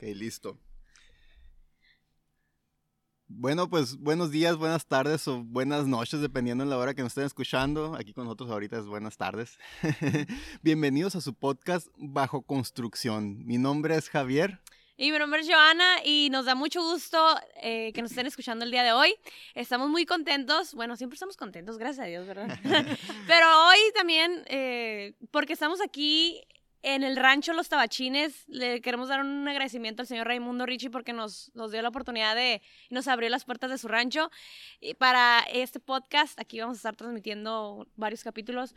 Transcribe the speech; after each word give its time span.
Ok, 0.00 0.04
listo. 0.14 0.56
Bueno, 3.26 3.68
pues 3.68 3.96
buenos 3.96 4.30
días, 4.30 4.56
buenas 4.56 4.86
tardes 4.86 5.26
o 5.26 5.42
buenas 5.42 5.88
noches, 5.88 6.20
dependiendo 6.20 6.62
de 6.62 6.70
la 6.70 6.78
hora 6.78 6.94
que 6.94 7.02
nos 7.02 7.10
estén 7.10 7.24
escuchando. 7.24 7.96
Aquí 7.96 8.12
con 8.12 8.22
nosotros 8.22 8.48
ahorita 8.48 8.78
es 8.78 8.86
buenas 8.86 9.16
tardes. 9.16 9.58
Bienvenidos 10.62 11.16
a 11.16 11.20
su 11.20 11.34
podcast 11.34 11.88
Bajo 11.96 12.42
Construcción. 12.42 13.44
Mi 13.44 13.58
nombre 13.58 13.96
es 13.96 14.08
Javier. 14.08 14.60
Y 14.96 15.10
mi 15.10 15.18
nombre 15.18 15.40
es 15.40 15.48
Joana 15.48 15.96
y 16.04 16.28
nos 16.30 16.44
da 16.44 16.54
mucho 16.54 16.80
gusto 16.80 17.18
eh, 17.60 17.92
que 17.92 18.00
nos 18.00 18.12
estén 18.12 18.26
escuchando 18.28 18.64
el 18.64 18.70
día 18.70 18.84
de 18.84 18.92
hoy. 18.92 19.16
Estamos 19.54 19.88
muy 19.88 20.06
contentos, 20.06 20.74
bueno, 20.74 20.96
siempre 20.96 21.14
estamos 21.14 21.36
contentos, 21.36 21.76
gracias 21.76 22.06
a 22.06 22.08
Dios, 22.08 22.24
¿verdad? 22.24 22.56
Pero 23.26 23.66
hoy 23.66 23.78
también, 23.96 24.44
eh, 24.46 25.14
porque 25.32 25.54
estamos 25.54 25.80
aquí 25.80 26.44
en 26.82 27.02
el 27.02 27.16
rancho 27.16 27.52
Los 27.52 27.68
Tabachines, 27.68 28.44
le 28.48 28.80
queremos 28.80 29.08
dar 29.08 29.20
un 29.20 29.46
agradecimiento 29.48 30.02
al 30.02 30.06
señor 30.06 30.26
Raimundo 30.26 30.66
Ricci 30.66 30.88
porque 30.88 31.12
nos, 31.12 31.50
nos 31.54 31.72
dio 31.72 31.82
la 31.82 31.88
oportunidad 31.88 32.34
de, 32.34 32.62
nos 32.90 33.08
abrió 33.08 33.28
las 33.28 33.44
puertas 33.44 33.70
de 33.70 33.78
su 33.78 33.88
rancho. 33.88 34.30
Y 34.80 34.94
para 34.94 35.40
este 35.52 35.80
podcast, 35.80 36.38
aquí 36.40 36.60
vamos 36.60 36.76
a 36.76 36.78
estar 36.78 36.96
transmitiendo 36.96 37.86
varios 37.96 38.22
capítulos. 38.22 38.74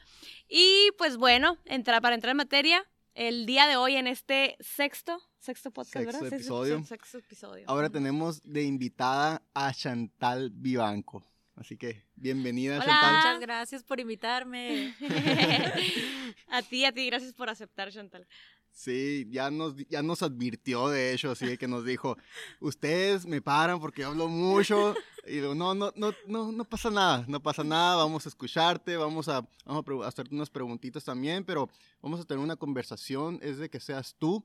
Y 0.47 0.89
pues 0.97 1.17
bueno, 1.17 1.57
entrar, 1.65 2.01
para 2.01 2.15
entrar 2.15 2.31
en 2.31 2.37
materia, 2.37 2.87
el 3.13 3.45
día 3.45 3.67
de 3.67 3.75
hoy 3.75 3.95
en 3.95 4.07
este 4.07 4.57
sexto 4.59 5.21
Sexto 5.41 5.71
podcast, 5.71 6.05
Sexto 6.05 6.21
¿verdad? 6.21 6.33
episodio. 6.37 6.83
Sexto 6.83 7.17
episodio. 7.17 7.65
Ahora 7.67 7.89
tenemos 7.89 8.43
de 8.43 8.61
invitada 8.61 9.41
a 9.55 9.73
Chantal 9.73 10.51
Vivanco. 10.51 11.23
Así 11.61 11.77
que 11.77 12.03
bienvenida, 12.15 12.77
Hola. 12.77 12.85
Chantal. 12.85 13.15
Muchas 13.15 13.39
gracias 13.39 13.83
por 13.83 13.99
invitarme. 13.99 14.95
a 16.47 16.63
ti, 16.63 16.85
a 16.85 16.91
ti, 16.91 17.05
gracias 17.05 17.33
por 17.33 17.51
aceptar, 17.51 17.91
Chantal. 17.91 18.27
Sí, 18.71 19.27
ya 19.29 19.51
nos, 19.51 19.75
ya 19.87 20.01
nos 20.01 20.23
advirtió, 20.23 20.89
de 20.89 21.13
hecho, 21.13 21.29
así 21.29 21.59
que 21.59 21.67
nos 21.67 21.85
dijo, 21.85 22.17
ustedes 22.61 23.27
me 23.27 23.43
paran 23.43 23.79
porque 23.79 24.03
hablo 24.03 24.27
mucho. 24.27 24.95
Y 25.27 25.33
digo, 25.33 25.53
no, 25.53 25.75
no, 25.75 25.93
no, 25.95 26.15
no, 26.25 26.51
no 26.51 26.65
pasa 26.65 26.89
nada, 26.89 27.25
no 27.27 27.39
pasa 27.43 27.63
nada, 27.63 27.97
vamos 27.97 28.25
a 28.25 28.29
escucharte, 28.29 28.97
vamos 28.97 29.27
a, 29.27 29.47
vamos 29.63 29.85
a 30.03 30.07
hacerte 30.07 30.33
unas 30.33 30.49
preguntitas 30.49 31.03
también, 31.03 31.45
pero 31.45 31.69
vamos 32.01 32.19
a 32.19 32.25
tener 32.25 32.43
una 32.43 32.55
conversación, 32.55 33.37
es 33.43 33.59
de 33.59 33.69
que 33.69 33.79
seas 33.79 34.15
tú, 34.17 34.43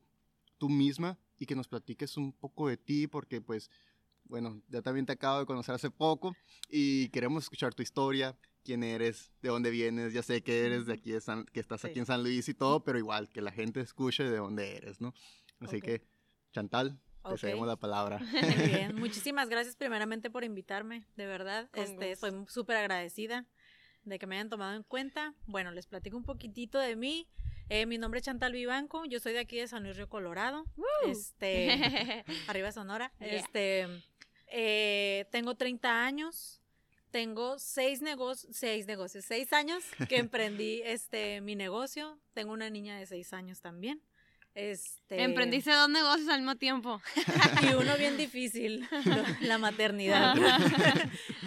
tú 0.58 0.68
misma, 0.68 1.16
y 1.38 1.46
que 1.46 1.54
nos 1.54 1.66
platiques 1.66 2.18
un 2.18 2.34
poco 2.34 2.68
de 2.68 2.76
ti, 2.76 3.06
porque 3.06 3.40
pues, 3.40 3.70
bueno, 4.28 4.62
ya 4.68 4.82
también 4.82 5.06
te 5.06 5.12
acabo 5.12 5.40
de 5.40 5.46
conocer 5.46 5.74
hace 5.74 5.90
poco, 5.90 6.34
y 6.68 7.08
queremos 7.10 7.44
escuchar 7.44 7.74
tu 7.74 7.82
historia, 7.82 8.36
quién 8.64 8.82
eres, 8.82 9.32
de 9.42 9.48
dónde 9.50 9.70
vienes, 9.70 10.12
ya 10.12 10.22
sé 10.22 10.42
que 10.42 10.66
eres 10.66 10.86
de 10.86 10.94
aquí, 10.94 11.12
de 11.12 11.20
San- 11.20 11.44
que 11.46 11.60
estás 11.60 11.84
aquí 11.84 11.94
Sí. 11.94 12.00
en 12.00 12.06
San 12.06 12.22
Luis 12.22 12.48
y 12.48 12.54
todo, 12.54 12.82
pero 12.84 12.98
igual, 12.98 13.28
que 13.30 13.40
la 13.40 13.52
gente 13.52 13.80
escuche 13.80 14.24
de 14.24 14.36
dónde 14.38 14.76
eres, 14.76 15.00
¿no? 15.00 15.14
Así 15.60 15.76
Ok. 15.76 15.82
que, 15.84 16.02
Chantal, 16.52 16.98
te 17.28 17.38
cedemos 17.38 17.66
la 17.66 17.76
palabra. 17.76 18.18
Muy 18.60 18.66
bien. 18.68 18.94
Muchísimas 18.96 19.48
gracias 19.48 19.76
primeramente 19.76 20.30
por 20.30 20.42
invitarme, 20.44 21.04
de 21.16 21.26
verdad. 21.26 21.68
Con 21.72 21.82
Este, 21.84 22.10
gusto. 22.10 22.30
soy 22.30 22.44
súper 22.48 22.76
agradecida 22.76 23.46
de 24.04 24.18
que 24.18 24.26
me 24.26 24.36
hayan 24.36 24.48
tomado 24.48 24.74
en 24.76 24.82
cuenta. 24.84 25.34
Bueno, 25.46 25.70
les 25.72 25.86
platico 25.86 26.16
un 26.16 26.24
poquitito 26.24 26.78
de 26.78 26.94
mí. 26.96 27.28
Eh, 27.68 27.84
mi 27.86 27.98
nombre 27.98 28.18
es 28.20 28.24
Chantal 28.26 28.52
Vivanco, 28.52 29.04
yo 29.06 29.18
soy 29.18 29.32
de 29.32 29.40
aquí 29.40 29.56
de 29.58 29.66
San 29.66 29.82
Luis 29.82 29.96
Río 29.96 30.08
Colorado. 30.08 30.64
Este, 31.04 31.68
arriba 32.48 32.70
Sonora. 32.72 33.12
Yeah. 33.18 33.28
Este, 33.28 33.88
eh, 34.48 35.26
tengo 35.30 35.54
30 35.54 36.04
años. 36.04 36.60
Tengo 37.10 37.58
seis 37.58 38.02
negocios, 38.02 38.54
seis 38.54 38.86
negocios, 38.86 39.24
seis 39.24 39.52
años 39.52 39.84
que 40.08 40.16
emprendí 40.18 40.82
este 40.84 41.40
mi 41.40 41.54
negocio. 41.54 42.18
Tengo 42.34 42.52
una 42.52 42.68
niña 42.68 42.98
de 42.98 43.06
seis 43.06 43.32
años 43.32 43.60
también. 43.60 44.02
Este, 44.54 45.22
Emprendiste 45.22 45.70
dos 45.70 45.90
negocios 45.90 46.28
al 46.30 46.40
mismo 46.40 46.56
tiempo. 46.56 47.00
y 47.62 47.74
uno 47.74 47.96
bien 47.98 48.16
difícil, 48.18 48.88
la 49.40 49.58
maternidad. 49.58 50.34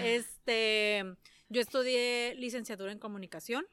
este, 0.03 1.03
yo 1.49 1.59
estudié 1.61 2.35
licenciatura 2.35 2.91
en 2.91 2.99
comunicación, 2.99 3.65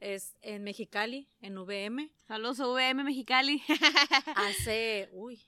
es 0.00 0.34
en 0.40 0.62
Mexicali, 0.64 1.28
en 1.42 1.58
VM, 1.58 2.10
Saludos 2.26 2.60
a 2.60 2.68
VM 2.68 3.04
Mexicali. 3.04 3.62
hace, 4.34 5.10
uy, 5.12 5.42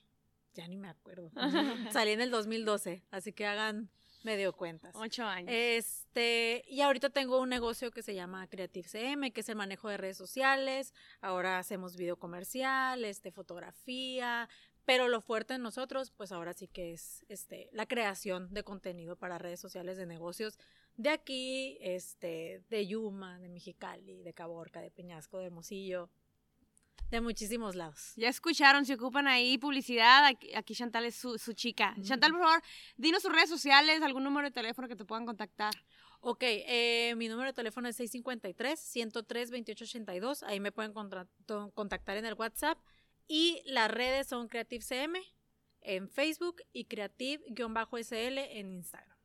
ya 0.53 0.67
ni 0.67 0.77
me 0.77 0.89
acuerdo. 0.89 1.31
Salí 1.91 2.11
en 2.11 2.21
el 2.21 2.31
2012, 2.31 3.03
así 3.11 3.33
que 3.33 3.45
hagan 3.45 3.89
medio 4.23 4.53
cuentas. 4.53 4.95
Ocho 4.95 5.25
años. 5.25 5.49
Este, 5.51 6.63
y 6.67 6.81
ahorita 6.81 7.09
tengo 7.09 7.39
un 7.39 7.49
negocio 7.49 7.91
que 7.91 8.01
se 8.01 8.15
llama 8.15 8.47
Creative 8.47 8.87
CM, 8.87 9.31
que 9.31 9.41
es 9.41 9.49
el 9.49 9.55
manejo 9.55 9.89
de 9.89 9.97
redes 9.97 10.17
sociales. 10.17 10.93
Ahora 11.21 11.59
hacemos 11.59 11.97
video 11.97 12.17
comercial, 12.17 13.03
este, 13.03 13.31
fotografía, 13.31 14.47
pero 14.85 15.07
lo 15.07 15.21
fuerte 15.21 15.55
en 15.55 15.61
nosotros, 15.61 16.11
pues 16.11 16.31
ahora 16.31 16.53
sí 16.53 16.67
que 16.67 16.93
es 16.93 17.25
este, 17.29 17.69
la 17.71 17.85
creación 17.85 18.53
de 18.53 18.63
contenido 18.63 19.15
para 19.15 19.37
redes 19.37 19.59
sociales 19.59 19.97
de 19.97 20.05
negocios 20.05 20.57
de 20.95 21.09
aquí, 21.09 21.77
este, 21.81 22.63
de 22.69 22.87
Yuma, 22.87 23.39
de 23.39 23.49
Mexicali, 23.49 24.21
de 24.23 24.33
Caborca, 24.33 24.81
de 24.81 24.91
Peñasco, 24.91 25.39
de 25.39 25.45
Hermosillo, 25.45 26.09
de 27.13 27.21
muchísimos 27.21 27.75
lados. 27.75 28.13
Ya 28.15 28.27
escucharon, 28.27 28.85
si 28.85 28.93
ocupan 28.93 29.27
ahí 29.27 29.59
publicidad, 29.59 30.25
aquí, 30.25 30.53
aquí 30.55 30.73
Chantal 30.73 31.05
es 31.05 31.15
su, 31.15 31.37
su 31.37 31.53
chica. 31.53 31.95
Chantal, 32.01 32.31
por 32.31 32.41
favor, 32.41 32.63
dinos 32.97 33.21
sus 33.21 33.31
redes 33.31 33.49
sociales, 33.49 34.01
algún 34.01 34.23
número 34.23 34.47
de 34.47 34.51
teléfono 34.51 34.87
que 34.87 34.95
te 34.95 35.05
puedan 35.05 35.25
contactar. 35.25 35.75
Ok, 36.21 36.41
eh, 36.41 37.13
mi 37.17 37.27
número 37.27 37.49
de 37.49 37.53
teléfono 37.53 37.87
es 37.87 37.99
653-103-2882. 37.99 40.43
Ahí 40.43 40.59
me 40.59 40.71
pueden 40.71 40.93
contactar 40.93 42.17
en 42.17 42.25
el 42.25 42.33
WhatsApp. 42.33 42.79
Y 43.27 43.61
las 43.65 43.91
redes 43.91 44.27
son 44.27 44.47
Creative 44.47 44.83
CM 44.83 45.21
en 45.81 46.09
Facebook 46.09 46.63
y 46.71 46.85
Creative-SL 46.85 48.39
en 48.39 48.73
Instagram. 48.73 49.17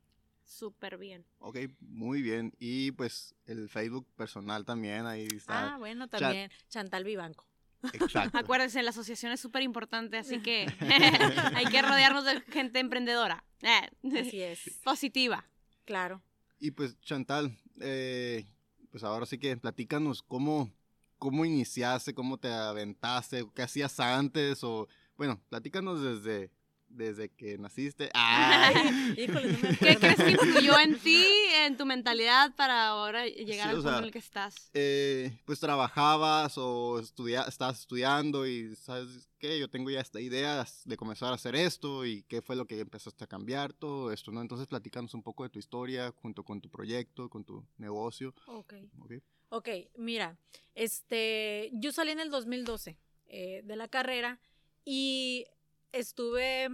Súper 0.44 0.98
bien. 0.98 1.24
Ok, 1.38 1.58
muy 1.80 2.20
bien. 2.20 2.52
Y 2.58 2.92
pues 2.92 3.34
el 3.46 3.68
Facebook 3.68 4.06
personal 4.16 4.64
también, 4.64 5.06
ahí 5.06 5.28
está. 5.34 5.74
Ah, 5.74 5.78
bueno, 5.78 6.08
también 6.08 6.50
Chantal 6.68 7.04
Vivanco. 7.04 7.47
Exacto. 7.92 8.36
Acuérdense, 8.38 8.82
la 8.82 8.90
asociación 8.90 9.32
es 9.32 9.40
súper 9.40 9.62
importante, 9.62 10.18
así 10.18 10.40
que 10.40 10.66
hay 11.54 11.66
que 11.66 11.82
rodearnos 11.82 12.24
de 12.24 12.40
gente 12.42 12.78
emprendedora. 12.80 13.44
Eh, 13.62 14.18
Así 14.20 14.40
es, 14.42 14.78
Positiva. 14.84 15.44
claro. 15.84 16.22
Y 16.60 16.72
pues 16.72 16.98
Chantal, 17.00 17.56
eh, 17.80 18.44
pues 18.90 19.04
ahora 19.04 19.26
sí 19.26 19.38
que 19.38 19.56
platícanos 19.56 20.22
cómo, 20.22 20.72
cómo 21.18 21.44
iniciaste, 21.44 22.14
cómo 22.14 22.36
te 22.38 22.48
aventaste, 22.52 23.46
qué 23.54 23.62
hacías 23.62 24.00
antes 24.00 24.64
o, 24.64 24.88
bueno, 25.16 25.40
platícanos 25.48 26.02
desde, 26.02 26.50
desde 26.88 27.28
que 27.30 27.58
naciste. 27.58 28.10
¡Ay! 28.14 28.74
Híjole, 29.18 29.52
no 29.52 29.58
me 29.58 29.76
¿Qué 29.78 29.90
acuerdo. 29.90 30.16
crees 30.16 30.38
que 30.38 30.46
influyó 30.46 30.78
en 30.78 30.98
ti, 31.00 31.24
en 31.64 31.76
tu 31.76 31.86
mentalidad 31.86 32.54
para 32.56 32.88
ahora 32.88 33.26
llegar 33.26 33.68
Sí, 33.68 33.70
al 33.70 33.74
punto 33.76 33.88
sea, 33.90 33.98
en 33.98 34.04
el 34.04 34.12
que 34.12 34.18
estás? 34.18 34.70
Eh, 34.74 35.38
pues 35.44 35.60
trabajabas 35.60 36.58
o 36.58 36.98
estudia, 36.98 37.42
estabas 37.42 37.80
estudiando 37.80 38.46
y 38.46 38.74
sabes 38.76 39.28
qué, 39.38 39.58
yo 39.58 39.68
tengo 39.68 39.90
ya 39.90 40.00
esta 40.00 40.20
idea 40.20 40.64
de 40.84 40.96
comenzar 40.96 41.32
a 41.32 41.36
hacer 41.36 41.54
esto 41.54 42.04
y 42.04 42.22
qué 42.24 42.42
fue 42.42 42.56
lo 42.56 42.66
que 42.66 42.80
empezaste 42.80 43.24
a 43.24 43.26
cambiar, 43.28 43.72
todo 43.72 44.12
esto, 44.12 44.32
¿no? 44.32 44.40
Entonces 44.40 44.66
platícanos 44.66 45.14
un 45.14 45.22
poco 45.22 45.44
de 45.44 45.50
tu 45.50 45.58
historia 45.58 46.12
junto 46.22 46.44
con 46.44 46.60
tu 46.60 46.68
proyecto, 46.70 47.28
con 47.28 47.44
tu 47.44 47.64
negocio. 47.76 48.34
Ok. 48.46 48.74
¿ok? 49.00 49.12
Ok, 49.50 49.68
mira, 49.96 50.36
este, 50.74 51.70
yo 51.72 51.90
salí 51.92 52.10
en 52.10 52.20
el 52.20 52.30
2012 52.30 52.98
eh, 53.28 53.62
de 53.64 53.76
la 53.76 53.88
carrera 53.88 54.40
y 54.84 55.46
estuve 55.92 56.68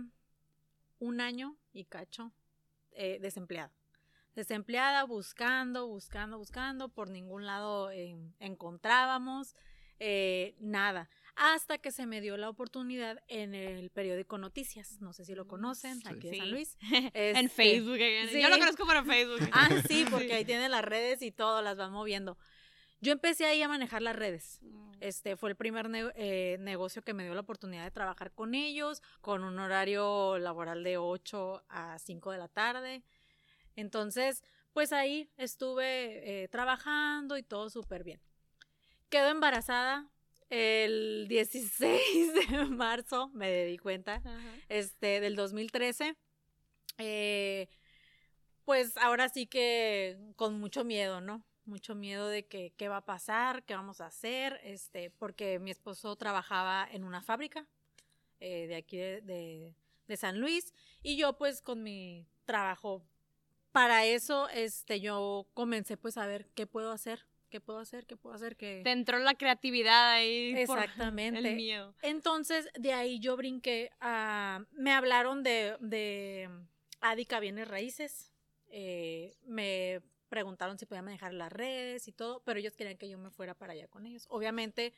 un 0.98 1.20
año 1.20 1.56
y 1.72 1.84
cacho 1.84 2.32
eh, 2.92 3.18
desempleada. 3.20 3.72
Desempleada, 4.34 5.04
buscando, 5.04 5.86
buscando, 5.86 6.38
buscando, 6.38 6.88
por 6.88 7.08
ningún 7.10 7.46
lado 7.46 7.90
eh, 7.90 8.16
encontrábamos 8.40 9.54
eh, 10.00 10.56
nada. 10.58 11.08
Hasta 11.36 11.78
que 11.78 11.90
se 11.90 12.06
me 12.06 12.20
dio 12.20 12.36
la 12.36 12.48
oportunidad 12.48 13.20
en 13.28 13.54
el 13.54 13.90
periódico 13.90 14.38
Noticias, 14.38 15.00
no 15.00 15.12
sé 15.12 15.24
si 15.24 15.34
lo 15.34 15.46
conocen, 15.48 16.00
Sí. 16.00 16.08
aquí 16.08 16.30
de. 16.30 16.36
San 16.38 16.50
Luis. 16.50 16.76
en 16.92 17.36
Este, 17.36 17.48
Facebook. 17.48 17.96
eh, 17.98 18.28
sí. 18.30 18.40
Yo 18.40 18.48
lo 18.48 18.58
conozco 18.58 18.86
por 18.86 19.04
Facebook. 19.04 19.48
Ah, 19.52 19.68
sí, 19.88 20.04
porque 20.10 20.32
ahí 20.34 20.44
tienen 20.44 20.70
las 20.70 20.84
redes 20.84 21.22
y 21.22 21.30
todo, 21.32 21.62
las 21.62 21.76
van 21.76 21.92
moviendo. 21.92 22.36
Yo 23.04 23.12
empecé 23.12 23.44
ahí 23.44 23.60
a 23.62 23.68
manejar 23.68 24.00
las 24.00 24.16
redes. 24.16 24.60
Este 25.00 25.36
fue 25.36 25.50
el 25.50 25.56
primer 25.56 25.90
ne- 25.90 26.10
eh, 26.14 26.56
negocio 26.58 27.02
que 27.02 27.12
me 27.12 27.22
dio 27.24 27.34
la 27.34 27.42
oportunidad 27.42 27.84
de 27.84 27.90
trabajar 27.90 28.32
con 28.32 28.54
ellos, 28.54 29.02
con 29.20 29.44
un 29.44 29.58
horario 29.58 30.38
laboral 30.38 30.82
de 30.82 30.96
8 30.96 31.62
a 31.68 31.98
5 31.98 32.30
de 32.32 32.38
la 32.38 32.48
tarde. 32.48 33.02
Entonces, 33.76 34.42
pues 34.72 34.90
ahí 34.94 35.28
estuve 35.36 36.44
eh, 36.44 36.48
trabajando 36.48 37.36
y 37.36 37.42
todo 37.42 37.68
súper 37.68 38.04
bien. 38.04 38.22
Quedo 39.10 39.28
embarazada 39.28 40.08
el 40.48 41.26
16 41.28 42.32
de 42.48 42.64
marzo, 42.70 43.28
me 43.34 43.66
di 43.66 43.76
cuenta, 43.76 44.14
Ajá. 44.14 44.40
este, 44.70 45.20
del 45.20 45.36
2013. 45.36 46.16
Eh, 46.96 47.68
pues 48.64 48.96
ahora 48.96 49.28
sí 49.28 49.46
que 49.46 50.16
con 50.36 50.58
mucho 50.58 50.84
miedo, 50.84 51.20
¿no? 51.20 51.44
Mucho 51.66 51.94
miedo 51.94 52.28
de 52.28 52.46
que 52.46 52.72
qué 52.76 52.88
va 52.88 52.98
a 52.98 53.04
pasar, 53.04 53.62
qué 53.64 53.74
vamos 53.74 54.00
a 54.00 54.06
hacer, 54.06 54.60
este, 54.64 55.10
porque 55.10 55.58
mi 55.58 55.70
esposo 55.70 56.14
trabajaba 56.16 56.86
en 56.90 57.04
una 57.04 57.22
fábrica. 57.22 57.66
eh, 58.40 58.66
de 58.66 58.76
aquí 58.76 58.98
de, 58.98 59.20
de, 59.22 59.74
de 60.06 60.16
San 60.16 60.38
Luis. 60.40 60.74
Y 61.02 61.16
yo 61.16 61.38
pues 61.38 61.62
con 61.62 61.82
mi 61.82 62.26
trabajo 62.44 63.02
para 63.72 64.04
eso, 64.04 64.48
este, 64.50 65.00
yo 65.00 65.46
comencé 65.54 65.96
pues 65.96 66.16
a 66.18 66.26
ver 66.26 66.46
qué 66.54 66.66
puedo 66.66 66.92
hacer, 66.92 67.24
qué 67.48 67.60
puedo 67.60 67.78
hacer, 67.78 68.06
qué 68.06 68.16
puedo 68.16 68.34
hacer, 68.34 68.56
que... 68.56 68.82
Te 68.84 68.90
entró 68.92 69.18
la 69.18 69.34
creatividad 69.34 70.10
ahí. 70.12 70.52
por 70.66 70.78
Exactamente. 70.78 71.38
el 71.48 71.56
miedo. 71.56 71.94
Entonces, 72.02 72.68
de 72.78 72.92
ahí 72.92 73.18
yo 73.18 73.36
brinqué 73.36 73.90
a... 74.00 74.64
Me 74.72 74.92
hablaron 74.92 75.42
de, 75.42 75.76
de 75.80 76.50
Adica 77.00 77.40
Bienes 77.40 77.66
Raíces. 77.68 78.30
eh, 78.68 79.34
me 79.46 80.02
preguntaron 80.34 80.76
si 80.80 80.84
podía 80.84 81.00
manejar 81.00 81.32
las 81.32 81.52
redes 81.52 82.08
y 82.08 82.12
todo, 82.12 82.42
pero 82.44 82.58
ellos 82.58 82.74
querían 82.74 82.98
que 82.98 83.08
yo 83.08 83.18
me 83.18 83.30
fuera 83.30 83.54
para 83.54 83.72
allá 83.72 83.86
con 83.86 84.04
ellos. 84.04 84.26
Obviamente, 84.28 84.92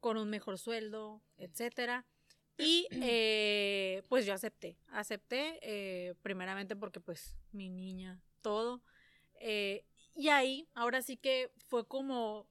con 0.00 0.16
un 0.16 0.28
mejor 0.28 0.58
sueldo, 0.58 1.22
etcétera. 1.36 2.04
Y 2.58 2.88
eh, 2.90 4.02
pues 4.08 4.26
yo 4.26 4.34
acepté, 4.34 4.76
acepté 4.88 5.60
eh, 5.62 6.14
primeramente 6.22 6.74
porque 6.74 6.98
pues 6.98 7.36
mi 7.52 7.68
niña, 7.70 8.20
todo. 8.42 8.82
eh, 9.38 9.84
y 10.16 10.28
ahí, 10.30 10.68
ahora 10.74 11.02
sí 11.02 11.16
que 11.16 11.52
fue 11.68 11.86
como, 11.86 12.48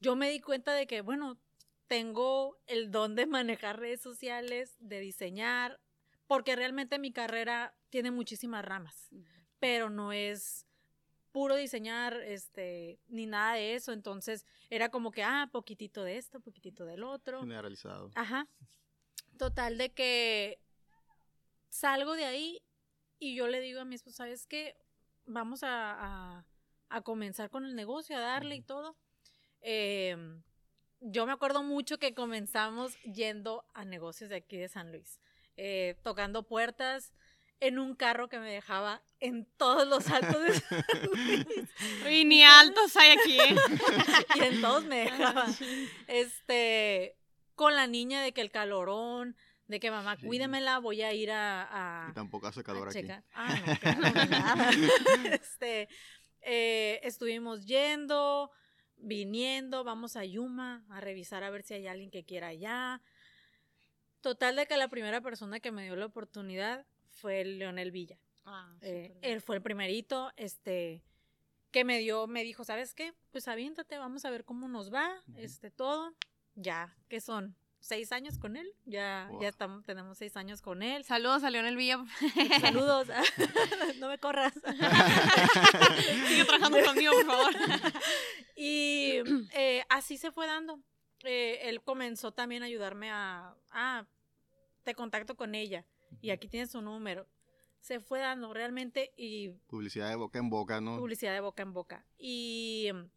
yo 0.00 0.14
me 0.14 0.30
di 0.30 0.40
cuenta 0.40 0.72
de 0.72 0.86
que, 0.86 1.00
bueno, 1.00 1.40
tengo 1.88 2.60
el 2.66 2.92
don 2.92 3.16
de 3.16 3.26
manejar 3.26 3.80
redes 3.80 4.00
sociales, 4.00 4.76
de 4.78 5.00
diseñar, 5.00 5.80
porque 6.28 6.54
realmente 6.54 7.00
mi 7.00 7.12
carrera 7.12 7.76
tiene 7.90 8.12
muchísimas 8.12 8.64
ramas, 8.64 9.10
pero 9.58 9.90
no 9.90 10.12
es 10.12 10.65
puro 11.36 11.54
diseñar, 11.56 12.14
este, 12.22 12.98
ni 13.08 13.26
nada 13.26 13.56
de 13.56 13.74
eso, 13.74 13.92
entonces 13.92 14.46
era 14.70 14.88
como 14.88 15.10
que, 15.10 15.22
ah, 15.22 15.50
poquitito 15.52 16.02
de 16.02 16.16
esto, 16.16 16.40
poquitito 16.40 16.86
del 16.86 17.04
otro. 17.04 17.40
Generalizado. 17.40 18.10
Ajá. 18.14 18.48
Total 19.36 19.76
de 19.76 19.90
que 19.92 20.58
salgo 21.68 22.14
de 22.14 22.24
ahí 22.24 22.62
y 23.18 23.34
yo 23.36 23.48
le 23.48 23.60
digo 23.60 23.80
a 23.82 23.84
mi 23.84 23.96
esposo, 23.96 24.16
¿sabes 24.16 24.46
qué? 24.46 24.78
Vamos 25.26 25.62
a, 25.62 26.38
a- 26.38 26.46
a 26.88 27.02
comenzar 27.02 27.50
con 27.50 27.66
el 27.66 27.74
negocio, 27.76 28.16
a 28.16 28.20
darle 28.20 28.56
y 28.56 28.62
todo. 28.62 28.96
Eh, 29.60 30.16
yo 31.00 31.26
me 31.26 31.32
acuerdo 31.32 31.62
mucho 31.62 31.98
que 31.98 32.14
comenzamos 32.14 32.96
yendo 33.02 33.66
a 33.74 33.84
negocios 33.84 34.30
de 34.30 34.36
aquí 34.36 34.56
de 34.56 34.70
San 34.70 34.90
Luis, 34.90 35.20
eh, 35.58 35.96
tocando 36.02 36.44
puertas 36.44 37.12
en 37.60 37.78
un 37.78 37.94
carro 37.94 38.28
que 38.28 38.38
me 38.38 38.50
dejaba 38.52 39.02
en 39.20 39.46
todos 39.56 39.86
los 39.88 40.08
altos 40.10 40.42
de 40.42 40.60
San 40.60 40.84
Luis. 41.12 41.46
Y 42.10 42.24
ni 42.24 42.42
altos 42.42 42.96
hay 42.96 43.10
aquí. 43.12 43.38
¿eh? 43.40 43.56
y 44.36 44.40
en 44.40 44.60
todos 44.60 44.84
me 44.84 45.00
dejaba. 45.04 45.46
Este, 46.06 47.16
con 47.54 47.74
la 47.74 47.86
niña 47.86 48.22
de 48.22 48.32
que 48.32 48.42
el 48.42 48.50
calorón, 48.50 49.36
de 49.68 49.80
que 49.80 49.90
mamá, 49.90 50.16
Sí. 50.16 50.26
cuídemela, 50.26 50.78
voy 50.78 51.02
a 51.02 51.12
ir 51.12 51.30
a, 51.32 52.06
a, 52.06 52.10
Y 52.10 52.14
tampoco 52.14 52.46
hace 52.46 52.62
calor 52.62 52.88
aquí. 52.88 53.06
Ah, 53.34 53.54
no, 53.66 53.80
que 53.80 53.92
no, 53.94 54.24
nada. 54.26 54.70
este, 55.32 55.88
eh, 56.42 57.00
estuvimos 57.02 57.66
yendo, 57.66 58.50
viniendo, 58.96 59.82
vamos 59.82 60.16
a 60.16 60.24
Yuma 60.24 60.84
a 60.90 61.00
revisar 61.00 61.42
a 61.42 61.50
ver 61.50 61.62
si 61.62 61.74
hay 61.74 61.86
alguien 61.86 62.10
que 62.10 62.24
quiera 62.24 62.48
allá. 62.48 63.00
Total 64.20 64.56
de 64.56 64.66
que 64.66 64.76
la 64.76 64.88
primera 64.88 65.20
persona 65.20 65.58
que 65.60 65.72
me 65.72 65.84
dio 65.84 65.96
la 65.96 66.06
oportunidad 66.06 66.84
fue 67.16 67.44
Leonel 67.44 67.90
Villa. 67.90 68.18
Ah, 68.44 68.72
Eh, 68.80 69.18
él 69.22 69.40
fue 69.40 69.56
el 69.56 69.62
primerito, 69.62 70.32
este, 70.36 71.02
que 71.72 71.84
me 71.84 71.98
dio, 71.98 72.26
me 72.26 72.44
dijo, 72.44 72.64
¿sabes 72.64 72.94
qué? 72.94 73.12
Pues 73.32 73.48
aviéntate, 73.48 73.98
vamos 73.98 74.24
a 74.24 74.30
ver 74.30 74.44
cómo 74.44 74.68
nos 74.68 74.92
va, 74.92 75.08
Ujú. 75.28 75.38
este, 75.38 75.70
todo. 75.70 76.14
Ya, 76.54 76.94
que 77.08 77.20
son? 77.20 77.56
¿Seis 77.80 78.10
años 78.12 78.38
con 78.38 78.56
él? 78.56 78.66
Ya, 78.84 79.28
Wow. 79.30 79.42
ya 79.42 79.48
estamos, 79.48 79.84
tenemos 79.84 80.16
seis 80.18 80.36
años 80.36 80.62
con 80.62 80.82
él. 80.82 81.04
Saludos 81.04 81.44
a 81.44 81.50
Leonel 81.50 81.76
Villa. 81.76 82.04
Saludos. 82.60 83.08
no 84.00 84.08
me 84.08 84.18
corras. 84.18 84.54
Sigue 86.28 86.44
trabajando 86.44 86.78
conmigo, 86.84 87.12
por 87.12 87.26
favor. 87.26 87.52
y 88.56 89.20
eh, 89.52 89.84
así 89.88 90.16
se 90.16 90.30
fue 90.32 90.46
dando. 90.46 90.80
Eh, 91.24 91.60
él 91.68 91.82
comenzó 91.82 92.32
también 92.32 92.62
a 92.62 92.66
ayudarme 92.66 93.10
a, 93.10 93.54
ah, 93.70 94.06
te 94.84 94.94
contacto 94.94 95.36
con 95.36 95.54
ella 95.54 95.84
y 96.20 96.30
aquí 96.30 96.48
tienes 96.48 96.70
su 96.70 96.80
número. 96.80 97.26
Se 97.80 98.00
fue 98.00 98.20
dando 98.20 98.52
realmente 98.52 99.12
y 99.16 99.50
Publicidad 99.68 100.08
de 100.08 100.16
boca 100.16 100.38
en 100.38 100.50
boca, 100.50 100.80
¿no? 100.80 100.98
publicidad 100.98 101.32
de 101.34 101.40
boca 101.40 101.62
en 101.62 101.72
boca. 101.72 102.04
Y 102.18 102.90
mm, 102.92 103.10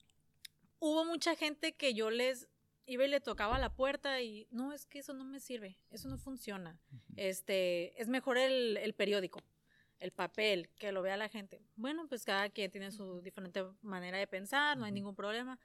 hubo 0.79 1.05
mucha 1.05 1.35
gente 1.35 1.75
que 1.75 1.93
yo 1.93 2.11
les 2.11 2.47
iba 2.85 3.05
y 3.05 3.07
le 3.07 3.19
tocaba 3.19 3.59
la 3.59 3.73
puerta 3.73 4.21
y 4.21 4.47
no, 4.51 4.73
es 4.73 4.85
que 4.85 4.99
eso 4.99 5.13
no 5.13 5.23
me 5.23 5.39
sirve, 5.39 5.77
eso 5.91 6.09
no 6.09 6.17
funciona. 6.17 6.79
Este, 7.15 7.99
es 8.01 8.07
mejor 8.07 8.37
el, 8.37 8.77
el 8.77 8.93
periódico, 8.93 9.41
el 9.99 10.11
papel, 10.11 10.69
que 10.77 10.91
lo 10.91 11.01
vea 11.01 11.17
la 11.17 11.29
gente. 11.29 11.61
Bueno, 11.75 12.07
pues 12.07 12.23
cada 12.23 12.49
quien 12.49 12.71
tiene 12.71 12.91
su 12.91 13.21
diferente 13.21 13.63
manera 13.81 14.17
de 14.17 14.27
pensar, 14.27 14.77
no 14.77 14.85
hay 14.85 14.91
ningún 14.91 15.15
problema. 15.15 15.59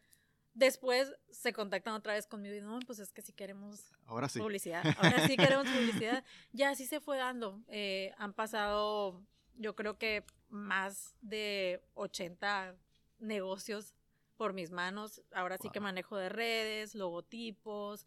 Después 0.55 1.13
se 1.31 1.53
contactan 1.53 1.95
otra 1.95 2.13
vez 2.15 2.27
conmigo 2.29 2.55
y 2.55 2.61
no, 2.61 2.79
pues 2.87 3.01
es 3.01 3.13
que 3.13 3.23
si 3.23 3.33
queremos 3.33 3.93
Ahora 4.07 4.29
sí. 4.29 4.39
publicidad. 4.39 4.83
Ahora 4.99 5.27
sí 5.27 5.37
queremos 5.37 5.67
publicidad. 5.69 6.25
Ya 6.53 6.71
así 6.71 6.87
se 6.87 7.01
fue 7.01 7.17
dando. 7.19 7.61
Eh, 7.69 8.15
han 8.19 8.33
pasado, 8.33 9.21
yo 9.57 9.75
creo 9.75 9.99
que 9.99 10.25
más 10.49 11.17
de 11.21 11.83
80 11.95 12.77
negocios 13.19 13.95
por 14.37 14.53
mis 14.53 14.71
manos. 14.71 15.23
Ahora 15.33 15.59
sí 15.59 15.71
que 15.71 15.81
manejo 15.81 16.17
de 16.17 16.29
redes, 16.29 16.95
logotipos, 16.95 18.07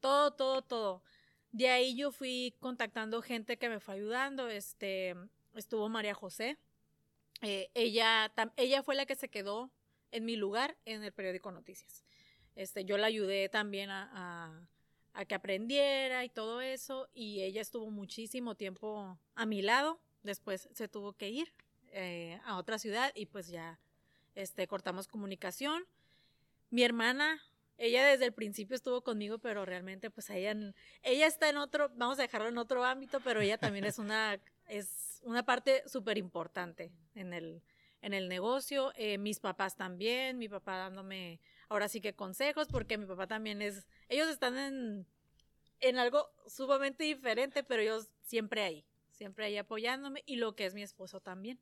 todo, 0.00 0.32
todo, 0.34 0.62
todo. 0.62 1.02
De 1.50 1.68
ahí 1.68 1.96
yo 1.96 2.12
fui 2.12 2.54
contactando 2.60 3.22
gente 3.22 3.58
que 3.58 3.68
me 3.68 3.80
fue 3.80 3.94
ayudando. 3.94 4.48
Este, 4.48 5.16
estuvo 5.56 5.88
María 5.88 6.14
José. 6.14 6.58
Eh, 7.40 7.70
ella, 7.74 8.32
tam- 8.36 8.52
ella 8.56 8.84
fue 8.84 8.94
la 8.94 9.04
que 9.04 9.16
se 9.16 9.28
quedó 9.28 9.68
en 10.12 10.24
mi 10.24 10.36
lugar 10.36 10.76
en 10.84 11.02
el 11.02 11.12
periódico 11.12 11.50
Noticias. 11.50 12.04
Este, 12.54 12.84
yo 12.84 12.96
la 12.98 13.06
ayudé 13.08 13.48
también 13.48 13.90
a, 13.90 14.64
a- 15.14 15.24
que 15.26 15.34
aprendiera 15.34 16.24
y 16.24 16.28
todo 16.30 16.60
eso. 16.60 17.08
Y 17.14 17.42
ella 17.42 17.60
estuvo 17.60 17.90
muchísimo 17.90 18.54
tiempo 18.54 19.18
a 19.34 19.46
mi 19.46 19.60
lado. 19.62 20.00
Después 20.22 20.68
se 20.72 20.88
tuvo 20.88 21.12
que 21.14 21.28
ir 21.28 21.52
eh, 21.92 22.40
a 22.44 22.56
otra 22.56 22.78
ciudad 22.78 23.12
y 23.14 23.26
pues 23.26 23.48
ya 23.48 23.78
este, 24.34 24.66
cortamos 24.66 25.08
comunicación. 25.08 25.84
Mi 26.70 26.82
hermana, 26.84 27.42
ella 27.76 28.06
desde 28.06 28.24
el 28.26 28.32
principio 28.32 28.74
estuvo 28.76 29.02
conmigo, 29.02 29.38
pero 29.38 29.66
realmente 29.66 30.10
pues 30.10 30.30
ella, 30.30 30.54
ella 31.02 31.26
está 31.26 31.48
en 31.50 31.58
otro, 31.58 31.90
vamos 31.96 32.18
a 32.18 32.22
dejarlo 32.22 32.48
en 32.48 32.56
otro 32.56 32.84
ámbito, 32.84 33.20
pero 33.20 33.40
ella 33.42 33.58
también 33.58 33.84
es 33.84 33.98
una, 33.98 34.40
es 34.68 35.20
una 35.24 35.42
parte 35.44 35.82
súper 35.86 36.16
importante 36.16 36.90
en 37.14 37.34
el, 37.34 37.60
en 38.02 38.12
el 38.12 38.28
negocio. 38.28 38.92
Eh, 38.96 39.16
mis 39.16 39.40
papás 39.40 39.76
también, 39.76 40.38
mi 40.38 40.48
papá 40.48 40.76
dándome 40.76 41.40
ahora 41.68 41.88
sí 41.88 42.00
que 42.00 42.14
consejos, 42.14 42.68
porque 42.68 42.98
mi 42.98 43.06
papá 43.06 43.26
también 43.26 43.62
es, 43.62 43.86
ellos 44.08 44.28
están 44.28 44.58
en, 44.58 45.06
en 45.80 45.98
algo 45.98 46.30
sumamente 46.46 47.04
diferente, 47.04 47.62
pero 47.64 47.82
ellos 47.82 48.08
siempre 48.22 48.62
ahí, 48.62 48.84
siempre 49.10 49.46
ahí 49.46 49.56
apoyándome, 49.56 50.22
y 50.26 50.36
lo 50.36 50.54
que 50.54 50.66
es 50.66 50.74
mi 50.74 50.82
esposo 50.82 51.20
también. 51.20 51.58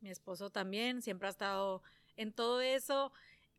Mi 0.00 0.10
esposo 0.10 0.50
también 0.50 1.00
siempre 1.00 1.28
ha 1.28 1.30
estado 1.30 1.82
en 2.16 2.32
todo 2.32 2.60
eso. 2.60 3.10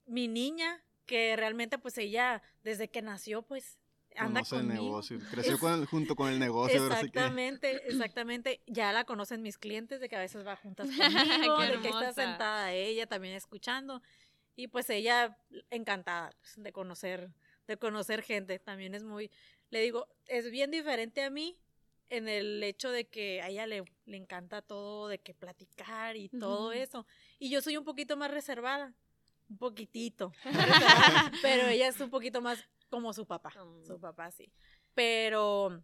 Mi 0.06 0.28
niña, 0.28 0.84
que 1.08 1.36
realmente 1.36 1.80
pues 1.80 1.98
ella 1.98 2.44
desde 2.64 2.88
que 2.88 3.02
nació 3.02 3.42
pues 3.42 3.80
anda 4.18 4.42
Conoce 4.42 4.56
el 4.56 4.62
conmigo. 4.62 4.84
negocio. 4.84 5.20
Creció 5.32 5.60
con 5.60 5.74
el- 5.74 5.86
junto 5.86 6.16
con 6.16 6.30
el 6.32 6.40
negocio. 6.40 6.82
ahora 6.82 6.96
sí 7.02 7.10
que- 7.10 7.20
Exactamente, 7.20 7.82
exactamente. 7.88 8.62
Ya 8.68 8.92
la 8.94 9.04
conocen 9.06 9.42
mis 9.42 9.58
clientes 9.58 10.00
de 10.00 10.10
que 10.10 10.16
a 10.16 10.20
veces 10.20 10.46
va 10.46 10.56
juntas 10.56 10.88
conmigo, 11.50 11.60
de 11.60 11.80
que 11.82 11.90
está 11.90 12.14
sentada 12.14 12.74
ella 12.74 13.08
también 13.08 13.36
escuchando. 13.36 14.02
Y 14.56 14.68
pues 14.70 14.90
ella 14.90 15.38
encantada 15.70 16.32
pues, 16.40 16.54
de 16.64 16.72
conocer, 16.72 17.30
de 17.68 17.78
conocer 17.78 18.22
gente. 18.22 18.58
También 18.60 18.96
es 18.96 19.04
muy, 19.04 19.30
le 19.70 19.82
digo, 19.82 20.08
es 20.28 20.50
bien 20.50 20.72
diferente 20.72 21.24
a 21.24 21.30
mí 21.30 21.60
en 22.10 22.30
el 22.30 22.62
hecho 22.64 22.92
de 22.92 23.06
que 23.08 23.42
a 23.42 23.50
ella 23.50 23.66
le, 23.68 23.84
le 24.06 24.16
encanta 24.18 24.62
todo, 24.62 25.08
de 25.08 25.18
que 25.20 25.34
platicar 25.34 26.16
y 26.16 26.30
todo 26.30 26.72
eso. 26.72 27.06
Y 27.40 27.50
yo 27.50 27.62
soy 27.62 27.76
un 27.78 27.84
poquito 27.84 28.16
más 28.16 28.30
reservada, 28.32 28.94
un 29.50 29.58
poquitito, 29.58 30.32
pero 31.42 31.68
ella 31.68 31.88
es 31.88 32.00
un 32.00 32.10
poquito 32.10 32.42
más 32.42 32.64
como 32.96 33.14
su 33.14 33.26
papá, 33.26 33.52
Mm. 33.64 33.84
su 33.86 34.00
papá 34.00 34.32
sí. 34.32 34.52
Pero, 34.94 35.84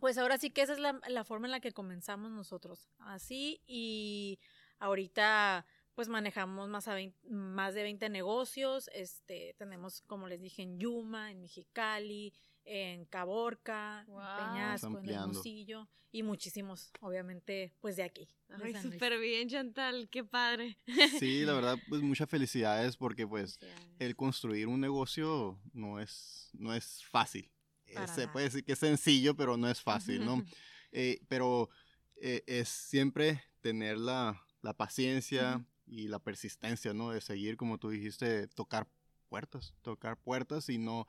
pues 0.00 0.16
ahora 0.18 0.38
sí 0.38 0.50
que 0.50 0.62
esa 0.62 0.72
es 0.72 0.78
la, 0.78 0.98
la 1.08 1.24
forma 1.24 1.46
en 1.46 1.50
la 1.52 1.60
que 1.60 1.72
comenzamos 1.72 2.30
nosotros, 2.30 2.88
así, 2.98 3.60
y 3.66 4.38
ahorita 4.78 5.66
pues 5.94 6.08
manejamos 6.08 6.70
más, 6.70 6.88
a 6.88 6.94
vein- 6.94 7.14
más 7.28 7.74
de 7.74 7.82
20 7.82 8.08
negocios, 8.08 8.88
este, 8.94 9.54
tenemos, 9.58 10.00
como 10.06 10.26
les 10.26 10.40
dije, 10.40 10.62
en 10.62 10.78
Yuma, 10.78 11.30
en 11.30 11.42
Mexicali, 11.42 12.32
en 12.64 13.04
Caborca, 13.06 14.04
Wow. 14.08 14.20
en 14.20 14.36
Peñasco, 14.36 14.98
en. 14.98 15.08
Hermosillo, 15.08 15.88
y 16.10 16.22
muchísimos, 16.22 16.92
obviamente, 17.00 17.72
pues 17.80 17.96
de 17.96 18.02
aquí. 18.02 18.28
de 18.48 18.64
Ay, 18.64 18.74
súper 18.74 19.18
bien, 19.18 19.48
Chantal. 19.48 20.08
Qué 20.10 20.22
padre. 20.24 20.78
Sí, 21.18 21.44
la 21.44 21.54
verdad, 21.54 21.78
pues 21.88 22.02
muchas 22.02 22.28
felicidades 22.28 22.96
porque 22.96 23.26
pues 23.26 23.58
el 23.98 24.14
construir 24.14 24.66
un 24.68 24.80
negocio 24.80 25.58
no 25.72 26.00
es, 26.00 26.50
no 26.52 26.74
es 26.74 27.02
fácil. 27.04 27.50
eh, 27.86 28.06
se 28.14 28.28
puede 28.28 28.46
decir 28.46 28.64
que 28.64 28.72
es 28.72 28.78
sencillo, 28.78 29.34
pero 29.36 29.56
no 29.56 29.68
es 29.68 29.80
fácil, 29.80 30.24
¿no? 30.24 30.36
Eh, 30.94 31.22
pero 31.26 31.70
eh, 32.16 32.42
es 32.46 32.68
siempre 32.68 33.42
tener 33.62 33.96
la, 33.96 34.38
la 34.60 34.74
paciencia 34.76 35.56
Ujú. 35.56 35.66
y 35.86 36.08
la 36.08 36.18
persistencia, 36.18 36.92
¿no? 36.92 37.12
De 37.12 37.22
seguir, 37.22 37.56
como 37.56 37.78
tú 37.78 37.88
dijiste, 37.88 38.46
tocar 38.48 38.86
puertas, 39.30 39.72
tocar 39.80 40.18
puertas 40.18 40.68
y 40.68 40.76
no... 40.76 41.06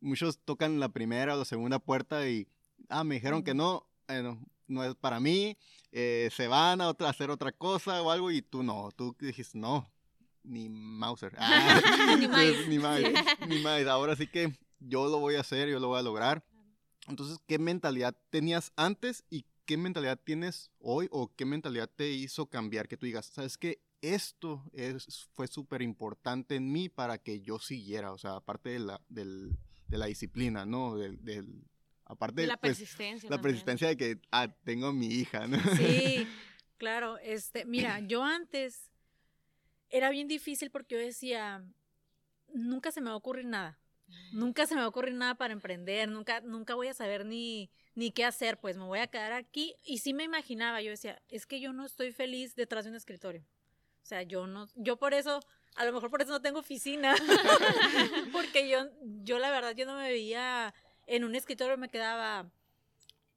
Muchos 0.00 0.38
tocan 0.44 0.78
la 0.80 0.88
primera 0.90 1.34
o 1.34 1.38
la 1.38 1.44
segunda 1.44 1.78
puerta 1.78 2.28
y, 2.28 2.46
ah, 2.88 3.04
me 3.04 3.16
dijeron 3.16 3.42
que 3.42 3.54
no, 3.54 3.88
bueno, 4.06 4.38
no 4.68 4.84
es 4.84 4.94
para 4.94 5.20
mí, 5.20 5.56
eh, 5.92 6.28
se 6.32 6.48
van 6.48 6.80
a 6.80 6.88
otra, 6.88 7.08
hacer 7.08 7.30
otra 7.30 7.52
cosa 7.52 8.02
o 8.02 8.10
algo 8.10 8.30
y 8.30 8.42
tú 8.42 8.62
no, 8.62 8.90
tú 8.92 9.16
dijiste, 9.18 9.58
no, 9.58 9.90
ni 10.42 10.68
Mauser. 10.68 11.34
Ah, 11.38 11.80
Ni 12.68 12.78
más, 12.78 13.00
ni 13.48 13.58
más. 13.60 13.86
Ahora 13.88 14.14
sí 14.16 14.26
que 14.26 14.52
yo 14.80 15.08
lo 15.08 15.18
voy 15.18 15.36
a 15.36 15.40
hacer, 15.40 15.68
yo 15.68 15.80
lo 15.80 15.88
voy 15.88 15.98
a 15.98 16.02
lograr. 16.02 16.44
Entonces, 17.08 17.38
¿qué 17.46 17.58
mentalidad 17.58 18.16
tenías 18.30 18.72
antes 18.76 19.24
y 19.30 19.44
qué 19.64 19.76
mentalidad 19.76 20.20
tienes 20.22 20.70
hoy 20.78 21.08
o 21.10 21.34
qué 21.34 21.44
mentalidad 21.44 21.88
te 21.94 22.10
hizo 22.10 22.46
cambiar? 22.46 22.88
Que 22.88 22.96
tú 22.96 23.06
digas, 23.06 23.26
¿sabes 23.26 23.56
qué? 23.56 23.80
Esto 24.02 24.62
es, 24.72 25.28
fue 25.32 25.46
súper 25.48 25.82
importante 25.82 26.54
en 26.56 26.70
mí 26.70 26.88
para 26.88 27.18
que 27.18 27.40
yo 27.40 27.58
siguiera, 27.58 28.12
o 28.12 28.18
sea, 28.18 28.36
aparte 28.36 28.70
de 28.70 28.78
la, 28.80 29.00
del- 29.08 29.56
de 29.88 29.98
la 29.98 30.06
disciplina, 30.06 30.64
¿no? 30.66 30.96
Del, 30.96 31.22
del- 31.24 31.62
aparte 32.04 32.42
De 32.42 32.46
la 32.46 32.56
pues, 32.56 32.78
persistencia. 32.78 33.28
la 33.28 33.36
también. 33.36 33.42
persistencia 33.52 33.88
de 33.88 33.96
que, 33.96 34.20
ah, 34.30 34.48
tengo 34.64 34.86
a 34.88 34.92
mi 34.92 35.06
hija, 35.06 35.46
¿no? 35.46 35.58
Sí, 35.76 36.26
claro. 36.78 37.18
Este, 37.18 37.64
mira, 37.64 38.00
yo 38.00 38.22
antes 38.24 38.90
era 39.90 40.10
bien 40.10 40.28
difícil 40.28 40.70
porque 40.70 40.94
yo 40.96 41.00
decía, 41.00 41.64
nunca 42.52 42.92
se 42.92 43.00
me 43.00 43.06
va 43.08 43.14
a 43.14 43.16
ocurrir 43.18 43.46
nada. 43.46 43.78
Nunca 44.32 44.66
se 44.66 44.74
me 44.74 44.80
va 44.80 44.86
a 44.86 44.88
ocurrir 44.90 45.14
nada 45.14 45.34
para 45.34 45.52
emprender, 45.52 46.08
nunca, 46.08 46.40
nunca 46.40 46.76
voy 46.76 46.86
a 46.86 46.94
saber 46.94 47.26
ni, 47.26 47.70
ni 47.96 48.12
qué 48.12 48.24
hacer, 48.24 48.60
pues 48.60 48.76
me 48.76 48.84
voy 48.84 49.00
a 49.00 49.08
quedar 49.08 49.32
aquí. 49.32 49.74
Y 49.84 49.98
sí 49.98 50.14
me 50.14 50.22
imaginaba, 50.22 50.80
yo 50.80 50.90
decía, 50.90 51.20
es 51.28 51.44
que 51.44 51.60
yo 51.60 51.72
no 51.72 51.84
estoy 51.84 52.12
feliz 52.12 52.54
detrás 52.54 52.84
de 52.84 52.90
un 52.90 52.96
escritorio. 52.96 53.42
O 54.02 54.06
sea, 54.06 54.22
yo 54.22 54.46
no, 54.46 54.68
yo 54.76 54.96
por 54.96 55.12
eso, 55.12 55.40
a 55.76 55.84
lo 55.84 55.92
mejor 55.92 56.10
por 56.10 56.22
eso 56.22 56.30
no 56.32 56.40
tengo 56.42 56.58
oficina. 56.60 57.14
Porque 58.32 58.68
yo, 58.68 58.86
yo 59.24 59.38
la 59.38 59.50
verdad, 59.50 59.74
yo 59.74 59.86
no 59.86 59.96
me 59.96 60.08
veía 60.08 60.74
en 61.06 61.24
un 61.24 61.34
escritorio, 61.34 61.76
me 61.78 61.88
quedaba, 61.88 62.50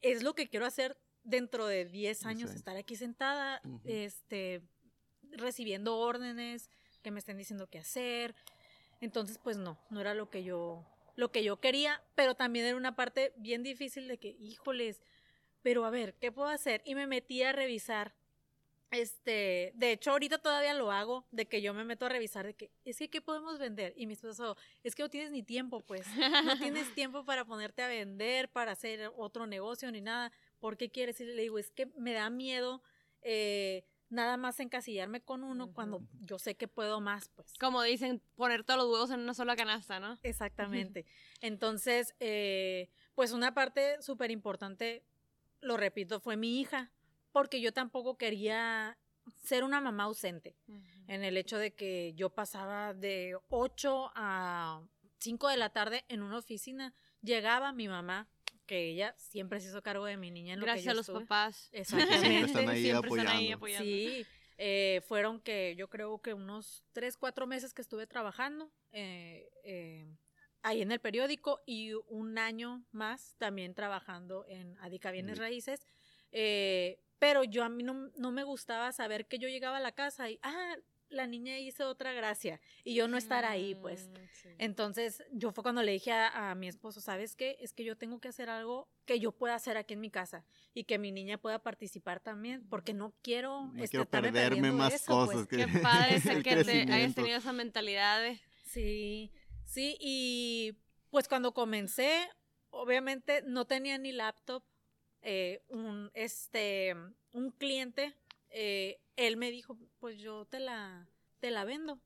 es 0.02 0.24
lo 0.24 0.34
que 0.34 0.48
quiero 0.48 0.66
hacer 0.66 0.98
dentro 1.24 1.68
de 1.68 1.86
10 1.86 2.26
años, 2.26 2.50
Sí. 2.50 2.56
estar 2.58 2.76
aquí 2.78 2.96
sentada, 2.96 3.62
este, 3.84 4.62
recibiendo 5.32 5.98
órdenes 5.98 6.70
que 7.04 7.12
me 7.12 7.20
estén 7.20 7.38
diciendo 7.38 7.68
qué 7.68 7.80
hacer. 7.80 8.36
Entonces, 9.02 9.38
pues 9.38 9.58
no, 9.58 9.78
no 9.90 10.02
era 10.02 10.14
lo 10.14 10.30
que 10.30 10.44
yo, 10.44 10.86
lo 11.16 11.32
que 11.32 11.44
yo 11.44 11.60
quería, 11.60 12.02
pero 12.16 12.36
también 12.36 12.66
era 12.66 12.76
una 12.78 12.96
parte 12.96 13.34
bien 13.38 13.64
difícil 13.64 14.08
de 14.08 14.18
que, 14.18 14.30
híjoles, 14.40 15.02
pero 15.62 15.86
a 15.86 15.90
ver, 15.90 16.16
¿qué 16.16 16.32
puedo 16.32 16.48
hacer? 16.50 16.82
Y 16.86 16.96
me 16.96 17.06
metí 17.08 17.44
a 17.44 17.52
revisar. 17.52 18.14
Este, 18.92 19.72
de 19.76 19.92
hecho, 19.92 20.12
ahorita 20.12 20.40
todavía 20.40 20.74
lo 20.74 20.92
hago, 20.92 21.28
de 21.32 21.48
que 21.48 21.62
yo 21.62 21.74
me 21.74 21.84
meto 21.84 22.06
a 22.06 22.10
revisar 22.10 22.46
de 22.46 22.56
que, 22.56 22.72
es 22.86 22.98
que, 22.98 23.10
¿qué 23.10 23.22
podemos 23.22 23.60
vender? 23.60 23.94
Y 23.96 24.08
mi 24.08 24.14
esposo, 24.14 24.58
es 24.84 24.96
que 24.96 25.04
no 25.04 25.10
tienes 25.10 25.32
ni 25.32 25.44
tiempo, 25.44 25.82
pues, 25.82 26.08
no 26.46 26.58
tienes 26.58 26.94
tiempo 26.96 27.24
para 27.24 27.46
ponerte 27.46 27.84
a 27.84 27.88
vender, 27.88 28.50
para 28.50 28.72
hacer 28.72 29.12
otro 29.16 29.46
negocio 29.46 29.92
ni 29.92 30.02
nada. 30.02 30.32
¿Por 30.60 30.76
qué 30.78 30.90
quieres? 30.90 31.22
Y 31.22 31.26
le 31.26 31.42
digo, 31.42 31.60
es 31.60 31.70
que 31.70 31.86
me 31.98 32.14
da 32.14 32.30
miedo 32.30 32.82
eh, 33.22 33.86
nada 34.10 34.38
más 34.38 34.60
encasillarme 34.60 35.22
con 35.22 35.44
uno 35.44 35.72
cuando 35.72 36.02
yo 36.22 36.40
sé 36.40 36.56
que 36.56 36.68
puedo 36.68 37.00
más, 37.00 37.30
pues. 37.30 37.54
Como 37.60 37.84
dicen, 37.84 38.22
poner 38.36 38.64
todos 38.64 38.80
los 38.80 38.92
huevos 38.92 39.12
en 39.12 39.20
una 39.20 39.34
sola 39.34 39.56
canasta, 39.56 40.00
¿no? 40.00 40.18
Exactamente. 40.24 41.06
Entonces, 41.42 42.16
eh, 42.20 42.90
pues 43.14 43.32
una 43.32 43.54
parte 43.54 44.02
súper 44.02 44.32
importante, 44.32 45.04
lo 45.62 45.78
repito, 45.78 46.20
fue 46.20 46.38
mi 46.38 46.60
hija, 46.60 46.92
porque 47.40 47.62
yo 47.62 47.72
tampoco 47.72 48.18
quería 48.18 48.98
ser 49.38 49.64
una 49.64 49.80
mamá 49.80 50.04
ausente, 50.04 50.58
en 51.08 51.24
el 51.24 51.38
hecho 51.38 51.58
de 51.58 51.74
que 51.74 52.14
yo 52.14 52.30
pasaba 52.32 52.94
de 52.94 53.38
8 53.48 54.12
a 54.14 54.82
5 55.20 55.48
de 55.48 55.56
la 55.56 55.70
tarde 55.70 56.04
en 56.10 56.22
una 56.22 56.38
oficina, 56.38 56.94
llegaba 57.22 57.72
mi 57.72 57.88
mamá, 57.88 58.28
que 58.66 58.90
ella 58.90 59.16
siempre 59.18 59.62
se 59.62 59.70
hizo 59.70 59.82
cargo 59.82 60.04
de 60.04 60.18
mi 60.18 60.32
niña 60.32 60.56
en 60.56 60.60
lo 60.60 60.66
que 60.66 60.72
Gracias 60.74 60.86
yo 60.86 60.92
a 60.92 60.96
los 60.96 61.08
estuve. 61.08 61.22
papás. 61.22 61.70
Exactamente. 61.72 62.28
Siempre 62.28 62.46
están 62.48 62.70
ahí 62.70 62.82
Siempre 62.84 63.10
están 63.10 63.28
ahí 63.30 63.52
apoyando. 63.54 63.56
apoyando. 63.56 63.86
Sí, 63.86 64.26
eh, 64.58 65.02
fueron 65.08 65.40
que 65.40 65.76
yo 65.78 65.90
creo 65.90 66.22
que 66.22 66.34
unos 66.34 66.84
tres, 66.92 67.16
cuatro 67.16 67.48
meses 67.48 67.74
que 67.74 67.82
estuve 67.82 68.06
trabajando 68.06 68.70
eh, 68.92 69.50
eh, 69.64 70.14
ahí 70.62 70.82
en 70.82 70.92
el 70.92 71.00
periódico 71.00 71.62
y 71.66 71.94
un 71.94 72.38
año 72.38 72.84
más 72.92 73.36
también 73.38 73.74
trabajando 73.76 74.46
en 74.50 74.78
Adica 74.80 75.10
Bienes. 75.12 75.38
Raíces. 75.38 75.88
Eh, 76.34 77.00
pero 77.20 77.44
yo 77.44 77.64
a 77.64 77.70
mí 77.70 77.84
no, 77.84 78.10
no 78.18 78.32
me 78.32 78.44
gustaba 78.44 78.92
saber 78.92 79.28
que 79.28 79.38
yo 79.40 79.48
llegaba 79.48 79.78
a 79.78 79.82
la 79.82 79.92
casa 79.92 80.30
y, 80.30 80.40
ah, 80.42 80.76
la 81.10 81.26
niña 81.26 81.58
hizo 81.58 81.90
otra 81.90 82.14
gracia 82.14 82.62
y 82.84 82.94
yo 82.94 83.08
no 83.08 83.18
estar 83.18 83.44
ahí, 83.44 83.74
pues. 83.74 84.10
Mm, 84.10 84.14
sí. 84.32 84.50
Entonces, 84.60 85.24
yo 85.32 85.52
fue 85.52 85.64
cuando 85.64 85.82
le 85.82 85.92
dije 85.94 86.12
a, 86.12 86.52
a 86.52 86.56
mi 86.56 86.68
esposo, 86.68 87.02
¿sabes 87.02 87.36
qué? 87.36 87.58
Es 87.62 87.74
que 87.74 87.84
yo 87.84 87.98
tengo 87.98 88.20
que 88.20 88.28
hacer 88.28 88.48
algo 88.48 88.88
que 89.06 89.20
yo 89.20 89.32
pueda 89.32 89.56
hacer 89.56 89.76
aquí 89.76 89.96
en 89.96 90.02
mi 90.02 90.12
casa 90.12 90.46
y 90.76 90.84
que 90.84 91.00
mi 91.00 91.12
niña 91.12 91.40
pueda 91.40 91.58
participar 91.64 92.20
también, 92.20 92.64
porque 92.70 92.94
no 92.94 93.16
quiero, 93.24 93.72
No 93.74 93.84
este, 93.84 93.98
quiero 93.98 94.06
perderme 94.08 94.72
más 94.72 94.94
eso, 94.94 95.26
pues. 95.26 95.32
cosas. 95.38 95.48
que- 95.48 95.58
Qué 95.58 95.66
padre 95.82 96.16
es 96.18 96.26
el 96.28 96.44
que 96.44 96.64
te 96.64 96.82
hayas 96.94 97.16
tenido 97.16 97.38
esa 97.40 97.54
mentalidad 97.54 98.22
de... 98.22 98.40
Sí, 98.66 99.32
sí, 99.66 99.98
y 100.00 100.78
pues 101.10 101.28
cuando 101.28 101.56
comencé, 101.56 102.30
obviamente 102.70 103.42
no 103.48 103.66
tenía 103.66 103.98
ni 103.98 104.12
laptop, 104.12 104.64
eh, 105.22 105.62
un, 105.68 106.12
este, 106.14 106.96
un 107.32 107.52
cliente, 107.52 108.14
eh, 108.50 109.00
él 109.16 109.38
me 109.38 109.52
dijo, 109.52 109.78
pues 110.00 110.20
yo 110.20 110.46
te 110.46 110.60
la, 110.60 111.08
te 111.40 111.52
la 111.52 111.66
vendo. 111.66 112.00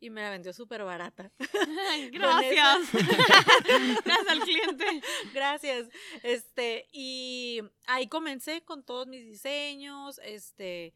Y 0.00 0.10
me 0.10 0.20
la 0.20 0.30
vendió 0.30 0.52
súper 0.52 0.82
barata. 0.82 1.30
Gracias. 2.12 2.92
Gracias 4.04 4.28
al 4.28 4.40
cliente. 4.40 4.84
Gracias. 5.32 5.88
Este, 6.24 6.88
y 6.90 7.60
ahí 7.86 8.08
comencé 8.08 8.62
con 8.62 8.82
todos 8.82 9.06
mis 9.06 9.24
diseños, 9.24 10.20
este, 10.24 10.92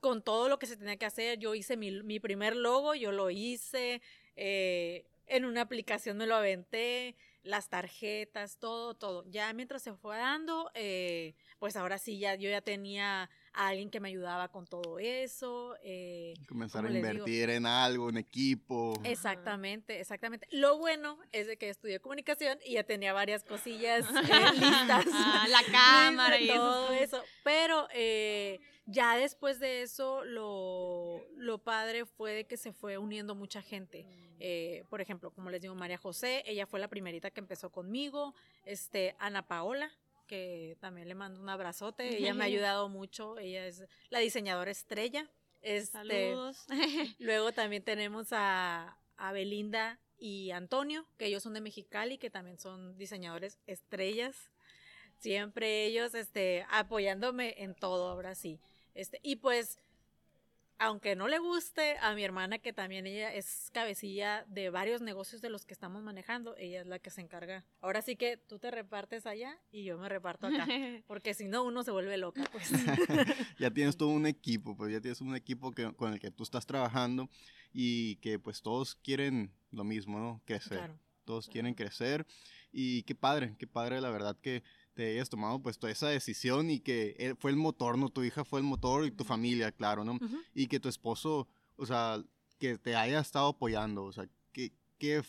con 0.00 0.22
todo 0.22 0.50
lo 0.50 0.58
que 0.58 0.66
se 0.66 0.76
tenía 0.76 0.98
que 0.98 1.06
hacer. 1.06 1.38
Yo 1.38 1.54
hice 1.54 1.78
mi, 1.78 2.02
mi 2.02 2.20
primer 2.20 2.56
logo, 2.56 2.94
yo 2.94 3.10
lo 3.10 3.30
hice, 3.30 4.02
eh, 4.36 5.06
en 5.26 5.46
una 5.46 5.62
aplicación 5.62 6.18
me 6.18 6.26
lo 6.26 6.34
aventé, 6.34 7.16
las 7.42 7.68
tarjetas, 7.68 8.58
todo, 8.58 8.94
todo. 8.94 9.24
Ya 9.28 9.52
mientras 9.52 9.82
se 9.82 9.94
fue 9.94 10.16
dando, 10.16 10.70
eh, 10.74 11.34
pues 11.58 11.76
ahora 11.76 11.98
sí, 11.98 12.18
ya 12.18 12.34
yo 12.34 12.50
ya 12.50 12.60
tenía 12.60 13.30
a 13.52 13.68
alguien 13.68 13.90
que 13.90 14.00
me 14.00 14.08
ayudaba 14.08 14.48
con 14.48 14.66
todo 14.66 14.98
eso. 14.98 15.76
eh, 15.82 16.34
Comenzar 16.48 16.84
a 16.86 16.90
invertir 16.90 17.50
en 17.50 17.66
algo, 17.66 18.08
en 18.08 18.16
equipo. 18.18 18.94
Exactamente, 19.04 20.00
exactamente. 20.00 20.46
Lo 20.50 20.78
bueno 20.78 21.18
es 21.32 21.46
de 21.46 21.56
que 21.56 21.68
estudié 21.68 22.00
comunicación 22.00 22.58
y 22.64 22.74
ya 22.74 22.84
tenía 22.84 23.12
varias 23.12 23.42
cosillas 23.44 24.06
eh, 24.08 24.12
listas. 24.54 25.06
Ah, 25.12 25.46
la 25.48 25.62
cámara 25.72 26.40
y 26.40 26.48
eso. 26.50 26.56
todo 26.58 26.92
eso. 26.92 27.22
Pero 27.44 27.88
eh, 27.92 28.60
ya 28.86 29.16
después 29.16 29.58
de 29.60 29.82
eso, 29.82 30.24
lo, 30.24 31.24
lo 31.36 31.58
padre 31.58 32.06
fue 32.06 32.32
de 32.32 32.44
que 32.46 32.56
se 32.56 32.72
fue 32.72 32.98
uniendo 32.98 33.34
mucha 33.34 33.62
gente. 33.62 34.06
Eh, 34.42 34.84
por 34.88 35.00
ejemplo, 35.00 35.30
como 35.32 35.50
les 35.50 35.60
digo, 35.60 35.74
María 35.74 35.98
José, 35.98 36.42
ella 36.46 36.66
fue 36.66 36.80
la 36.80 36.88
primerita 36.88 37.30
que 37.30 37.40
empezó 37.40 37.70
conmigo. 37.70 38.34
Este, 38.64 39.14
Ana 39.18 39.46
Paola, 39.46 39.90
que 40.30 40.76
también 40.78 41.08
le 41.08 41.16
mando 41.16 41.40
un 41.40 41.48
abrazote. 41.48 42.16
Ella 42.16 42.34
me 42.34 42.44
ha 42.44 42.46
ayudado 42.46 42.88
mucho. 42.88 43.36
Ella 43.36 43.66
es 43.66 43.82
la 44.10 44.20
diseñadora 44.20 44.70
estrella. 44.70 45.28
Este, 45.60 45.90
Saludos. 45.90 46.66
Luego 47.18 47.50
también 47.50 47.82
tenemos 47.82 48.28
a, 48.30 48.96
a 49.16 49.32
Belinda 49.32 49.98
y 50.18 50.52
Antonio, 50.52 51.04
que 51.18 51.26
ellos 51.26 51.42
son 51.42 51.54
de 51.54 51.60
Mexicali, 51.60 52.16
que 52.16 52.30
también 52.30 52.60
son 52.60 52.96
diseñadores 52.96 53.58
estrellas. 53.66 54.52
Siempre 55.18 55.86
ellos 55.86 56.14
este, 56.14 56.64
apoyándome 56.70 57.56
en 57.58 57.74
todo, 57.74 58.08
ahora 58.08 58.36
sí. 58.36 58.60
Este, 58.94 59.18
y 59.24 59.34
pues, 59.34 59.80
aunque 60.80 61.14
no 61.14 61.28
le 61.28 61.38
guste 61.38 61.98
a 61.98 62.14
mi 62.14 62.24
hermana, 62.24 62.58
que 62.58 62.72
también 62.72 63.06
ella 63.06 63.32
es 63.34 63.70
cabecilla 63.72 64.46
de 64.48 64.70
varios 64.70 65.02
negocios 65.02 65.42
de 65.42 65.50
los 65.50 65.66
que 65.66 65.74
estamos 65.74 66.02
manejando, 66.02 66.56
ella 66.56 66.80
es 66.80 66.86
la 66.86 66.98
que 66.98 67.10
se 67.10 67.20
encarga. 67.20 67.66
Ahora 67.82 68.00
sí 68.00 68.16
que 68.16 68.38
tú 68.38 68.58
te 68.58 68.70
repartes 68.70 69.26
allá 69.26 69.58
y 69.70 69.84
yo 69.84 69.98
me 69.98 70.08
reparto 70.08 70.46
acá, 70.46 70.66
porque 71.06 71.34
si 71.34 71.48
no, 71.48 71.64
uno 71.64 71.82
se 71.82 71.90
vuelve 71.90 72.16
loca, 72.16 72.44
pues. 72.50 72.70
ya 73.58 73.70
tienes 73.70 73.98
todo 73.98 74.08
un 74.08 74.26
equipo, 74.26 74.74
pues 74.74 74.90
ya 74.90 75.02
tienes 75.02 75.20
un 75.20 75.36
equipo 75.36 75.70
que, 75.70 75.92
con 75.92 76.14
el 76.14 76.18
que 76.18 76.30
tú 76.30 76.44
estás 76.44 76.64
trabajando 76.64 77.28
y 77.74 78.16
que 78.16 78.38
pues 78.38 78.62
todos 78.62 78.94
quieren 78.94 79.52
lo 79.70 79.84
mismo, 79.84 80.18
¿no? 80.18 80.40
Crecer. 80.46 80.78
Claro. 80.78 80.98
Todos 81.26 81.46
quieren 81.46 81.74
crecer 81.74 82.26
y 82.72 83.02
qué 83.02 83.14
padre, 83.14 83.54
qué 83.58 83.66
padre 83.66 84.00
la 84.00 84.10
verdad 84.10 84.36
que 84.40 84.64
te 84.94 85.12
hayas 85.12 85.28
tomado 85.30 85.60
pues 85.60 85.78
toda 85.78 85.92
esa 85.92 86.08
decisión 86.08 86.70
y 86.70 86.80
que 86.80 87.14
él 87.18 87.36
fue 87.36 87.50
el 87.50 87.56
motor, 87.56 87.96
¿no? 87.98 88.08
Tu 88.10 88.24
hija 88.24 88.44
fue 88.44 88.60
el 88.60 88.66
motor 88.66 89.06
y 89.06 89.10
tu 89.10 89.24
familia, 89.24 89.72
claro, 89.72 90.04
¿no? 90.04 90.18
Y 90.54 90.66
que 90.66 90.80
tu 90.80 90.88
esposo, 90.88 91.48
o 91.76 91.86
sea, 91.86 92.22
que 92.58 92.76
te 92.78 92.94
haya 92.96 93.20
estado 93.20 93.48
apoyando, 93.48 94.04
o 94.04 94.12
sea, 94.12 94.26
que, 94.52 94.72
que 94.98 95.22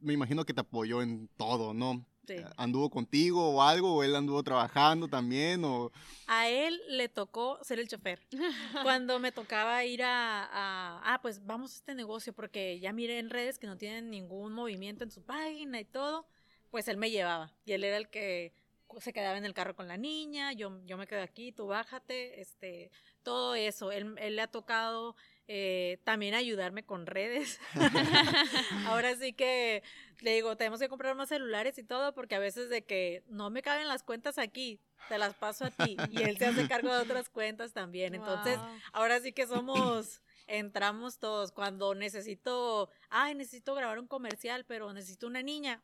me 0.00 0.12
imagino 0.14 0.44
que 0.44 0.54
te 0.54 0.60
apoyó 0.60 1.02
en 1.02 1.28
todo, 1.36 1.74
¿no? 1.74 2.04
Sí. 2.26 2.34
¿Anduvo 2.56 2.90
contigo 2.90 3.50
o 3.50 3.62
algo? 3.62 3.94
¿O 3.94 4.02
él 4.02 4.16
anduvo 4.16 4.42
trabajando 4.42 5.06
también? 5.06 5.64
O... 5.64 5.92
A 6.26 6.48
él 6.48 6.80
le 6.88 7.08
tocó 7.08 7.60
ser 7.62 7.78
el 7.78 7.86
chofer. 7.86 8.20
Cuando 8.82 9.20
me 9.20 9.30
tocaba 9.30 9.84
ir 9.84 10.02
a, 10.02 10.42
a- 10.44 11.14
ah, 11.14 11.22
pues 11.22 11.46
vamos 11.46 11.70
a 11.72 11.76
este 11.76 11.94
negocio, 11.94 12.32
porque 12.32 12.80
ya 12.80 12.92
miré 12.92 13.20
en 13.20 13.30
redes 13.30 13.60
que 13.60 13.68
no 13.68 13.76
tienen 13.76 14.10
ningún 14.10 14.52
movimiento 14.54 15.04
en 15.04 15.12
su 15.12 15.22
página 15.22 15.78
y 15.80 15.84
todo, 15.84 16.26
pues 16.70 16.88
él 16.88 16.96
me 16.96 17.12
llevaba. 17.12 17.52
Y 17.64 17.72
él 17.72 17.84
era 17.84 17.96
el 17.96 18.08
que 18.10 18.52
se 19.00 19.12
quedaba 19.12 19.36
en 19.38 19.44
el 19.44 19.54
carro 19.54 19.74
con 19.74 19.88
la 19.88 19.96
niña, 19.96 20.52
yo, 20.52 20.80
yo 20.84 20.96
me 20.96 21.06
quedo 21.06 21.22
aquí, 21.22 21.52
tú 21.52 21.66
bájate, 21.66 22.40
este, 22.40 22.90
todo 23.22 23.54
eso. 23.54 23.92
Él, 23.92 24.14
él 24.18 24.36
le 24.36 24.42
ha 24.42 24.46
tocado 24.46 25.16
eh, 25.48 25.98
también 26.04 26.34
ayudarme 26.34 26.84
con 26.84 27.06
redes. 27.06 27.60
Ahora 28.86 29.14
sí 29.16 29.32
que 29.32 29.82
le 30.20 30.34
digo, 30.34 30.56
tenemos 30.56 30.80
que 30.80 30.88
comprar 30.88 31.14
más 31.14 31.28
celulares 31.28 31.78
y 31.78 31.84
todo, 31.84 32.14
porque 32.14 32.34
a 32.34 32.38
veces 32.40 32.68
de 32.68 32.84
que 32.84 33.22
no 33.28 33.50
me 33.50 33.62
caben 33.62 33.88
las 33.88 34.02
cuentas 34.02 34.38
aquí, 34.38 34.80
te 35.08 35.18
las 35.18 35.34
paso 35.34 35.64
a 35.66 35.70
ti. 35.70 35.96
Y 36.10 36.22
él 36.22 36.38
se 36.38 36.46
hace 36.46 36.66
cargo 36.68 36.92
de 36.92 37.02
otras 37.02 37.28
cuentas 37.28 37.72
también. 37.72 38.14
Entonces, 38.14 38.56
Wow. 38.58 38.66
ahora 38.92 39.20
sí 39.20 39.32
que 39.32 39.46
somos, 39.46 40.22
entramos 40.46 41.18
todos. 41.18 41.52
Cuando 41.52 41.94
necesito, 41.94 42.90
ay, 43.10 43.34
necesito 43.34 43.74
grabar 43.74 43.98
un 43.98 44.06
comercial, 44.06 44.64
pero 44.64 44.92
necesito 44.92 45.26
una 45.26 45.42
niña. 45.42 45.82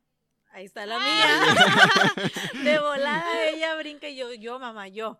Ahí 0.52 0.66
está 0.66 0.84
la 0.84 0.98
mía. 0.98 2.62
De 2.64 2.78
volada 2.78 3.48
ella 3.50 3.74
brinca 3.76 4.08
y 4.08 4.16
yo, 4.16 4.32
yo, 4.34 4.58
mamá, 4.58 4.88
yo. 4.88 5.18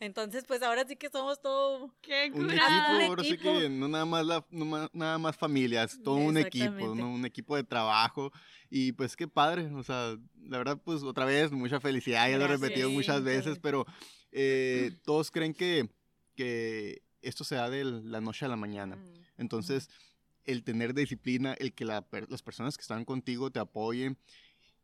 Entonces, 0.00 0.44
pues 0.46 0.62
ahora 0.62 0.86
sí 0.86 0.94
que 0.94 1.10
somos 1.10 1.42
todo 1.42 1.92
Qué 2.00 2.30
Un 2.32 2.48
equipo, 2.48 2.66
ahora 3.08 3.24
sí 3.24 3.36
que 3.36 3.68
no 3.68 3.88
nada 3.88 4.04
más, 4.04 4.24
la, 4.24 4.46
no 4.50 4.88
nada 4.92 5.18
más 5.18 5.36
familias, 5.36 5.98
todo 6.04 6.14
un 6.14 6.36
equipo. 6.36 6.94
¿no? 6.94 7.10
Un 7.10 7.24
equipo 7.24 7.56
de 7.56 7.64
trabajo. 7.64 8.32
Y 8.70 8.92
pues 8.92 9.16
qué 9.16 9.26
padre, 9.26 9.66
o 9.74 9.82
sea, 9.82 10.16
la 10.46 10.58
verdad, 10.58 10.80
pues 10.84 11.02
otra 11.02 11.24
vez, 11.24 11.50
mucha 11.50 11.80
felicidad, 11.80 12.30
ya 12.30 12.38
lo 12.38 12.44
he 12.44 12.48
repetido 12.48 12.88
Sí, 12.88 12.94
muchas 12.94 13.24
veces, 13.24 13.58
pero 13.60 13.84
eh, 14.30 14.92
todos 15.04 15.32
creen 15.32 15.54
que, 15.54 15.88
que 16.36 17.02
esto 17.20 17.42
se 17.42 17.56
da 17.56 17.68
de 17.68 17.82
la 17.82 18.20
noche 18.20 18.44
a 18.44 18.48
la 18.48 18.56
mañana. 18.56 18.94
Mm. 18.94 19.24
Entonces, 19.38 19.90
el 20.44 20.62
tener 20.62 20.94
disciplina, 20.94 21.54
el 21.54 21.74
que 21.74 21.84
la 21.84 22.06
las 22.28 22.42
personas 22.42 22.76
que 22.76 22.82
están 22.82 23.04
contigo 23.04 23.50
te 23.50 23.58
apoyen 23.58 24.16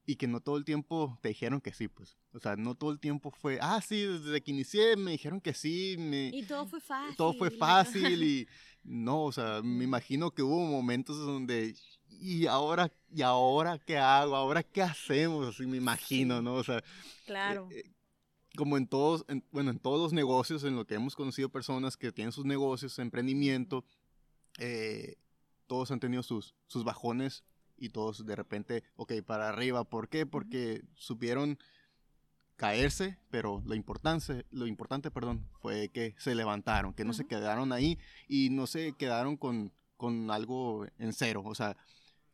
y 0.06 0.16
que 0.16 0.26
no 0.26 0.40
todo 0.40 0.56
el 0.58 0.64
tiempo 0.64 1.18
te 1.22 1.28
dijeron 1.30 1.60
que 1.60 1.72
sí, 1.72 1.88
pues. 1.88 2.16
O 2.32 2.38
sea, 2.40 2.56
no 2.56 2.74
todo 2.74 2.90
el 2.90 3.00
tiempo 3.00 3.30
fue, 3.30 3.58
ah, 3.62 3.80
sí, 3.80 4.02
desde 4.02 4.42
que 4.42 4.50
inicié 4.50 4.96
me 4.96 5.12
dijeron 5.12 5.40
que 5.40 5.54
sí, 5.54 5.96
me, 5.98 6.28
Y 6.32 6.42
todo 6.44 6.66
fue 6.66 6.80
fácil. 6.80 7.16
todo 7.16 7.32
fue 7.34 7.50
fácil 7.50 8.22
y 8.22 8.48
no, 8.82 9.24
o 9.24 9.32
sea, 9.32 9.62
me 9.62 9.84
imagino 9.84 10.30
que 10.30 10.42
hubo 10.42 10.60
momentos 10.66 11.16
donde 11.18 11.74
y 12.20 12.46
ahora 12.46 12.92
y 13.14 13.22
ahora 13.22 13.78
qué 13.78 13.96
hago, 13.98 14.36
ahora 14.36 14.62
qué 14.62 14.82
hacemos, 14.82 15.48
así 15.48 15.66
me 15.66 15.78
imagino, 15.78 16.42
¿no? 16.42 16.54
O 16.54 16.64
sea, 16.64 16.82
claro. 17.26 17.68
eh, 17.70 17.78
eh, 17.86 17.90
como 18.56 18.76
en 18.76 18.86
todos, 18.86 19.24
en- 19.28 19.44
bueno, 19.50 19.70
en 19.70 19.78
todos 19.78 20.00
los 20.00 20.12
negocios, 20.12 20.62
en 20.64 20.76
lo 20.76 20.86
que 20.86 20.94
hemos 20.94 21.16
conocido 21.16 21.48
personas 21.48 21.96
que 21.96 22.12
tienen 22.12 22.30
sus 22.30 22.44
negocios, 22.44 22.98
emprendimiento, 22.98 23.84
eh, 24.58 25.16
todos 25.66 25.90
han 25.90 25.98
tenido 25.98 26.22
sus, 26.22 26.54
sus 26.66 26.84
bajones 26.84 27.42
y 27.76 27.90
todos 27.90 28.24
de 28.24 28.36
repente, 28.36 28.84
ok, 28.96 29.12
para 29.26 29.48
arriba. 29.48 29.84
¿Por 29.84 30.08
qué? 30.08 30.26
Porque 30.26 30.82
supieron 30.94 31.58
caerse, 32.56 33.18
pero 33.30 33.62
lo 33.66 33.74
importante, 33.74 34.46
lo 34.50 34.66
importante, 34.66 35.10
perdón, 35.10 35.48
fue 35.60 35.88
que 35.88 36.14
se 36.18 36.34
levantaron, 36.34 36.94
que 36.94 37.04
no 37.04 37.12
se 37.12 37.26
quedaron 37.26 37.72
ahí 37.72 37.98
y 38.28 38.50
no 38.50 38.66
se 38.66 38.92
quedaron 38.92 39.36
con, 39.36 39.72
con 39.96 40.30
algo 40.30 40.86
en 40.98 41.12
cero. 41.12 41.42
O 41.44 41.54
sea, 41.54 41.76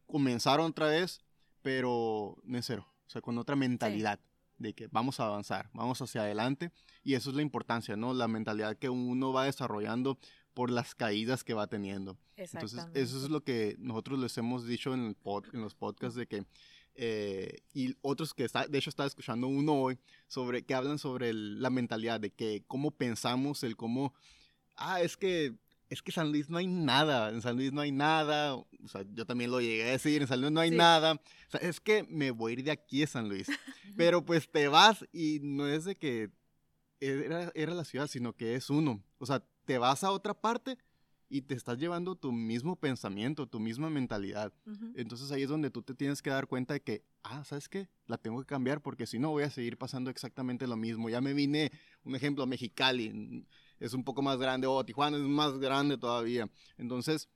comenzaron 0.06 0.66
otra 0.66 0.88
vez, 0.88 1.20
pero 1.62 2.36
no 2.44 2.56
en 2.56 2.62
cero. 2.62 2.86
O 3.06 3.10
sea, 3.10 3.20
con 3.20 3.38
otra 3.38 3.56
mentalidad 3.56 4.20
de 4.58 4.74
que 4.74 4.88
vamos 4.88 5.18
a 5.18 5.26
avanzar, 5.26 5.70
vamos 5.72 6.00
hacia 6.02 6.20
adelante. 6.20 6.70
Y 7.02 7.14
eso 7.14 7.30
es 7.30 7.36
la 7.36 7.42
importancia, 7.42 7.96
¿no? 7.96 8.12
La 8.12 8.28
mentalidad 8.28 8.76
que 8.76 8.90
uno 8.90 9.32
va 9.32 9.44
desarrollando 9.44 10.18
por 10.54 10.70
las 10.70 10.94
caídas 10.94 11.44
que 11.44 11.54
va 11.54 11.66
teniendo. 11.66 12.18
Entonces, 12.36 12.80
eso 12.94 13.16
es 13.24 13.30
lo 13.30 13.42
que 13.44 13.76
nosotros 13.78 14.18
les 14.18 14.36
hemos 14.38 14.66
dicho 14.66 14.92
en, 14.94 15.06
el 15.06 15.16
pod- 15.16 15.52
en 15.54 15.60
los 15.60 15.74
podcasts 15.74 16.16
de 16.16 16.26
que, 16.26 16.44
eh, 16.94 17.58
y 17.72 17.94
otros 18.02 18.34
que 18.34 18.44
está, 18.44 18.66
de 18.66 18.78
hecho 18.78 18.90
estaba 18.90 19.06
escuchando 19.06 19.46
uno 19.46 19.74
hoy, 19.74 19.98
sobre, 20.26 20.62
que 20.64 20.74
hablan 20.74 20.98
sobre 20.98 21.30
el- 21.30 21.60
la 21.62 21.70
mentalidad, 21.70 22.20
de 22.20 22.30
que 22.30 22.64
cómo 22.66 22.90
pensamos, 22.90 23.62
el 23.62 23.76
cómo, 23.76 24.12
ah, 24.76 25.00
es 25.00 25.16
que, 25.16 25.54
es 25.88 26.02
que 26.02 26.12
San 26.12 26.30
Luis 26.30 26.48
no 26.50 26.58
hay 26.58 26.66
nada, 26.66 27.30
en 27.30 27.42
San 27.42 27.56
Luis 27.56 27.72
no 27.72 27.80
hay 27.80 27.92
nada, 27.92 28.54
o 28.56 28.66
sea, 28.88 29.04
yo 29.12 29.26
también 29.26 29.50
lo 29.50 29.60
llegué 29.60 29.84
a 29.84 29.92
decir, 29.92 30.20
en 30.22 30.28
San 30.28 30.40
Luis 30.40 30.52
no 30.52 30.60
hay 30.60 30.70
Sí. 30.70 30.76
nada, 30.76 31.14
o 31.14 31.50
sea, 31.50 31.60
es 31.60 31.80
que 31.80 32.04
me 32.04 32.30
voy 32.32 32.52
a 32.52 32.58
ir 32.58 32.64
de 32.64 32.70
aquí 32.70 33.02
a 33.02 33.06
San 33.06 33.28
Luis, 33.28 33.46
pero 33.96 34.24
pues 34.24 34.50
te 34.50 34.68
vas 34.68 35.04
y 35.12 35.40
no 35.42 35.66
es 35.68 35.84
de 35.84 35.96
que 35.96 36.30
era, 37.00 37.50
era 37.54 37.74
la 37.74 37.84
ciudad, 37.84 38.06
sino 38.08 38.34
que 38.34 38.54
es 38.54 38.68
uno, 38.70 39.02
o 39.18 39.26
sea, 39.26 39.42
te 39.64 39.78
vas 39.78 40.04
a 40.04 40.10
otra 40.10 40.34
parte 40.34 40.78
y 41.28 41.42
te 41.42 41.54
estás 41.54 41.78
llevando 41.78 42.16
tu 42.16 42.32
mismo 42.32 42.74
pensamiento, 42.74 43.46
tu 43.46 43.60
misma 43.60 43.88
mentalidad. 43.88 44.52
Entonces 44.96 45.30
ahí 45.30 45.44
es 45.44 45.48
donde 45.48 45.70
tú 45.70 45.80
te 45.80 45.94
tienes 45.94 46.20
que 46.20 46.30
dar 46.30 46.48
cuenta 46.48 46.74
de 46.74 46.80
que, 46.80 47.04
ah, 47.22 47.44
¿sabes 47.44 47.68
qué? 47.68 47.88
La 48.06 48.18
tengo 48.18 48.40
que 48.40 48.46
cambiar 48.46 48.82
porque 48.82 49.06
si 49.06 49.20
no 49.20 49.30
voy 49.30 49.44
a 49.44 49.50
seguir 49.50 49.78
pasando 49.78 50.10
exactamente 50.10 50.66
lo 50.66 50.76
mismo. 50.76 51.08
Ya 51.08 51.20
me 51.20 51.32
vine, 51.32 51.70
un 52.02 52.16
ejemplo, 52.16 52.42
a 52.42 52.46
Mexicali, 52.46 53.46
es 53.78 53.94
un 53.94 54.02
poco 54.02 54.22
más 54.22 54.38
grande, 54.38 54.66
o 54.66 54.84
Tijuana 54.84 55.16
es 55.16 55.22
más 55.22 55.56
grande 55.58 55.96
todavía. 55.96 56.50
Entonces, 56.76 57.28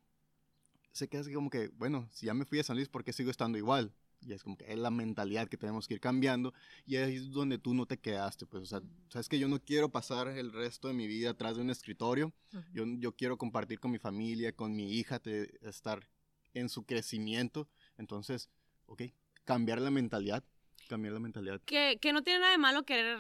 se 0.91 1.09
queda 1.09 1.21
así 1.21 1.33
como 1.33 1.49
que, 1.49 1.69
bueno, 1.77 2.09
si 2.11 2.27
ya 2.27 2.35
me 2.35 2.45
fui 2.45 2.59
a 2.59 2.65
San 2.65 2.77
Luis, 2.77 2.89
¿por 2.89 3.05
qué 3.05 3.13
sigo 3.13 3.31
estando 3.31 3.59
igual? 3.59 3.93
Y 4.27 4.33
es 4.33 4.43
como 4.43 4.57
que 4.57 4.73
es 4.73 4.79
la 4.79 4.91
mentalidad 4.91 5.49
que 5.49 5.57
tenemos 5.57 5.87
que 5.87 5.95
ir 5.95 6.01
cambiando 6.01 6.55
y 6.87 6.97
ahí 6.97 7.17
es 7.17 7.31
donde 7.31 7.59
tú 7.59 7.75
no 7.75 7.85
te 7.87 7.99
quedaste, 7.99 8.47
pues, 8.47 8.63
o 8.63 8.67
sea, 8.67 8.81
sabes 9.09 9.29
que 9.29 9.39
yo 9.39 9.49
no 9.49 9.61
quiero 9.61 9.91
pasar 9.91 10.29
el 10.29 10.53
resto 10.53 10.89
de 10.89 10.95
mi 10.95 11.07
vida 11.07 11.31
atrás 11.31 11.57
de 11.57 11.63
un 11.63 11.71
escritorio, 11.71 12.33
yo, 12.73 12.85
yo 12.99 13.13
quiero 13.15 13.37
compartir 13.37 13.79
con 13.81 13.91
mi 13.91 13.99
familia, 13.99 14.53
con 14.53 14.75
mi 14.75 14.93
hija, 14.95 15.19
te- 15.19 15.51
estar 15.69 16.09
en 16.55 16.69
su 16.69 16.85
crecimiento. 16.85 17.69
Entonces, 17.99 18.49
ok, 18.87 19.03
cambiar 19.45 19.81
la 19.81 19.91
mentalidad, 19.91 20.43
cambiar 20.89 21.15
la 21.15 21.21
mentalidad. 21.21 21.61
Que, 21.65 21.99
que 22.01 22.13
no 22.13 22.23
tiene 22.23 22.41
nada 22.41 22.53
de 22.53 22.59
malo 22.59 22.85
querer 22.85 23.19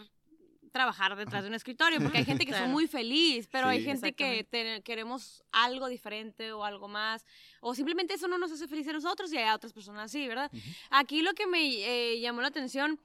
trabajar 0.78 1.14
detrás 1.14 1.44
de 1.44 1.48
un 1.50 1.54
escritorio, 1.54 2.00
porque 2.02 2.18
hay 2.18 2.24
gente 2.24 2.44
que 2.44 2.50
son 2.50 2.62
Claro. 2.62 2.72
muy 2.72 2.88
feliz, 2.88 3.46
pero 3.50 3.68
hay 3.68 3.78
Sí. 3.78 3.84
gente 3.84 4.12
que 4.12 4.42
te- 4.42 4.82
queremos 4.82 5.44
algo 5.52 5.87
diferente 5.87 6.52
o 6.52 6.64
algo 6.64 6.88
más, 6.88 7.24
o 7.60 7.76
simplemente 7.76 8.14
eso 8.14 8.26
no 8.26 8.38
nos 8.38 8.50
hace 8.50 8.66
felices 8.66 8.90
a 8.90 8.94
nosotros 8.94 9.32
y 9.32 9.37
hay 9.38 9.48
otras 9.54 9.72
personas 9.72 10.06
así, 10.06 10.26
¿verdad? 10.26 10.50
Ujú. 10.52 10.62
Aquí 10.90 11.22
lo 11.22 11.32
que 11.34 11.46
me 11.46 11.60
eh, 11.62 12.18
llamó 12.20 12.40
la 12.42 12.48
atención 12.48 13.00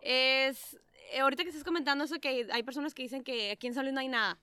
es, 0.00 0.78
eh, 1.12 1.20
ahorita 1.20 1.44
que 1.44 1.48
estás 1.48 1.64
comentando 1.64 2.04
eso, 2.04 2.20
que 2.20 2.46
hay 2.52 2.62
personas 2.62 2.92
que 2.92 3.02
dicen 3.04 3.24
que 3.24 3.52
aquí 3.52 3.66
en 3.68 3.74
San 3.74 3.84
Luis 3.84 3.94
no 3.94 4.00
hay 4.00 4.08
nada. 4.08 4.38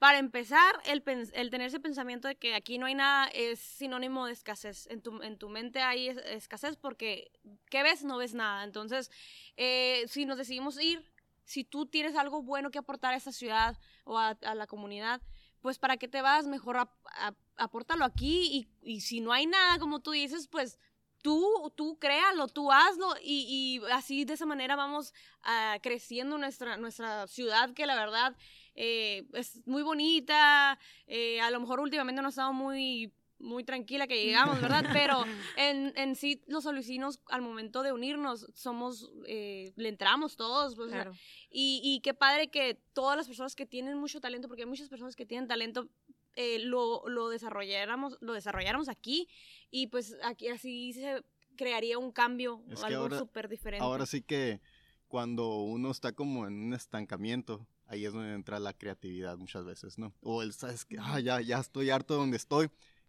Para 0.00 0.18
empezar, 0.18 0.74
el, 0.86 1.04
el 1.34 1.50
tener 1.50 1.68
ese 1.68 1.78
pensamiento 1.78 2.26
de 2.26 2.34
que 2.34 2.54
aquí 2.56 2.78
no 2.78 2.86
hay 2.86 2.96
nada 2.96 3.26
es 3.28 3.60
sinónimo 3.60 4.26
de 4.26 4.32
escasez. 4.32 4.88
En 4.90 5.00
tu, 5.00 5.22
en 5.22 5.38
tu 5.38 5.48
mente 5.48 5.80
hay 5.82 6.08
es- 6.08 6.18
escasez 6.18 6.76
porque, 6.76 7.30
¿qué 7.70 7.84
ves? 7.84 8.02
No 8.02 8.18
ves 8.18 8.34
nada. 8.34 8.64
Entonces, 8.64 9.08
eh, 9.56 10.02
si 10.08 10.26
nos 10.26 10.36
decidimos 10.36 10.82
ir, 10.82 11.08
si 11.44 11.64
tú 11.64 11.86
tienes 11.86 12.16
algo 12.16 12.42
bueno 12.42 12.70
que 12.70 12.78
aportar 12.78 13.14
a 13.14 13.16
esta 13.16 13.32
ciudad 13.32 13.78
o 14.04 14.18
a, 14.18 14.36
la 14.54 14.66
comunidad, 14.66 15.20
pues 15.60 15.78
para 15.78 15.96
qué 15.96 16.08
te 16.08 16.22
vas, 16.22 16.46
mejor 16.46 16.76
ap- 16.76 17.06
ap- 17.16 17.38
apórtalo 17.56 18.04
aquí 18.04 18.68
y, 18.82 19.00
si 19.00 19.20
no 19.20 19.32
hay 19.32 19.46
nada, 19.46 19.78
como 19.78 20.00
tú 20.00 20.10
dices, 20.12 20.48
pues 20.48 20.78
tú, 21.22 21.72
tú 21.74 21.98
créalo, 21.98 22.48
tú 22.48 22.70
hazlo 22.70 23.14
y, 23.22 23.80
y 23.80 23.92
así 23.92 24.24
de 24.24 24.34
esa 24.34 24.46
manera 24.46 24.76
vamos 24.76 25.14
ah, 25.42 25.78
creciendo 25.82 26.36
nuestra, 26.38 26.76
nuestra 26.76 27.26
ciudad 27.26 27.72
que 27.72 27.86
la 27.86 27.94
verdad 27.94 28.36
eh, 28.74 29.26
es 29.32 29.66
muy 29.66 29.82
bonita, 29.82 30.78
eh, 31.06 31.40
a 31.40 31.50
lo 31.50 31.60
mejor 31.60 31.80
últimamente 31.80 32.20
no 32.20 32.28
ha 32.28 32.30
estado 32.30 32.52
muy 32.52 33.12
muy 33.44 33.62
tranquila 33.62 34.06
que 34.06 34.24
llegamos, 34.24 34.60
¿verdad? 34.60 34.84
Pero 35.06 35.24
en, 35.56 35.92
en 35.96 36.16
sí 36.16 36.42
los 36.46 36.64
solicinos 36.64 37.20
al 37.28 37.42
momento 37.42 37.82
de 37.82 37.92
unirnos 37.92 38.46
somos, 38.54 39.10
eh, 39.26 39.72
le 39.76 39.88
entramos 39.88 40.36
todos, 40.36 40.74
pues, 40.74 40.88
o 40.88 40.90
sea, 40.90 41.02
Claro. 41.02 41.16
y, 41.50 41.80
y 41.84 42.00
qué 42.00 42.14
padre 42.14 42.48
que 42.48 42.80
todas 42.92 43.16
las 43.16 43.26
personas 43.26 43.54
que 43.54 43.66
tienen 43.66 43.98
mucho 43.98 44.20
talento, 44.20 44.48
porque 44.48 44.62
hay 44.62 44.68
muchas 44.68 44.88
personas 44.88 45.14
que 45.14 45.26
tienen 45.26 45.46
talento, 45.46 45.88
eh, 46.36 46.58
lo, 46.58 47.08
lo, 47.08 47.28
desarrolláramos, 47.28 48.18
lo 48.20 48.32
desarrolláramos 48.32 48.88
aquí 48.88 49.28
y 49.70 49.86
pues 49.86 50.16
aquí 50.24 50.48
así 50.48 50.92
se 50.92 51.22
crearía 51.56 51.98
un 51.98 52.10
cambio, 52.10 52.62
Es 52.70 52.80
que 52.80 52.86
algo 52.86 53.16
súper 53.16 53.48
diferente. 53.48 53.84
Ahora 53.84 54.06
sí 54.06 54.22
que 54.22 54.60
cuando 55.06 55.58
uno 55.62 55.92
está 55.92 56.12
como 56.12 56.48
en 56.48 56.54
un 56.54 56.74
estancamiento, 56.74 57.68
ahí 57.86 58.04
es 58.04 58.12
donde 58.12 58.32
entra 58.34 58.58
la 58.58 58.72
creatividad 58.72 59.36
muchas 59.38 59.64
veces, 59.64 59.96
¿no? 59.98 60.12
O 60.22 60.42
el, 60.42 60.52
sabes 60.52 60.84
que, 60.84 60.96
ah, 60.98 61.20
ya, 61.20 61.40
ya 61.40 61.58
estoy 61.60 61.90
harto 61.90 62.16
donde 62.16 62.36
estoy, 62.36 62.68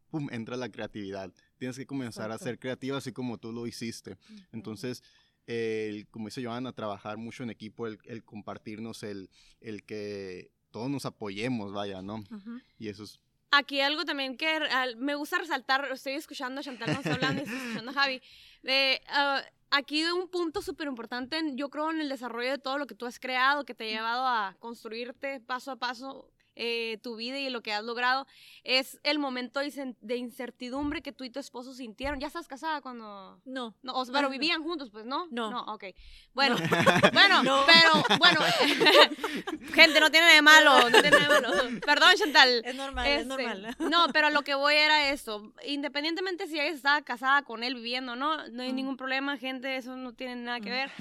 pum, 0.10 0.28
entra 0.32 0.58
la 0.58 0.70
creatividad. 0.70 1.34
Tienes 1.58 1.78
que 1.78 1.86
comenzar 1.86 2.32
a 2.32 2.38
ser 2.38 2.60
creativo 2.60 2.98
así 2.98 3.12
como 3.12 3.38
tú 3.38 3.52
lo 3.52 3.68
hiciste. 3.68 4.18
Entonces, 4.52 5.04
el, 5.48 6.08
como 6.10 6.28
dice 6.28 6.44
Joana, 6.44 6.74
trabajar 6.74 7.18
mucho 7.18 7.44
en 7.44 7.50
equipo, 7.50 7.88
el, 7.88 8.00
el 8.06 8.24
compartirnos, 8.24 9.04
el, 9.04 9.30
el 9.62 9.84
que 9.84 10.52
todos 10.72 10.90
nos 10.90 11.06
apoyemos, 11.06 11.72
vaya, 11.72 12.02
¿no? 12.02 12.16
Ujú. 12.16 12.60
Y 12.78 12.90
eso 12.90 13.04
es... 13.04 13.20
Aquí 13.52 13.80
algo 13.80 14.04
también 14.04 14.36
que 14.36 14.60
me 14.98 15.16
gusta 15.16 15.38
resaltar, 15.38 15.88
estoy 15.92 16.14
escuchando 16.14 16.60
a 16.60 16.64
Chantal 16.64 16.94
nos 16.94 17.06
hablando 17.06 17.42
y 17.42 17.46
estoy 17.46 17.58
escuchando 17.58 17.92
a 17.92 17.94
Javi, 17.94 18.22
de, 18.64 19.02
ah, 19.08 19.42
aquí 19.72 20.04
un 20.04 20.28
punto 20.28 20.62
súper 20.62 20.88
importante, 20.88 21.40
yo 21.54 21.70
creo, 21.70 21.90
en 21.92 22.02
el 22.02 22.10
desarrollo 22.10 22.52
de 22.52 22.58
todo 22.58 22.78
lo 22.78 22.86
que 22.86 22.96
tú 22.96 23.06
has 23.06 23.18
creado, 23.18 23.64
que 23.64 23.74
te 23.74 23.86
ha 23.86 23.98
llevado 23.98 24.28
a 24.28 24.58
construirte 24.60 25.40
paso 25.40 25.72
a 25.72 25.78
paso 25.78 26.34
eh, 26.56 27.00
tu 27.04 27.16
vida 27.16 27.40
y 27.40 27.50
lo 27.50 27.62
que 27.62 27.74
has 27.74 27.84
logrado, 27.84 28.28
es 28.64 29.00
el 29.04 29.20
momento 29.20 29.60
de 29.60 30.16
incertidumbre 30.16 31.02
que 31.02 31.12
tú 31.12 31.24
y 31.24 31.30
tu 31.30 31.40
esposo 31.40 31.74
sintieron. 31.74 32.20
¿Ya 32.20 32.28
estás 32.28 32.48
casada 32.48 32.82
cuando...? 32.82 33.42
No. 33.46 33.76
no 33.84 34.06
pero 34.12 34.30
vivían 34.30 34.64
juntos, 34.64 34.90
pues, 34.92 35.06
¿no? 35.06 35.28
No. 35.32 35.52
No, 35.52 35.62
ok. 35.74 35.86
Bueno, 36.34 36.56
bueno, 37.14 37.44
pero, 37.66 38.18
bueno, 38.18 38.40
gente, 39.74 40.00
no 40.00 40.10
tiene 40.12 40.34
de 40.34 40.42
malo, 40.42 40.90
no 40.90 41.02
tiene 41.02 41.20
de 41.20 41.28
malo. 41.28 41.50
Perdón, 41.86 42.14
Chantal. 42.16 42.62
Es 42.66 42.76
normal, 42.76 43.08
es 43.08 43.22
este, 43.22 43.28
normal. 43.28 43.76
No, 43.80 44.08
pero 44.14 44.30
lo 44.30 44.44
que 44.44 44.56
voy 44.56 44.76
era 44.76 45.10
esto. 45.10 45.54
Independientemente 45.66 46.48
si 46.48 46.60
ella 46.60 46.74
estaba 46.74 47.02
casada 47.02 47.44
con 47.44 47.64
él 47.64 47.76
viviendo, 47.76 48.16
¿no? 48.16 48.48
No 48.50 48.64
hay 48.64 48.74
ningún 48.74 48.98
problema, 48.98 49.38
gente, 49.38 49.76
eso 49.78 49.96
no 49.96 50.14
tiene 50.14 50.36
nada 50.36 50.60
que 50.60 50.70
ver. 50.70 50.92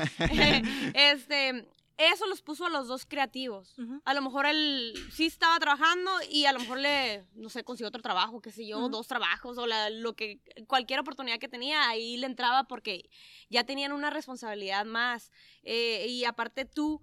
este, 0.94 1.66
eso 1.96 2.26
los 2.26 2.42
puso 2.42 2.66
a 2.66 2.70
los 2.70 2.88
dos 2.88 3.06
creativos. 3.06 3.76
A 4.04 4.14
lo 4.14 4.22
mejor 4.22 4.46
él 4.46 4.94
sí 5.12 5.26
estaba 5.26 5.58
trabajando 5.60 6.10
y 6.28 6.46
a 6.46 6.52
lo 6.52 6.60
mejor 6.60 6.78
le, 6.78 7.24
no 7.34 7.48
sé, 7.48 7.62
consiguió 7.62 7.88
otro 7.88 8.02
trabajo, 8.02 8.40
qué 8.40 8.50
sé 8.50 8.66
yo, 8.66 8.88
dos 8.88 9.06
trabajos 9.06 9.58
o 9.58 9.66
la, 9.66 9.90
lo 9.90 10.14
que, 10.14 10.40
cualquier 10.66 11.00
oportunidad 11.00 11.38
que 11.38 11.48
tenía, 11.48 11.88
ahí 11.88 12.16
le 12.16 12.26
entraba 12.26 12.64
porque 12.64 13.08
ya 13.48 13.64
tenían 13.64 13.92
una 13.92 14.10
responsabilidad 14.10 14.84
más. 14.84 15.30
Eh, 15.62 16.06
y 16.08 16.24
aparte 16.24 16.64
tú, 16.64 17.00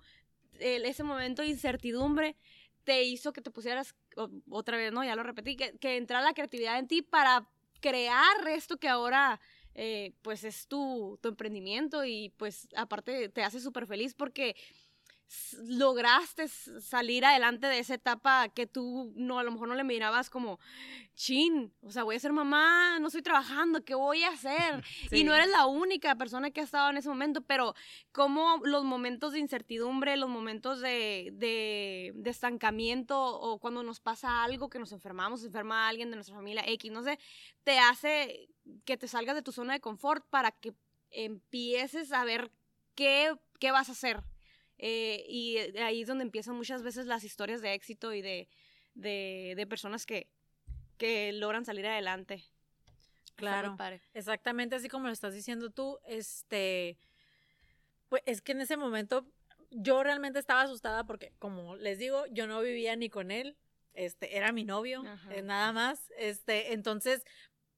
ese 0.59 1.03
momento 1.03 1.41
de 1.41 1.47
incertidumbre 1.47 2.35
te 2.83 3.03
hizo 3.03 3.31
que 3.31 3.41
te 3.41 3.51
pusieras, 3.51 3.95
otra 4.49 4.77
vez, 4.77 4.91
¿no? 4.91 5.03
Ya 5.03 5.15
lo 5.15 5.23
repetí, 5.23 5.55
que, 5.55 5.77
que 5.77 5.97
entrara 5.97 6.25
la 6.25 6.33
creatividad 6.33 6.79
en 6.79 6.87
ti 6.87 7.01
para 7.01 7.47
crear 7.79 8.47
esto 8.47 8.77
que 8.77 8.89
ahora 8.89 9.39
eh, 9.73 10.13
pues 10.21 10.43
es 10.43 10.67
tu, 10.67 11.17
tu, 11.21 11.29
emprendimiento 11.29 12.03
y 12.03 12.33
pues 12.35 12.67
aparte 12.75 13.29
te 13.29 13.43
hace 13.43 13.61
súper 13.61 13.87
feliz 13.87 14.13
porque 14.13 14.57
lograste 15.63 16.47
salir 16.47 17.25
adelante 17.25 17.67
de 17.67 17.79
esa 17.79 17.93
etapa 17.93 18.49
que 18.49 18.67
tú 18.67 19.13
no 19.15 19.39
a 19.39 19.43
lo 19.43 19.51
mejor 19.51 19.67
no 19.67 19.75
le 19.75 19.83
mirabas 19.83 20.29
como 20.29 20.59
chin, 21.15 21.73
o 21.81 21.91
sea, 21.91 22.03
voy 22.03 22.15
a 22.15 22.19
ser 22.19 22.33
mamá, 22.33 22.99
no 22.99 23.07
estoy 23.07 23.21
trabajando, 23.21 23.83
¿qué 23.83 23.95
voy 23.95 24.23
a 24.23 24.29
hacer? 24.29 24.83
Y 25.11 25.23
no 25.23 25.33
eres 25.33 25.49
la 25.49 25.65
única 25.65 26.15
persona 26.15 26.51
que 26.51 26.61
ha 26.61 26.63
estado 26.63 26.89
en 26.89 26.97
ese 26.97 27.09
momento, 27.09 27.41
pero 27.41 27.75
como 28.11 28.59
los 28.63 28.83
momentos 28.83 29.33
de 29.33 29.39
incertidumbre, 29.39 30.17
los 30.17 30.29
momentos 30.29 30.79
de, 30.79 31.29
de, 31.33 32.11
de 32.15 32.29
estancamiento 32.29 33.19
o 33.21 33.59
cuando 33.59 33.83
nos 33.83 33.99
pasa 33.99 34.43
algo 34.43 34.69
que 34.69 34.79
nos 34.79 34.91
enfermamos, 34.91 35.41
se 35.41 35.47
enferma 35.47 35.87
alguien 35.87 36.09
de 36.09 36.15
nuestra 36.15 36.35
familia 36.35 36.63
X, 36.65 36.91
no 36.91 37.03
sé, 37.03 37.19
te 37.63 37.79
hace 37.79 38.49
que 38.85 38.97
te 38.97 39.07
salgas 39.07 39.35
de 39.35 39.41
tu 39.41 39.51
zona 39.51 39.73
de 39.73 39.79
confort 39.79 40.25
para 40.29 40.51
que 40.51 40.73
empieces 41.11 42.11
a 42.11 42.23
ver 42.23 42.51
qué, 42.95 43.33
qué 43.59 43.71
vas 43.71 43.89
a 43.89 43.93
hacer. 43.93 44.23
Eh, 44.83 45.23
y 45.29 45.57
ahí 45.77 46.01
es 46.01 46.07
donde 46.07 46.23
empiezan 46.23 46.55
muchas 46.55 46.81
veces 46.81 47.05
las 47.05 47.23
historias 47.23 47.61
de 47.61 47.75
éxito 47.75 48.13
y 48.13 48.23
de, 48.23 48.49
de, 48.95 49.67
personas 49.69 50.07
que, 50.07 50.27
que 50.97 51.31
logran 51.33 51.65
salir 51.65 51.85
adelante. 51.85 52.43
Claro, 53.35 53.77
exactamente 54.15 54.75
así 54.75 54.89
como 54.89 55.05
lo 55.05 55.13
estás 55.13 55.35
diciendo 55.35 55.69
tú, 55.69 55.99
este, 56.05 56.97
pues 58.09 58.23
es 58.25 58.41
que 58.41 58.53
en 58.53 58.61
ese 58.61 58.75
momento 58.75 59.25
yo 59.69 60.03
realmente 60.03 60.39
estaba 60.39 60.63
asustada 60.63 61.03
porque, 61.05 61.31
como 61.37 61.75
les 61.75 61.99
digo, 61.99 62.25
yo 62.31 62.47
no 62.47 62.59
vivía 62.61 62.95
ni 62.95 63.09
con 63.09 63.29
él, 63.29 63.55
este, 63.93 64.35
era 64.35 64.51
mi 64.51 64.63
novio, 64.63 65.03
eh, 65.29 65.43
nada 65.43 65.71
más, 65.73 66.11
este, 66.17 66.73
entonces, 66.73 67.23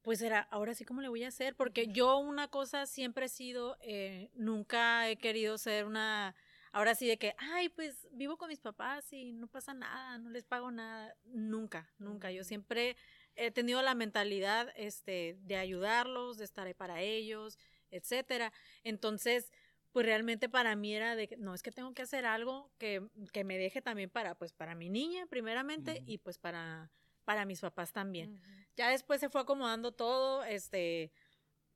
pues 0.00 0.22
era, 0.22 0.40
ahora 0.50 0.74
sí, 0.74 0.84
¿cómo 0.84 1.02
le 1.02 1.08
voy 1.08 1.24
a 1.24 1.28
hacer? 1.28 1.54
Porque 1.54 1.86
yo 1.86 2.16
una 2.16 2.48
cosa 2.48 2.86
siempre 2.86 3.26
he 3.26 3.28
sido, 3.28 3.76
eh, 3.80 4.30
nunca 4.34 5.08
he 5.08 5.16
querido 5.16 5.56
ser 5.58 5.86
una, 5.86 6.34
ahora 6.74 6.94
sí 6.94 7.06
de 7.06 7.16
que, 7.16 7.34
ay, 7.38 7.70
pues 7.70 8.06
vivo 8.12 8.36
con 8.36 8.48
mis 8.48 8.60
papás 8.60 9.12
y 9.12 9.32
no 9.32 9.46
pasa 9.46 9.72
nada, 9.72 10.18
no 10.18 10.28
les 10.30 10.44
pago 10.44 10.70
nada, 10.70 11.16
nunca, 11.24 11.88
nunca. 11.98 12.30
Yo 12.30 12.44
siempre 12.44 12.96
he 13.36 13.50
tenido 13.50 13.80
la 13.80 13.94
mentalidad, 13.94 14.72
este, 14.76 15.36
de 15.40 15.56
ayudarlos, 15.56 16.36
de 16.36 16.44
estar 16.44 16.66
ahí 16.66 16.74
para 16.74 17.00
ellos, 17.00 17.58
etcétera. 17.90 18.52
Entonces, 18.82 19.50
pues 19.92 20.04
realmente 20.04 20.48
para 20.48 20.76
mí 20.76 20.94
era 20.94 21.16
de 21.16 21.28
que, 21.28 21.36
no, 21.36 21.54
es 21.54 21.62
que 21.62 21.70
tengo 21.70 21.94
que 21.94 22.02
hacer 22.02 22.26
algo 22.26 22.70
que, 22.78 23.08
que 23.32 23.44
me 23.44 23.56
deje 23.56 23.80
también 23.80 24.10
para, 24.10 24.34
pues 24.34 24.52
para 24.52 24.74
mi 24.74 24.90
niña 24.90 25.26
primeramente 25.26 26.02
y 26.06 26.18
pues 26.18 26.38
para 26.38 26.90
para 27.24 27.44
mis 27.44 27.60
papás 27.60 27.92
también. 27.92 28.40
Ya 28.76 28.90
después 28.90 29.20
se 29.20 29.28
fue 29.28 29.40
acomodando 29.40 29.92
todo, 29.92 30.44
este, 30.44 31.12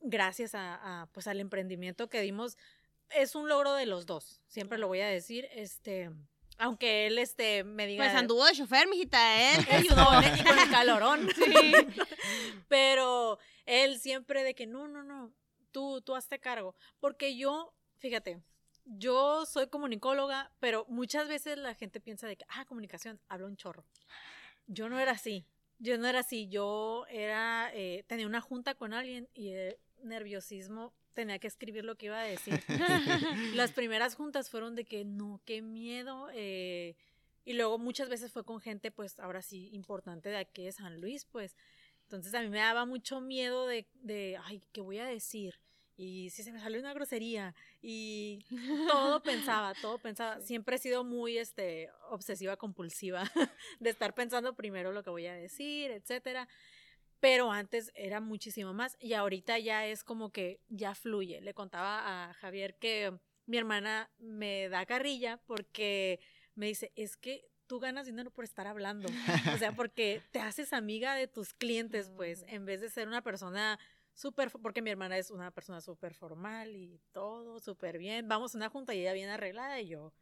gracias 0.00 0.52
a, 0.54 1.08
pues 1.12 1.26
al 1.26 1.40
emprendimiento 1.40 2.08
que 2.08 2.20
dimos. 2.20 2.56
Es 3.10 3.34
un 3.34 3.48
logro 3.48 3.74
de 3.74 3.86
los 3.86 4.06
dos, 4.06 4.40
siempre 4.46 4.78
lo 4.78 4.88
voy 4.88 5.00
a 5.00 5.06
decir, 5.06 5.48
este, 5.52 6.10
aunque 6.58 7.06
él, 7.06 7.18
este, 7.18 7.62
me 7.62 7.86
diga... 7.86 8.04
Pues 8.04 8.16
anduvo 8.16 8.44
de 8.44 8.52
chofer, 8.52 8.88
mijita, 8.88 9.54
él 9.54 9.66
te 9.66 9.76
ayudó, 9.76 10.04
y 10.20 10.44
con 10.44 10.58
el 10.58 10.70
calorón. 10.70 11.28
Sí. 11.36 11.72
Pero 12.68 13.38
él 13.64 13.98
siempre 13.98 14.42
de 14.42 14.54
que, 14.54 14.66
no, 14.66 14.88
no, 14.88 15.04
no, 15.04 15.32
tú, 15.70 16.02
tú 16.02 16.16
hazte 16.16 16.40
cargo. 16.40 16.74
Porque 16.98 17.36
yo, 17.36 17.72
fíjate, 17.96 18.42
yo 18.84 19.46
soy 19.46 19.68
comunicóloga, 19.68 20.50
pero 20.58 20.86
muchas 20.88 21.28
veces 21.28 21.58
la 21.58 21.74
gente 21.74 22.00
piensa 22.00 22.26
de 22.26 22.36
que, 22.36 22.44
ah, 22.48 22.64
comunicación, 22.64 23.20
hablo 23.28 23.46
un 23.46 23.56
chorro. 23.56 23.84
Yo 24.66 24.88
no 24.88 24.98
era 24.98 25.12
así. 25.12 25.46
Yo 25.78 25.96
no 25.98 26.08
era 26.08 26.20
así. 26.20 26.48
Yo 26.48 27.06
era, 27.08 27.70
eh, 27.74 28.04
tenía 28.08 28.26
una 28.26 28.40
junta 28.40 28.74
con 28.74 28.94
alguien 28.94 29.28
y 29.34 29.50
el 29.50 29.76
nerviosismo 30.02 30.94
tenía 31.18 31.40
que 31.40 31.48
escribir 31.48 31.84
lo 31.84 31.96
que 31.96 32.06
iba 32.06 32.20
a 32.20 32.22
decir. 32.22 32.62
Las 33.56 33.72
primeras 33.72 34.14
juntas 34.14 34.50
fueron 34.50 34.76
de 34.76 34.84
que 34.84 35.04
no, 35.04 35.40
qué 35.44 35.62
miedo. 35.62 36.28
Eh, 36.32 36.94
y 37.44 37.54
luego 37.54 37.76
muchas 37.76 38.08
veces 38.08 38.30
fue 38.30 38.44
con 38.44 38.60
gente, 38.60 38.92
pues 38.92 39.18
ahora 39.18 39.42
sí, 39.42 39.68
importante 39.72 40.28
de 40.28 40.36
aquí 40.36 40.62
de 40.62 40.70
San 40.70 41.00
Luis, 41.00 41.24
pues. 41.24 41.56
Entonces 42.04 42.32
a 42.34 42.40
mí 42.40 42.48
me 42.48 42.60
daba 42.60 42.86
mucho 42.86 43.20
miedo 43.20 43.66
de, 43.66 43.88
de 43.94 44.38
ay, 44.44 44.62
¿qué 44.70 44.80
voy 44.80 44.98
a 44.98 45.06
decir? 45.06 45.58
y 46.00 46.30
si 46.30 46.44
se 46.44 46.52
me 46.52 46.60
salió 46.60 46.78
una 46.78 46.94
grosería 46.94 47.56
y 47.82 48.38
todo 48.86 49.20
pensaba, 49.20 49.74
todo 49.82 49.98
pensaba. 49.98 50.40
Siempre 50.40 50.76
he 50.76 50.78
sido 50.78 51.02
muy 51.02 51.38
este 51.38 51.90
obsesiva 52.10 52.56
compulsiva 52.56 53.24
de 53.80 53.90
estar 53.90 54.14
pensando 54.14 54.54
primero 54.54 54.92
lo 54.92 55.02
que 55.02 55.10
voy 55.10 55.26
a 55.26 55.34
decir, 55.34 55.90
etcétera. 55.90 56.48
Pero 57.20 57.50
antes 57.50 57.90
era 57.94 58.20
muchísimo 58.20 58.72
más 58.74 58.96
y 59.00 59.14
ahorita 59.14 59.58
ya 59.58 59.86
es 59.86 60.04
como 60.04 60.30
que 60.30 60.60
ya 60.68 60.94
fluye. 60.94 61.40
Le 61.40 61.54
contaba 61.54 62.28
a 62.28 62.34
Javier 62.34 62.76
que 62.76 63.18
mi 63.46 63.56
hermana 63.56 64.10
me 64.18 64.68
da 64.68 64.86
carrilla 64.86 65.40
porque 65.46 66.20
me 66.54 66.66
dice, 66.66 66.92
"Es 66.94 67.16
que 67.16 67.48
tú 67.66 67.80
ganas 67.80 68.06
dinero 68.06 68.30
por 68.30 68.44
estar 68.44 68.66
hablando." 68.66 69.08
O 69.54 69.58
sea, 69.58 69.72
porque 69.80 70.22
te 70.30 70.40
haces 70.40 70.72
amiga 70.72 71.14
de 71.14 71.26
tus 71.26 71.54
clientes, 71.54 72.10
pues, 72.16 72.44
en 72.48 72.64
vez 72.66 72.80
de 72.80 72.88
ser 72.88 73.08
una 73.08 73.22
persona 73.22 73.78
súper, 74.18 74.50
porque 74.50 74.82
mi 74.82 74.90
hermana 74.90 75.16
es 75.16 75.30
una 75.30 75.50
persona 75.50 75.80
súper 75.80 76.12
formal 76.12 76.76
y 76.76 77.00
todo 77.12 77.60
súper 77.60 77.98
bien. 77.98 78.28
Vamos 78.28 78.54
a 78.54 78.58
una 78.58 78.68
junta 78.68 78.94
y 78.94 79.00
ella 79.00 79.12
viene 79.12 79.32
arreglada 79.32 79.80
y 79.80 79.88
yo, 79.88 80.12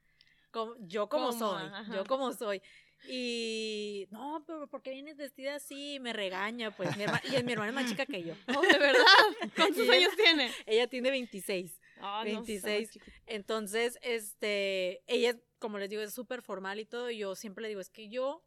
como, 0.50 0.74
yo 0.80 1.09
como 1.09 1.32
soy, 1.32 1.64
yo 1.92 2.04
como 2.04 2.32
soy. 2.32 2.62
Y 3.09 4.06
no, 4.11 4.42
pero 4.46 4.66
¿por 4.66 4.82
qué 4.82 4.90
vienes 4.90 5.16
vestida 5.16 5.56
así? 5.56 5.98
Me 6.00 6.12
regaña, 6.12 6.70
pues. 6.76 6.96
Mi 6.96 7.04
hermana, 7.04 7.22
y 7.24 7.42
mi 7.42 7.52
hermana 7.52 7.68
es 7.70 7.74
más 7.74 7.90
chica 7.90 8.06
que 8.06 8.22
yo. 8.22 8.35
Oh, 8.56 8.62
¿De 8.62 8.78
verdad? 8.78 9.04
¿Cuántos 9.56 9.88
años 9.88 10.16
tiene? 10.16 10.50
Ella 10.66 10.87
tiene 10.88 11.11
26. 11.11 11.80
26. 12.24 12.98
Entonces, 13.26 13.98
este, 14.02 15.02
ella, 15.06 15.38
como 15.59 15.78
les 15.78 15.88
digo, 15.88 16.02
es 16.02 16.12
súper 16.12 16.42
formal 16.42 16.80
y 16.80 16.85
todo. 16.85 17.11
Y 17.11 17.18
yo 17.18 17.35
siempre 17.35 17.62
le 17.62 17.68
digo, 17.68 17.80
es 17.80 17.90
que 17.90 18.09
yo 18.09 18.42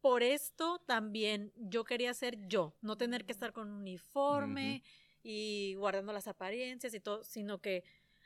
por 0.00 0.22
esto 0.22 0.80
también 0.80 1.50
yo 1.56 1.84
quería 1.84 2.12
ser 2.12 2.36
yo, 2.46 2.76
no 2.82 2.98
tener 2.98 3.24
que 3.24 3.32
estar 3.32 3.54
con 3.54 3.70
un 3.70 3.80
uniforme 3.80 4.82
y 5.22 5.74
guardando 5.76 6.12
las 6.12 6.28
apariencias 6.28 6.92
y 6.92 7.00
todo, 7.00 7.24
sino 7.24 7.58
que 7.58 7.84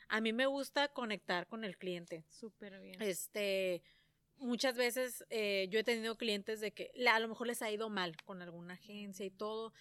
a 0.08 0.20
mí 0.20 0.32
me 0.32 0.46
gusta 0.46 0.88
conectar 0.88 1.46
con 1.46 1.64
el 1.64 1.78
cliente. 1.78 2.24
Súper 2.30 2.80
bien. 2.80 3.00
Este, 3.00 3.82
muchas 4.38 4.76
veces 4.76 5.24
eh, 5.30 5.68
yo 5.70 5.80
he 5.80 5.84
tenido 5.84 6.16
clientes 6.16 6.60
de 6.60 6.72
que 6.72 6.90
a 7.10 7.20
lo 7.20 7.28
mejor 7.28 7.46
les 7.46 7.62
ha 7.62 7.70
ido 7.70 7.88
mal 7.88 8.16
con 8.24 8.42
alguna 8.42 8.74
agencia 8.74 9.24
y 9.26 9.30
todo, 9.30 9.72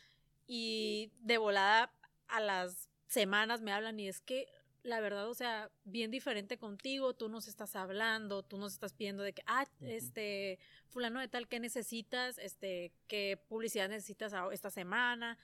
y 0.48 1.12
de 1.22 1.38
volada 1.38 1.91
a 2.28 2.39
las 2.39 2.89
semanas 3.08 3.62
me 3.62 3.72
hablan 3.72 4.00
y 4.00 4.08
es 4.08 4.22
que 4.22 4.48
la 4.84 5.02
verdad, 5.02 5.30
o 5.30 5.34
sea, 5.34 5.70
bien 5.84 6.12
diferente 6.12 6.58
contigo, 6.58 7.13
tú 7.13 7.28
nos 7.28 7.50
estás 7.50 7.76
hablando, 7.76 8.41
tú 8.41 8.58
nos 8.58 8.72
estás 8.72 8.93
pidiendo 8.93 9.22
de 9.22 9.34
que, 9.34 9.43
ah, 9.46 9.65
este, 9.82 10.60
fulano 10.88 11.20
de 11.20 11.28
tal, 11.28 11.50
¿qué 11.50 11.60
necesitas? 11.60 12.38
Este, 12.38 12.93
¿qué 13.08 13.38
publicidad 13.50 13.89
necesitas 13.89 14.34
esta 14.54 14.70
semana? 14.70 15.38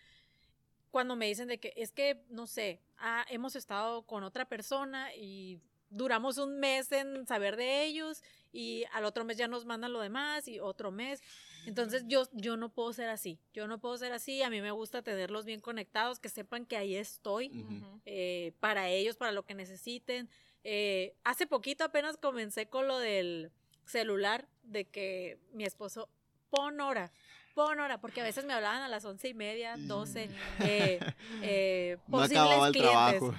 Cuando 0.91 1.17
me 1.17 1.28
dicen 1.28 1.49
de 1.49 1.60
que, 1.60 1.73
es 1.76 1.91
que, 1.91 2.23
no 2.30 2.47
sé, 2.47 2.80
ah, 2.97 3.26
hemos 3.30 3.58
estado 3.58 4.04
con 4.04 4.23
otra 4.23 4.45
persona 4.45 5.13
y 5.13 5.60
duramos 5.89 6.38
un 6.38 6.60
mes 6.60 6.89
en 6.93 7.28
saber 7.28 7.58
de 7.58 7.84
ellos 7.84 8.23
y 8.54 8.86
al 8.94 9.04
otro 9.04 9.26
mes 9.26 9.36
ya 9.36 9.50
nos 9.50 9.66
mandan 9.66 9.92
lo 9.92 10.00
demás 10.00 10.48
y 10.48 10.60
otro 10.60 10.92
mes. 10.92 11.22
Entonces 11.66 12.04
yo, 12.08 12.24
yo 12.34 12.56
no 12.56 12.70
puedo 12.70 12.94
ser 12.94 13.10
así, 13.10 13.39
yo 13.54 13.68
no 13.68 13.80
puedo 13.80 13.98
ser 13.98 14.13
así, 14.13 14.42
a 14.42 14.50
mí 14.50 14.62
me 14.62 14.72
gusta 14.72 15.02
tenerlos 15.02 15.46
bien 15.46 15.60
conectados, 15.60 16.20
que 16.20 16.30
sepan 16.30 16.66
que 16.66 16.78
ahí 16.78 16.96
estoy 16.96 17.66
eh, 18.06 18.54
para 18.60 18.89
ellos, 18.89 19.18
para 19.18 19.32
lo 19.32 19.46
que 19.46 19.56
necesiten. 19.56 20.30
Eh, 20.63 21.16
hace 21.24 21.48
poquito 21.48 21.84
apenas 21.84 22.18
comencé 22.18 22.68
con 22.68 22.88
lo 22.88 23.00
del 23.00 23.52
celular, 23.86 24.48
de 24.63 24.86
que 24.86 25.38
mi 25.52 25.66
esposo, 25.66 26.10
pon 26.50 26.80
hora, 26.80 27.12
pon 27.54 27.80
hora, 27.80 28.00
porque 28.00 28.22
a 28.22 28.24
veces 28.24 28.46
me 28.46 28.54
hablaban 28.54 28.82
a 28.82 28.88
las 28.88 29.04
once 29.06 29.28
y 29.28 29.34
media, 29.34 29.76
doce, 29.78 30.30
eh, 30.60 31.00
eh, 31.42 31.98
No 32.08 32.20
posibles 32.20 32.72
clientes, 32.72 32.82
trabajo. 32.82 33.34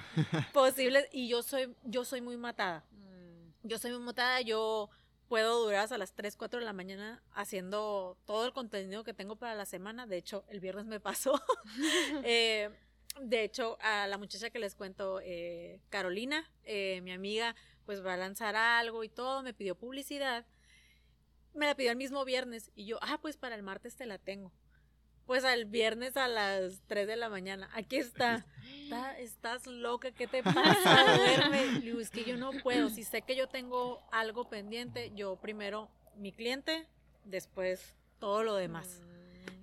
posibles, 0.53 1.07
y 1.11 1.27
yo 1.27 1.41
soy, 1.43 1.75
yo 1.83 2.05
soy 2.05 2.21
muy 2.21 2.37
matada. 2.37 2.83
Mm. 2.91 3.67
Yo 3.67 3.79
soy 3.79 3.91
muy 3.91 4.01
matada, 4.01 4.41
yo 4.41 4.89
puedo 5.27 5.63
durar 5.63 5.83
hasta 5.83 5.97
las 5.97 6.13
3, 6.13 6.35
4 6.37 6.59
de 6.59 6.65
la 6.65 6.73
mañana 6.73 7.23
haciendo 7.33 8.17
todo 8.25 8.45
el 8.45 8.53
contenido 8.53 9.03
que 9.03 9.13
tengo 9.13 9.35
para 9.35 9.55
la 9.55 9.65
semana. 9.65 10.07
De 10.07 10.17
hecho, 10.17 10.45
el 10.47 10.59
viernes 10.59 10.85
me 10.85 10.99
pasó. 10.99 11.39
Eh, 12.23 12.69
de 13.21 13.43
hecho, 13.43 13.77
a 13.81 14.07
la 14.07 14.17
muchacha 14.17 14.49
que 14.49 14.59
les 14.59 14.75
cuento, 14.75 15.19
eh, 15.21 15.81
Carolina, 15.89 16.49
eh, 16.63 17.01
mi 17.01 17.11
amiga, 17.11 17.55
pues 17.85 18.05
va 18.05 18.13
a 18.13 18.17
lanzar 18.17 18.55
algo 18.55 19.03
y 19.03 19.09
todo, 19.09 19.41
me 19.41 19.53
pidió 19.53 19.75
publicidad. 19.75 20.45
Me 21.53 21.65
la 21.65 21.75
pidió 21.75 21.91
el 21.91 21.97
mismo 21.97 22.25
viernes 22.25 22.71
y 22.75 22.85
yo, 22.85 22.99
ah, 23.01 23.19
pues 23.21 23.37
para 23.37 23.55
el 23.55 23.63
martes 23.63 23.95
te 23.95 24.05
la 24.05 24.17
tengo. 24.17 24.51
Pues 25.25 25.43
al 25.43 25.65
viernes 25.65 26.17
a 26.17 26.27
las 26.27 26.81
3 26.87 27.07
de 27.07 27.15
la 27.15 27.29
mañana, 27.29 27.69
aquí 27.73 27.97
está. 27.97 28.45
Está- 28.83 29.17
estás 29.19 29.65
loca, 29.65 30.11
¿qué 30.11 30.27
te 30.27 30.43
pasa? 30.43 31.15
Duerme. 31.17 31.65
Le 31.73 31.79
digo, 31.81 31.99
es 31.99 32.11
que 32.11 32.23
yo 32.23 32.37
no 32.37 32.51
puedo. 32.63 32.89
Si 32.89 33.03
sé 33.03 33.21
que 33.23 33.35
yo 33.35 33.47
tengo 33.47 34.03
algo 34.11 34.47
pendiente, 34.49 35.11
yo 35.15 35.35
primero 35.37 35.89
mi 36.15 36.31
cliente, 36.31 36.87
después 37.23 37.95
todo 38.19 38.43
lo 38.43 38.55
demás. 38.55 39.01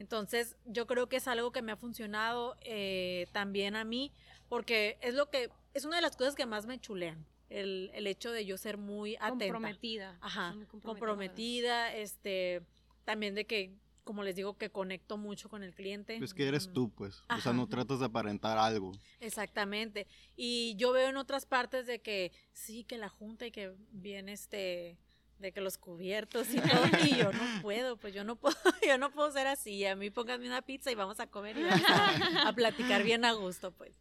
Entonces, 0.00 0.56
yo 0.64 0.86
creo 0.88 1.08
que 1.08 1.16
es 1.16 1.28
algo 1.28 1.52
que 1.52 1.62
me 1.62 1.70
ha 1.72 1.76
funcionado 1.76 2.56
eh, 2.62 3.26
también 3.32 3.76
a 3.76 3.84
mí, 3.84 4.10
porque 4.48 4.98
es 5.00 5.14
lo 5.14 5.30
que, 5.30 5.48
es 5.74 5.84
una 5.84 5.96
de 5.96 6.02
las 6.02 6.16
cosas 6.16 6.34
que 6.34 6.44
más 6.46 6.66
me 6.66 6.80
chulean. 6.80 7.24
El, 7.50 7.90
el 7.94 8.06
hecho 8.06 8.32
de 8.32 8.44
yo 8.44 8.56
ser 8.58 8.78
muy 8.78 9.14
atenta. 9.16 9.44
Comprometida. 9.44 10.18
Ajá, 10.20 10.54
muy 10.54 10.66
comprometida, 10.66 11.94
este, 11.94 12.62
también 13.04 13.34
de 13.34 13.44
que, 13.44 13.74
como 14.04 14.22
les 14.22 14.34
digo, 14.36 14.56
que 14.56 14.70
conecto 14.70 15.16
mucho 15.16 15.48
con 15.48 15.62
el 15.62 15.74
cliente. 15.74 16.16
Es 16.16 16.34
que 16.34 16.46
eres 16.46 16.72
tú, 16.72 16.90
pues. 16.90 17.22
O 17.28 17.40
sea, 17.40 17.52
no 17.52 17.68
tratas 17.68 18.00
de 18.00 18.06
aparentar 18.06 18.58
algo. 18.58 18.92
Exactamente. 19.20 20.06
Y 20.36 20.74
yo 20.76 20.92
veo 20.92 21.08
en 21.08 21.16
otras 21.16 21.46
partes 21.46 21.86
de 21.86 22.00
que 22.00 22.32
sí, 22.52 22.84
que 22.84 22.98
la 22.98 23.08
junta 23.08 23.46
y 23.46 23.50
que 23.50 23.74
viene 23.90 24.32
este 24.32 24.98
de 25.38 25.52
que 25.52 25.60
los 25.60 25.76
cubiertos 25.76 26.54
y 26.54 26.60
todo 26.60 26.84
y 27.04 27.16
yo 27.16 27.32
no 27.32 27.40
puedo, 27.62 27.96
pues 27.96 28.14
yo 28.14 28.22
no 28.22 28.36
puedo, 28.36 28.54
yo 28.86 28.96
no 28.96 29.10
puedo 29.10 29.30
ser 29.32 29.48
así. 29.48 29.84
A 29.84 29.96
mí 29.96 30.08
pónganme 30.08 30.46
una 30.46 30.62
pizza 30.62 30.90
y 30.90 30.94
vamos 30.94 31.18
a 31.18 31.26
comer 31.26 31.58
y 31.58 31.64
vamos 31.64 31.90
a, 31.90 32.48
a 32.48 32.52
platicar 32.54 33.02
bien 33.02 33.24
a 33.24 33.32
gusto, 33.32 33.72
pues. 33.72 34.00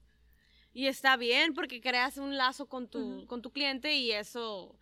Y 0.74 0.88
está 0.88 1.18
bien 1.18 1.54
porque 1.54 1.82
creas 1.82 2.18
un 2.18 2.38
lazo 2.38 2.68
con 2.68 2.88
tu, 2.88 3.26
con 3.28 3.42
tu 3.42 3.52
cliente 3.52 3.96
y 3.96 4.12
eso 4.12 4.80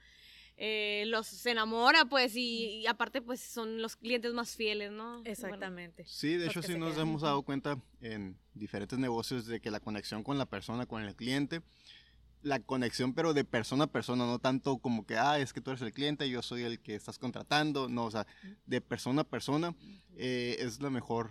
eh, 0.61 1.05
los 1.07 1.25
se 1.25 1.51
enamora, 1.51 2.03
pues, 2.03 2.35
y, 2.35 2.81
y 2.81 2.87
aparte, 2.87 3.21
pues, 3.21 3.39
son 3.39 3.81
los 3.81 3.95
clientes 3.95 4.33
más 4.33 4.57
fieles, 4.57 4.91
¿no? 4.91 5.21
Exactamente. 5.23 6.03
Sí, 6.05 6.35
de 6.35 6.47
hecho 6.47 6.61
sí 6.61 6.77
nos 6.77 6.91
quedan. 6.95 7.07
hemos 7.07 7.21
dado 7.21 7.43
cuenta 7.43 7.81
en 8.01 8.37
diferentes 8.53 8.99
negocios 8.99 9.45
de 9.45 9.61
que 9.61 9.71
la 9.71 9.79
conexión 9.79 10.21
con 10.21 10.37
la 10.37 10.45
persona, 10.45 10.85
con 10.85 11.01
el 11.01 11.15
cliente, 11.15 11.61
la 12.41 12.59
conexión 12.59 13.13
pero 13.13 13.33
de 13.33 13.45
persona 13.45 13.85
a 13.85 13.87
persona, 13.87 14.25
no 14.25 14.39
tanto 14.39 14.79
como 14.79 15.05
que, 15.05 15.15
ah, 15.15 15.39
es 15.39 15.53
que 15.53 15.61
tú 15.61 15.71
eres 15.71 15.81
el 15.81 15.93
cliente, 15.93 16.29
yo 16.29 16.41
soy 16.41 16.63
el 16.63 16.81
que 16.81 16.93
estás 16.93 17.17
contratando, 17.19 17.87
no, 17.87 18.05
o 18.05 18.11
sea, 18.11 18.27
de 18.65 18.81
persona 18.81 19.21
a 19.21 19.29
persona 19.29 19.73
eh, 20.17 20.57
es 20.59 20.81
la 20.81 20.89
mejor, 20.89 21.29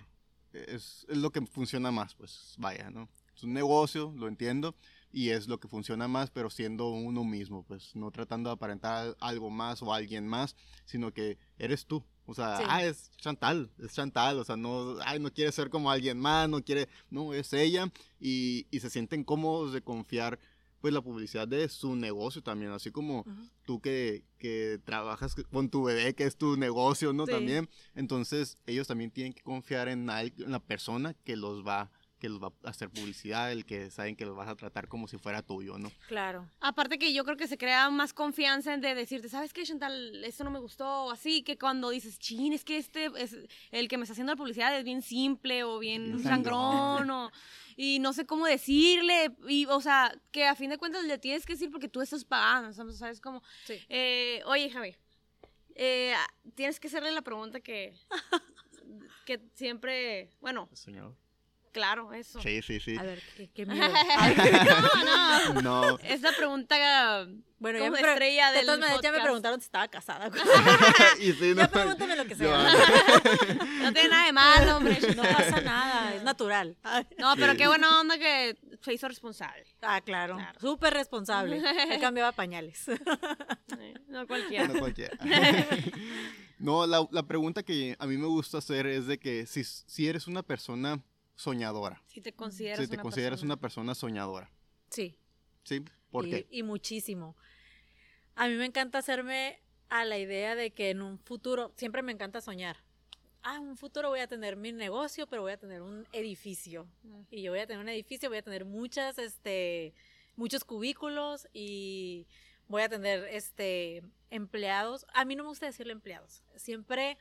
es, 0.55 1.05
es 1.07 1.19
lo 1.19 1.31
que 1.33 1.43
funciona 1.43 1.91
más, 1.91 2.15
pues 2.15 2.55
vaya, 2.57 2.91
¿no? 2.91 3.11
Es 3.37 3.43
un 3.43 3.53
negocio, 3.53 4.15
lo 4.17 4.27
entiendo, 4.27 4.75
y 5.13 5.31
es 5.31 5.49
lo 5.49 5.59
que 5.59 5.69
funciona 5.69 6.07
más, 6.09 6.31
pero 6.31 6.51
siendo 6.51 6.89
uno 6.89 7.25
mismo, 7.25 7.65
pues 7.65 7.95
no 7.97 8.11
tratando 8.11 8.51
de 8.51 8.55
aparentar 8.55 9.17
algo 9.21 9.51
más 9.51 9.83
o 9.83 9.93
alguien 9.93 10.27
más, 10.27 10.55
sino 10.85 11.13
que 11.13 11.39
eres 11.59 11.87
tú. 11.87 12.05
O 12.27 12.35
sea, 12.35 12.59
Sí. 12.59 12.65
ah, 12.67 12.85
es 12.85 13.11
Chantal, 13.17 13.71
es 13.79 13.95
Chantal, 13.95 14.39
o 14.39 14.45
sea, 14.45 14.57
no, 14.57 14.97
ay, 15.05 15.19
no 15.19 15.33
quiere 15.33 15.51
ser 15.51 15.71
como 15.71 15.91
alguien 15.91 16.19
más, 16.21 16.47
no 16.49 16.63
quiere, 16.63 16.89
no, 17.09 17.33
es 17.33 17.53
ella, 17.55 17.91
y, 18.21 18.67
y 18.71 18.81
se 18.81 18.91
sienten 18.91 19.25
cómodos 19.25 19.73
de 19.73 19.81
confiar, 19.81 20.39
pues, 20.83 20.93
la 20.93 21.01
publicidad 21.01 21.49
de 21.49 21.69
su 21.71 21.97
negocio 21.97 22.43
también, 22.43 22.71
así 22.71 22.91
como 22.91 23.21
Ujú. 23.21 23.49
tú 23.65 23.81
que, 23.81 24.25
que 24.37 24.79
trabajas 24.85 25.35
con 25.51 25.71
tu 25.71 25.85
bebé, 25.85 26.15
que 26.15 26.25
es 26.25 26.37
tu 26.37 26.59
negocio, 26.59 27.15
¿no? 27.15 27.25
Sí. 27.25 27.33
También, 27.33 27.69
entonces 27.95 28.59
ellos 28.67 28.87
también 28.87 29.11
tienen 29.11 29.33
que 29.33 29.43
confiar 29.43 29.89
en, 29.89 30.09
en 30.11 30.53
la 30.53 30.61
persona 30.61 31.15
que 31.15 31.35
los 31.35 31.67
va 31.67 31.91
que 32.19 32.29
los 32.29 32.43
va 32.43 32.53
a 32.65 32.71
hacer 32.71 32.91
publicidad, 32.91 33.51
el 33.53 33.65
que 33.65 33.91
saben 33.91 34.17
que 34.17 34.27
los 34.27 34.37
vas 34.37 34.49
a 34.49 34.57
tratar 34.57 34.89
como 34.89 35.09
si 35.09 35.19
fuera 35.19 35.43
tuyo, 35.43 35.79
¿no? 35.79 35.91
Claro. 36.09 36.49
Aparte 36.61 36.99
que 36.99 37.13
yo 37.13 37.25
creo 37.25 37.37
que 37.37 37.47
se 37.47 37.59
crea 37.59 37.89
más 37.91 38.13
confianza 38.13 38.75
en 38.75 38.81
de 38.81 38.95
decirte, 38.95 39.29
¿sabes 39.29 39.53
qué, 39.53 39.63
Chantal? 39.65 40.25
Esto 40.25 40.45
no 40.45 40.51
me 40.51 40.59
gustó, 40.59 41.05
o 41.05 41.11
así, 41.11 41.43
que 41.43 41.59
cuando 41.59 41.91
dices, 41.91 42.19
chin, 42.19 42.53
es 42.53 42.65
que 42.65 42.79
este, 42.79 43.11
es 43.17 43.37
el 43.71 43.89
que 43.89 43.97
me 43.97 44.05
está 44.05 44.13
haciendo 44.13 44.33
la 44.33 44.37
publicidad 44.37 44.77
es 44.77 44.85
bien 44.85 45.03
simple 45.03 45.65
o 45.65 45.79
bien, 45.79 46.05
Bien 46.13 46.23
sangrón, 46.23 46.99
sangrón. 46.99 47.11
o, 47.11 47.33
y 47.77 47.99
no 48.01 48.13
sé 48.13 48.27
cómo 48.27 48.47
decirle, 48.47 49.31
y, 49.49 49.67
o 49.67 49.81
sea, 49.81 50.13
que 50.33 50.47
a 50.47 50.55
fin 50.55 50.71
de 50.71 50.79
cuentas 50.79 51.05
le 51.05 51.19
tienes 51.19 51.47
que 51.47 51.53
decir 51.55 51.71
porque 51.71 51.89
tú 51.89 52.01
estás 52.01 52.25
pagando, 52.25 52.73
¿sabes? 52.73 52.99
¿Sabes 52.99 53.21
cómo? 53.21 53.43
Sí. 53.67 53.75
Eh, 53.89 54.43
oye, 54.47 54.69
Javi, 54.71 54.97
eh, 55.77 56.15
tienes 56.57 56.81
que 56.81 56.89
hacerle 56.89 57.13
la 57.13 57.23
pregunta 57.23 57.61
que, 57.61 57.95
que 59.25 59.41
siempre, 59.55 60.31
bueno, 60.41 60.69
Señor. 60.73 61.15
Claro, 61.73 62.13
eso. 62.13 62.41
Sí, 62.43 62.63
sí, 62.63 62.81
sí. 62.81 62.97
A 62.99 63.03
ver, 63.03 63.23
qué, 63.37 63.49
qué 63.55 63.67
miedo. 63.67 63.89
no, 64.65 65.05
no. 65.05 65.63
No. 65.63 65.99
Es 66.01 66.21
la 66.23 66.33
pregunta 66.33 67.27
Bueno, 67.59 67.79
ya 67.79 67.85
como 67.87 67.97
me, 67.97 68.01
pre- 68.03 68.13
estrella 68.13 68.51
de 68.51 68.57
del 68.59 68.67
todas 68.67 68.81
maneras 68.81 69.01
ya 69.03 69.13
me 69.13 69.21
preguntaron 69.21 69.61
si 69.61 69.65
estaba 69.67 69.89
casada. 69.89 70.31
y 71.21 71.33
sí, 71.33 71.55
ya 71.55 71.65
no, 71.65 71.71
pregúntame 71.71 72.17
lo 72.17 72.25
que 72.25 72.31
yo- 72.31 72.37
sea. 72.37 72.73
No 73.83 73.93
tiene 73.93 74.09
nada 74.09 74.27
de 74.27 74.33
malo, 74.33 74.77
hombre. 74.77 74.99
No 75.17 75.23
pasa 75.23 75.61
nada, 75.61 76.15
es 76.15 76.23
natural. 76.23 76.77
No, 77.19 77.35
pero 77.37 77.53
Sí. 77.53 77.59
qué 77.59 77.67
buena 77.67 78.01
onda 78.01 78.19
que 78.19 78.57
se 78.83 78.93
hizo 78.93 79.09
responsable. 79.09 79.65
Ah, 79.83 80.01
claro. 80.01 80.37
Claro. 80.37 80.61
Súper 80.61 80.93
responsable. 80.95 81.57
Él 81.91 82.01
cambiaba 82.01 82.33
pañales. 82.33 82.85
No 84.09 84.27
cualquiera. 84.27 84.69
No 84.69 84.79
cualquiera. 84.79 85.17
No, 86.59 86.87
la, 86.87 87.07
la 87.13 87.23
pregunta 87.23 87.63
que 87.63 87.97
a 87.99 88.07
mí 88.07 88.17
me 88.17 88.27
gusta 88.27 88.59
hacer 88.59 88.87
es 88.87 89.07
de 89.07 89.19
que 89.19 89.47
si, 89.47 89.63
si 89.65 90.09
eres 90.09 90.27
una 90.27 90.43
persona 90.43 91.01
soñadora, 91.39 92.03
Si 92.09 92.21
te 92.21 92.33
consideras 92.35 92.81
si 92.81 92.89
te 92.89 92.95
una 92.97 93.03
consideras 93.03 93.31
persona. 93.39 93.55
una 93.55 93.61
persona 93.61 93.95
soñadora, 93.95 94.51
Sí. 94.91 95.17
¿sí? 95.63 95.85
¿Por 96.11 96.27
y, 96.27 96.31
qué? 96.31 96.49
y 96.51 96.63
muchísimo. 96.65 97.37
A 98.35 98.49
mí 98.49 98.55
me 98.55 98.65
encanta 98.67 98.99
hacerme 98.99 99.61
a 99.89 100.05
la 100.05 100.19
idea 100.19 100.57
de 100.57 100.73
que 100.73 100.91
en 100.91 101.01
un 101.01 101.19
futuro, 101.21 101.73
siempre 101.77 102.03
me 102.03 102.11
encanta 102.13 102.41
soñar. 102.41 102.77
Ah, 103.43 103.55
en 103.57 103.63
un 103.63 103.77
futuro 103.77 104.09
voy 104.09 104.19
a 104.21 104.27
tener 104.27 104.57
mi 104.57 104.73
negocio, 104.73 105.29
pero 105.29 105.43
voy 105.43 105.53
a 105.53 105.57
tener 105.59 105.81
un 105.81 106.07
edificio. 106.13 106.89
Y 107.31 107.43
yo 107.43 107.53
voy 107.53 107.61
a 107.61 107.67
tener 107.69 107.81
un 107.81 107.89
edificio, 107.89 108.29
voy 108.29 108.39
a 108.39 108.43
tener 108.43 108.65
muchas, 108.65 109.17
este, 109.19 109.95
muchos 110.35 110.65
cubículos 110.65 111.47
y 111.53 112.27
voy 112.67 112.83
a 112.83 112.89
tener, 112.89 113.25
este, 113.31 114.03
empleados. 114.31 115.07
A 115.15 115.25
mí 115.25 115.37
no 115.37 115.45
me 115.45 115.51
gusta 115.51 115.67
decirle 115.67 115.93
empleados. 115.93 116.43
Siempre, 116.57 117.17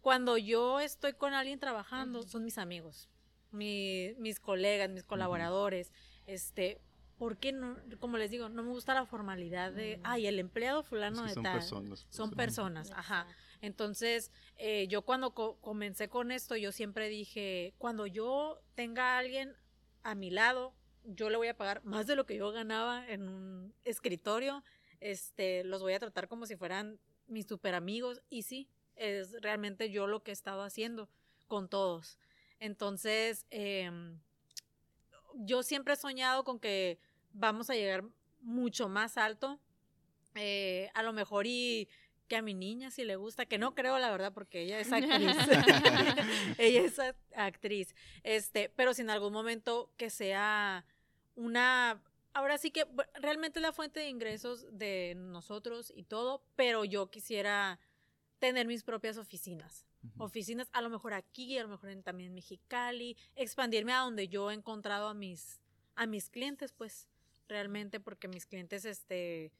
cuando 0.00 0.38
yo 0.38 0.80
estoy 0.80 1.12
con 1.12 1.34
alguien 1.34 1.58
trabajando, 1.60 2.22
son 2.22 2.44
mis 2.44 2.56
amigos, 2.56 3.08
mi- 3.50 4.14
mis 4.18 4.40
colegas, 4.40 4.90
mis 4.90 5.04
colaboradores, 5.04 5.92
este, 6.26 6.80
porque 7.18 7.52
no, 7.52 7.76
como 7.98 8.16
les 8.16 8.30
digo, 8.30 8.48
no 8.48 8.62
me 8.62 8.70
gusta 8.70 8.94
la 8.94 9.04
formalidad 9.06 9.72
de, 9.72 9.96
Mm. 9.98 10.00
ay, 10.04 10.26
el 10.26 10.38
empleado 10.38 10.82
fulano 10.82 11.16
Es 11.16 11.22
que 11.22 11.28
de 11.28 11.34
son 11.34 11.42
tal. 11.42 11.58
personas. 11.58 12.04
pues, 12.04 12.14
Son 12.16 12.30
¿no? 12.30 12.36
personas, 12.36 12.90
ajá. 12.92 13.26
Entonces, 13.60 14.30
eh, 14.56 14.86
yo 14.88 15.02
cuando 15.02 15.34
co- 15.34 15.56
comencé 15.60 16.08
con 16.08 16.30
esto, 16.30 16.54
yo 16.56 16.70
siempre 16.70 17.08
dije, 17.08 17.74
cuando 17.78 18.06
yo 18.06 18.60
tenga 18.76 19.14
a 19.16 19.18
alguien 19.18 19.54
a 20.04 20.14
mi 20.14 20.30
lado, 20.30 20.74
yo 21.04 21.28
le 21.28 21.36
voy 21.38 21.48
a 21.48 21.56
pagar 21.56 21.82
más 21.84 22.06
de 22.06 22.14
lo 22.14 22.24
que 22.24 22.36
yo 22.36 22.52
ganaba 22.52 23.08
en 23.08 23.28
un 23.28 23.74
escritorio, 23.84 24.62
este, 25.00 25.64
los 25.64 25.80
voy 25.82 25.94
a 25.94 25.98
tratar 25.98 26.28
como 26.28 26.46
si 26.46 26.56
fueran 26.56 27.00
mis 27.26 27.46
super 27.46 27.74
amigos, 27.74 28.22
y 28.30 28.42
sí, 28.42 28.68
es 28.94 29.32
realmente 29.42 29.90
yo 29.90 30.06
lo 30.06 30.22
que 30.22 30.30
he 30.30 30.34
estado 30.34 30.62
haciendo 30.62 31.08
con 31.48 31.68
todos. 31.68 32.18
Entonces, 32.60 33.46
em, 33.50 34.18
yo 35.34 35.62
siempre 35.62 35.94
he 35.94 35.96
soñado 35.96 36.44
con 36.44 36.58
que 36.58 36.98
vamos 37.32 37.70
a 37.70 37.74
llegar 37.74 38.04
mucho 38.40 38.88
más 38.88 39.16
alto, 39.16 39.60
eh, 40.34 40.90
a 40.94 41.02
lo 41.02 41.12
mejor 41.12 41.46
y 41.46 41.88
que 42.28 42.36
a 42.36 42.42
mi 42.42 42.54
niña 42.54 42.90
si 42.90 43.04
le 43.04 43.16
gusta, 43.16 43.46
que 43.46 43.58
no 43.58 43.74
creo 43.74 43.98
la 43.98 44.10
verdad 44.10 44.32
porque 44.32 44.62
ella 44.62 44.78
es 44.80 44.92
actriz. 44.92 45.36
ella 46.58 46.82
es 46.82 46.98
actriz. 47.34 47.94
Este, 48.22 48.68
pero 48.68 48.94
si 48.94 49.02
en 49.02 49.10
algún 49.10 49.32
momento 49.32 49.90
que 49.96 50.10
sea 50.10 50.84
una 51.34 52.02
ahora 52.38 52.58
sí 52.58 52.70
que 52.70 52.86
realmente 53.14 53.58
es 53.58 53.62
la 53.62 53.72
fuente 53.72 54.00
de 54.00 54.08
ingresos 54.08 54.66
de 54.70 55.14
nosotros 55.16 55.92
y 55.96 56.04
todo, 56.04 56.42
pero 56.54 56.84
yo 56.84 57.10
quisiera 57.10 57.80
tener 58.38 58.66
mis 58.66 58.84
propias 58.84 59.18
oficinas. 59.18 59.87
Oficinas 60.18 60.68
a 60.72 60.80
lo 60.82 60.90
mejor 60.90 61.12
aquí, 61.14 61.58
a 61.58 61.62
lo 61.62 61.68
mejor 61.68 61.90
en, 61.90 62.02
también 62.02 62.28
en 62.28 62.34
Mexicali, 62.34 63.16
expandirme 63.36 63.92
a 63.92 63.98
donde 64.00 64.28
yo 64.28 64.50
he 64.50 64.54
encontrado 64.54 65.08
a 65.08 65.14
mis, 65.14 65.60
a 65.96 66.06
mis 66.06 66.30
clientes, 66.30 66.72
pues, 66.72 67.08
realmente, 67.48 67.98
porque 68.00 68.28
mis 68.28 68.46
clientes, 68.46 68.84
este, 68.84 69.52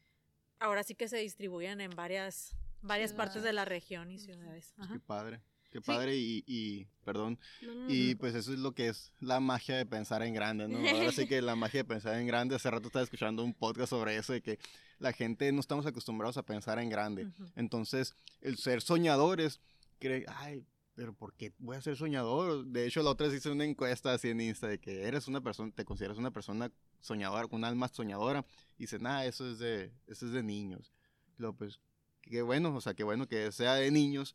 ahora 0.60 0.82
sí 0.82 0.94
que 0.94 1.08
se 1.08 1.16
distribuyen 1.18 1.80
en 1.80 1.90
varias, 1.90 2.54
varias 2.82 3.12
partes 3.12 3.42
de 3.42 3.52
la 3.52 3.64
región 3.64 4.10
y 4.10 4.18
ciudades. 4.18 4.72
Pues 4.76 4.86
Ajá. 4.86 4.94
qué 4.94 5.00
padre. 5.00 5.40
Qué 5.70 5.80
Sí. 5.80 5.84
padre 5.86 6.16
y, 6.16 6.44
y, 6.46 6.86
perdón, 7.04 7.38
No, 7.60 7.74
no, 7.74 7.80
no, 7.84 7.90
y 7.92 8.12
no. 8.14 8.18
pues 8.20 8.34
eso 8.34 8.54
es 8.54 8.58
lo 8.58 8.72
que 8.72 8.88
es 8.88 9.12
la 9.20 9.38
magia 9.38 9.76
de 9.76 9.84
pensar 9.84 10.22
en 10.22 10.32
grande, 10.32 10.66
¿no? 10.66 10.78
Ahora 11.10 11.12
sí 11.12 11.26
que 11.26 11.42
la 11.42 11.56
magia 11.56 11.80
de 11.82 11.84
pensar 11.84 12.18
en 12.18 12.26
grande, 12.26 12.54
hace 12.56 12.70
rato 12.70 12.86
estaba 12.86 13.02
escuchando 13.02 13.44
un 13.44 13.52
podcast 13.52 13.90
sobre 13.90 14.16
eso, 14.16 14.32
de 14.32 14.40
que 14.40 14.58
la 14.98 15.12
gente 15.12 15.52
no 15.52 15.60
estamos 15.60 15.84
acostumbrados 15.84 16.38
a 16.38 16.42
pensar 16.42 16.78
en 16.78 16.88
grande. 16.88 17.28
Entonces, 17.54 18.14
el 18.40 18.56
ser 18.56 18.80
soñadores, 18.80 19.60
cree, 19.98 20.24
ay, 20.28 20.64
pero 20.98 21.12
¿por 21.12 21.32
qué 21.34 21.52
voy 21.58 21.76
a 21.76 21.80
ser 21.80 21.96
soñador? 21.96 22.66
De 22.66 22.84
hecho, 22.84 23.04
la 23.04 23.10
otra 23.10 23.28
vez 23.28 23.36
hice 23.36 23.50
una 23.50 23.64
encuesta 23.64 24.12
así 24.12 24.30
en 24.30 24.40
Insta 24.40 24.66
de 24.66 24.80
que 24.80 25.04
eres 25.04 25.28
una 25.28 25.40
persona, 25.40 25.70
te 25.72 25.84
consideras 25.84 26.18
una 26.18 26.32
persona 26.32 26.72
soñadora, 27.00 27.46
un 27.52 27.64
alma 27.64 27.86
soñadora. 27.86 28.44
Y 28.76 28.82
dice, 28.82 28.98
nada, 28.98 29.24
eso 29.24 29.48
es 29.48 29.60
de, 29.60 29.92
eso 30.08 30.26
es 30.26 30.32
de 30.32 30.42
niños. 30.42 30.92
Luego, 31.36 31.56
pues, 31.56 31.78
qué 32.20 32.42
bueno, 32.42 32.74
o 32.74 32.80
sea, 32.80 32.94
qué 32.94 33.04
bueno 33.04 33.28
que 33.28 33.52
sea 33.52 33.74
de 33.74 33.92
niños, 33.92 34.34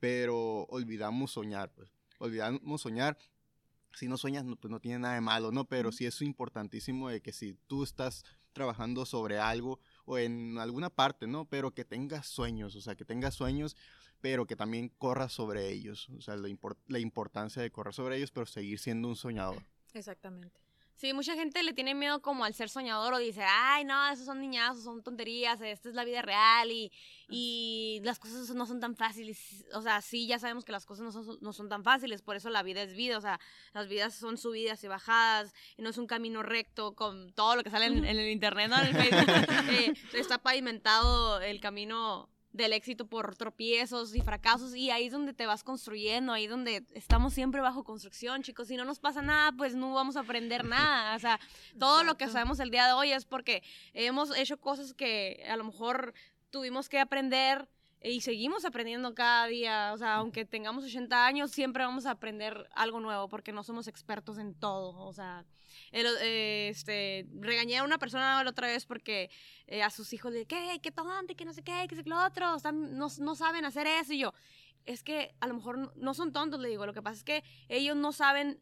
pero 0.00 0.64
olvidamos 0.70 1.32
soñar, 1.32 1.72
pues. 1.74 1.92
Olvidamos 2.18 2.80
soñar. 2.80 3.18
Si 3.92 4.08
no 4.08 4.16
sueñas, 4.16 4.44
no, 4.44 4.56
pues 4.56 4.70
no 4.70 4.80
tiene 4.80 5.00
nada 5.00 5.14
de 5.14 5.20
malo, 5.20 5.52
¿no? 5.52 5.66
Pero 5.66 5.92
sí 5.92 6.06
es 6.06 6.22
importantísimo 6.22 7.10
de 7.10 7.20
que 7.20 7.32
si 7.32 7.54
tú 7.66 7.82
estás 7.82 8.24
trabajando 8.52 9.04
sobre 9.04 9.38
algo 9.38 9.78
o 10.04 10.18
en 10.18 10.58
alguna 10.58 10.90
parte, 10.90 11.26
¿no? 11.26 11.44
Pero 11.44 11.74
que 11.74 11.84
tengas 11.84 12.26
sueños, 12.26 12.74
o 12.76 12.80
sea, 12.80 12.96
que 12.96 13.04
tengas 13.04 13.34
sueños, 13.34 13.76
pero 14.20 14.46
que 14.46 14.56
también 14.56 14.88
corras 14.98 15.32
sobre 15.32 15.70
ellos. 15.70 16.08
O 16.16 16.20
sea, 16.20 16.36
la, 16.36 16.48
impor- 16.48 16.76
la 16.86 16.98
importancia 16.98 17.62
de 17.62 17.70
correr 17.70 17.94
sobre 17.94 18.16
ellos, 18.16 18.30
pero 18.30 18.46
seguir 18.46 18.78
siendo 18.78 19.08
un 19.08 19.16
soñador. 19.16 19.62
Exactamente. 19.94 20.60
Sí, 20.94 21.12
mucha 21.14 21.34
gente 21.34 21.62
le 21.62 21.72
tiene 21.74 21.94
miedo 21.94 22.20
como 22.20 22.44
al 22.44 22.54
ser 22.54 22.68
soñador 22.68 23.14
o 23.14 23.18
dice, 23.18 23.44
ay, 23.48 23.84
no, 23.84 24.10
esos 24.10 24.26
son 24.26 24.40
niñazos, 24.40 24.82
son 24.82 25.00
tonterías, 25.00 25.60
esta 25.60 25.88
es 25.88 25.94
la 25.94 26.04
vida 26.04 26.22
real 26.22 26.72
y, 26.72 26.90
y 27.28 28.00
las 28.02 28.18
cosas 28.18 28.50
no 28.52 28.66
son 28.66 28.80
tan 28.80 28.96
fáciles. 28.96 29.64
O 29.74 29.80
sea, 29.80 30.00
sí, 30.00 30.26
ya 30.26 30.40
sabemos 30.40 30.64
que 30.64 30.72
las 30.72 30.86
cosas 30.86 31.04
no 31.04 31.12
son, 31.12 31.38
no 31.40 31.52
son 31.52 31.68
tan 31.68 31.84
fáciles, 31.84 32.20
por 32.20 32.34
eso 32.34 32.50
la 32.50 32.64
vida 32.64 32.82
es 32.82 32.94
vida, 32.94 33.16
o 33.16 33.20
sea, 33.20 33.38
las 33.74 33.86
vidas 33.86 34.12
son 34.16 34.38
subidas 34.38 34.82
y 34.82 34.88
bajadas, 34.88 35.54
y 35.76 35.82
no 35.82 35.90
es 35.90 35.98
un 35.98 36.08
camino 36.08 36.42
recto 36.42 36.96
con 36.96 37.32
todo 37.32 37.54
lo 37.54 37.62
que 37.62 37.70
sale 37.70 37.86
en, 37.86 37.98
en 38.04 38.18
el 38.18 38.28
internet, 38.32 38.68
¿no? 38.68 38.80
En 38.80 38.86
el 38.88 38.94
Facebook. 38.96 39.46
Eh, 39.70 39.92
está 40.14 40.38
pavimentado 40.38 41.40
el 41.40 41.60
camino 41.60 42.28
del 42.58 42.74
éxito 42.74 43.06
por 43.06 43.36
tropiezos 43.36 44.14
y 44.14 44.20
fracasos 44.20 44.74
y 44.74 44.90
ahí 44.90 45.06
es 45.06 45.12
donde 45.12 45.32
te 45.32 45.46
vas 45.46 45.62
construyendo, 45.64 46.32
ahí 46.32 46.44
es 46.44 46.50
donde 46.50 46.84
estamos 46.92 47.32
siempre 47.32 47.62
bajo 47.62 47.84
construcción, 47.84 48.42
chicos. 48.42 48.68
Si 48.68 48.76
no 48.76 48.84
nos 48.84 48.98
pasa 48.98 49.22
nada, 49.22 49.52
pues 49.52 49.74
no 49.74 49.94
vamos 49.94 50.16
a 50.16 50.20
aprender 50.20 50.64
nada. 50.64 51.16
O 51.16 51.18
sea, 51.18 51.40
todo 51.78 52.02
lo 52.04 52.16
que 52.16 52.28
sabemos 52.28 52.60
el 52.60 52.70
día 52.70 52.86
de 52.86 52.92
hoy 52.92 53.12
es 53.12 53.24
porque 53.24 53.62
hemos 53.94 54.36
hecho 54.36 54.60
cosas 54.60 54.92
que 54.92 55.46
a 55.48 55.56
lo 55.56 55.64
mejor 55.64 56.12
tuvimos 56.50 56.88
que 56.88 56.98
aprender 56.98 57.68
y 58.02 58.20
seguimos 58.20 58.64
aprendiendo 58.64 59.14
cada 59.14 59.46
día. 59.46 59.92
O 59.94 59.96
sea, 59.96 60.16
aunque 60.16 60.44
tengamos 60.44 60.84
80 60.84 61.26
años, 61.26 61.52
siempre 61.52 61.84
vamos 61.84 62.06
a 62.06 62.10
aprender 62.10 62.68
algo 62.74 63.00
nuevo 63.00 63.28
porque 63.28 63.52
no 63.52 63.62
somos 63.62 63.86
expertos 63.86 64.38
en 64.38 64.54
todo. 64.54 64.98
O 65.06 65.12
sea, 65.12 65.46
el- 65.92 66.06
eh, 66.20 66.68
este, 66.70 67.26
regañé 67.40 67.78
a 67.78 67.84
una 67.84 67.98
persona 67.98 68.42
la 68.42 68.50
otra 68.50 68.68
vez 68.68 68.86
porque 68.86 69.30
eh, 69.66 69.82
a 69.82 69.90
sus 69.90 70.12
hijos 70.12 70.32
le 70.32 70.46
¿qué? 70.46 70.78
¿Qué 70.82 70.90
tonto? 70.90 71.34
¿Qué 71.36 71.44
no 71.44 71.52
sé 71.52 71.62
qué? 71.62 71.86
¿Qué 71.88 71.96
sé 71.96 72.02
lo 72.04 72.24
otro? 72.24 72.54
Están- 72.56 72.96
no, 72.96 73.08
no 73.18 73.34
saben 73.34 73.64
hacer 73.64 73.86
eso. 73.86 74.12
Y 74.12 74.18
yo, 74.20 74.32
es 74.84 75.02
que 75.02 75.34
a 75.40 75.46
lo 75.46 75.54
mejor 75.54 75.78
no, 75.78 75.92
no 75.96 76.14
son 76.14 76.32
tontos, 76.32 76.60
le 76.60 76.68
digo. 76.68 76.86
Lo 76.86 76.94
que 76.94 77.02
pasa 77.02 77.16
es 77.18 77.24
que 77.24 77.44
ellos 77.68 77.96
no 77.96 78.12
saben, 78.12 78.58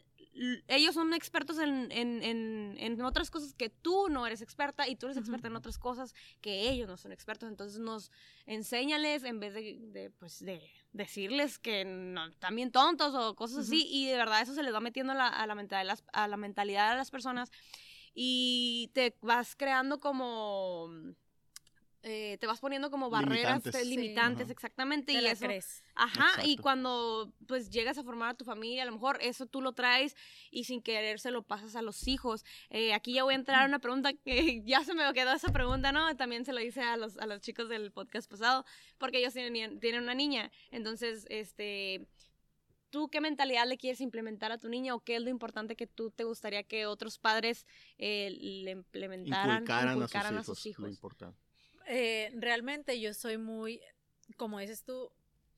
ellos 0.69 0.95
son 0.95 1.15
expertos 1.15 1.59
en, 1.59 1.91
en, 1.93 2.23
en, 2.23 2.77
en 2.79 3.01
otras 3.03 3.31
cosas 3.31 3.55
que 3.55 3.71
tú 3.71 4.09
no 4.11 4.27
eres 4.27 4.43
experta 4.43 4.89
y 4.89 4.97
tú 4.97 5.07
eres 5.07 5.17
experta 5.17 5.49
en 5.49 5.57
otras 5.57 5.79
cosas 5.79 6.15
que 6.41 6.69
ellos 6.69 6.89
no 6.89 6.97
son 6.97 7.13
expertos. 7.13 7.49
Entonces 7.49 7.79
nos 7.79 8.11
enséñales 8.47 9.25
en 9.25 9.41
vez 9.41 9.55
de, 9.55 9.79
de, 9.81 10.11
pues, 10.11 10.45
de 10.45 10.61
decirles 10.97 11.59
que 11.59 11.85
no, 11.85 12.27
están 12.27 12.57
bien 12.57 12.73
tontos 12.73 13.15
o 13.15 13.35
cosas 13.37 13.67
así. 13.67 13.87
Y 13.91 14.07
de 14.07 14.17
verdad 14.17 14.41
eso 14.41 14.55
se 14.55 14.63
les 14.63 14.75
va 14.75 14.81
metiendo 14.81 15.13
a 15.13 15.17
la, 15.17 15.29
a 15.29 15.47
la, 15.47 15.55
mentalidad, 15.55 15.99
a 16.13 16.29
la 16.29 16.37
mentalidad 16.37 16.91
de 16.91 16.97
las 16.97 17.11
personas 17.11 17.51
y 18.15 18.91
te 18.95 19.17
vas 19.21 19.55
creando 19.55 20.01
como... 20.01 20.91
eh, 22.09 22.39
te 22.39 22.47
vas 22.47 22.61
poniendo 22.61 22.89
como 22.89 23.11
barreras 23.11 23.65
Limitantes. 23.85 24.47
te- 24.47 24.53
exactamente. 24.53 25.13
Te 25.13 25.19
y 25.19 25.21
la 25.23 25.33
eso, 25.33 25.45
crees. 25.45 25.83
Ajá, 25.97 26.45
y 26.45 26.57
cuando 26.57 27.33
pues 27.49 27.69
llegas 27.69 27.99
a 27.99 28.05
formar 28.05 28.31
a 28.31 28.35
tu 28.35 28.45
familia, 28.45 28.85
a 28.85 28.87
lo 28.87 28.93
mejor 28.93 29.19
eso 29.21 29.47
tú 29.47 29.61
lo 29.61 29.73
traes 29.73 30.15
y 30.53 30.65
sin 30.65 30.83
querer 30.83 31.19
se 31.19 31.33
lo 31.33 31.43
pasas 31.43 31.75
a 31.75 31.83
los 31.83 32.07
hijos. 32.07 32.45
Eh, 32.71 32.95
aquí 32.95 33.13
ya 33.15 33.25
voy 33.25 33.33
a 33.35 33.37
entrar 33.37 33.65
a 33.65 33.67
una 33.67 33.81
pregunta 33.81 34.13
que 34.13 34.63
ya 34.65 34.85
se 34.85 34.95
me 34.95 35.03
quedó 35.15 35.33
esa 35.33 35.53
pregunta, 35.53 35.91
¿no? 35.91 36.15
También 36.17 36.45
se 36.45 36.53
lo 36.53 36.61
hice 36.61 36.81
a 36.81 36.97
los, 36.97 37.19
a 37.19 37.27
los 37.27 37.41
chicos 37.41 37.69
del 37.69 37.91
podcast 37.91 38.31
pasado, 38.31 38.65
porque 38.99 39.19
ellos 39.19 39.35
tienen, 39.35 39.81
tienen 39.81 40.05
una 40.05 40.15
niña. 40.15 40.53
Entonces, 40.71 41.27
este, 41.29 42.07
¿tú 42.91 43.09
qué 43.09 43.21
mentalidad 43.21 43.67
le 43.67 43.79
quieres 43.79 44.01
implementar 44.01 44.53
a 44.53 44.59
tu 44.59 44.69
niña 44.69 44.95
o 44.95 45.01
qué 45.01 45.17
es 45.17 45.23
lo 45.23 45.31
importante 45.31 45.75
que 45.75 45.89
tú 45.89 46.13
te 46.13 46.23
gustaría 46.23 46.63
que 46.63 46.87
otros 46.87 47.19
padres 47.19 47.67
eh, 47.99 48.31
le 48.31 48.71
implementaran, 48.71 49.57
Inculcaran, 49.63 49.97
inculcaran 49.97 50.39
a 50.39 50.45
sus 50.45 50.65
hijos, 50.67 50.85
lo 50.85 50.89
importante. 50.89 51.46
Eh, 51.87 52.33
realmente 52.35 53.01
yo 53.01 53.15
soy 53.15 53.39
muy, 53.39 53.81
como 54.37 54.59
dices 54.59 54.85
tú, 54.85 55.11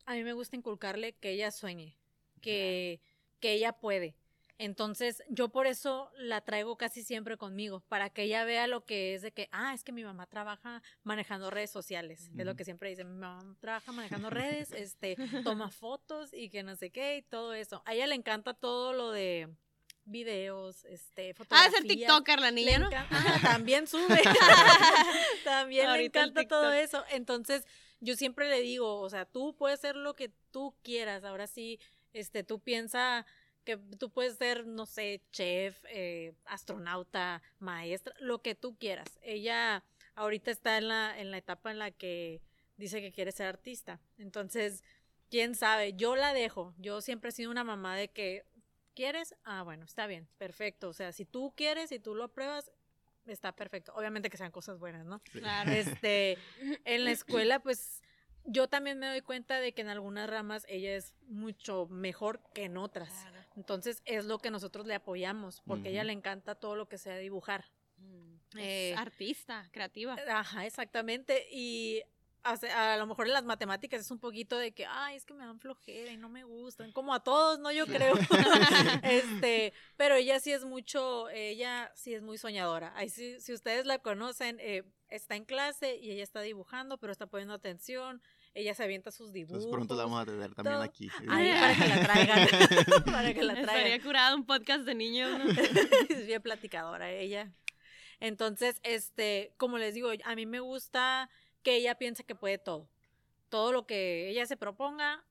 a 0.06 0.14
mí 0.14 0.22
me 0.22 0.32
gusta 0.32 0.56
inculcarle 0.56 1.14
que 1.14 1.30
ella 1.30 1.50
sueñe, 1.50 1.96
que, 2.40 3.00
que 3.40 3.52
ella 3.52 3.72
puede. 3.72 4.14
Entonces, 4.60 5.22
yo 5.28 5.50
por 5.50 5.68
eso 5.68 6.10
la 6.16 6.40
traigo 6.40 6.76
casi 6.76 7.04
siempre 7.04 7.36
conmigo, 7.36 7.80
para 7.88 8.10
que 8.10 8.24
ella 8.24 8.44
vea 8.44 8.66
lo 8.66 8.84
que 8.84 9.14
es 9.14 9.22
de 9.22 9.30
que, 9.30 9.48
ah, 9.52 9.72
es 9.72 9.84
que 9.84 9.92
mi 9.92 10.02
mamá 10.02 10.26
trabaja 10.26 10.82
manejando 11.04 11.48
redes 11.48 11.70
sociales. 11.70 12.30
Es 12.36 12.44
lo 12.44 12.56
que 12.56 12.64
siempre 12.64 12.90
dice, 12.90 13.04
mi 13.04 13.16
mamá 13.16 13.56
trabaja 13.60 13.92
manejando 13.92 14.30
redes, 14.30 14.72
este, 14.72 15.16
toma 15.44 15.70
fotos 15.70 16.34
y 16.34 16.50
que 16.50 16.64
no 16.64 16.74
sé 16.74 16.90
qué 16.90 17.18
y 17.18 17.22
todo 17.22 17.54
eso. 17.54 17.82
A 17.86 17.94
ella 17.94 18.08
le 18.08 18.16
encanta 18.16 18.52
todo 18.52 18.92
lo 18.92 19.12
de 19.12 19.48
videos, 20.10 20.84
este, 20.86 21.30
Ah, 21.30 21.34
fotografías. 21.34 21.72
de 21.72 21.78
ser 21.78 21.86
TikToker 21.88 22.40
la 22.40 22.50
Le 22.50 22.64
niña, 22.64 22.78
¿no? 22.78 22.90
ah, 22.92 23.38
también 23.42 23.86
sube. 23.88 24.20
también 25.44 25.84
le 25.86 25.90
Ahorita 25.90 26.20
el 26.22 26.30
encanta 26.30 26.48
todo 26.48 26.72
eso. 26.72 27.04
Entonces, 27.10 27.66
yo 28.00 28.16
siempre 28.16 28.48
le 28.48 28.60
digo, 28.60 29.00
o 29.00 29.10
sea, 29.10 29.24
tú 29.24 29.54
puedes 29.56 29.80
ser 29.80 29.96
lo 29.96 30.14
que 30.14 30.30
tú 30.50 30.74
quieras. 30.82 31.24
Ahora 31.24 31.46
sí, 31.46 31.78
este, 32.12 32.44
tú 32.44 32.60
piensa 32.60 33.26
que 33.64 33.76
tú 33.76 34.10
puedes 34.10 34.36
ser, 34.36 34.66
no 34.66 34.86
sé, 34.86 35.20
chef, 35.30 35.76
eh, 35.90 36.32
astronauta, 36.46 37.42
maestra, 37.58 38.14
lo 38.18 38.40
que 38.40 38.54
tú 38.54 38.76
quieras. 38.78 39.18
Ella 39.22 39.84
ahorita 40.14 40.50
está 40.50 40.78
en 40.78 40.88
la, 40.88 41.18
en 41.18 41.30
la 41.30 41.38
etapa 41.38 41.70
en 41.70 41.78
la 41.78 41.90
que 41.90 42.40
dice 42.76 43.00
que 43.00 43.12
quiere 43.12 43.30
ser 43.32 43.46
artista. 43.46 44.00
Entonces, 44.16 44.82
quién 45.30 45.54
sabe, 45.54 45.92
yo 45.94 46.16
la 46.16 46.32
dejo. 46.32 46.72
Yo 46.78 47.00
siempre 47.02 47.28
he 47.28 47.32
sido 47.32 47.50
una 47.50 47.62
mamá 47.64 47.94
de 47.96 48.08
que, 48.08 48.46
¿quieres? 48.98 49.32
Ah, 49.44 49.62
bueno, 49.62 49.84
está 49.84 50.08
bien, 50.08 50.26
perfecto. 50.38 50.88
O 50.88 50.92
sea, 50.92 51.12
si 51.12 51.24
tú 51.24 51.52
quieres 51.54 51.92
y 51.92 52.00
tú 52.00 52.16
lo 52.16 52.24
apruebas, 52.24 52.72
está 53.26 53.54
perfecto. 53.54 53.92
Obviamente 53.94 54.28
que 54.28 54.36
sean 54.36 54.50
cosas 54.50 54.80
buenas, 54.80 55.06
¿no? 55.06 55.20
Claro. 55.30 55.70
Este, 55.70 56.36
en 56.84 57.04
la 57.04 57.12
escuela, 57.12 57.60
pues 57.60 58.02
yo 58.44 58.66
también 58.66 58.98
me 58.98 59.06
doy 59.06 59.20
cuenta 59.20 59.60
de 59.60 59.72
que 59.72 59.82
en 59.82 59.88
algunas 59.88 60.28
ramas 60.28 60.66
ella 60.68 60.96
es 60.96 61.14
mucho 61.28 61.86
mejor 61.86 62.40
que 62.52 62.64
en 62.64 62.76
otras. 62.76 63.12
Claro. 63.12 63.38
Entonces 63.54 64.02
es 64.04 64.24
lo 64.24 64.40
que 64.40 64.50
nosotros 64.50 64.84
le 64.84 64.96
apoyamos, 64.96 65.62
porque 65.64 65.90
a 65.90 65.90
ella 65.92 66.02
le 66.02 66.12
encanta 66.12 66.56
todo 66.56 66.74
lo 66.74 66.88
que 66.88 66.98
sea 66.98 67.18
dibujar. 67.18 67.66
Mm, 67.98 68.34
Eh, 68.56 68.90
es 68.90 68.98
artista, 68.98 69.68
creativa. 69.70 70.16
Ajá, 70.28 70.66
exactamente. 70.66 71.46
Y 71.52 72.02
a 72.48 72.96
lo 72.96 73.06
mejor 73.06 73.26
en 73.26 73.32
las 73.32 73.44
matemáticas 73.44 74.00
es 74.00 74.10
un 74.10 74.18
poquito 74.18 74.56
de 74.56 74.72
que, 74.72 74.86
ay, 74.86 75.16
es 75.16 75.24
que 75.24 75.34
me 75.34 75.44
dan 75.44 75.58
flojera 75.60 76.10
y 76.10 76.16
no 76.16 76.28
me 76.28 76.44
gustan, 76.44 76.92
como 76.92 77.14
a 77.14 77.20
todos, 77.20 77.58
¿no? 77.58 77.70
Yo 77.72 77.86
creo. 77.86 78.14
este, 79.02 79.72
pero 79.96 80.14
ella 80.14 80.40
sí 80.40 80.52
es 80.52 80.64
mucho, 80.64 81.28
ella 81.30 81.90
sí 81.94 82.14
es 82.14 82.22
muy 82.22 82.38
soñadora. 82.38 82.92
Ahí 82.96 83.08
sí, 83.08 83.40
si 83.40 83.52
ustedes 83.52 83.86
la 83.86 83.98
conocen, 83.98 84.58
eh, 84.60 84.84
está 85.08 85.36
en 85.36 85.44
clase 85.44 85.96
y 85.96 86.10
ella 86.10 86.22
está 86.22 86.40
dibujando, 86.40 86.98
pero 86.98 87.12
está 87.12 87.26
poniendo 87.26 87.54
atención, 87.54 88.22
ella 88.54 88.74
se 88.74 88.84
avienta 88.84 89.10
sus 89.10 89.32
dibujos. 89.32 89.64
Entonces 89.64 89.72
pronto 89.72 89.94
la 89.94 90.04
vamos 90.04 90.20
a 90.20 90.26
tener 90.26 90.54
también 90.54 90.76
todo. 90.76 90.82
aquí. 90.82 91.08
Para 91.26 91.74
que 91.74 91.88
la 91.88 92.02
traigan, 92.02 92.48
para 93.04 93.34
que 93.34 93.42
la 93.42 93.52
Estaría 93.54 93.82
traigan. 93.82 94.00
curado 94.00 94.36
un 94.36 94.46
podcast 94.46 94.84
de 94.84 94.94
niños, 94.94 95.38
¿no? 95.38 95.50
es 96.08 96.26
bien 96.26 96.42
platicadora 96.42 97.10
ella. 97.10 97.52
Entonces, 98.20 98.80
este, 98.82 99.52
como 99.58 99.78
les 99.78 99.94
digo, 99.94 100.10
a 100.24 100.34
mí 100.34 100.46
me 100.46 100.60
gusta 100.60 101.30
que 101.62 101.76
ella 101.76 101.96
piense 101.96 102.24
que 102.24 102.34
puede 102.34 102.58
todo. 102.58 102.88
Todo 103.48 103.72
lo 103.72 103.86
que 103.86 104.28
ella 104.30 104.46
se 104.46 104.56
proponga, 104.56 105.24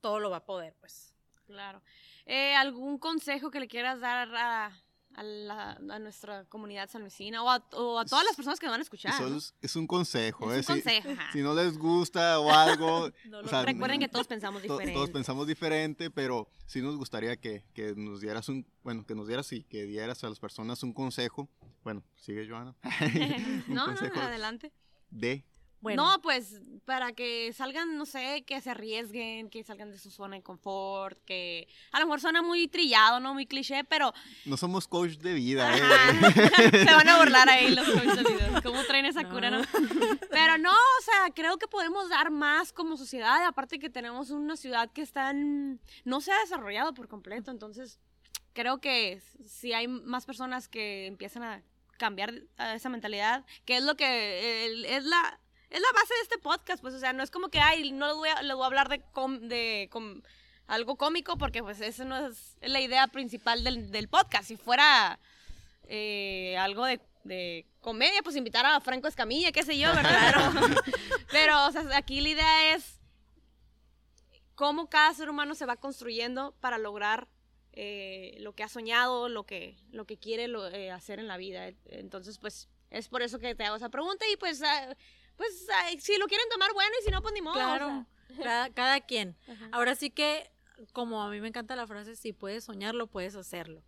todo 0.00 0.18
lo 0.20 0.30
va 0.30 0.38
a 0.38 0.44
poder, 0.44 0.74
pues. 0.80 1.14
Claro. 1.46 1.82
Eh, 2.26 2.54
¿Algún 2.54 2.98
consejo 2.98 3.50
que 3.50 3.60
le 3.60 3.68
quieras 3.68 4.00
dar 4.00 4.34
a, 4.34 4.66
a, 5.14 5.22
la- 5.22 5.72
a 5.72 5.98
nuestra 5.98 6.44
comunidad 6.46 6.88
sanluisina 6.88 7.42
o 7.42 7.50
a, 7.50 7.56
o 7.72 7.98
a 7.98 8.04
todas 8.04 8.24
las 8.24 8.34
personas 8.34 8.58
que 8.58 8.66
nos 8.66 8.72
van 8.72 8.80
a 8.80 8.84
escuchar. 8.84 9.12
Eso 9.14 9.28
¿no? 9.28 9.36
es, 9.36 9.54
es 9.60 9.76
un 9.76 9.86
consejo, 9.86 10.52
Es 10.52 10.68
¿eh? 10.68 10.72
un 10.72 10.78
Si- 10.78 10.82
consejo. 10.82 11.22
Si, 11.32 11.40
no 11.42 11.54
les 11.54 11.76
gusta 11.78 12.40
o 12.40 12.50
algo, 12.50 13.10
No 13.26 13.40
o 13.40 13.48
sea, 13.48 13.62
Recuerden 13.64 14.00
que 14.00 14.08
todos 14.08 14.26
pensamos 14.26 14.62
to- 14.62 14.68
diferente. 14.74 14.94
todos 14.94 15.10
pensamos 15.10 15.46
diferente, 15.46 16.10
pero 16.10 16.48
sí 16.66 16.80
nos 16.80 16.96
gustaría 16.96 17.36
que, 17.36 17.64
que 17.74 17.94
nos 17.96 18.20
dieras 18.20 18.48
un, 18.48 18.66
bueno, 18.82 19.04
que 19.06 19.14
nos 19.14 19.26
dieras 19.28 19.52
y 19.52 19.62
que 19.64 19.84
dieras 19.84 20.24
a 20.24 20.28
las 20.30 20.38
personas 20.40 20.82
un 20.82 20.92
consejo. 20.94 21.48
Bueno, 21.84 22.02
sigue 22.16 22.48
Joana. 22.48 22.74
no, 23.68 23.86
no, 23.88 24.22
adelante. 24.22 24.72
de 25.10 25.44
Bueno, 25.82 26.02
No, 26.12 26.22
pues 26.22 26.60
para 26.84 27.12
que 27.12 27.52
salgan, 27.52 27.96
no 27.98 28.06
sé, 28.06 28.44
que 28.46 28.60
se 28.60 28.70
arriesguen, 28.70 29.50
que 29.50 29.62
salgan 29.64 29.90
de 29.90 29.98
su 29.98 30.10
zona 30.10 30.36
de 30.36 30.42
confort, 30.42 31.18
que 31.24 31.68
a 31.92 31.98
lo 32.00 32.06
mejor 32.06 32.20
suena 32.20 32.40
muy 32.40 32.68
trillado, 32.68 33.20
¿no? 33.20 33.34
Muy 33.34 33.46
cliché, 33.46 33.84
pero 33.84 34.12
no 34.46 34.56
somos 34.56 34.88
coach 34.88 35.18
de 35.18 35.34
vida, 35.34 35.76
¿eh? 35.76 35.80
Se 36.70 36.84
van 36.94 37.08
a 37.08 37.18
burlar 37.18 37.48
ahí 37.50 37.74
los 37.74 37.86
coaches 37.88 38.16
de 38.16 38.22
video. 38.22 38.42
¿Cómo 38.62 38.82
traen 38.84 39.06
esa 39.06 39.28
cura, 39.28 39.50
no? 39.50 39.60
Pero 40.30 40.56
no, 40.58 40.70
o 40.70 41.02
sea, 41.04 41.34
creo 41.34 41.58
que 41.58 41.66
podemos 41.66 42.08
dar 42.08 42.30
más 42.30 42.72
como 42.72 42.96
sociedad, 42.96 43.44
aparte 43.44 43.78
que 43.78 43.90
tenemos 43.90 44.30
una 44.30 44.56
ciudad 44.56 44.90
que 44.92 45.02
está 45.02 45.30
en- 45.30 45.80
no 46.04 46.20
se 46.20 46.32
ha 46.32 46.38
desarrollado 46.40 46.94
por 46.94 47.08
completo, 47.08 47.50
entonces 47.50 47.98
creo 48.52 48.80
que 48.80 49.20
si 49.46 49.72
hay 49.72 49.88
más 49.88 50.26
personas 50.26 50.68
que 50.68 51.06
empiezan 51.06 51.42
a 51.42 51.62
cambiar 51.98 52.32
esa 52.74 52.88
mentalidad, 52.88 53.44
que 53.64 53.76
es 53.76 53.82
lo 53.84 53.96
que 53.96 54.66
es 54.96 55.04
la 55.04 55.38
es 55.72 55.80
la 55.80 55.92
base 55.94 56.14
de 56.14 56.20
este 56.22 56.38
podcast, 56.38 56.80
pues, 56.82 56.94
o 56.94 56.98
sea, 57.00 57.12
no 57.12 57.22
es 57.22 57.30
como 57.30 57.48
que, 57.48 57.58
ay, 57.60 57.92
no 57.92 58.06
les 58.08 58.16
voy 58.16 58.28
a, 58.28 58.42
les 58.42 58.54
voy 58.54 58.62
a 58.64 58.66
hablar 58.66 58.88
de, 58.88 59.00
com- 59.12 59.40
de 59.40 59.88
com- 59.90 60.22
algo 60.66 60.96
cómico, 60.96 61.36
porque 61.38 61.62
pues 61.62 61.80
eso 61.80 62.04
no 62.04 62.26
es, 62.26 62.56
la 62.60 62.80
idea 62.80 63.06
principal 63.08 63.64
del, 63.64 63.90
del 63.90 64.08
podcast. 64.08 64.44
Si 64.48 64.56
fuera 64.56 65.18
eh, 65.88 66.56
algo 66.58 66.84
de, 66.84 67.00
de 67.24 67.66
comedia, 67.80 68.22
pues 68.22 68.36
invitar 68.36 68.64
a 68.66 68.80
Franco 68.80 69.08
Escamilla, 69.08 69.50
qué 69.52 69.62
sé 69.62 69.76
yo, 69.78 69.92
¿verdad? 69.94 70.32
Pero, 70.52 70.82
pero, 71.30 71.66
o 71.66 71.72
sea, 71.72 71.96
aquí 71.96 72.20
la 72.20 72.28
idea 72.28 72.74
es 72.74 73.00
cómo 74.54 74.88
cada 74.88 75.12
ser 75.14 75.30
humano 75.30 75.54
se 75.54 75.66
va 75.66 75.76
construyendo 75.76 76.54
para 76.60 76.78
lograr 76.78 77.28
eh, 77.72 78.36
lo 78.40 78.54
que 78.54 78.62
ha 78.62 78.68
soñado, 78.68 79.28
lo 79.28 79.44
que, 79.44 79.76
lo 79.90 80.04
que 80.04 80.18
quiere 80.18 80.48
lo- 80.48 80.68
eh, 80.68 80.90
hacer 80.90 81.18
en 81.18 81.26
la 81.28 81.36
vida. 81.38 81.70
Entonces, 81.86 82.38
pues, 82.38 82.68
es 82.90 83.08
por 83.08 83.22
eso 83.22 83.38
que 83.38 83.54
te 83.54 83.64
hago 83.64 83.76
esa 83.76 83.88
pregunta 83.88 84.24
y 84.32 84.36
pues, 84.36 84.62
ah, 84.62 84.94
pues, 85.42 86.04
si 86.04 86.16
lo 86.18 86.26
quieren 86.26 86.46
tomar, 86.50 86.72
bueno, 86.74 86.92
y 87.00 87.04
si 87.04 87.10
no, 87.10 87.22
pues 87.22 87.34
ni 87.34 87.42
modo. 87.42 87.54
o 87.54 87.58
claro, 87.58 88.06
cada, 88.42 88.70
cada 88.70 89.00
quien. 89.00 89.36
Ajá. 89.48 89.68
Ahora 89.72 89.94
sí 89.94 90.10
que, 90.10 90.50
como 90.92 91.22
a 91.22 91.30
mí 91.30 91.40
me 91.40 91.48
encanta 91.48 91.76
la 91.76 91.86
frase, 91.86 92.16
si 92.16 92.32
puedes 92.32 92.64
soñarlo, 92.64 93.06
puedes 93.06 93.34
hacerlo. 93.34 93.82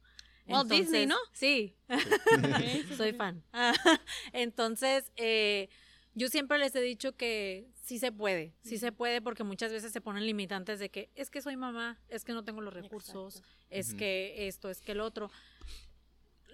Walt 0.47 0.71
Disney, 0.71 1.07
¿no? 1.07 1.17
Sí, 1.33 1.75
soy 2.97 3.13
fan. 3.15 3.43
Entonces, 4.33 5.11
eh, 5.17 5.69
yo 6.15 6.29
siempre 6.29 6.59
les 6.59 6.75
he 6.75 6.81
dicho 6.81 7.17
que 7.17 7.71
sí 7.81 7.99
se 7.99 8.13
puede, 8.13 8.55
sí 8.63 8.79
se 8.79 8.93
puede 8.93 9.23
porque 9.23 9.43
muchas 9.43 9.73
veces 9.73 9.93
se 9.93 10.01
ponen 10.01 10.27
limitantes 10.27 10.79
de 10.79 10.91
que 10.91 11.11
es 11.15 11.31
que 11.31 11.41
soy 11.41 11.57
mamá, 11.57 11.99
es 12.09 12.25
que 12.25 12.33
no 12.33 12.45
tengo 12.45 12.61
los 12.61 12.75
recursos, 12.75 13.37
Exacto. 13.37 13.57
es 13.71 13.95
que 13.95 14.49
esto, 14.49 14.71
es 14.71 14.81
que 14.81 14.93
el 14.93 15.01
otro. 15.01 15.31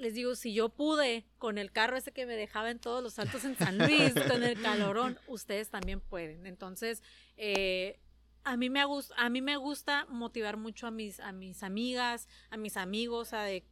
Les 0.01 0.14
digo, 0.14 0.34
si 0.34 0.55
yo 0.55 0.70
pude 0.70 1.26
con 1.36 1.59
el 1.59 1.72
carro 1.72 1.96
ese 1.96 2.11
que 2.11 2.24
me 2.24 2.34
dejaba 2.34 2.70
en 2.70 2.78
todos 2.78 3.03
los 3.03 3.14
saltos 3.14 3.44
en 3.44 3.57
San 3.57 3.76
Luis, 3.78 4.14
con 4.28 4.42
el 4.42 4.61
calorón, 4.61 5.18
ustedes 5.28 5.68
también 5.68 6.01
pueden. 6.01 6.46
Entonces, 6.46 7.03
eh, 7.36 8.01
a 8.44 8.57
mí 8.57 8.70
me 8.70 8.82
gusta, 8.86 9.14
a 9.18 9.28
mí 9.28 9.42
me 9.42 9.57
gusta 9.59 10.07
motivar 10.09 10.57
mucho 10.57 10.86
a 10.86 10.90
mis, 10.90 11.20
a 11.20 11.32
mis 11.32 11.62
amigas, 11.62 12.28
a 12.48 12.57
mis 12.57 12.78
amigos, 12.78 13.34
a 13.34 13.42
de, 13.42 13.62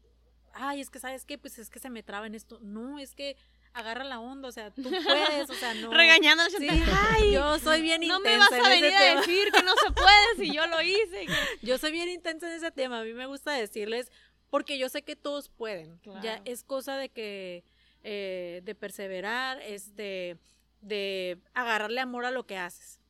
ay, 0.53 0.81
es 0.83 0.91
que 0.91 0.99
sabes 0.99 1.25
qué, 1.25 1.39
pues 1.39 1.59
es 1.59 1.71
que 1.71 1.79
se 1.79 1.89
me 1.89 2.03
traba 2.03 2.27
en 2.27 2.35
esto. 2.35 2.59
No, 2.61 2.99
es 2.99 3.15
que 3.15 3.37
agarra 3.73 4.05
la 4.05 4.19
onda, 4.21 4.49
o 4.49 4.53
sea, 4.53 4.71
tú 4.71 4.83
puedes, 4.83 5.49
o 5.49 5.55
sea, 5.55 5.73
no. 5.75 5.91
Regañando 5.93 6.43
a 6.43 6.51
Sí, 6.51 6.67
Ay, 6.69 7.33
yo 7.33 7.59
soy 7.59 7.81
bien 7.81 8.01
no 8.07 8.19
me 8.21 8.33
intensa 8.35 8.57
vas 8.59 8.67
a 8.67 8.71
venir 8.71 8.95
a 8.95 9.17
decir 9.21 9.51
que 9.53 9.63
no 9.63 9.73
se 9.83 9.93
puede 9.93 10.37
si 10.37 10.53
yo 10.55 10.67
lo 10.67 10.83
hice. 10.83 11.27
que- 11.27 11.33
Yo 11.67 11.79
soy 11.79 11.93
bien 11.93 12.09
intensa 12.09 12.49
en 12.51 12.57
ese 12.57 12.71
tema. 12.71 13.01
A 13.01 13.05
mí 13.05 13.13
me 13.13 13.27
gusta 13.27 13.53
decirles, 13.53 14.11
porque 14.51 14.79
yo 14.79 14.89
sé 14.89 15.03
que 15.03 15.17
todos 15.17 15.49
pueden. 15.49 15.99
Ya 16.23 16.41
es 16.45 16.63
cosa 16.65 16.97
de 16.97 17.09
que, 17.11 17.65
eh, 18.03 18.61
de 18.65 18.75
perseverar, 18.75 19.61
este, 19.63 20.39
de 20.81 21.39
agarrarle 21.55 22.01
amor 22.01 22.25
a 22.25 22.31
lo 22.31 22.47
que 22.47 22.57
haces. 22.57 23.01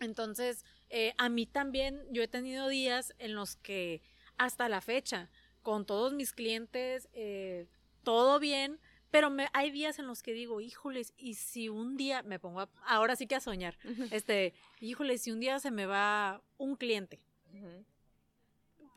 Entonces, 0.00 0.64
eh, 0.90 1.14
a 1.18 1.28
mí 1.28 1.46
también, 1.46 2.02
yo 2.10 2.22
he 2.22 2.28
tenido 2.28 2.68
días 2.68 3.14
en 3.18 3.34
los 3.34 3.56
que, 3.56 4.02
hasta 4.36 4.68
la 4.68 4.80
fecha, 4.80 5.30
con 5.62 5.86
todos 5.86 6.12
mis 6.12 6.32
clientes, 6.32 7.08
eh, 7.12 7.66
todo 8.02 8.38
bien, 8.38 8.78
pero 9.10 9.30
me, 9.30 9.48
hay 9.54 9.70
días 9.70 9.98
en 9.98 10.06
los 10.06 10.22
que 10.22 10.32
digo, 10.32 10.60
híjoles, 10.60 11.14
y 11.16 11.34
si 11.34 11.68
un 11.70 11.96
día, 11.96 12.22
me 12.22 12.38
pongo 12.38 12.60
a- 12.60 12.70
ahora 12.84 13.16
sí 13.16 13.26
que 13.26 13.36
a 13.36 13.40
soñar, 13.40 13.78
este, 14.10 14.52
híjoles, 14.80 15.22
si 15.22 15.30
un 15.32 15.40
día 15.40 15.58
se 15.60 15.70
me 15.70 15.86
va 15.86 16.42
un 16.58 16.76
cliente, 16.76 17.20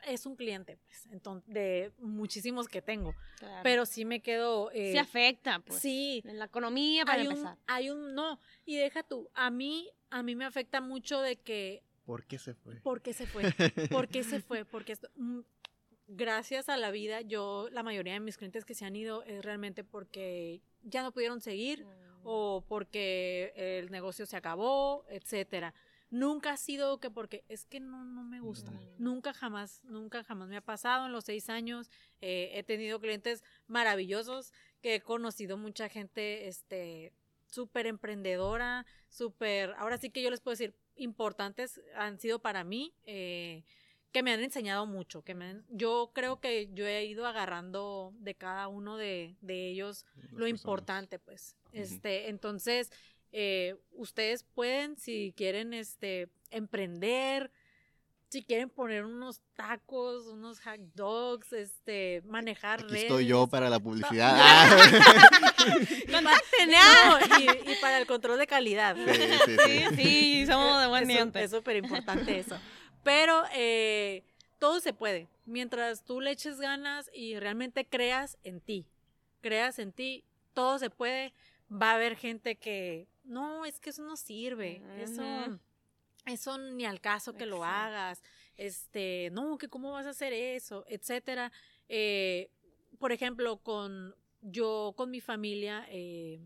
es 0.06 0.26
un 0.26 0.36
cliente, 0.36 0.78
pues, 0.86 1.08
entonces, 1.12 1.54
de 1.54 1.92
muchísimos 2.00 2.68
que 2.68 2.82
tengo, 2.82 3.16
Claro. 3.38 3.62
pero 3.64 3.86
sí 3.86 4.06
me 4.06 4.22
quedo... 4.22 4.72
eh, 4.72 4.92
sí 4.94 4.98
afecta, 4.98 5.60
pues. 5.60 5.80
sí, 5.82 6.22
En 6.26 6.40
la 6.40 6.46
economía 6.46 7.06
para 7.06 7.22
hay 7.22 7.28
un, 7.28 7.34
empezar. 7.34 7.58
hay 7.68 7.90
un, 7.90 8.14
no, 8.16 8.40
y 8.66 8.76
deja 8.78 9.04
tú, 9.04 9.30
a 9.34 9.50
mí, 9.50 9.90
a 10.10 10.24
mí 10.24 10.36
me 10.36 10.46
afecta 10.46 10.82
mucho 10.82 11.22
de 11.22 11.36
que, 11.38 11.84
¿Por 12.06 12.26
qué 12.26 12.40
se 12.40 12.54
fue? 12.56 12.76
¿por 12.82 13.02
qué 13.02 13.14
se 13.14 13.28
fue? 13.28 13.44
¿Por 13.92 14.08
qué 14.08 14.24
se 14.24 14.40
fue? 14.42 14.66
Porque 14.66 14.94
esto- 14.94 15.10
mm, 15.16 15.42
gracias 16.08 16.70
a 16.70 16.78
la 16.78 16.90
vida, 16.92 17.22
yo, 17.22 17.68
la 17.72 17.84
mayoría 17.84 18.14
de 18.14 18.20
mis 18.20 18.38
clientes 18.38 18.66
que 18.66 18.74
se 18.74 18.86
han 18.86 18.96
ido 18.96 19.24
es 19.24 19.44
realmente 19.46 19.84
porque 19.84 20.62
ya 20.82 21.04
no 21.04 21.12
pudieron 21.12 21.40
seguir 21.42 21.86
o 22.24 22.64
porque 22.68 23.54
el 23.56 23.92
negocio 23.92 24.26
se 24.26 24.36
acabó, 24.38 25.06
etcétera. 25.10 25.74
Nunca 26.12 26.52
ha 26.54 26.58
sido 26.58 27.00
que 27.00 27.12
porque 27.12 27.44
es 27.50 27.66
que 27.66 27.80
no, 27.80 28.04
no 28.04 28.24
me 28.24 28.40
gusta. 28.40 28.72
Nunca 28.98 29.34
jamás, 29.34 29.82
nunca 29.84 30.24
jamás 30.24 30.50
me 30.50 30.58
ha 30.58 30.62
pasado 30.62 31.06
en 31.06 31.12
los 31.12 31.26
seis 31.26 31.50
años. 31.50 31.90
eh, 32.22 32.52
he 32.56 32.64
tenido 32.64 33.00
clientes 33.00 33.44
maravillosos 33.68 34.52
que 34.82 34.96
he 34.96 35.02
conocido 35.02 35.58
mucha 35.58 35.88
gente, 35.88 36.48
este, 36.48 37.14
súper 37.48 37.86
emprendedora, 37.88 38.86
súper, 39.10 39.74
ahora 39.78 39.98
sí 39.98 40.10
que 40.10 40.22
yo 40.22 40.30
les 40.30 40.42
puedo 40.42 40.54
decir, 40.54 40.76
importantes 40.96 41.80
han 41.96 42.20
sido 42.20 42.40
para 42.40 42.64
mí, 42.64 42.94
eh, 43.06 43.64
que 44.12 44.24
me 44.24 44.32
han 44.34 44.42
enseñado 44.42 44.86
mucho, 44.88 45.22
que 45.24 45.36
me 45.36 45.46
han- 45.46 45.66
yo 45.70 46.12
creo 46.14 46.40
que 46.42 46.70
yo 46.74 46.86
he 46.88 47.06
ido 47.06 47.26
agarrando 47.28 48.12
de 48.20 48.34
cada 48.36 48.68
uno 48.68 48.98
de, 48.98 49.36
de 49.42 49.70
ellos 49.70 50.06
Las 50.16 50.24
lo 50.26 50.30
personas. 50.40 50.60
importante, 50.60 51.20
pues. 51.20 51.56
Este, 51.72 52.30
entonces, 52.30 52.92
eh, 53.32 53.76
ustedes 53.92 54.44
pueden, 54.44 54.98
si 54.98 55.34
quieren, 55.36 55.74
este, 55.74 56.30
emprender, 56.50 57.52
si 58.30 58.44
quieren 58.44 58.70
poner 58.70 59.06
unos 59.06 59.42
tacos, 59.56 60.28
unos 60.28 60.60
hot 60.62 60.80
dogs, 60.94 61.52
este, 61.52 62.22
manejar 62.26 62.84
Aquí 62.84 62.96
estoy 62.98 63.26
yo 63.26 63.48
para 63.48 63.70
la 63.70 63.80
publicidad. 63.80 64.38
No, 66.10 67.20
y, 67.40 67.72
y 67.72 67.76
para 67.82 67.98
el 67.98 68.06
control 68.06 68.38
de 68.38 68.48
calidad. 68.48 68.96
Sí, 68.96 69.14
sí, 69.14 69.38
Sí, 69.46 69.58
sí. 69.90 69.96
sí, 69.96 70.46
somos 70.46 70.82
de 70.82 70.88
buen 70.88 71.08
diente. 71.08 71.44
Es 71.44 71.52
súper 71.52 71.78
importante 71.78 72.40
eso. 72.40 72.58
Pero 73.04 73.44
eh, 73.54 74.24
todo 74.60 74.80
se 74.80 74.94
puede. 74.94 75.28
Mientras 75.46 76.04
tú 76.04 76.22
le 76.22 76.32
eches 76.32 76.60
ganas 76.60 77.10
y 77.14 77.40
realmente 77.40 77.86
creas 77.86 78.38
en 78.44 78.60
ti. 78.62 78.86
Creas 79.42 79.80
en 79.80 79.92
ti, 79.92 80.24
todo 80.54 80.80
se 80.80 80.90
puede. 80.90 81.34
Va 81.72 81.92
a 81.92 81.96
haber 81.96 82.16
gente 82.16 82.56
que, 82.56 83.08
no, 83.30 83.66
es 83.66 83.80
que 83.80 83.92
eso 83.92 84.04
no 84.04 84.18
sirve. 84.18 84.82
Eso, 84.98 85.24
eso 86.26 86.58
ni 86.58 86.86
al 86.86 87.00
caso 87.00 87.34
que 87.34 87.46
lo 87.46 87.64
hagas. 87.64 88.22
Este, 88.58 89.30
no, 89.32 89.58
que 89.58 89.70
cómo 89.70 89.92
vas 89.92 90.06
a 90.06 90.10
hacer 90.10 90.34
eso, 90.34 90.84
etcétera. 90.88 91.52
Eh, 91.88 92.50
por 92.98 93.12
ejemplo, 93.12 93.58
con 93.58 94.16
yo 94.42 94.94
con 94.98 95.12
mi 95.12 95.22
familia, 95.22 95.86
eh, 95.90 96.42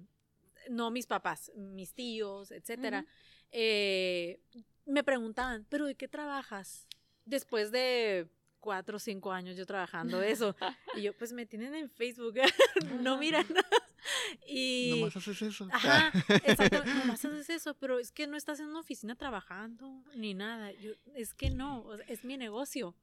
no 0.70 0.92
mis 0.92 1.08
papás, 1.08 1.52
mis 1.56 1.94
tíos, 1.94 2.52
etcétera, 2.52 3.06
eh, 3.52 4.40
me 4.86 5.04
preguntaban, 5.04 5.66
¿pero 5.70 5.86
de 5.86 5.96
qué 5.96 6.08
trabajas? 6.08 6.88
Después 7.26 7.72
de 7.72 8.28
cuatro 8.64 8.96
o 8.96 9.00
cinco 9.00 9.34
años 9.34 9.58
yo 9.58 9.66
trabajando 9.66 10.22
eso. 10.24 10.56
y 10.96 11.02
yo, 11.02 11.14
pues 11.18 11.34
me 11.34 11.46
tienen 11.46 11.76
en 11.76 11.90
Facebook, 11.90 12.36
no 13.02 13.18
miran. 13.18 13.46
y... 14.48 14.92
Nomás 14.96 15.18
haces 15.18 15.42
eso. 15.42 15.68
Ajá, 15.70 16.12
exacto. 16.46 16.86
Nomás 16.86 17.26
haces 17.26 17.50
eso, 17.50 17.74
pero 17.76 18.00
es 18.00 18.14
que 18.14 18.26
no 18.26 18.38
estás 18.38 18.62
en 18.62 18.68
una 18.68 18.80
oficina 18.80 19.16
trabajando 19.16 20.02
ni 20.16 20.34
nada. 20.34 20.72
Yo, 20.72 20.92
es 21.14 21.34
que 21.34 21.50
no, 21.50 21.94
es 22.08 22.24
mi 22.24 22.38
negocio. 22.38 22.96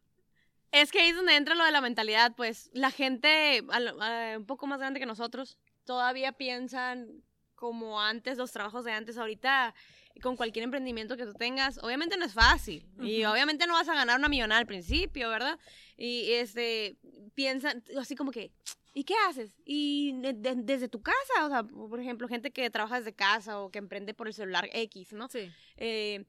Es 0.72 0.90
que 0.92 1.00
ahí 1.00 1.08
es 1.10 1.16
donde 1.16 1.36
entra 1.36 1.54
lo 1.54 1.64
de 1.64 1.72
la 1.72 1.82
mentalidad, 1.82 2.32
pues 2.34 2.70
la 2.72 2.90
gente 2.90 3.62
a- 3.70 4.38
un 4.38 4.46
poco 4.46 4.66
más 4.66 4.78
grande 4.78 4.98
que 5.00 5.06
nosotros 5.06 5.58
todavía 5.84 6.32
piensan 6.32 7.22
como 7.54 8.00
antes, 8.00 8.38
los 8.38 8.52
trabajos 8.52 8.84
de 8.86 8.92
antes. 8.92 9.18
Ahorita 9.18 9.74
con 10.22 10.36
cualquier 10.36 10.64
emprendimiento 10.64 11.16
que 11.16 11.24
tú 11.24 11.32
tengas, 11.34 11.78
obviamente 11.78 12.16
no 12.16 12.24
es 12.26 12.34
fácil. 12.34 12.84
Y 13.00 13.24
obviamente 13.24 13.66
no 13.66 13.74
vas 13.74 13.88
a 13.88 13.94
ganar 13.94 14.18
una 14.18 14.28
millonada 14.28 14.60
al 14.60 14.66
principio, 14.66 15.28
¿verdad? 15.30 15.58
Y 15.96 16.32
este, 16.32 16.96
piensan, 17.34 17.82
así 17.98 18.14
como 18.16 18.30
que, 18.30 18.50
¿y 18.92 19.04
qué 19.04 19.14
haces? 19.28 19.52
Y 19.64 20.12
de- 20.20 20.32
de- 20.34 20.56
desde 20.56 20.88
tu 20.88 21.00
casa, 21.00 21.46
o 21.46 21.48
sea, 21.48 21.62
por 21.62 22.00
ejemplo, 22.00 22.28
gente 22.28 22.50
que 22.50 22.68
trabaja 22.70 22.98
desde 22.98 23.14
casa 23.14 23.60
o 23.60 23.70
que 23.70 23.78
emprende 23.78 24.12
por 24.14 24.26
el 24.26 24.34
celular 24.34 24.68
X, 24.72 25.12
¿no? 25.12 25.28
Sí. 25.28 25.50
eh, 25.76 26.24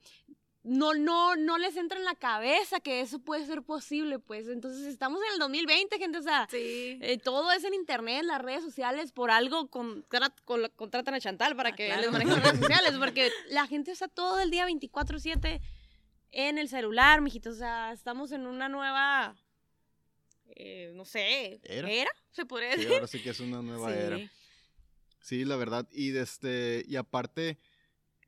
no, 0.63 0.93
no, 0.93 1.35
no 1.35 1.57
les 1.57 1.75
entra 1.75 1.97
en 1.97 2.05
la 2.05 2.13
cabeza 2.15 2.79
que 2.79 3.01
eso 3.01 3.17
puede 3.19 3.45
ser 3.47 3.63
posible, 3.63 4.19
pues. 4.19 4.47
Entonces 4.47 4.85
estamos 4.85 5.19
en 5.27 5.33
el 5.33 5.39
2020, 5.39 5.97
gente, 5.97 6.19
o 6.19 6.21
sea, 6.21 6.47
Sí. 6.51 6.99
eh, 7.01 7.17
todo 7.23 7.51
es 7.51 7.63
en 7.63 7.73
internet, 7.73 8.23
las 8.23 8.41
redes 8.41 8.63
sociales, 8.63 9.11
por 9.11 9.31
algo 9.31 9.69
con- 9.69 10.05
contratan 10.75 11.15
a 11.15 11.19
Chantal 11.19 11.55
para 11.55 11.69
Ah, 11.69 11.75
que 11.75 11.87
claro. 11.87 12.01
les 12.03 12.11
manejen 12.11 12.33
las 12.35 12.43
redes 12.43 12.59
sociales, 12.91 12.93
porque 12.99 13.31
la 13.49 13.65
gente 13.67 13.91
está 13.91 14.07
todo 14.07 14.39
el 14.39 14.51
día 14.51 14.65
24/7 14.67 15.61
en 16.31 16.57
el 16.57 16.69
celular, 16.69 17.21
mijitos, 17.21 17.55
o 17.55 17.59
sea, 17.59 17.91
estamos 17.91 18.31
en 18.31 18.45
una 18.45 18.69
nueva, 18.69 19.35
eh, 20.55 20.91
no 20.95 21.05
sé, 21.05 21.59
Era. 21.63 22.09
se 22.31 22.45
podría 22.45 22.71
Sí, 22.73 22.77
decir. 22.81 22.93
ahora 22.93 23.07
sí 23.07 23.21
que 23.21 23.29
es 23.31 23.39
una 23.39 23.61
nueva 23.61 23.93
era. 23.95 24.17
Sí. 24.17 24.29
Sí, 25.23 25.45
la 25.45 25.55
verdad. 25.55 25.87
Y 25.91 26.15
este, 26.15 26.83
y 26.87 26.95
aparte, 26.95 27.57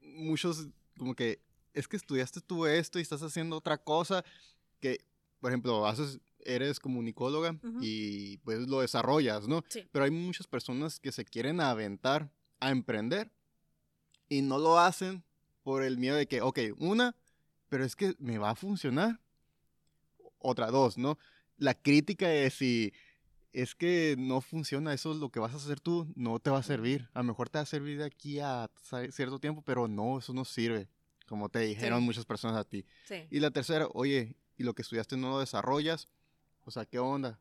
muchos 0.01 0.67
como 0.97 1.15
que 1.15 1.41
es 1.73 1.87
que 1.87 1.97
estudiaste 1.97 2.41
tú 2.41 2.65
esto 2.65 2.99
y 2.99 3.01
estás 3.01 3.21
haciendo 3.21 3.57
otra 3.57 3.77
cosa 3.77 4.23
que, 4.79 5.05
por 5.39 5.51
ejemplo, 5.51 5.85
haces, 5.85 6.19
eres 6.39 6.79
comunicóloga 6.79 7.57
y 7.81 8.37
pues 8.37 8.67
lo 8.67 8.81
desarrollas, 8.81 9.47
¿no? 9.47 9.63
Sí. 9.69 9.87
Pero 9.91 10.05
hay 10.05 10.11
muchas 10.11 10.47
personas 10.47 10.99
que 10.99 11.11
se 11.11 11.25
quieren 11.25 11.61
aventar 11.61 12.31
a 12.59 12.71
emprender 12.71 13.31
y 14.29 14.41
no 14.41 14.57
lo 14.57 14.79
hacen 14.79 15.23
por 15.63 15.83
el 15.83 15.97
miedo 15.97 16.15
de 16.15 16.27
que, 16.27 16.41
ok, 16.41 16.59
una, 16.77 17.15
pero 17.69 17.85
es 17.85 17.95
que 17.95 18.15
me 18.19 18.37
va 18.37 18.51
a 18.51 18.55
funcionar. 18.55 19.19
Otra, 20.39 20.71
dos, 20.71 20.97
¿no? 20.97 21.17
La 21.57 21.73
crítica 21.73 22.27
de 22.27 22.49
si 22.49 22.93
es 23.53 23.75
que 23.75 24.15
no 24.17 24.41
funciona, 24.41 24.93
eso 24.93 25.13
es 25.13 25.17
lo 25.19 25.29
que 25.29 25.39
vas 25.39 25.53
a 25.53 25.57
hacer 25.57 25.79
tú, 25.79 26.11
no 26.15 26.39
te 26.39 26.49
va 26.49 26.57
a 26.57 26.63
servir. 26.63 27.07
A 27.13 27.19
lo 27.19 27.25
mejor 27.25 27.49
te 27.49 27.59
va 27.59 27.61
a 27.61 27.65
servir 27.65 27.99
de 27.99 28.05
aquí 28.05 28.39
a 28.39 28.69
cierto 29.11 29.39
tiempo, 29.39 29.61
pero 29.61 29.87
no, 29.87 30.19
eso 30.19 30.33
no 30.33 30.43
sirve, 30.43 30.89
como 31.27 31.49
te 31.49 31.59
dijeron 31.59 31.99
Sí. 31.99 32.05
muchas 32.05 32.25
personas 32.25 32.57
a 32.57 32.63
ti. 32.63 32.85
Sí. 33.05 33.25
Y 33.31 33.39
la 33.39 33.51
tercera, 33.51 33.87
oye, 33.93 34.35
y 34.57 34.63
lo 34.63 34.73
que 34.73 34.81
estudiaste 34.81 35.17
no 35.17 35.29
lo 35.31 35.39
desarrollas, 35.39 36.07
o 36.65 36.71
sea, 36.71 36.85
¿qué 36.85 36.99
onda? 36.99 37.39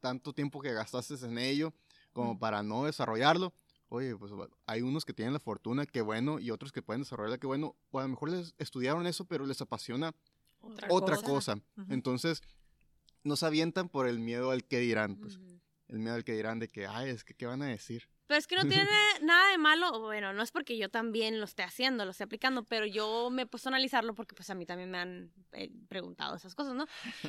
Tanto 0.00 0.32
tiempo 0.32 0.60
que 0.60 0.72
gastaste 0.72 1.14
en 1.26 1.38
ello 1.38 1.72
como 2.12 2.34
Mm. 2.34 2.38
para 2.38 2.62
no 2.62 2.84
desarrollarlo. 2.84 3.52
Oye, 3.88 4.16
pues 4.16 4.32
hay 4.66 4.82
unos 4.82 5.04
que 5.04 5.12
tienen 5.12 5.32
la 5.34 5.38
fortuna, 5.38 5.86
qué 5.86 6.00
bueno, 6.00 6.38
y 6.40 6.50
otros 6.50 6.72
que 6.72 6.82
pueden 6.82 7.02
desarrollarla, 7.02 7.38
qué 7.38 7.46
bueno. 7.46 7.76
O 7.90 7.98
a 8.00 8.02
lo 8.02 8.08
mejor 8.08 8.30
les 8.30 8.54
estudiaron 8.58 9.06
eso, 9.06 9.24
pero 9.26 9.46
les 9.46 9.60
apasiona 9.60 10.14
Otra 10.60 10.88
otra 10.90 11.16
cosa. 11.16 11.26
cosa. 11.28 11.54
Ujú. 11.76 11.92
Entonces, 11.92 12.42
no 13.22 13.36
se 13.36 13.46
avientan 13.46 13.88
por 13.88 14.08
el 14.08 14.18
miedo 14.18 14.50
al 14.50 14.64
que 14.64 14.78
dirán, 14.80 15.16
pues. 15.16 15.38
El 15.88 15.98
miedo 16.00 16.14
al 16.16 16.24
que 16.24 16.32
dirán 16.32 16.58
de 16.58 16.68
que, 16.68 16.86
ay, 16.86 17.10
es 17.10 17.22
que, 17.22 17.34
¿qué 17.34 17.46
van 17.46 17.62
a 17.62 17.66
decir? 17.66 18.08
Pero 18.26 18.38
es 18.38 18.46
que 18.46 18.56
no 18.56 18.66
tiene 18.66 18.90
nada 19.22 19.50
de 19.50 19.58
malo, 19.58 20.00
bueno, 20.00 20.32
no 20.32 20.42
es 20.42 20.50
porque 20.50 20.76
yo 20.76 20.88
también 20.88 21.38
lo 21.38 21.44
esté 21.44 21.62
haciendo, 21.62 22.04
lo 22.04 22.10
esté 22.10 22.24
aplicando, 22.24 22.64
pero 22.64 22.84
yo 22.86 23.30
me 23.30 23.42
he 23.42 23.46
puesto 23.46 23.68
a 23.68 23.70
analizarlo 23.70 24.14
porque 24.14 24.34
pues 24.34 24.50
a 24.50 24.54
mí 24.54 24.66
también 24.66 24.90
me 24.90 24.98
han 24.98 25.32
eh, 25.52 25.70
preguntado 25.88 26.34
esas 26.34 26.54
cosas, 26.54 26.74
¿no? 26.74 26.86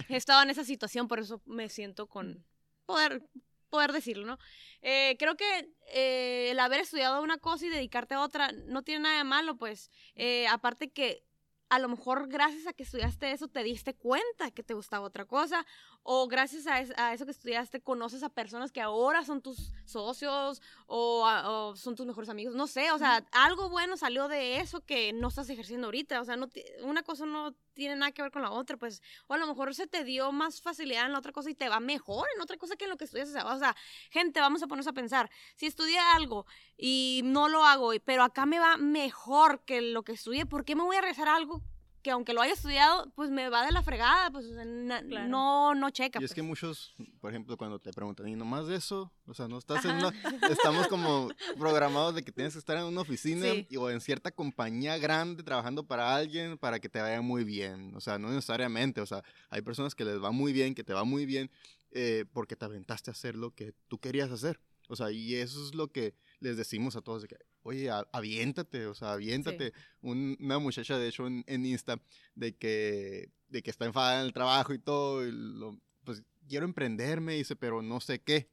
He 0.10 0.16
estado 0.16 0.42
en 0.42 0.50
esa 0.50 0.64
situación, 0.64 1.08
por 1.08 1.20
eso 1.20 1.42
me 1.46 1.70
siento 1.70 2.08
con 2.08 2.44
poder, 2.86 3.22
poder 3.70 3.92
decirlo, 3.92 4.26
¿no? 4.26 4.40
Eh, 4.82 5.18
creo 5.20 5.36
que 5.36 5.70
eh, 5.94 6.50
el 6.52 6.60
haber 6.60 6.80
estudiado 6.80 7.22
una 7.22 7.38
cosa 7.38 7.66
y 7.66 7.70
dedicarte 7.70 8.16
a 8.16 8.22
otra 8.22 8.52
no 8.66 8.82
tiene 8.82 9.04
nada 9.04 9.18
de 9.18 9.24
malo, 9.24 9.58
pues, 9.58 9.92
Eh, 10.16 10.48
aparte 10.48 10.90
que 10.90 11.27
a 11.70 11.80
lo 11.80 11.90
mejor 11.90 12.28
gracias 12.30 12.66
a 12.68 12.74
que 12.74 12.84
estudiaste 12.84 13.32
eso 13.32 13.48
te 13.48 13.62
diste 13.64 13.94
cuenta 13.94 14.52
que 14.52 14.64
te 14.64 14.74
gustaba 14.74 15.06
otra 15.06 15.26
cosa 15.26 15.66
o 16.04 16.28
gracias 16.28 16.66
a, 16.68 16.80
es- 16.80 16.94
a 16.98 17.14
eso 17.14 17.26
que 17.26 17.32
estudiaste 17.32 17.82
conoces 17.82 18.24
a 18.24 18.30
personas 18.30 18.72
que 18.72 18.82
ahora 18.82 19.26
son 19.26 19.42
tus 19.42 19.74
socios 19.86 20.62
o, 20.86 21.26
a- 21.28 21.50
o 21.50 21.76
son 21.76 21.96
tus 21.96 22.06
mejores 22.06 22.30
amigos, 22.30 22.56
no 22.56 22.68
sé, 22.68 22.92
o 22.92 22.98
sea, 22.98 23.26
algo 23.32 23.70
bueno 23.70 23.98
salió 23.98 24.28
de 24.28 24.58
eso 24.60 24.82
que 24.86 25.12
no 25.14 25.28
estás 25.28 25.50
ejerciendo 25.50 25.88
ahorita, 25.88 26.22
o 26.22 26.26
sea, 26.26 26.38
no 26.38 26.48
una 26.84 27.04
cosa 27.04 27.26
no 27.26 27.54
tiene 27.78 27.96
nada 27.96 28.12
que 28.12 28.22
ver 28.22 28.32
con 28.32 28.42
la 28.42 28.52
otra, 28.52 28.76
pues, 28.76 29.02
o 29.28 29.34
a 29.34 29.38
lo 29.38 29.48
mejor 29.48 29.74
se 29.74 29.88
te 29.88 30.04
dio 30.04 30.32
más 30.32 30.62
facilidad 30.62 31.06
en 31.06 31.14
la 31.14 31.20
otra 31.20 31.32
cosa 31.32 31.50
y 31.50 31.56
te 31.56 31.70
va 31.70 31.80
mejor 31.80 32.28
en 32.36 32.42
otra 32.42 32.58
cosa 32.58 32.76
que 32.76 32.86
en 32.86 32.90
lo 32.90 32.98
que 32.98 33.06
estudias, 33.06 33.30
o 33.30 33.60
sea, 33.60 33.76
gente, 34.10 34.40
vamos 34.42 34.62
a 34.64 34.68
ponernos 34.68 34.88
a 34.88 34.94
pensar, 34.94 35.30
si 35.56 35.68
estudié 35.68 36.00
algo 36.00 36.46
y 36.78 37.22
no 37.24 37.48
lo 37.48 37.64
hago, 37.64 37.92
pero 38.04 38.24
acá 38.24 38.46
me 38.46 38.60
va 38.60 38.78
mejor 38.78 39.64
que 39.64 39.82
lo 39.82 40.04
que 40.04 40.14
estudié, 40.14 40.46
¿por 40.46 40.66
qué 40.66 40.76
me 40.76 40.84
voy 40.84 40.98
a 40.98 41.02
rezar 41.02 41.30
algo 41.30 41.62
que 42.02 42.12
aunque 42.12 42.34
lo 42.34 42.42
haya 42.42 42.54
estudiado, 42.54 43.12
pues 43.16 43.30
me 43.32 43.50
va 43.50 43.66
de 43.66 43.72
la 43.72 43.84
fregada, 43.84 44.32
pues 44.32 44.46
o 44.46 44.54
sea, 44.54 44.64
na- 44.66 45.02
Claro. 45.04 45.28
no, 45.28 45.76
no 45.76 45.90
checa. 45.90 46.20
Y 46.22 46.24
es 46.26 46.34
que 46.34 46.42
pues. 46.42 46.48
muchos, 46.48 46.96
por 47.20 47.32
ejemplo, 47.32 47.58
cuando 47.58 47.80
te 47.80 47.92
preguntan, 47.92 48.28
¿y 48.28 48.36
nomás 48.36 48.68
de 48.68 48.76
eso? 48.78 49.12
O 49.26 49.34
sea, 49.34 49.48
no 49.48 49.58
estás 49.58 49.84
en 49.86 49.92
una... 49.98 50.14
Estamos 50.50 50.88
como 50.88 51.30
programados 51.58 52.16
de 52.16 52.24
que 52.24 52.32
tienes 52.32 52.54
que 52.54 52.60
estar 52.60 52.78
en 52.78 52.84
una 52.86 53.02
oficina 53.02 53.46
Sí. 53.52 53.68
y- 53.70 53.78
o 53.78 53.90
en 53.90 54.00
cierta 54.02 54.32
compañía 54.32 54.98
grande 54.98 55.44
trabajando 55.44 55.86
para 55.86 56.16
alguien 56.16 56.58
para 56.58 56.80
que 56.80 56.88
te 56.90 57.02
vaya 57.02 57.22
muy 57.22 57.44
bien. 57.44 57.94
O 57.96 58.00
sea, 58.00 58.18
no 58.18 58.30
necesariamente. 58.30 59.02
O 59.02 59.06
sea, 59.06 59.24
hay 59.50 59.62
personas 59.62 59.94
que 59.96 60.06
les 60.06 60.24
va 60.24 60.32
muy 60.32 60.54
bien, 60.54 60.76
que 60.76 60.84
te 60.84 60.94
va 60.94 61.04
muy 61.04 61.26
bien, 61.26 61.52
eh, 61.92 62.26
porque 62.32 62.56
te 62.56 62.66
aventaste 62.66 63.10
a 63.10 63.14
hacer 63.14 63.36
lo 63.36 63.52
que 63.52 63.74
tú 63.88 64.00
querías 64.00 64.32
hacer. 64.32 64.60
O 64.88 64.96
sea, 64.96 65.12
y 65.12 65.36
eso 65.36 65.66
es 65.68 65.76
lo 65.76 65.92
que 65.92 66.14
les 66.40 66.56
decimos 66.58 66.96
a 66.96 67.02
todos, 67.02 67.22
de 67.24 67.28
que, 67.28 67.38
oye, 67.64 67.90
a- 67.90 68.08
aviéntate, 68.12 68.86
o 68.88 68.94
sea, 68.96 69.14
aviéntate. 69.14 69.74
Un- 70.02 70.38
una 70.40 70.60
muchacha, 70.60 70.98
de 70.98 71.08
hecho, 71.10 71.28
en, 71.28 71.44
en 71.48 71.66
Insta, 71.66 72.02
de 72.36 72.56
que, 72.56 73.30
de 73.50 73.62
que 73.64 73.70
está 73.70 73.86
enfadada 73.86 74.20
en 74.22 74.26
el 74.28 74.34
trabajo 74.34 74.74
y 74.74 74.80
todo, 74.80 75.26
y 75.28 75.32
lo- 75.32 75.80
pues 76.04 76.24
quiero 76.48 76.66
emprenderme, 76.66 77.36
dice, 77.36 77.56
pero 77.56 77.82
no 77.82 78.00
sé 78.00 78.20
qué. 78.22 78.50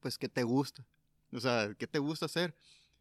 Pues, 0.00 0.18
¿qué 0.18 0.28
te 0.28 0.42
gusta? 0.42 0.86
O 1.32 1.40
sea, 1.40 1.74
¿qué 1.78 1.86
te 1.86 1.98
gusta 1.98 2.26
hacer? 2.26 2.54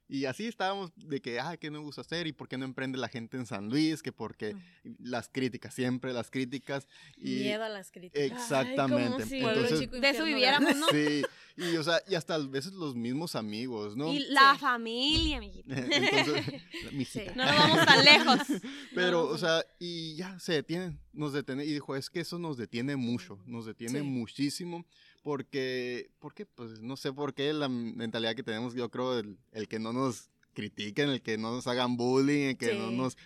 Y 0.10 0.24
así 0.24 0.46
estábamos 0.48 0.92
de 0.96 1.22
que, 1.22 1.38
ah, 1.42 1.58
¿qué 1.58 1.70
me 1.70 1.80
gusta 1.80 2.00
hacer? 2.00 2.28
¿Y 2.28 2.32
por 2.32 2.48
qué 2.48 2.58
no 2.58 2.64
emprende 2.64 2.98
la 2.98 3.10
gente 3.10 3.36
en 3.36 3.46
San 3.46 3.68
Luis? 3.70 4.02
Que 4.02 4.14
porque 4.14 4.56
las 5.00 5.28
críticas, 5.28 5.74
siempre 5.74 6.14
las 6.14 6.32
críticas. 6.32 6.88
Y 7.18 7.40
Miedo 7.42 7.66
a 7.66 7.70
las 7.70 7.92
críticas. 7.92 8.32
Exactamente. 8.32 9.12
como 9.12 9.26
si- 9.26 9.38
Entonces, 9.44 9.92
de 9.92 10.10
eso 10.10 10.24
viviéramos. 10.24 10.78
¿no? 10.78 10.88
sí, 10.88 11.24
y 11.58 11.76
o 11.76 11.84
sea, 11.84 12.02
y 12.08 12.16
hasta 12.16 12.36
a 12.36 12.38
veces 12.38 12.74
los 12.74 12.96
mismos 12.96 13.36
amigos, 13.36 13.96
¿no? 13.98 14.14
Y 14.14 14.20
la 14.30 14.54
Sí. 14.54 14.60
familia, 14.62 15.40
mijita. 15.42 15.76
Entonces, 15.76 16.62
mijita. 16.94 17.34
No 17.36 17.46
nos 17.46 17.56
vamos 17.58 17.86
tan 17.86 18.06
lejos. 18.06 18.38
Pero, 18.96 19.24
No, 19.24 19.30
o 19.30 19.38
sea, 19.38 19.66
y 19.80 20.16
ya 20.16 20.40
se 20.40 20.54
detienen, 20.54 21.00
nos 21.14 21.34
detiene, 21.34 21.66
y 21.66 21.74
dijo, 21.74 21.96
es 21.96 22.10
que 22.10 22.20
eso 22.20 22.38
nos 22.40 22.58
detiene 22.58 22.96
mucho, 22.96 23.40
nos 23.46 23.66
detiene 23.66 24.00
Sí. 24.02 24.06
muchísimo, 24.06 24.86
porque, 25.24 26.10
porque, 26.20 26.46
pues, 26.46 26.82
no 26.82 26.96
sé 26.96 27.12
por 27.12 27.34
qué 27.34 27.52
la 27.54 27.70
mentalidad 27.70 28.36
que 28.36 28.44
tenemos, 28.44 28.74
yo 28.74 28.90
creo, 28.90 29.18
el, 29.20 29.38
el 29.52 29.68
que 29.68 29.78
no 29.80 29.92
nos 29.94 30.30
critiquen, 30.54 31.10
el 31.10 31.22
que 31.22 31.38
no 31.38 31.52
nos 31.52 31.68
hagan 31.68 31.98
bullying, 31.98 32.50
el 32.50 32.58
que 32.58 32.74
no 32.74 32.90
Sí. 32.90 32.96
nos, 32.96 33.18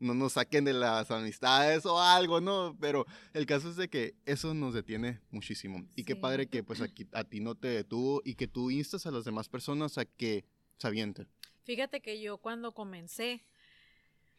no 0.00 0.14
nos 0.14 0.32
saquen 0.32 0.64
de 0.64 0.72
las 0.72 1.10
amistades 1.10 1.86
o 1.86 2.00
algo, 2.00 2.40
¿no? 2.40 2.76
Pero 2.80 3.06
el 3.34 3.46
caso 3.46 3.70
es 3.70 3.76
de 3.76 3.88
que 3.88 4.16
eso 4.24 4.54
nos 4.54 4.74
detiene 4.74 5.20
muchísimo. 5.30 5.86
Y 5.94 6.04
qué 6.04 6.16
padre 6.16 6.48
que, 6.48 6.64
pues, 6.64 6.80
aquí, 6.80 7.06
a 7.12 7.22
ti 7.24 7.40
no 7.40 7.54
te 7.54 7.68
detuvo 7.68 8.22
y 8.24 8.34
que 8.34 8.48
tú 8.48 8.70
instas 8.70 9.06
a 9.06 9.10
las 9.10 9.24
demás 9.24 9.48
personas 9.48 9.98
a 9.98 10.04
que 10.04 10.44
se 10.78 10.86
avienten. 10.86 11.28
Fíjate 11.64 12.00
que 12.00 12.20
yo 12.20 12.38
cuando 12.38 12.72
comencé, 12.72 13.44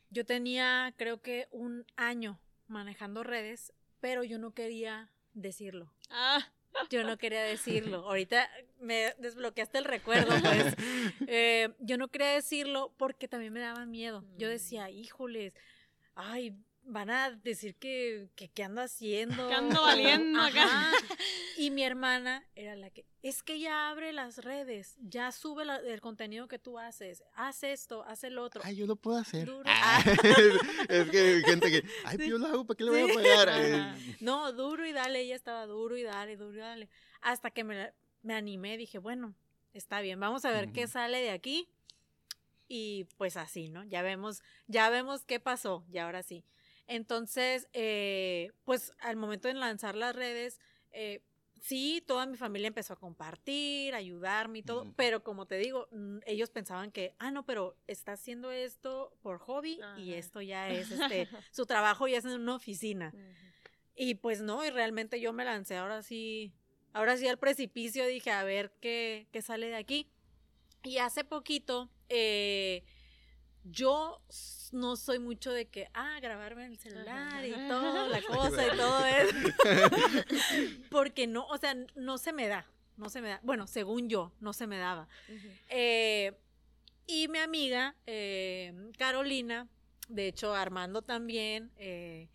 yo 0.10 0.26
tenía 0.26 0.94
creo 0.98 1.22
que 1.22 1.48
un 1.52 1.86
año 1.96 2.40
manejando 2.68 3.24
redes, 3.24 3.72
pero 4.00 4.24
yo 4.24 4.40
no 4.40 4.54
quería 4.54 5.12
decirlo. 5.34 5.94
Ah, 6.10 6.52
Yo 6.90 7.04
no 7.04 7.18
quería 7.18 7.44
decirlo. 7.44 7.98
Ahorita 8.08 8.50
me 8.80 9.14
desbloqueaste 9.18 9.78
el 9.78 9.86
recuerdo, 9.86 10.32
pues. 10.42 10.76
Eh, 11.28 11.70
yo 11.80 11.98
no 11.98 12.08
quería 12.10 12.30
decirlo 12.34 12.94
porque 12.98 13.28
también 13.28 13.54
me 13.54 13.60
daba 13.60 13.86
miedo. 13.86 14.24
Yo 14.38 14.48
Mm. 14.48 14.52
decía, 14.52 14.90
híjoles, 14.90 15.54
ay, 16.16 16.56
van 16.84 17.10
a 17.10 17.32
decir 17.32 17.76
que, 17.76 18.30
que, 18.36 18.50
que 18.50 18.64
ando 18.64 18.82
haciendo. 18.82 19.48
Que 19.48 19.54
ando 19.54 19.82
valiendo 19.82 20.42
acá. 20.42 20.92
Y 21.58 21.70
mi 21.72 21.84
hermana 21.84 22.44
era 22.56 22.76
la 22.76 22.90
que, 22.90 23.06
es 23.22 23.44
que 23.44 23.60
ya 23.60 23.90
abre 23.90 24.12
las 24.14 24.40
redes, 24.44 24.96
ya 25.00 25.32
sube 25.32 25.64
la- 25.64 25.78
el 25.78 26.02
contenido 26.02 26.48
que 26.48 26.58
tú 26.60 26.80
haces, 26.80 27.24
haz 27.36 27.64
esto, 27.64 28.04
haz 28.04 28.24
el 28.24 28.38
otro. 28.40 28.62
Ay, 28.66 28.76
yo 28.76 28.88
lo 28.88 28.96
puedo 28.96 29.18
hacer. 29.20 29.46
Duro. 29.48 29.64
Ah, 29.66 30.02
es 30.90 31.10
que 31.10 31.20
hay 31.20 31.44
gente 31.44 31.70
que, 31.70 31.84
ay, 32.06 32.18
pues 32.18 32.30
yo 32.30 32.38
lo 32.38 32.48
hago, 32.48 32.66
¿para 32.66 32.78
qué 32.78 32.84
le 32.84 32.90
voy 32.92 33.02
a 33.02 33.06
Sí. 33.08 33.14
pagar? 33.14 33.50
Ajá. 33.50 33.98
Eh, 33.98 34.18
No, 34.20 34.52
duro 34.52 34.86
y 34.86 34.92
dale, 34.92 35.22
ella 35.22 35.36
estaba 35.36 35.66
duro 35.68 35.96
y 35.98 36.04
dale, 36.04 36.36
duro 36.36 36.58
y 36.58 36.62
dale. 36.62 36.90
Hasta 37.22 37.52
que 37.52 37.64
me, 37.64 37.94
me 38.24 38.34
animé, 38.34 38.78
dije, 38.78 38.98
bueno, 38.98 39.36
está 39.74 40.02
bien, 40.02 40.20
vamos 40.20 40.44
a 40.46 40.52
ver 40.52 40.72
qué 40.72 40.88
sale 40.88 41.20
de 41.22 41.30
aquí. 41.32 41.70
Y 42.68 43.04
pues 43.18 43.36
así, 43.38 43.68
¿no? 43.70 43.84
Ya 43.84 44.02
vemos, 44.02 44.42
ya 44.68 44.90
vemos 44.90 45.26
qué 45.26 45.40
pasó, 45.40 45.86
y 45.92 45.98
ahora 45.98 46.24
sí. 46.24 46.44
Entonces, 46.88 47.68
eh, 47.74 48.52
pues 48.66 48.94
al 49.00 49.16
momento 49.16 49.48
de 49.48 49.54
lanzar 49.54 49.96
las 49.96 50.16
redes, 50.16 50.60
eh, 50.92 51.24
sí, 51.62 52.04
toda 52.06 52.26
mi 52.26 52.38
familia 52.38 52.68
empezó 52.68 52.94
a 52.94 52.96
compartir, 52.98 53.94
a 53.94 53.98
ayudarme 53.98 54.60
y 54.60 54.64
todo, 54.64 54.92
pero 54.96 55.24
como 55.24 55.46
te 55.46 55.58
digo, 55.58 55.88
ellos 56.26 56.50
pensaban 56.50 56.92
que, 56.92 57.16
ah, 57.20 57.32
no, 57.32 57.46
pero 57.46 57.78
está 57.88 58.14
haciendo 58.14 58.52
esto 58.52 59.16
por 59.22 59.38
hobby 59.40 59.80
y 59.98 60.14
esto 60.14 60.42
ya 60.42 60.70
es, 60.70 60.92
este, 60.92 61.28
su 61.52 61.66
trabajo 61.66 62.08
ya 62.08 62.18
es 62.18 62.26
en 62.26 62.42
una 62.42 62.56
oficina. 62.56 63.14
Y 63.96 64.16
pues 64.16 64.42
no, 64.42 64.66
y 64.66 64.70
realmente 64.70 65.20
yo 65.22 65.34
me 65.34 65.46
lancé 65.46 65.78
ahora 65.78 66.02
sí, 66.02 66.54
ahora 66.94 67.18
sí 67.18 67.28
al 67.28 67.38
precipicio, 67.38 68.06
dije, 68.08 68.32
a 68.32 68.44
ver 68.44 68.74
qué, 68.82 69.28
qué 69.32 69.42
sale 69.42 69.68
de 69.68 69.76
aquí. 69.76 70.10
Y 70.84 70.98
hace 70.98 71.24
poquito, 71.24 71.92
eh, 72.10 72.84
yo 73.64 74.22
no 74.72 74.96
soy 74.96 75.20
mucho 75.20 75.52
de 75.52 75.66
que, 75.68 75.90
ah, 75.94 76.20
grabarme 76.22 76.66
en 76.66 76.72
el 76.72 76.78
celular 76.78 77.46
y 77.46 77.52
todo, 77.68 78.08
la 78.08 78.22
cosa 78.22 78.68
y 78.68 78.78
todo 78.78 79.06
eso. 79.06 79.36
Porque 80.90 81.28
no, 81.28 81.46
o 81.48 81.58
sea, 81.58 81.76
no 81.96 82.18
se 82.18 82.34
me 82.34 82.48
da, 82.48 82.66
no 82.98 83.10
se 83.10 83.22
me 83.22 83.30
da. 83.30 83.40
Bueno, 83.44 83.68
según 83.68 84.10
yo, 84.10 84.32
no 84.40 84.54
se 84.54 84.68
me 84.68 84.78
daba. 84.78 85.08
Eh, 85.70 86.34
y 87.08 87.28
mi 87.28 87.40
amiga, 87.40 87.96
eh, 88.08 88.92
Carolina, 88.98 89.68
de 90.08 90.28
hecho 90.28 90.54
Armando 90.54 91.02
también, 91.02 91.72
eh, 91.78 92.30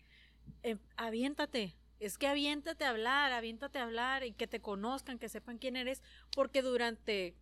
eh, 0.63 0.77
aviéntate. 0.95 1.75
Es 1.99 2.17
que 2.17 2.27
aviéntate 2.27 2.85
a 2.85 2.89
hablar, 2.89 3.31
aviéntate 3.31 3.79
a 3.79 3.83
hablar 3.83 4.23
y 4.23 4.33
que 4.33 4.45
te 4.45 4.61
conozcan, 4.61 5.17
que 5.17 5.29
sepan 5.29 5.57
quién 5.57 5.75
eres, 5.75 6.03
porque 6.35 6.61
durante 6.61 7.35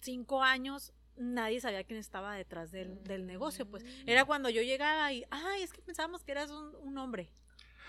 cinco 0.00 0.42
años 0.42 0.92
nadie 1.20 1.60
sabía 1.60 1.84
quién 1.84 2.00
estaba 2.00 2.34
detrás 2.34 2.72
del, 2.72 3.02
del 3.04 3.26
negocio. 3.26 3.66
Pues 3.66 3.84
era 4.06 4.24
cuando 4.24 4.48
yo 4.48 4.62
llegaba 4.62 5.12
y, 5.12 5.24
ay, 5.30 5.62
es 5.62 5.72
que 5.72 5.82
pensábamos 5.82 6.24
que 6.24 6.32
eras 6.32 6.50
un, 6.50 6.74
un 6.76 6.98
hombre. 6.98 7.30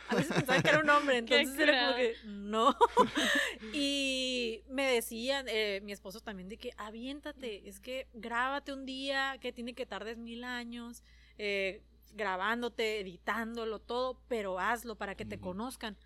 A 0.09 0.15
veces 0.15 0.33
pensaban 0.33 0.61
que 0.61 0.69
era 0.69 0.79
un 0.79 0.89
hombre, 0.89 1.17
entonces 1.19 1.57
era 1.57 1.85
como 1.85 1.95
que, 1.95 2.15
no. 2.25 2.75
y 3.73 4.61
me 4.67 4.91
decían, 4.91 5.45
eh, 5.47 5.79
mi 5.83 5.93
esposo 5.93 6.19
también, 6.19 6.49
de 6.49 6.57
que 6.57 6.71
aviéntate, 6.75 7.67
es 7.69 7.79
que 7.79 8.07
grábate 8.13 8.73
un 8.73 8.85
día, 8.85 9.37
que 9.39 9.53
tiene 9.53 9.73
que 9.73 9.85
tardes 9.85 10.17
mil 10.17 10.43
años, 10.43 11.03
eh, 11.37 11.81
grabándote, 12.13 12.99
editándolo, 12.99 13.79
todo, 13.79 14.21
pero 14.27 14.59
hazlo 14.59 14.97
para 14.97 15.15
que 15.15 15.25
te 15.25 15.39
conozcan. 15.39 15.97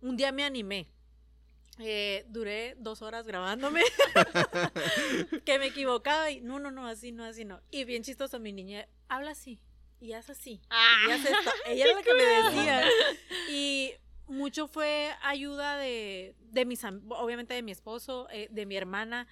Un 0.00 0.16
día 0.16 0.32
me 0.32 0.42
animé. 0.42 0.88
Eh, 1.78 2.24
duré 2.28 2.74
dos 2.78 3.00
horas 3.00 3.26
grabándome, 3.26 3.80
que 5.44 5.58
me 5.58 5.66
equivocaba 5.66 6.30
y 6.30 6.40
no, 6.40 6.58
no, 6.58 6.70
no, 6.70 6.86
así, 6.86 7.12
no, 7.12 7.24
así, 7.24 7.44
no. 7.44 7.60
Y 7.70 7.84
bien 7.84 8.02
chistoso, 8.02 8.38
mi 8.38 8.52
niña, 8.52 8.86
habla 9.08 9.30
así 9.30 9.60
y 10.00 10.12
haz 10.12 10.30
así. 10.30 10.60
Ah, 10.70 11.04
Y 11.08 11.10
haz 11.12 11.24
esto. 11.24 11.50
Ella 11.66 11.84
era 11.86 11.94
la 11.94 12.02
que 12.02 12.14
me 12.14 12.22
decía. 12.22 12.84
Y 13.50 13.92
mucho 14.26 14.68
fue 14.68 15.12
ayuda 15.22 15.76
de, 15.78 16.34
de 16.50 16.64
mis, 16.64 16.84
am- 16.84 17.02
obviamente 17.12 17.54
de 17.54 17.62
mi 17.62 17.72
esposo, 17.72 18.28
eh, 18.30 18.48
de 18.50 18.66
mi 18.66 18.76
hermana, 18.76 19.26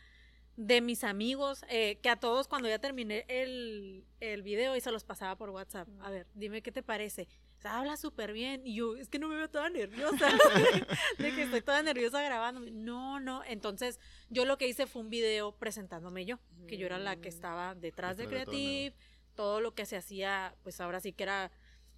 de 0.57 0.80
mis 0.80 1.05
amigos, 1.05 1.64
eh, 1.68 1.99
que 2.03 2.09
a 2.09 2.16
todos 2.16 2.49
cuando 2.49 2.68
ya 2.68 2.78
terminé 2.78 3.24
el, 3.28 4.05
el 4.20 4.43
video 4.43 4.74
y 4.76 4.80
se 4.80 4.91
los 4.91 5.05
pasaba 5.05 5.36
por 5.36 5.51
WhatsApp. 5.51 5.89
A 6.01 6.11
ver, 6.11 6.26
dime 6.34 6.62
qué 6.62 6.72
te 6.72 6.82
parece. 6.82 7.28
O 7.59 7.61
sea, 7.61 7.78
habla 7.78 7.96
súper 7.96 8.32
bien. 8.32 8.64
Y 8.64 8.74
yo, 8.74 8.96
es 8.96 9.09
que 9.09 9.18
no 9.18 9.28
me 9.28 9.36
veo 9.36 9.50
toda 9.50 9.68
nerviosa. 9.68 10.28
de 11.18 11.34
que 11.34 11.42
estoy 11.42 11.61
toda 11.61 11.82
nerviosa 11.82 12.22
grabándome. 12.22 12.70
No, 12.70 13.18
no. 13.18 13.42
Entonces, 13.44 13.98
yo 14.30 14.44
lo 14.44 14.59
que 14.59 14.68
hice 14.68 14.86
fue 14.86 15.02
un 15.02 15.11
video 15.11 15.52
presentándome 15.56 16.24
yo, 16.24 16.38
que 16.68 16.78
yo 16.78 16.86
era 16.86 16.98
la 16.98 17.16
que 17.16 17.28
estaba 17.28 17.74
detrás 17.74 18.16
de 18.16 18.24
Detrás 18.24 18.46
de 18.46 18.52
Creative, 18.52 18.96
todo 19.34 19.61
lo 19.61 19.74
que 19.74 19.86
se 19.86 19.96
hacía, 19.96 20.54
pues 20.62 20.80
ahora 20.80 21.00
sí 21.00 21.12
que 21.12 21.24
era, 21.24 21.50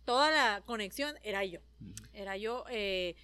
toda 0.07 0.31
la 0.31 0.63
conexión 0.65 1.17
era 1.23 1.45
yo. 1.45 1.61
Era 2.15 2.39
yo. 2.39 2.65
eh, 2.71 3.17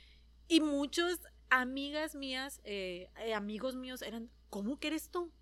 y 0.48 0.60
muchos 0.60 1.20
amigas 1.48 2.14
mías, 2.14 2.60
eh, 2.64 3.08
eh, 3.18 3.34
amigos 3.34 3.76
míos 3.76 4.02
eran, 4.02 4.30
¿cómo 4.50 4.78
que 4.78 4.88
eres 4.88 5.10
tú? 5.10 5.32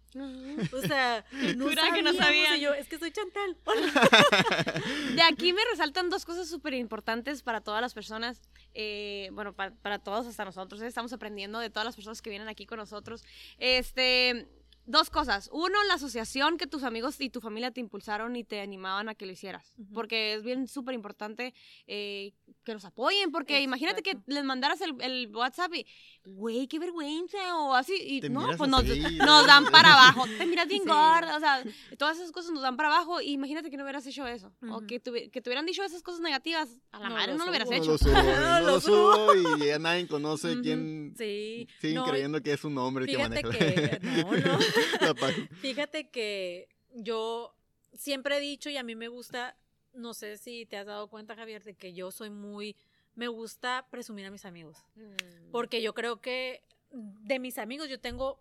O 0.72 0.80
sea, 0.80 1.24
no 1.56 1.68
Jura 1.68 1.92
que 1.92 2.02
no 2.02 2.12
sabíamos", 2.12 2.16
sabían. 2.16 2.56
y 2.56 2.60
yo, 2.60 2.74
es 2.74 2.88
que 2.88 2.98
soy 2.98 3.10
Chantal. 3.10 3.56
De 5.14 5.22
aquí 5.22 5.52
me 5.52 5.62
resaltan 5.70 6.10
dos 6.10 6.24
cosas 6.24 6.48
súper 6.48 6.74
importantes 6.74 7.42
para 7.42 7.60
todas 7.60 7.80
las 7.80 7.94
personas, 7.94 8.40
eh, 8.74 9.30
bueno, 9.32 9.52
para, 9.54 9.72
para 9.74 9.98
todos, 9.98 10.26
hasta 10.26 10.44
nosotros, 10.44 10.80
eh, 10.82 10.86
estamos 10.86 11.12
aprendiendo 11.12 11.58
de 11.58 11.70
todas 11.70 11.84
las 11.84 11.96
personas 11.96 12.22
que 12.22 12.30
vienen 12.30 12.48
aquí 12.48 12.66
con 12.66 12.78
nosotros. 12.78 13.24
Este, 13.58 14.48
dos 14.86 15.10
cosas. 15.10 15.48
Uno, 15.52 15.82
la 15.88 15.94
asociación 15.94 16.56
que 16.58 16.66
tus 16.66 16.82
amigos 16.82 17.20
y 17.20 17.30
tu 17.30 17.40
familia 17.40 17.70
te 17.70 17.80
impulsaron 17.80 18.36
y 18.36 18.44
te 18.44 18.60
animaban 18.60 19.08
a 19.08 19.14
que 19.14 19.26
lo 19.26 19.32
hicieras, 19.32 19.72
porque 19.92 20.34
es 20.34 20.42
bien 20.42 20.68
súper 20.68 20.94
importante 20.94 21.54
eh, 21.86 22.32
que 22.64 22.72
nos 22.74 22.84
apoyen, 22.84 23.30
porque 23.32 23.60
imagínate 23.60 24.02
que 24.02 24.16
les 24.26 24.44
mandaras 24.44 24.80
el, 24.80 24.94
el 25.00 25.34
WhatsApp 25.34 25.74
y, 25.74 25.86
güey, 26.24 26.66
qué 26.68 26.78
vergüenza, 26.78 27.38
o 27.58 27.74
así, 27.74 27.94
y 28.00 28.20
Te 28.20 28.28
no, 28.28 28.40
miras 28.40 28.56
pues 28.56 28.70
nos, 28.70 28.82
así, 28.84 29.00
nos 29.00 29.26
¿no? 29.26 29.46
dan 29.46 29.64
para 29.66 29.92
abajo, 29.94 30.24
te 30.38 30.46
miras 30.46 30.68
bien 30.68 30.82
Sí. 30.82 30.88
gorda, 30.88 31.36
o 31.36 31.40
sea, 31.40 31.62
todas 31.98 32.18
esas 32.18 32.32
cosas 32.32 32.52
nos 32.52 32.62
dan 32.62 32.76
para 32.76 32.88
abajo, 32.88 33.20
y 33.20 33.30
imagínate 33.32 33.70
que 33.70 33.76
no 33.76 33.84
hubieras 33.84 34.06
hecho 34.06 34.26
eso, 34.26 34.52
o 34.70 34.80
que, 34.86 35.02
tuvi- 35.02 35.30
que 35.30 35.40
te 35.40 35.48
hubieran 35.50 35.66
dicho 35.66 35.82
esas 35.84 36.02
cosas 36.02 36.20
negativas, 36.20 36.68
a 36.92 36.98
la 37.00 37.08
No 37.08 37.14
madre 37.14 37.32
lo 37.32 37.38
no 37.38 37.44
lo 37.44 37.50
hubieras. 37.50 37.68
No 37.70 37.76
hecho. 37.76 37.92
lo 37.92 37.98
subo, 37.98 38.12
no 38.22 38.60
Lo 38.60 38.66
lo 38.66 38.80
subo 38.80 39.34
y 39.58 39.66
ya 39.66 39.78
nadie 39.78 40.06
conoce 40.06 40.60
quién. 40.62 41.14
Sí. 41.16 41.66
Siguen 41.80 41.96
no, 41.96 42.04
creyendo 42.06 42.40
que 42.42 42.52
es 42.52 42.64
un 42.64 42.76
hombre 42.78 43.06
que 43.06 43.16
Fíjate 43.16 43.42
maneja 43.42 43.58
que, 43.58 43.98
no, 44.02 44.32
no. 44.32 44.58
la 45.00 45.14
página. 45.14 45.48
Fíjate 45.60 46.08
que 46.10 46.68
yo 46.94 47.54
siempre 47.94 48.36
he 48.36 48.40
dicho 48.40 48.70
y 48.70 48.76
a 48.76 48.82
mí 48.82 48.94
me 48.94 49.08
gusta, 49.08 49.56
no 49.92 50.14
sé 50.14 50.36
si 50.36 50.66
te 50.66 50.76
has 50.76 50.86
dado 50.86 51.08
cuenta, 51.08 51.36
Javier, 51.36 51.62
de 51.62 51.74
que 51.74 51.92
yo 51.92 52.10
soy 52.10 52.30
muy, 52.30 52.76
me 53.14 53.28
gusta 53.28 53.86
presumir 53.90 54.26
a 54.26 54.30
mis 54.30 54.44
amigos. 54.44 54.78
Mm. 54.96 55.50
Porque 55.50 55.82
yo 55.82 55.94
creo 55.94 56.20
que 56.20 56.62
de 56.90 57.38
mis 57.38 57.58
amigos 57.58 57.88
yo 57.88 57.98
tengo 58.00 58.40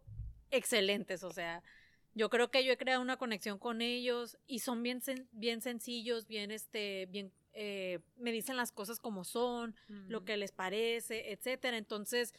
excelentes, 0.52 1.24
o 1.24 1.32
sea, 1.32 1.64
yo 2.16 2.30
creo 2.30 2.52
que 2.52 2.64
yo 2.64 2.72
he 2.72 2.78
creado 2.78 3.02
una 3.02 3.18
conexión 3.18 3.58
con 3.58 3.82
ellos 3.82 4.38
y 4.46 4.60
son 4.60 4.84
bien, 4.84 5.02
sen- 5.02 5.28
bien 5.32 5.62
sencillos, 5.62 6.28
bien, 6.28 6.52
este, 6.52 7.08
bien, 7.08 7.32
eh, 7.54 8.00
me 8.18 8.32
dicen 8.32 8.56
las 8.56 8.72
cosas 8.72 9.00
como 9.00 9.24
son, 9.24 9.76
lo 9.88 10.24
que 10.24 10.38
les 10.38 10.52
parece, 10.52 11.32
etcétera. 11.32 11.78
Entonces, 11.78 12.34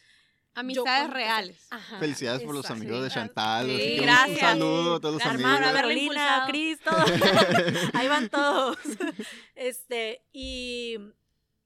Amistades 0.54 1.02
con- 1.02 1.10
reales. 1.12 1.66
Ajá, 1.70 1.98
Felicidades 1.98 2.42
por 2.42 2.54
los 2.54 2.70
amigos 2.70 3.02
de 3.02 3.10
Chantal. 3.10 3.66
Sí, 3.66 3.74
así 3.74 3.84
que 3.94 3.98
un- 4.00 4.06
gracias. 4.06 4.36
Un 4.36 4.40
saludo 4.40 4.94
a 4.96 5.00
todos 5.00 5.14
los 5.14 5.24
amigos. 5.26 5.50
haberlo 5.52 5.72
Carolina. 5.74 6.44
Cristo. 6.48 6.90
Ahí 7.94 8.08
van 8.08 8.28
todos. 8.28 8.78
Este, 9.54 10.22
y, 10.32 10.96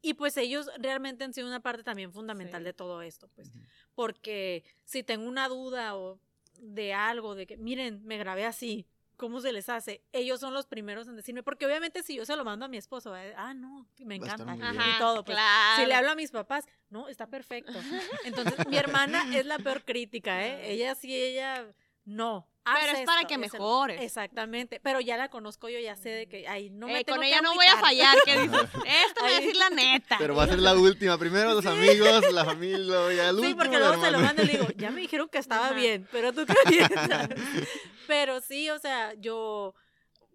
y 0.02 0.14
pues 0.14 0.36
ellos 0.36 0.70
realmente 0.78 1.24
han 1.24 1.32
sido 1.32 1.46
una 1.48 1.60
parte 1.60 1.82
también 1.82 2.12
fundamental 2.12 2.60
Sí. 2.60 2.64
de 2.64 2.72
todo 2.72 3.02
esto, 3.02 3.28
pues. 3.34 3.50
Porque 3.94 4.64
si 4.84 5.02
tengo 5.02 5.26
una 5.26 5.48
duda 5.48 5.96
o 5.96 6.18
de 6.60 6.92
algo, 6.94 7.34
de 7.34 7.46
que, 7.46 7.56
miren, 7.56 8.02
me 8.04 8.18
grabé 8.18 8.44
así, 8.46 8.86
¿cómo 9.18 9.42
se 9.42 9.52
les 9.52 9.68
hace? 9.68 10.02
Ellos 10.12 10.40
son 10.40 10.54
los 10.54 10.66
primeros 10.66 11.06
en 11.08 11.16
decirme, 11.16 11.42
porque 11.42 11.66
obviamente 11.66 12.02
si 12.02 12.14
yo 12.14 12.24
se 12.24 12.34
lo 12.36 12.44
mando 12.44 12.64
a 12.64 12.68
mi 12.68 12.78
esposo, 12.78 13.10
va 13.10 13.18
a- 13.20 13.48
ah, 13.48 13.52
no, 13.54 13.86
me 13.98 14.14
encanta. 14.14 14.54
Y 14.56 14.98
todo, 14.98 15.22
pues. 15.24 15.36
claro. 15.36 15.82
Si 15.82 15.86
le 15.86 15.94
hablo 15.94 16.10
a 16.12 16.14
mis 16.14 16.30
papás, 16.30 16.64
no, 16.88 17.08
está 17.08 17.26
perfecto. 17.26 17.78
Entonces, 18.24 18.66
mi 18.68 18.78
hermana 18.78 19.36
es 19.36 19.44
la 19.44 19.58
peor 19.58 19.84
crítica, 19.84 20.46
¿eh? 20.46 20.70
Ella 20.72 20.94
sí, 20.94 21.14
ella 21.14 21.66
no. 22.06 22.48
Pero 22.74 22.98
es 22.98 23.04
para 23.06 23.20
esto, 23.20 23.28
que 23.28 23.38
mejores. 23.38 24.00
Exactamente. 24.00 24.80
Pero 24.82 25.00
ya 25.00 25.16
la 25.16 25.28
conozco 25.28 25.68
yo, 25.68 25.78
ya 25.78 25.96
sé 25.96 26.10
de 26.10 26.26
que, 26.28 26.46
ay, 26.48 26.70
no 26.70 26.86
me 26.86 27.00
Eh, 27.00 27.04
tengo 27.04 27.16
con 27.16 27.22
que 27.22 27.28
ella 27.28 27.40
no 27.42 27.54
voy 27.54 27.66
a 27.66 27.76
fallar, 27.78 28.16
¿qué 28.24 28.38
dices? 28.40 28.60
Esto 29.06 29.20
voy 29.20 29.32
a 29.32 29.36
Ahí. 29.36 29.40
decir 29.44 29.56
la 29.56 29.70
neta. 29.70 30.16
Pero 30.18 30.34
va 30.34 30.44
a 30.44 30.48
ser 30.48 30.58
la 30.60 30.74
última. 30.74 31.16
Primero 31.18 31.54
los 31.54 31.66
amigos, 31.66 32.32
la 32.32 32.44
familia, 32.44 32.78
luego 32.78 33.12
ya 33.12 33.28
el 33.28 33.36
Sí, 33.36 33.42
último. 33.42 33.56
porque 33.62 33.78
luego 33.78 34.04
se 34.04 34.10
lo 34.10 34.18
mando 34.20 34.42
y 34.42 34.46
le 34.46 34.52
digo, 34.52 34.66
ya 34.76 34.90
me 34.90 35.00
dijeron 35.00 35.28
que 35.28 35.38
estaba 35.38 35.66
Ajá. 35.66 35.74
bien, 35.74 36.08
pero 36.10 36.32
tú 36.32 36.44
qué 36.46 36.54
piensas. 36.68 37.28
pero 38.06 38.40
sí, 38.40 38.70
o 38.70 38.78
sea, 38.78 39.14
yo, 39.14 39.74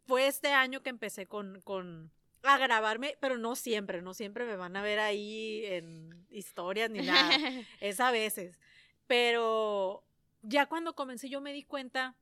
fue 0.06 0.28
este 0.28 0.50
año 0.52 0.82
que 0.84 0.90
empecé 0.90 1.26
con, 1.26 1.62
con, 1.62 2.12
a 2.44 2.58
grabarme, 2.58 3.16
pero 3.22 3.38
no 3.38 3.56
siempre, 3.56 4.02
no 4.02 4.14
siempre 4.14 4.46
me 4.46 4.56
van 4.58 4.76
a 4.76 4.82
ver 4.82 5.00
ahí 5.00 5.66
en 5.66 6.26
historias 6.30 6.90
ni 6.90 7.00
nada. 7.00 7.30
es 7.80 8.00
a 8.00 8.12
veces. 8.12 8.60
Pero 9.08 10.04
ya 10.42 10.66
cuando 10.66 10.94
comencé 10.96 11.30
yo 11.30 11.40
me 11.42 11.54
di 11.54 11.64
cuenta 11.64 12.16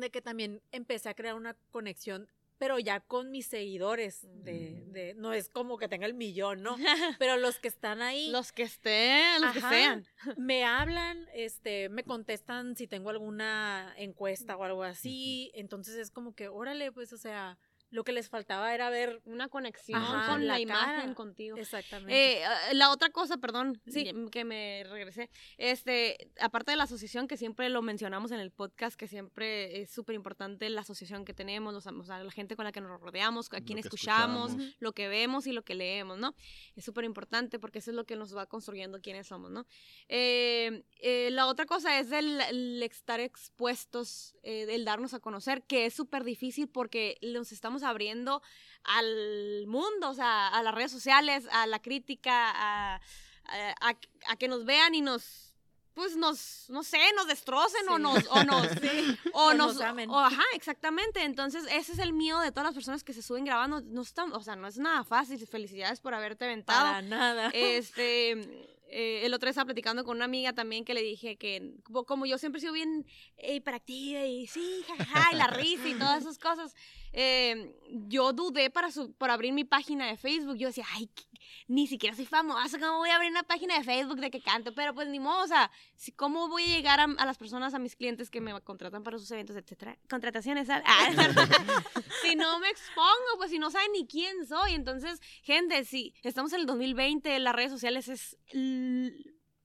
de 0.00 0.10
que 0.10 0.20
también 0.22 0.62
empecé 0.72 1.08
a 1.08 1.14
crear 1.14 1.34
una 1.34 1.54
conexión, 1.70 2.28
pero 2.58 2.78
ya 2.78 3.00
con 3.00 3.30
mis 3.30 3.46
seguidores. 3.46 4.26
De, 4.44 4.84
Mm. 4.86 4.92
de, 4.92 5.14
no 5.14 5.32
es 5.32 5.48
como 5.48 5.78
que 5.78 5.88
tenga 5.88 6.06
el 6.06 6.12
millón, 6.14 6.62
¿no? 6.62 6.76
Pero 7.18 7.36
los 7.38 7.58
que 7.58 7.68
están 7.68 8.02
ahí 8.02 8.30
los 8.32 8.52
que 8.52 8.64
estén, 8.64 9.40
los 9.40 9.52
que 9.52 9.60
sean. 9.60 10.06
me 10.36 10.64
hablan, 10.64 11.26
este, 11.32 11.88
me 11.88 12.04
contestan 12.04 12.76
si 12.76 12.86
tengo 12.86 13.08
alguna 13.10 13.94
encuesta 13.96 14.56
o 14.56 14.64
algo 14.64 14.82
así. 14.82 15.50
Entonces 15.54 15.94
es 15.96 16.10
como 16.10 16.34
que, 16.34 16.48
órale, 16.48 16.92
pues, 16.92 17.12
o 17.14 17.16
sea, 17.18 17.58
lo 17.90 18.04
que 18.04 18.12
les 18.12 18.28
faltaba 18.28 18.74
era 18.74 18.88
ver 18.90 19.20
Una 19.24 19.48
conexión 19.48 20.00
Ajá, 20.00 20.30
con 20.32 20.46
la, 20.46 20.54
la 20.54 20.60
imagen 20.60 21.00
cara. 21.00 21.14
contigo. 21.14 21.56
exactamente. 21.56 22.38
Eh, 22.38 22.44
ah, 22.44 22.72
la 22.74 22.90
otra 22.90 23.10
cosa, 23.10 23.36
perdón, 23.38 23.80
Sí. 23.86 24.10
que 24.30 24.44
me 24.44 24.84
regresé, 24.88 25.28
este, 25.58 26.30
aparte 26.40 26.70
de 26.70 26.76
la 26.76 26.84
asociación 26.84 27.26
que 27.28 27.36
siempre 27.36 27.68
lo 27.68 27.82
mencionamos 27.82 28.30
en 28.32 28.40
el 28.40 28.50
podcast, 28.50 28.96
que 28.98 29.08
siempre 29.08 29.80
es 29.82 29.90
súper 29.90 30.14
importante 30.14 30.68
la 30.70 30.82
asociación 30.82 31.24
que 31.24 31.34
tenemos, 31.34 31.74
los, 31.74 31.86
o 31.86 32.04
sea, 32.04 32.22
la 32.22 32.30
gente 32.30 32.56
con 32.56 32.64
la 32.64 32.72
que 32.72 32.80
nos 32.80 33.00
rodeamos, 33.00 33.48
a 33.52 33.60
quien 33.60 33.78
escuchamos. 33.78 34.52
lo 34.78 34.92
que 34.92 35.08
vemos 35.08 35.46
y 35.46 35.52
lo 35.52 35.62
que 35.62 35.74
leemos, 35.74 36.18
¿no? 36.18 36.34
Es 36.76 36.84
súper 36.84 37.04
importante 37.04 37.58
porque 37.58 37.80
eso 37.80 37.90
es 37.90 37.96
lo 37.96 38.04
que 38.04 38.16
nos 38.16 38.36
va 38.36 38.46
construyendo 38.46 39.00
quiénes 39.00 39.26
somos, 39.26 39.50
¿no? 39.50 39.66
Eh, 40.08 40.84
eh, 41.00 41.30
la 41.32 41.46
otra 41.46 41.66
cosa 41.66 41.98
es 41.98 42.12
el, 42.12 42.40
el 42.40 42.82
estar 42.82 43.20
expuestos, 43.20 44.34
eh, 44.42 44.66
el 44.70 44.84
darnos 44.84 45.14
a 45.14 45.20
conocer, 45.20 45.62
que 45.64 45.86
es 45.86 45.94
súper 45.94 46.24
difícil 46.24 46.68
porque 46.68 47.16
nos 47.22 47.52
estamos 47.52 47.79
abriendo 47.82 48.42
al 48.84 49.66
mundo, 49.66 50.10
o 50.10 50.14
sea, 50.14 50.48
a 50.48 50.62
las 50.62 50.74
redes 50.74 50.90
sociales, 50.90 51.46
a 51.52 51.66
la 51.66 51.80
crítica, 51.80 52.50
a, 52.50 52.94
a, 52.96 53.74
a- 53.80 53.96
a 54.28 54.36
que 54.36 54.48
nos 54.48 54.64
vean 54.64 54.94
y 54.94 55.00
nos, 55.02 55.54
pues 55.94 56.16
nos, 56.16 56.66
no 56.70 56.82
sé, 56.82 56.98
nos 57.14 57.26
destrocen 57.26 57.86
o 57.88 57.96
Sí. 57.96 58.02
nos, 58.02 58.26
o 58.28 58.44
nos, 58.44 58.66
o 59.34 59.40
O 59.48 59.54
nos, 59.54 59.74
nos 59.74 59.82
amen. 59.82 60.08
o- 60.10 60.18
ajá, 60.18 60.42
exactamente. 60.54 61.22
Entonces, 61.24 61.64
ese 61.70 61.92
es 61.92 61.98
el 61.98 62.12
miedo 62.12 62.40
de 62.40 62.50
todas 62.52 62.64
las 62.66 62.74
personas 62.74 63.04
que 63.04 63.12
se 63.12 63.22
suben 63.22 63.44
grabando. 63.44 63.80
No 63.82 64.02
están, 64.02 64.32
o 64.32 64.40
sea, 64.42 64.56
no 64.56 64.66
es 64.66 64.78
nada 64.78 65.04
fácil. 65.04 65.46
Felicidades 65.46 66.00
por 66.00 66.14
haberte 66.14 66.44
aventado. 66.46 66.80
para 66.80 67.02
nada. 67.02 67.50
Este, 67.52 68.68
eh, 68.90 69.24
el 69.24 69.32
otro 69.34 69.46
día 69.46 69.50
estaba 69.50 69.66
platicando 69.66 70.04
con 70.04 70.16
una 70.16 70.24
amiga 70.24 70.52
también 70.52 70.84
que 70.84 70.94
le 70.94 71.02
dije 71.02 71.36
que, 71.36 71.74
como- 71.84 72.26
yo 72.26 72.38
siempre 72.38 72.58
he 72.58 72.60
sido 72.60 72.72
bien 72.72 73.06
hiperactiva 73.54 74.24
y 74.26 74.46
sí, 74.46 74.82
jajaja, 74.86 75.32
y 75.32 75.36
la 75.36 75.46
risa 75.46 75.88
y 75.88 75.94
todas 75.94 76.22
esas 76.22 76.38
cosas, 76.38 76.74
eh, 77.12 77.74
yo 78.08 78.32
dudé 78.32 78.70
para, 78.70 78.90
su, 78.90 79.14
abrir 79.32 79.52
mi 79.52 79.64
página 79.64 80.06
de 80.06 80.16
Facebook. 80.16 80.56
Yo 80.56 80.68
decía, 80.68 80.84
ay, 80.94 81.08
qué- 81.14 81.22
ni 81.68 81.86
siquiera 81.86 82.14
soy 82.14 82.26
famosa, 82.26 82.78
¿cómo 82.78 82.98
voy 82.98 83.10
a 83.10 83.16
abrir 83.16 83.30
una 83.30 83.42
página 83.42 83.76
de 83.76 83.84
Facebook 83.84 84.20
de 84.20 84.30
que 84.30 84.40
canto? 84.40 84.74
Pero 84.74 84.94
pues 84.94 85.08
ni 85.08 85.20
modo, 85.20 85.44
o 85.44 85.46
sea, 85.46 85.70
¿cómo 86.16 86.48
voy 86.48 86.64
a 86.64 86.76
llegar 86.76 87.00
a, 87.00 87.06
las 87.06 87.38
personas, 87.38 87.74
a 87.74 87.78
mis 87.78 87.96
clientes 87.96 88.30
que 88.30 88.40
me 88.40 88.58
contratan 88.62 89.02
para 89.02 89.18
sus 89.18 89.30
eventos, 89.30 89.56
etcétera? 89.56 89.98
Contrataciones, 90.08 90.68
ah, 90.70 90.82
si 92.22 92.36
no 92.36 92.58
me 92.58 92.68
expongo, 92.68 93.38
pues 93.38 93.50
si 93.50 93.58
no 93.58 93.70
saben 93.70 93.92
ni 93.92 94.06
quién 94.06 94.46
soy. 94.46 94.74
Entonces, 94.74 95.20
gente, 95.42 95.84
si 95.84 96.14
estamos 96.22 96.52
en 96.52 96.60
el 96.60 96.66
2020, 96.66 97.38
las 97.38 97.54
redes 97.54 97.70
sociales 97.70 98.08
es 98.08 98.36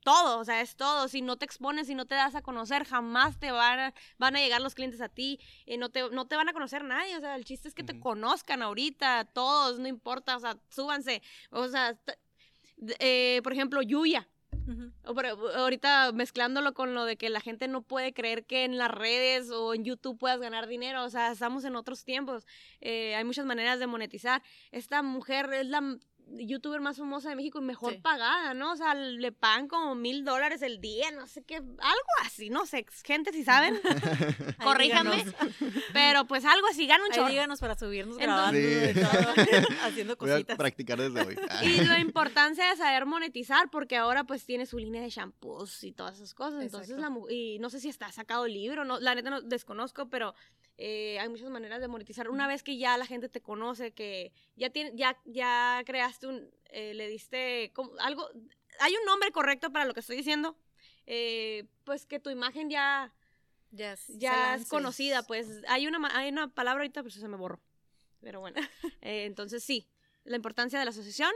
todo, 0.06 0.40
o 0.40 0.46
sea, 0.46 0.62
es 0.62 0.76
todo. 0.76 1.08
Si 1.08 1.22
no 1.22 1.36
te 1.36 1.46
expones, 1.46 1.88
si 1.88 1.96
no 1.96 2.06
te 2.06 2.14
das 2.14 2.36
a 2.36 2.44
conocer, 2.44 2.86
jamás 2.86 3.40
te 3.40 3.52
van 3.52 3.80
a, 3.80 3.94
van 4.20 4.36
a 4.36 4.40
llegar 4.40 4.62
los 4.62 4.76
clientes 4.76 5.02
a 5.02 5.10
ti, 5.10 5.40
eh, 5.66 5.78
no, 5.78 5.90
te, 5.90 6.10
no 6.12 6.28
te 6.28 6.36
van 6.36 6.48
a 6.48 6.54
conocer 6.54 6.84
nadie. 6.84 7.18
O 7.18 7.20
sea, 7.20 7.36
el 7.36 7.44
chiste 7.44 7.68
es 7.68 7.74
que 7.74 7.84
te 7.84 8.00
conozcan 8.00 8.62
ahorita, 8.62 9.26
todos, 9.26 9.80
no 9.80 9.88
importa, 9.88 10.38
o 10.38 10.40
sea, 10.40 10.58
súbanse. 10.70 11.24
O 11.50 11.68
sea, 11.68 11.98
eh, 13.00 13.42
por 13.44 13.52
ejemplo, 13.52 13.82
Yuya. 13.82 14.30
O 15.04 15.14
ahorita 15.58 16.12
mezclándolo 16.12 16.74
con 16.74 16.96
lo 16.96 17.06
de 17.06 17.18
que 17.18 17.30
la 17.30 17.40
gente 17.40 17.68
no 17.68 17.84
puede 17.84 18.14
creer 18.14 18.46
que 18.46 18.64
en 18.64 18.80
las 18.80 18.90
redes 18.90 19.52
o 19.52 19.76
en 19.76 19.84
YouTube 19.84 20.18
puedas 20.18 20.40
ganar 20.40 20.68
dinero. 20.68 21.04
O 21.04 21.10
sea, 21.10 21.32
estamos 21.32 21.66
en 21.66 21.76
otros 21.76 22.04
tiempos. 22.04 22.48
Eh, 22.82 23.16
hay 23.16 23.24
muchas 23.24 23.46
maneras 23.46 23.80
de 23.80 23.86
monetizar. 23.86 24.42
Esta 24.72 25.04
mujer 25.04 25.54
es 25.54 25.68
la 25.68 26.00
youtuber 26.28 26.82
más 26.82 26.98
famosa 26.98 27.30
de 27.30 27.36
México 27.36 27.60
y 27.60 27.62
mejor 27.64 27.94
Sí. 27.94 28.00
pagada, 28.00 28.54
¿no? 28.54 28.72
O 28.74 28.76
sea, 28.76 28.94
le 28.96 29.32
pagan 29.32 29.68
como 29.68 29.96
mil 29.96 30.26
dólares 30.26 30.62
el 30.62 30.82
día, 30.82 31.12
no 31.12 31.28
sé 31.28 31.44
qué, 31.44 31.56
algo 31.58 32.10
así, 32.24 32.50
no 32.50 32.66
sé. 32.66 32.86
Gente, 33.04 33.32
si 33.32 33.44
saben, 33.44 33.80
corríjanme. 34.64 35.26
pero 35.94 36.26
pues 36.26 36.46
algo 36.46 36.68
así, 36.68 36.88
gana 36.88 37.04
un 37.06 37.12
chorro. 37.12 37.30
díganos 37.30 37.60
para 37.60 37.78
subirnos 37.78 38.18
Entonces- 38.20 38.94
grabando 38.94 39.32
Sí. 39.36 39.50
y 39.50 39.62
todo, 39.62 39.76
haciendo 39.86 40.16
Voy 40.18 40.30
a 40.30 40.34
cositas. 40.34 40.58
practicar 40.58 41.00
desde 41.00 41.22
hoy. 41.26 41.38
Y 41.64 41.82
la 41.86 42.00
importancia 42.00 42.70
de 42.70 42.76
saber 42.78 43.06
monetizar, 43.06 43.70
porque 43.70 43.98
ahora 43.98 44.24
pues 44.24 44.46
tiene 44.46 44.66
su 44.66 44.78
línea 44.78 45.02
de 45.02 45.10
shampoos 45.10 45.84
y 45.84 45.92
todas 45.92 46.16
esas 46.16 46.34
cosas. 46.34 46.62
Entonces, 46.64 46.92
Exacto. 46.96 47.26
la 47.28 47.34
y 47.34 47.60
no 47.60 47.70
sé 47.70 47.80
si 47.80 47.90
está 47.90 48.12
sacado 48.12 48.48
libro, 48.48 48.84
no, 48.86 49.00
la 49.00 49.16
neta 49.16 49.30
no 49.30 49.42
desconozco, 49.42 50.10
pero 50.10 50.34
eh, 50.78 51.18
hay 51.20 51.30
muchas 51.30 51.50
maneras 51.50 51.80
de 51.82 51.88
monetizar. 51.88 52.30
Una 52.30 52.48
vez 52.48 52.64
que 52.64 52.78
ya 52.78 52.98
la 52.98 53.06
gente 53.06 53.30
te 53.30 53.42
conoce, 53.42 53.94
que 53.94 54.32
ya 54.56 54.70
tiene, 54.70 54.92
ya, 54.96 55.20
ya 55.26 55.82
creaste 55.86 56.28
un, 56.28 56.50
eh, 56.66 56.94
le 56.94 57.08
diste 57.08 57.72
como 57.74 57.92
algo, 58.00 58.28
hay 58.80 58.94
un 58.96 59.06
nombre 59.06 59.32
correcto 59.32 59.72
para 59.72 59.86
lo 59.86 59.94
que 59.94 60.02
estoy 60.02 60.18
diciendo, 60.18 60.58
eh, 61.06 61.66
pues 61.84 62.06
que 62.06 62.20
tu 62.20 62.30
imagen 62.30 62.70
ya, 62.70 63.14
Ya, 63.72 63.94
es- 63.94 64.00
se 64.02 64.18
ya 64.18 64.56
es 64.56 64.68
conocida, 64.70 65.24
pues 65.24 65.48
hay 65.68 65.88
una, 65.88 66.00
hay 66.18 66.30
una 66.30 66.54
palabra 66.54 66.82
ahorita, 66.82 67.04
pero 67.04 67.14
se 67.14 67.28
me 67.28 67.38
borró. 67.38 67.62
Pero 68.22 68.40
bueno, 68.40 68.56
eh, 69.02 69.26
entonces 69.26 69.64
sí, 69.64 69.88
la 70.24 70.36
importancia 70.36 70.80
de 70.80 70.86
la 70.86 70.90
asociación 70.92 71.32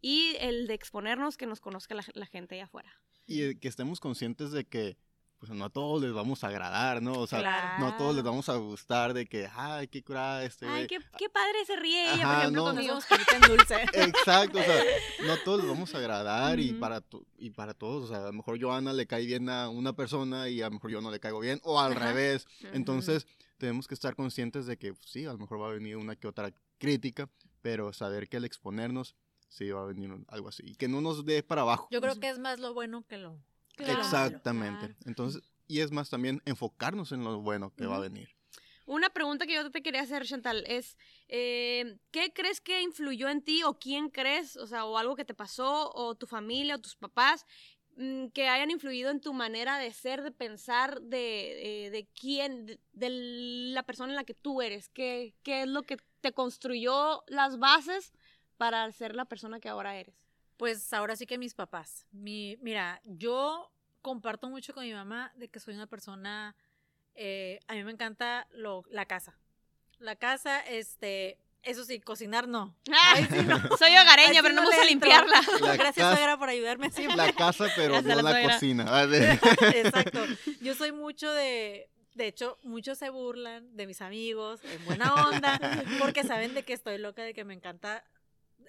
y 0.00 0.34
el 0.40 0.66
de 0.66 0.74
exponernos, 0.74 1.36
que 1.36 1.46
nos 1.46 1.60
conozca 1.60 1.94
la, 1.94 2.04
la 2.14 2.26
gente 2.26 2.54
allá 2.56 2.64
afuera. 2.64 2.92
Y 3.26 3.42
eh, 3.42 3.58
que 3.60 3.68
estemos 3.68 4.00
conscientes 4.00 4.50
de 4.50 4.64
que 4.64 4.96
pues 5.42 5.50
no 5.50 5.64
a 5.64 5.70
todos 5.70 6.00
les 6.00 6.12
vamos 6.12 6.44
a 6.44 6.46
agradar, 6.46 7.02
¿no? 7.02 7.14
O 7.14 7.26
sea, 7.26 7.40
Claro. 7.40 7.80
no 7.80 7.86
a 7.88 7.96
todos 7.96 8.14
les 8.14 8.22
vamos 8.22 8.48
a 8.48 8.54
gustar 8.58 9.12
de 9.12 9.26
que, 9.26 9.48
ay, 9.52 9.88
qué 9.88 10.00
curada 10.04 10.44
este 10.44 10.66
Ay, 10.66 10.72
güey". 10.72 10.86
qué, 10.86 10.98
qué 11.18 11.28
padre 11.28 11.64
se 11.66 11.74
ríe 11.74 12.04
ella, 12.14 12.22
por 12.22 12.30
Ajá, 12.30 12.40
ejemplo, 12.42 12.62
no. 12.62 12.68
Conmigo. 12.74 12.98
en 13.34 13.40
dulce. 13.40 13.74
Exacto, 13.92 14.60
o 14.60 14.62
sea, 14.62 14.84
no 15.26 15.32
a 15.32 15.42
todos 15.42 15.58
les 15.58 15.68
vamos 15.68 15.92
a 15.96 15.98
agradar 15.98 16.60
y 16.60 16.74
para 16.74 17.02
y 17.38 17.50
para 17.50 17.74
todos, 17.74 18.04
o 18.04 18.06
sea, 18.06 18.18
a 18.18 18.26
lo 18.26 18.32
mejor 18.34 18.60
Joana 18.62 18.92
le 18.92 19.08
cae 19.08 19.26
bien 19.26 19.48
a 19.48 19.68
una 19.68 19.94
persona 19.94 20.48
y 20.48 20.62
a 20.62 20.66
lo 20.66 20.74
mejor 20.74 20.92
yo 20.92 21.00
no 21.00 21.10
le 21.10 21.18
caigo 21.18 21.40
bien 21.40 21.60
o 21.64 21.80
al 21.80 21.90
Ajá. 21.96 22.06
revés. 22.12 22.46
Entonces, 22.72 23.26
tenemos 23.58 23.88
que 23.88 23.94
estar 23.94 24.14
conscientes 24.14 24.66
de 24.66 24.76
que 24.78 24.94
pues, 24.94 25.10
sí, 25.10 25.26
a 25.26 25.32
lo 25.32 25.38
mejor 25.38 25.60
va 25.60 25.70
a 25.70 25.72
venir 25.72 25.96
una 25.96 26.14
que 26.14 26.28
otra 26.28 26.52
crítica, 26.78 27.28
pero 27.62 27.92
saber 27.92 28.28
que 28.28 28.36
al 28.36 28.44
exponernos 28.44 29.16
sí 29.48 29.68
va 29.70 29.82
a 29.82 29.86
venir 29.86 30.08
algo 30.28 30.48
así 30.50 30.62
y 30.64 30.76
que 30.76 30.86
no 30.86 31.00
nos 31.00 31.24
dé 31.26 31.42
para 31.42 31.62
abajo. 31.62 31.88
Yo 31.90 32.00
creo 32.00 32.14
que 32.20 32.28
es 32.28 32.38
más 32.38 32.60
lo 32.60 32.72
bueno 32.74 33.04
que 33.08 33.18
lo, 33.18 33.38
Exactamente. 33.78 34.86
claro. 34.86 34.94
Entonces, 35.06 35.42
y 35.66 35.80
es 35.80 35.90
más 35.90 36.10
también 36.10 36.42
enfocarnos 36.44 37.12
en 37.12 37.24
lo 37.24 37.40
bueno 37.40 37.72
que 37.74 37.86
va 37.86 37.96
a 37.96 38.00
venir. 38.00 38.28
Una 38.84 39.10
pregunta 39.10 39.46
que 39.46 39.54
yo 39.54 39.70
te 39.70 39.82
quería 39.82 40.02
hacer, 40.02 40.26
Chantal, 40.26 40.64
es, 40.66 40.98
eh, 41.28 41.96
¿qué 42.10 42.32
crees 42.32 42.60
que 42.60 42.82
influyó 42.82 43.28
en 43.28 43.40
ti 43.40 43.62
o 43.62 43.78
quién 43.78 44.10
crees, 44.10 44.56
o 44.56 44.66
sea, 44.66 44.84
o 44.84 44.98
algo 44.98 45.14
que 45.14 45.24
te 45.24 45.34
pasó, 45.34 45.90
o 45.94 46.14
tu 46.16 46.26
familia, 46.26 46.74
o 46.74 46.80
tus 46.80 46.96
papás, 46.96 47.46
mm, 47.96 48.26
que 48.28 48.48
hayan 48.48 48.70
influido 48.70 49.10
en 49.10 49.20
tu 49.20 49.32
manera 49.32 49.78
de 49.78 49.92
ser, 49.92 50.22
de 50.22 50.32
pensar, 50.32 51.00
de, 51.00 51.86
eh, 51.86 51.90
de 51.90 52.06
quién, 52.08 52.66
de, 52.66 52.80
de 52.92 53.10
la 53.72 53.84
persona 53.84 54.12
en 54.12 54.16
la 54.16 54.24
que 54.24 54.34
tú 54.34 54.60
eres? 54.62 54.88
¿Qué, 54.88 55.34
¿Qué 55.44 55.62
es 55.62 55.68
lo 55.68 55.84
que 55.84 55.96
te 56.20 56.32
construyó 56.32 57.22
las 57.28 57.58
bases 57.58 58.12
para 58.56 58.90
ser 58.92 59.14
la 59.14 59.26
persona 59.26 59.60
que 59.60 59.68
ahora 59.68 59.96
eres? 59.96 60.16
Pues 60.56 60.92
ahora 60.92 61.16
sí 61.16 61.26
que 61.26 61.38
mis 61.38 61.54
papás. 61.54 62.06
Mi, 62.12 62.56
mira, 62.60 63.00
yo 63.04 63.70
comparto 64.00 64.48
mucho 64.48 64.74
con 64.74 64.84
mi 64.84 64.92
mamá 64.92 65.32
de 65.36 65.48
que 65.48 65.60
soy 65.60 65.74
una 65.74 65.86
persona, 65.86 66.54
eh, 67.14 67.60
a 67.68 67.74
mí 67.74 67.84
me 67.84 67.92
encanta 67.92 68.46
lo, 68.52 68.84
la 68.90 69.06
casa. 69.06 69.36
La 69.98 70.16
casa, 70.16 70.60
este, 70.60 71.38
eso 71.62 71.84
sí, 71.84 72.00
cocinar 72.00 72.48
no. 72.48 72.74
Ay, 73.14 73.26
sí, 73.30 73.42
no. 73.44 73.58
Soy 73.76 73.96
hogareña, 73.96 74.42
pero 74.42 74.54
no 74.54 74.62
no 74.62 74.68
me 74.70 74.74
gusta 74.76 74.84
limpiarla. 74.84 75.40
La 75.60 75.76
Gracias, 75.76 75.94
casa- 75.96 76.16
suegra, 76.16 76.36
por 76.38 76.48
ayudarme 76.48 76.90
siempre. 76.90 77.16
La 77.16 77.32
casa, 77.32 77.66
pero 77.76 78.02
no 78.02 78.14
la 78.16 78.22
la 78.22 78.42
cocina. 78.42 78.84
Ah, 78.88 79.06
de- 79.06 79.32
Exacto. 79.80 80.24
Yo 80.60 80.74
soy 80.74 80.92
mucho 80.92 81.30
de. 81.32 81.88
De 82.14 82.26
hecho, 82.26 82.58
muchos 82.62 82.98
se 82.98 83.08
burlan 83.08 83.74
de 83.74 83.86
mis 83.86 84.02
amigos 84.02 84.60
en 84.64 84.84
buena 84.84 85.14
onda 85.28 85.58
porque 85.98 86.24
saben 86.24 86.52
de 86.52 86.62
que 86.62 86.74
estoy 86.74 86.98
loca, 86.98 87.22
de 87.22 87.32
que 87.32 87.42
me 87.44 87.54
encanta 87.54 88.04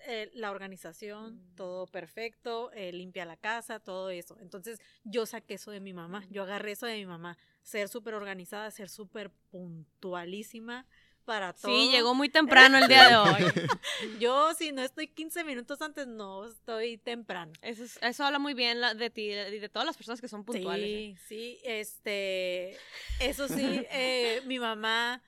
eh, 0.07 0.29
la 0.33 0.51
organización, 0.51 1.35
Mm. 1.35 1.55
todo 1.55 1.85
perfecto, 1.87 2.71
eh, 2.73 2.91
limpia 2.93 3.25
la 3.25 3.37
casa, 3.37 3.79
todo 3.79 4.09
eso. 4.09 4.37
Entonces, 4.39 4.79
yo 5.03 5.25
saqué 5.25 5.55
eso 5.55 5.71
de 5.71 5.79
mi 5.79 5.93
mamá, 5.93 6.25
yo 6.29 6.43
agarré 6.43 6.71
eso 6.71 6.85
de 6.85 6.95
mi 6.95 7.05
mamá, 7.05 7.37
ser 7.61 7.87
súper 7.89 8.13
organizada, 8.13 8.69
ser 8.71 8.89
súper 8.89 9.31
puntualísima 9.51 10.85
para 11.25 11.53
todo. 11.53 11.71
Sí, 11.71 11.89
llegó 11.89 12.13
muy 12.13 12.27
temprano 12.29 12.77
el 12.77 12.87
día 12.87 13.07
de 13.07 13.15
hoy. 13.17 13.43
Yo, 14.19 14.53
si 14.55 14.71
no 14.73 14.81
estoy 14.81 15.07
15 15.07 15.43
minutos 15.45 15.81
antes, 15.81 16.05
no 16.05 16.45
estoy 16.45 16.97
temprano. 16.97 17.53
Eso, 17.61 17.83
es- 17.85 17.97
eso 18.01 18.25
habla 18.25 18.39
muy 18.39 18.53
bien 18.53 18.81
la- 18.81 18.93
de 18.93 19.09
ti 19.09 19.31
y 19.31 19.59
de, 19.59 19.69
todas 19.69 19.85
las 19.85 19.95
personas 19.95 20.19
que 20.19 20.27
son 20.27 20.43
puntuales. 20.43 20.85
¿eh? 20.89 21.15
Sí, 21.15 21.25
sí, 21.27 21.59
este, 21.63 22.77
eso 23.21 23.47
sí, 23.47 23.85
eh, 23.91 24.41
mi 24.45 24.59
mamá, 24.59 25.21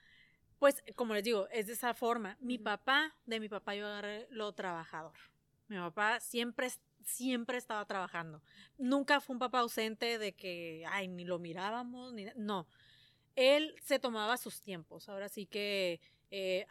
pues, 0.65 0.83
como 0.95 1.13
les 1.13 1.23
digo, 1.23 1.47
es 1.51 1.67
de 1.67 1.73
esa 1.73 1.93
forma. 1.93 2.37
Mi 2.39 2.57
papá, 2.57 3.13
de 3.27 3.39
mi 3.39 3.47
papá 3.47 3.75
yo 3.75 3.85
agarré 3.85 4.25
lo 4.31 4.51
trabajador. 4.53 5.13
Mi 5.67 5.77
papá 5.77 6.19
siempre, 6.19 6.71
siempre 7.03 7.59
estaba 7.59 7.85
trabajando. 7.85 8.41
Nunca 8.79 9.21
fue 9.21 9.35
un 9.35 9.39
papá 9.39 9.59
ausente 9.59 10.17
de 10.17 10.33
que, 10.33 10.83
ay, 10.89 11.07
ni 11.07 11.23
lo 11.23 11.37
mirábamos, 11.37 12.13
ni, 12.13 12.25
no. 12.35 12.67
Él 13.35 13.75
se 13.83 13.99
tomaba 13.99 14.37
sus 14.37 14.59
tiempos. 14.59 15.07
Ahora 15.07 15.29
sí 15.29 15.45
que, 15.45 16.01
eh, 16.31 16.65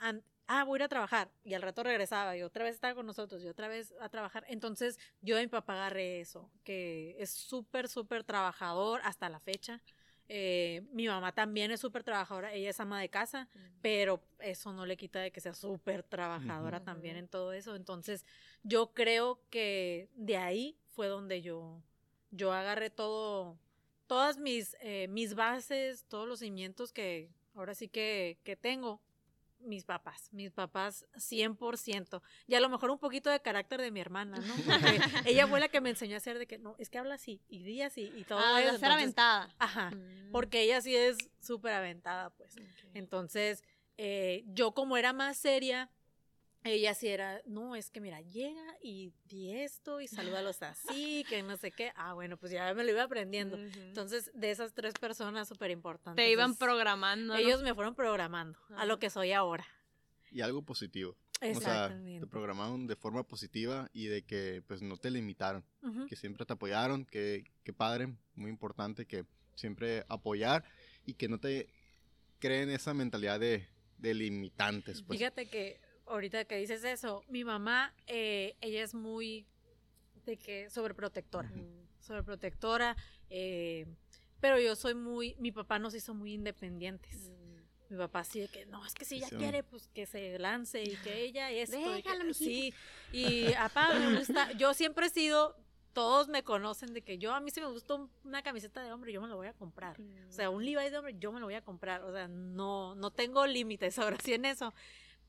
ah, 0.48 0.64
voy 0.64 0.78
a 0.78 0.80
ir 0.80 0.82
a 0.82 0.88
trabajar. 0.88 1.30
Y 1.44 1.54
al 1.54 1.62
rato 1.62 1.84
regresaba 1.84 2.36
y 2.36 2.42
otra 2.42 2.64
vez 2.64 2.74
estaba 2.74 2.96
con 2.96 3.06
nosotros 3.06 3.44
y 3.44 3.46
otra 3.46 3.68
vez 3.68 3.94
a 4.00 4.08
trabajar. 4.08 4.44
Entonces, 4.48 4.98
yo 5.20 5.36
de 5.36 5.42
mi 5.42 5.48
papá 5.48 5.74
agarré 5.74 6.18
eso, 6.18 6.50
que 6.64 7.14
es 7.20 7.30
súper, 7.30 7.88
súper 7.88 8.24
trabajador 8.24 9.02
hasta 9.04 9.28
la 9.28 9.38
fecha. 9.38 9.80
Eh, 10.28 10.82
mi 10.92 11.06
mamá 11.06 11.32
también 11.32 11.70
es 11.70 11.80
súper 11.80 12.02
trabajadora, 12.02 12.52
ella 12.52 12.70
es 12.70 12.80
ama 12.80 13.00
de 13.00 13.10
casa, 13.10 13.48
pero 13.82 14.22
eso 14.38 14.72
no 14.72 14.86
le 14.86 14.96
quita 14.96 15.20
de 15.20 15.30
que 15.30 15.40
sea 15.40 15.54
súper 15.54 16.02
trabajadora 16.02 16.82
también 16.82 17.16
en 17.16 17.28
todo 17.28 17.52
eso. 17.52 17.76
Entonces, 17.76 18.24
yo 18.62 18.94
creo 18.94 19.40
que 19.50 20.08
de 20.14 20.36
ahí 20.36 20.76
fue 20.94 21.08
donde 21.08 21.42
yo, 21.42 21.82
yo 22.30 22.52
agarré 22.52 22.88
todo, 22.88 23.58
todas 24.06 24.38
mis, 24.38 24.76
eh, 24.80 25.08
mis 25.08 25.34
bases, 25.34 26.04
todos 26.08 26.26
los 26.26 26.38
cimientos 26.38 26.92
que 26.92 27.28
ahora 27.54 27.74
sí 27.74 27.88
que, 27.88 28.38
que 28.44 28.56
tengo. 28.56 29.00
Mis 29.64 29.84
papás, 29.84 30.28
mis 30.32 30.50
papás 30.52 31.06
100%. 31.14 32.20
Y 32.46 32.54
a 32.54 32.60
lo 32.60 32.68
mejor 32.68 32.90
un 32.90 32.98
poquito 32.98 33.30
de 33.30 33.40
carácter 33.40 33.80
de 33.80 33.90
mi 33.90 34.00
hermana, 34.00 34.36
¿no? 34.38 34.54
Porque 34.54 35.00
ella 35.26 35.46
fue 35.46 35.58
la 35.60 35.68
que 35.68 35.80
me 35.80 35.90
enseñó 35.90 36.14
a 36.14 36.18
hacer 36.18 36.38
de 36.38 36.46
que 36.46 36.58
no, 36.58 36.76
es 36.78 36.90
que 36.90 36.98
habla 36.98 37.14
así 37.14 37.40
y 37.48 37.62
di 37.64 37.82
así 37.82 38.12
y 38.14 38.24
todo 38.24 38.38
Ah, 38.40 38.62
eso. 38.62 38.78
ser 38.78 38.90
aventada. 38.90 39.48
Ajá, 39.58 39.90
Mm. 39.90 40.32
porque 40.32 40.62
ella 40.62 40.80
sí 40.80 40.94
es 40.94 41.16
súper 41.40 41.72
aventada, 41.72 42.30
pues. 42.30 42.54
Entonces, 42.94 43.62
eh, 43.96 44.44
yo 44.48 44.72
como 44.72 44.96
era 44.96 45.12
más 45.12 45.36
seria, 45.36 45.90
ella 46.64 46.94
sí 46.94 47.08
era, 47.08 47.42
no, 47.46 47.76
es 47.76 47.90
que 47.90 48.00
mira, 48.00 48.22
llega 48.22 48.64
y 48.82 49.12
di 49.26 49.52
esto 49.52 50.00
y 50.00 50.08
salúdalos 50.08 50.62
así, 50.62 51.24
que 51.28 51.42
no 51.42 51.56
sé 51.58 51.70
qué. 51.70 51.92
Ah, 51.94 52.14
bueno, 52.14 52.38
pues 52.38 52.52
ya 52.52 52.72
me 52.72 52.84
lo 52.84 52.90
iba 52.90 53.02
aprendiendo. 53.02 53.58
Entonces, 53.58 54.30
de 54.34 54.50
esas 54.50 54.72
tres 54.72 54.94
personas 54.94 55.46
súper 55.46 55.70
importantes. 55.70 56.24
te 56.24 56.30
iban 56.30 56.56
programando. 56.56 57.34
¿no? 57.34 57.38
Ellos 57.38 57.62
me 57.62 57.74
fueron 57.74 57.94
programando 57.94 58.58
a 58.76 58.86
lo 58.86 58.98
que 58.98 59.10
soy 59.10 59.32
ahora. 59.32 59.66
Y 60.30 60.40
algo 60.40 60.62
positivo. 60.62 61.16
O 61.36 61.38
sea, 61.40 61.50
Exactamente. 61.50 62.20
te 62.20 62.30
programaron 62.30 62.86
de 62.86 62.96
forma 62.96 63.24
positiva 63.24 63.90
y 63.92 64.06
de 64.06 64.22
que 64.22 64.62
pues 64.66 64.80
no 64.80 64.96
te 64.96 65.10
limitaron, 65.10 65.64
que 66.08 66.16
siempre 66.16 66.46
te 66.46 66.54
apoyaron, 66.54 67.04
que, 67.04 67.44
que 67.62 67.72
padre, 67.74 68.16
muy 68.34 68.50
importante 68.50 69.04
que 69.04 69.26
siempre 69.54 70.04
apoyar 70.08 70.64
y 71.04 71.14
que 71.14 71.28
no 71.28 71.38
te 71.38 71.68
creen 72.38 72.70
esa 72.70 72.94
mentalidad 72.94 73.38
de, 73.38 73.68
de 73.98 74.14
limitantes. 74.14 75.02
Pues. 75.02 75.18
Fíjate 75.18 75.46
que 75.46 75.80
ahorita 76.06 76.44
que 76.44 76.56
dices 76.56 76.84
eso, 76.84 77.22
mi 77.28 77.44
mamá, 77.44 77.94
eh, 78.06 78.56
ella 78.60 78.82
es 78.82 78.94
muy 78.94 79.46
de 80.26 80.36
que 80.36 80.70
sobreprotectora. 80.70 81.50
Sobreprotectora, 82.00 82.96
eh, 83.30 83.86
pero 84.40 84.58
yo 84.60 84.76
soy 84.76 84.94
muy, 84.94 85.34
mi 85.38 85.52
papá 85.52 85.78
nos 85.78 85.94
hizo 85.94 86.14
muy 86.14 86.34
independientes. 86.34 87.30
Mm. 87.30 87.54
Mi 87.90 87.98
papá 87.98 88.24
sí 88.24 88.40
de 88.40 88.48
que, 88.48 88.66
no, 88.66 88.84
es 88.84 88.94
que 88.94 89.04
si 89.04 89.16
ella 89.16 89.28
Sí. 89.28 89.36
quiere, 89.36 89.62
pues 89.62 89.88
que 89.88 90.06
se 90.06 90.38
lance 90.38 90.82
y 90.82 90.96
que 90.96 91.22
ella 91.22 91.50
esto. 91.50 91.78
y 91.78 92.02
que- 92.02 92.08
Déjala, 92.10 92.24
mijita. 92.24 92.44
sí, 92.44 92.74
y 93.12 93.46
me 94.00 94.18
gusta, 94.18 94.52
yo 94.52 94.74
siempre 94.74 95.06
he 95.06 95.10
sido, 95.10 95.56
todos 95.92 96.28
me 96.28 96.42
conocen 96.42 96.92
de 96.92 97.02
que 97.02 97.18
yo, 97.18 97.32
a 97.32 97.40
mí 97.40 97.50
si 97.50 97.60
me 97.60 97.68
gusta 97.68 97.94
un- 97.94 98.10
una 98.24 98.42
camiseta 98.42 98.82
de 98.82 98.92
hombre, 98.92 99.12
yo 99.12 99.20
me 99.22 99.28
la 99.28 99.34
voy 99.36 99.46
a 99.46 99.52
comprar. 99.52 99.96
O 100.28 100.32
sea, 100.32 100.50
un 100.50 100.64
Levi's 100.64 100.90
de 100.90 100.98
hombre, 100.98 101.14
yo 101.18 101.30
me 101.30 101.38
lo 101.40 101.46
voy 101.46 101.54
a 101.54 101.62
comprar. 101.62 102.02
O 102.02 102.12
sea, 102.12 102.26
no, 102.26 102.94
no 102.96 103.10
tengo 103.12 103.46
límites 103.46 103.98
ahora 103.98 104.16
sí 104.22 104.34
en 104.34 104.44
eso. 104.46 104.74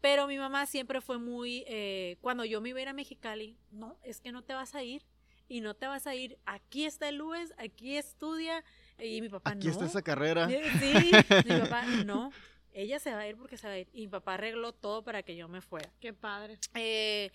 Pero 0.02 0.28
mi 0.28 0.38
mamá 0.38 0.66
siempre 0.66 1.02
fue 1.02 1.18
muy, 1.18 1.64
eh, 1.68 2.18
cuando 2.22 2.46
yo 2.46 2.62
me 2.62 2.70
iba 2.70 2.80
a 2.80 2.82
ir 2.84 2.88
a 2.90 2.94
Mexicali, 2.94 3.58
no, 3.72 3.98
es 4.04 4.22
que 4.22 4.32
no 4.32 4.44
te 4.44 4.54
vas 4.54 4.76
a 4.76 4.84
ir. 4.84 5.04
Y 5.48 5.62
no 5.62 5.76
te 5.76 5.86
vas 5.88 6.08
a 6.08 6.16
ir. 6.16 6.40
Aquí 6.46 6.86
está 6.86 7.08
el 7.08 7.18
Luis, 7.18 7.54
aquí 7.58 7.98
estudia. 7.98 8.64
Y 8.98 9.22
mi 9.22 9.30
papá 9.30 9.52
Aquí 9.52 9.68
no. 9.68 9.72
está 9.74 9.86
esa 9.86 10.02
carrera. 10.02 10.48
Eh, 10.50 10.64
Sí, 10.80 11.12
mi 11.54 11.60
papá 11.62 11.84
no. 12.06 12.32
Ella 12.74 13.00
se 13.00 13.12
va 13.12 13.20
a 13.20 13.28
ir 13.28 13.38
porque 13.38 13.56
se 13.58 13.68
va 13.68 13.74
a 13.74 13.78
ir. 13.78 13.88
Y 13.94 14.02
mi 14.02 14.08
papá 14.08 14.34
arregló 14.34 14.74
todo 14.74 15.04
para 15.04 15.22
que 15.24 15.36
yo 15.36 15.48
me 15.48 15.62
fuera. 15.62 15.92
Qué 16.00 16.14
padre. 16.14 16.58
Eh, 16.74 17.32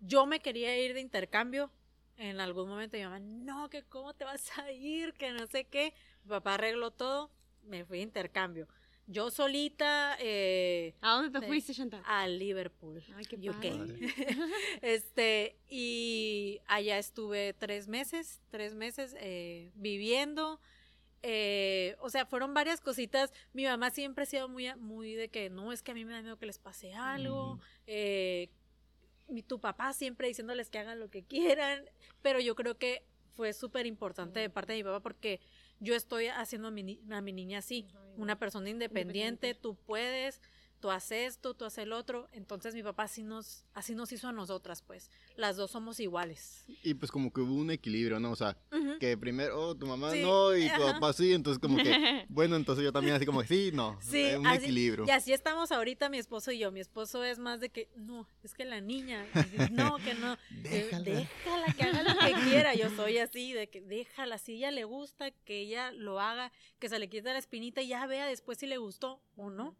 yo 0.00 0.26
me 0.26 0.40
quería 0.40 0.76
ir 0.78 0.92
de 0.94 1.00
intercambio. 1.00 1.70
En 2.18 2.40
algún 2.40 2.68
momento 2.68 2.96
mi 2.96 3.04
mamá, 3.04 3.18
no, 3.20 3.70
que 3.70 3.82
cómo 3.84 4.12
te 4.12 4.24
vas 4.24 4.56
a 4.58 4.70
ir, 4.72 5.14
que 5.14 5.32
no 5.32 5.46
sé 5.46 5.64
qué. 5.64 5.94
Mi 6.24 6.30
papá 6.30 6.54
arregló 6.54 6.90
todo, 6.90 7.30
me 7.62 7.84
fui 7.84 7.98
de 7.98 8.02
intercambio. 8.04 8.68
Yo 9.10 9.30
solita 9.30 10.16
eh, 10.20 10.94
¿A 11.00 11.12
dónde 11.14 11.40
te 11.40 11.46
fuiste, 11.46 11.72
Chantal? 11.72 12.02
a 12.04 12.28
Liverpool, 12.28 13.02
Ay, 13.16 13.24
qué 13.24 13.36
UK. 13.48 13.64
este, 14.82 15.56
y 15.66 16.60
allá 16.66 16.98
estuve 16.98 17.54
tres 17.54 17.88
meses, 17.88 18.42
tres 18.50 18.74
meses 18.74 19.16
eh, 19.18 19.70
viviendo. 19.74 20.60
eh, 21.22 21.96
o 22.00 22.10
sea, 22.10 22.26
fueron 22.26 22.52
varias 22.52 22.82
cositas. 22.82 23.32
Mi 23.54 23.64
mamá 23.64 23.90
siempre 23.90 24.24
ha 24.24 24.26
sido 24.26 24.46
muy, 24.48 24.74
muy 24.76 25.14
de 25.14 25.28
que 25.30 25.48
no, 25.48 25.72
es 25.72 25.82
que 25.82 25.92
a 25.92 25.94
mí 25.94 26.04
me 26.04 26.12
da 26.12 26.20
miedo 26.20 26.36
que 26.38 26.46
les 26.46 26.58
pase 26.58 26.92
algo. 26.94 27.58
Eh, 27.86 28.50
mi, 29.28 29.42
tu 29.42 29.58
papá 29.58 29.94
siempre 29.94 30.28
diciéndoles 30.28 30.68
que 30.68 30.78
hagan 30.78 31.00
lo 31.00 31.08
que 31.10 31.24
quieran. 31.24 31.84
Pero 32.20 32.40
yo 32.40 32.54
creo 32.54 32.76
que 32.76 33.04
fue 33.36 33.52
súper 33.52 33.86
importante 33.86 34.40
de 34.40 34.50
parte 34.50 34.72
de 34.74 34.78
mi 34.80 34.84
papá 34.84 35.00
porque 35.00 35.40
yo 35.80 35.94
estoy 35.94 36.26
haciendo 36.28 36.68
a 36.68 36.70
mi, 36.70 37.00
a 37.10 37.20
mi 37.20 37.32
niña 37.32 37.58
así, 37.58 37.86
una 38.16 38.38
persona 38.38 38.68
independiente, 38.68 39.48
Independiente. 39.48 39.54
tú 39.54 39.76
puedes, 39.86 40.40
tú 40.80 40.90
haces 40.90 41.34
esto, 41.34 41.54
tú 41.54 41.64
haces 41.64 41.78
el 41.84 41.92
otro. 41.92 42.28
Entonces 42.32 42.74
mi 42.74 42.82
papá 42.82 43.04
así 43.04 43.22
nos, 43.22 43.64
así 43.74 43.94
nos 43.94 44.12
hizo 44.12 44.28
a 44.28 44.32
nosotras, 44.32 44.82
pues. 44.82 45.10
Las 45.36 45.56
dos 45.56 45.70
somos 45.70 46.00
iguales. 46.00 46.64
Y 46.82 46.94
pues 46.94 47.10
como 47.10 47.32
que 47.32 47.40
hubo 47.40 47.54
un 47.54 47.70
equilibrio, 47.70 48.18
¿no? 48.20 48.32
O 48.32 48.36
sea, 48.36 48.56
Ujú. 48.72 48.98
que 48.98 49.16
primero 49.16 49.58
oh, 49.60 49.74
tu 49.74 49.86
mamá 49.86 50.12
Sí, 50.12 50.22
no 50.22 50.56
y 50.56 50.68
tu 50.70 50.80
papá 50.82 51.12
sí, 51.12 51.32
entonces 51.32 51.60
como 51.60 51.76
que, 51.76 51.82
bueno, 52.28 52.56
entonces 52.56 52.84
yo 52.84 52.92
también 52.92 53.16
así 53.16 53.26
como 53.26 53.40
que 53.42 53.48
sí, 53.48 53.70
no, 53.72 53.98
Sí, 54.00 54.24
un 54.36 54.46
así- 54.46 54.64
equilibrio. 54.64 55.04
Y 55.06 55.10
así 55.10 55.32
estamos 55.32 55.72
ahorita 55.72 56.08
mi 56.08 56.18
esposo 56.18 56.50
y 56.52 56.58
yo. 56.58 56.70
Mi 56.72 56.80
esposo 56.80 57.24
es 57.24 57.38
más 57.38 57.60
de 57.60 57.70
que, 57.70 57.88
no, 57.96 58.26
es 58.42 58.54
que 58.54 58.64
la 58.64 58.80
niña, 58.80 59.26
y 59.34 59.72
no, 59.72 59.96
que 59.98 60.14
no. 60.14 60.36
Déjala. 60.62 61.02
déjala 61.04 61.66
que 61.76 61.82
haga 61.84 62.02
lo 62.02 62.18
que 62.18 62.32
quiera. 62.48 62.74
Yo 62.74 62.90
soy 62.90 63.18
así, 63.18 63.52
de 63.52 63.68
que 63.68 63.80
déjala, 63.80 64.38
si 64.38 64.54
ella 64.54 64.70
le 64.70 64.84
gusta, 64.84 65.30
que 65.30 65.60
ella 65.60 65.92
lo 65.92 66.20
haga, 66.20 66.52
que 66.78 66.88
se 66.88 66.98
le 66.98 67.08
quite 67.08 67.24
la 67.32 67.38
espinita 67.38 67.80
y 67.82 67.88
ya 67.88 68.06
vea 68.06 68.26
después 68.26 68.58
si 68.58 68.66
le 68.66 68.78
gustó 68.78 69.20
o 69.36 69.50
no. 69.50 69.76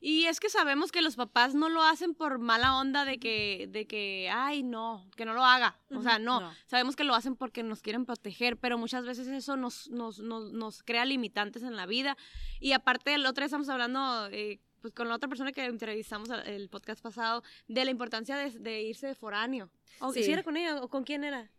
Y 0.00 0.26
es 0.26 0.40
que 0.40 0.48
sabemos 0.50 0.92
que 0.92 1.02
los 1.02 1.16
papás 1.16 1.54
no 1.54 1.68
lo 1.68 1.82
hacen 1.82 2.14
por 2.14 2.38
mala 2.38 2.76
onda 2.78 3.04
de 3.04 3.18
que, 3.18 3.68
de 3.70 3.86
que, 3.86 4.30
ay, 4.32 4.62
no, 4.62 5.08
que 5.16 5.24
no 5.24 5.32
lo 5.34 5.44
haga. 5.44 5.78
O 5.90 6.02
sea, 6.02 6.18
no. 6.18 6.40
no. 6.40 6.52
Sabemos 6.66 6.96
que 6.96 7.04
lo 7.04 7.14
hacen 7.14 7.36
porque 7.36 7.62
nos 7.62 7.82
quieren 7.82 8.04
proteger, 8.04 8.56
pero 8.56 8.78
muchas 8.78 9.04
veces 9.04 9.26
eso 9.28 9.56
nos, 9.56 9.88
nos, 9.88 10.18
nos, 10.18 10.52
nos 10.52 10.82
crea 10.82 11.04
limitantes 11.04 11.62
en 11.62 11.76
la 11.76 11.86
vida. 11.86 12.16
Y 12.60 12.72
aparte, 12.72 13.14
el 13.14 13.24
otro 13.26 13.42
día 13.42 13.46
estamos 13.46 13.68
hablando 13.68 14.28
eh, 14.30 14.60
pues, 14.80 14.92
con 14.92 15.08
la 15.08 15.14
otra 15.14 15.28
persona 15.28 15.52
que 15.52 15.64
entrevistamos 15.64 16.28
el 16.44 16.68
podcast 16.68 17.00
pasado 17.02 17.42
de 17.66 17.84
la 17.84 17.90
importancia 17.90 18.36
de, 18.36 18.50
de 18.50 18.82
irse 18.82 19.06
de 19.06 19.14
foráneo. 19.14 19.70
O 20.00 20.12
Sí. 20.12 20.22
si 20.22 20.30
era 20.30 20.42
con 20.42 20.56
ella 20.56 20.82
o 20.82 20.88
con 20.88 21.04
quién 21.04 21.24
era. 21.24 21.50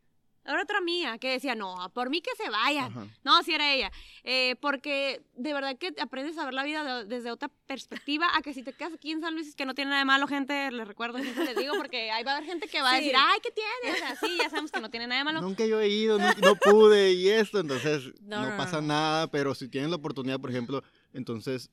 Era 0.48 0.62
otra 0.64 0.80
mía 0.82 1.18
que 1.18 1.30
decía, 1.32 1.56
no, 1.56 1.76
por 1.94 2.10
mí 2.10 2.22
que 2.22 2.32
se 2.42 2.50
vayan. 2.50 2.86
Ajá. 2.92 3.08
No, 3.24 3.44
sí 3.44 3.54
era 3.54 3.74
ella. 3.74 3.92
Eh, 4.24 4.56
porque 4.62 5.22
de 5.36 5.54
verdad 5.54 5.78
que 5.78 5.94
aprendes 6.00 6.38
a 6.38 6.46
ver 6.46 6.54
la 6.54 6.64
vida 6.64 6.84
de- 6.84 7.06
desde 7.06 7.32
otra 7.32 7.50
perspectiva 7.68 8.28
a 8.36 8.42
que 8.42 8.54
si 8.54 8.64
te 8.64 8.74
quedas 8.74 8.94
aquí 8.94 9.12
en 9.12 9.22
San 9.22 9.34
Luis, 9.36 9.56
que 9.56 9.66
no 9.66 9.74
tiene 9.76 9.90
nada 9.90 10.00
de 10.00 10.06
malo, 10.06 10.26
gente, 10.28 10.72
les 10.72 10.88
recuerdo, 10.88 11.20
siempre 11.20 11.44
les 11.46 11.56
digo, 11.58 11.76
porque 11.78 12.12
ahí 12.12 12.24
va 12.24 12.32
a 12.32 12.38
haber 12.38 12.48
gente 12.50 12.68
que 12.68 12.82
va 12.82 12.92
a 12.92 12.98
Sí. 12.98 13.00
decir, 13.02 13.16
ay, 13.18 13.40
¿qué 13.44 13.52
tiene? 13.52 13.96
O 13.96 14.00
sea, 14.00 14.16
sí, 14.16 14.38
ya 14.38 14.50
sabemos 14.50 14.72
que 14.72 14.80
no 14.80 14.90
tiene 14.90 15.06
nada 15.08 15.20
de 15.20 15.26
malo. 15.26 15.42
Nunca 15.42 15.66
yo 15.66 15.80
he 15.82 15.90
ido, 15.90 16.18
no, 16.18 16.30
no 16.42 16.56
pude 16.56 17.12
y 17.14 17.28
esto, 17.30 17.60
entonces 17.60 18.06
No, 18.22 18.42
no, 18.42 18.50
no, 18.52 18.58
pasa 18.58 18.82
nada, 18.82 19.28
pero 19.30 19.54
si 19.54 19.68
tienen 19.68 19.90
la 19.90 19.98
oportunidad, 19.98 20.40
por 20.40 20.50
ejemplo, 20.50 20.82
entonces, 21.14 21.70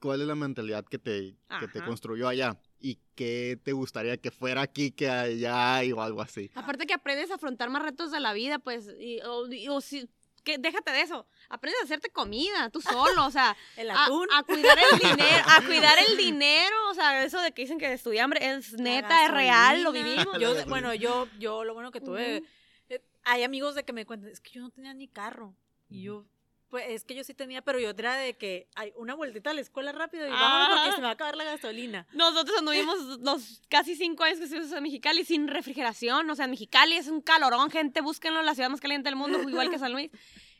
¿cuál 0.00 0.20
es 0.20 0.26
la 0.26 0.34
mentalidad 0.34 0.84
que 0.84 0.98
te, 0.98 1.36
que 1.60 1.68
te 1.68 1.82
construyó 1.82 2.28
allá? 2.28 2.56
¿Y 2.86 2.98
qué 3.14 3.58
te 3.64 3.72
gustaría 3.72 4.18
que 4.18 4.30
fuera 4.30 4.60
aquí 4.60 4.90
que 4.90 5.08
allá 5.08 5.82
y 5.84 5.92
o 5.92 6.02
algo 6.02 6.20
así? 6.20 6.50
Aparte 6.54 6.86
que 6.86 6.92
aprendes 6.92 7.30
a 7.30 7.36
afrontar 7.36 7.70
más 7.70 7.80
retos 7.82 8.10
de 8.12 8.20
la 8.20 8.34
vida, 8.34 8.58
pues, 8.58 8.90
y, 9.00 9.20
o, 9.22 9.50
y- 9.50 9.68
o 9.68 9.80
si, 9.80 10.06
que 10.44 10.58
déjate 10.58 10.92
de 10.92 11.00
eso, 11.00 11.26
aprendes 11.48 11.80
a 11.80 11.84
hacerte 11.84 12.10
comida, 12.10 12.68
tú 12.68 12.82
solo, 12.82 13.24
o 13.24 13.30
sea, 13.30 13.56
El 13.78 13.90
a, 13.90 14.04
atún. 14.04 14.28
a 14.34 14.42
cuidar 14.42 14.76
el 14.92 14.98
dinero, 14.98 15.44
a 15.46 15.62
cuidar 15.66 15.96
el 16.06 16.16
dinero, 16.18 16.76
o 16.90 16.94
sea, 16.94 17.24
eso 17.24 17.40
de 17.40 17.52
que 17.52 17.62
dicen 17.62 17.78
que 17.78 17.90
estudiar 17.90 18.24
hambre 18.24 18.46
es 18.46 18.74
neta, 18.74 19.24
es 19.24 19.30
real, 19.30 19.82
lo 19.82 19.90
vivimos. 19.90 20.38
Yo, 20.38 20.52
bueno, 20.68 20.92
yo, 20.92 21.26
yo 21.38 21.64
lo 21.64 21.72
bueno 21.72 21.90
que 21.90 22.02
tuve, 22.02 22.42
eh, 22.90 23.00
hay 23.24 23.44
amigos 23.44 23.74
de 23.76 23.84
que 23.84 23.94
me 23.94 24.04
cuentan, 24.04 24.28
es 24.30 24.40
que 24.42 24.50
yo 24.50 24.60
no 24.60 24.68
tenía 24.68 24.92
ni 24.92 25.08
carro. 25.08 25.56
Y 25.88 26.02
yo, 26.02 26.26
pues 26.68 26.84
es 26.88 27.04
que 27.04 27.14
yo 27.14 27.22
sí 27.24 27.34
tenía, 27.34 27.62
pero 27.62 27.78
yo 27.78 27.90
era 27.90 28.16
de 28.16 28.36
que 28.36 28.68
hay 28.74 28.92
una 28.96 29.14
vueltita 29.14 29.50
a 29.50 29.54
la 29.54 29.60
escuela 29.60 29.92
rápido 29.92 30.26
y 30.26 30.30
vámonos 30.30 30.68
porque 30.70 30.88
Ah. 30.88 30.92
se 30.92 30.98
me 30.98 31.02
va 31.04 31.10
a 31.10 31.12
acabar 31.12 31.36
la 31.36 31.44
gasolina. 31.44 32.06
Nosotros 32.12 32.58
anduvimos 32.58 32.96
los 33.20 33.62
casi 33.68 33.94
cinco 33.96 34.24
años 34.24 34.38
que 34.38 34.44
estuvimos 34.44 34.72
en 34.72 34.82
Mexicali 34.82 35.24
sin 35.24 35.46
refrigeración. 35.48 36.28
O 36.30 36.34
sea, 36.34 36.46
en 36.46 36.50
Mexicali 36.50 36.96
es 36.96 37.06
un 37.08 37.20
calorón, 37.20 37.70
gente, 37.70 38.00
búsquenlo, 38.00 38.42
la 38.42 38.54
ciudad 38.54 38.70
más 38.70 38.80
caliente 38.80 39.08
del 39.08 39.16
mundo, 39.16 39.40
igual 39.48 39.70
que 39.70 39.78
San 39.78 39.92
Luis. 39.92 40.10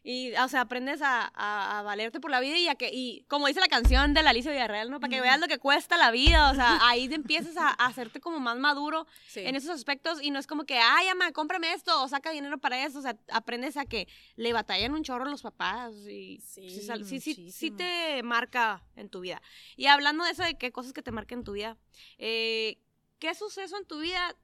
Y, 0.07 0.35
o 0.37 0.49
sea, 0.49 0.61
aprendes 0.61 1.01
a, 1.01 1.33
a- 1.35 1.79
a 1.79 1.83
valerte 1.83 2.21
por 2.21 2.31
la 2.31 2.39
vida 2.39 2.59
y 2.59 2.69
a 2.69 2.75
que, 2.75 2.91
y 2.93 3.25
como 3.27 3.47
dice 3.47 3.59
la 3.61 3.69
canción 3.69 4.13
de 4.13 4.23
la 4.23 4.31
Alicia 4.31 4.53
Villarreal, 4.53 4.91
¿no? 4.91 5.01
Para 5.01 5.11
que 5.11 5.23
veas 5.23 5.41
lo 5.41 5.49
que 5.49 5.59
cuesta 5.59 5.97
la 5.97 6.11
vida. 6.11 6.51
O 6.51 6.55
sea, 6.55 6.79
ahí 6.87 7.09
te 7.09 7.15
empiezas 7.15 7.57
a, 7.57 7.69
a 7.71 7.87
hacerte 7.87 8.21
como 8.21 8.39
más 8.39 8.59
maduro 8.59 9.07
Sí. 9.29 9.41
en 9.41 9.57
esos 9.57 9.71
aspectos 9.71 10.23
y 10.23 10.31
no 10.31 10.39
es 10.39 10.47
como 10.47 10.65
que, 10.65 10.79
ay, 10.79 11.09
ama, 11.09 11.33
cómprame 11.33 11.73
esto 11.73 12.03
o 12.03 12.07
saca 12.09 12.31
dinero 12.33 12.59
para 12.59 12.85
eso. 12.85 12.99
O 12.99 13.03
sea, 13.03 13.17
aprendes 13.33 13.79
a 13.79 13.87
que 13.87 14.07
le 14.37 14.53
batallan 14.53 14.93
un 14.93 15.03
chorro 15.05 15.25
los 15.25 15.41
papás 15.41 15.95
y 16.07 16.39
Sí, 16.43 16.69
sí, 16.69 16.83
sal- 16.83 17.07
sí, 17.07 17.19
sí, 17.21 17.51
sí 17.51 17.71
te 17.71 18.23
marca 18.23 18.83
en 18.97 19.09
tu 19.09 19.21
vida. 19.21 19.41
Y 19.75 19.87
hablando 19.87 20.23
de 20.25 20.33
eso, 20.33 20.43
de 20.43 20.59
qué 20.59 20.71
cosas 20.71 20.93
que 20.93 21.01
te 21.01 21.13
marcan 21.13 21.39
en 21.39 21.45
tu 21.45 21.53
vida, 21.53 21.79
eh, 22.19 22.77
¿qué 23.19 23.35
suceso 23.35 23.79
en 23.79 23.87
tu 23.87 24.01
vida 24.01 24.37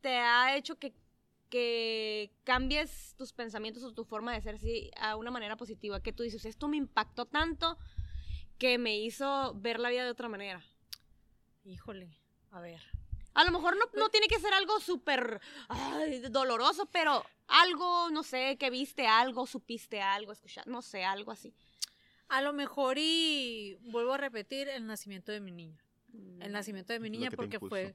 te 0.00 0.16
ha 0.16 0.56
hecho 0.56 0.78
que 0.78 0.94
que 1.52 2.32
cambies 2.44 3.14
tus 3.18 3.34
pensamientos 3.34 3.82
o 3.82 3.92
tu 3.92 4.04
forma 4.06 4.32
de 4.32 4.40
ser 4.40 4.54
así 4.54 4.90
a 4.96 5.16
una 5.16 5.30
manera 5.30 5.54
positiva, 5.54 6.02
que 6.02 6.10
tú 6.10 6.22
dices, 6.22 6.46
esto 6.46 6.66
me 6.66 6.78
impactó 6.78 7.26
tanto 7.26 7.76
que 8.56 8.78
me 8.78 8.96
hizo 8.96 9.52
ver 9.56 9.78
la 9.78 9.90
vida 9.90 10.02
de 10.02 10.10
otra 10.10 10.30
manera. 10.30 10.64
Híjole, 11.64 12.16
a 12.52 12.60
ver. 12.60 12.80
A 13.34 13.44
lo 13.44 13.50
mejor 13.50 13.76
no, 13.76 13.84
no 14.00 14.08
tiene 14.08 14.28
que 14.28 14.40
ser 14.40 14.54
algo 14.54 14.80
súper 14.80 15.42
doloroso, 16.30 16.86
pero 16.86 17.22
algo, 17.48 18.08
no 18.10 18.22
sé, 18.22 18.56
que 18.56 18.70
viste 18.70 19.06
algo, 19.06 19.46
supiste 19.46 20.00
algo, 20.00 20.32
escuchar, 20.32 20.66
no 20.66 20.80
sé, 20.80 21.04
algo 21.04 21.32
así. 21.32 21.54
A 22.28 22.40
lo 22.40 22.54
mejor 22.54 22.96
y 22.96 23.76
vuelvo 23.82 24.14
a 24.14 24.16
repetir 24.16 24.70
el 24.70 24.86
nacimiento 24.86 25.32
de 25.32 25.40
mi 25.40 25.52
niña. 25.52 25.84
El 26.40 26.52
nacimiento 26.52 26.94
de 26.94 27.00
mi 27.00 27.10
niña 27.10 27.30
porque 27.30 27.56
impulsó. 27.56 27.68
fue... 27.68 27.94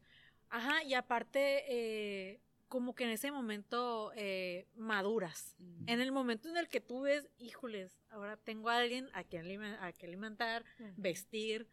Ajá, 0.50 0.84
y 0.84 0.94
aparte, 0.94 1.66
eh, 1.68 2.40
como 2.68 2.96
que 2.96 3.06
en 3.06 3.12
ese 3.12 3.32
momento 3.32 4.12
eh, 4.16 4.68
maduras. 4.76 5.56
En 5.86 6.02
el 6.02 6.12
momento 6.12 6.50
en 6.50 6.58
el 6.58 6.68
que 6.68 6.82
tú 6.82 7.02
ves, 7.02 7.28
híjoles, 7.40 7.98
ahora 8.10 8.36
tengo 8.38 8.70
a 8.70 8.78
alguien 8.78 9.10
a 9.14 9.24
quien, 9.24 9.64
a 9.64 9.92
quien 9.94 10.10
alimentar, 10.10 10.66
vestir, 10.98 11.68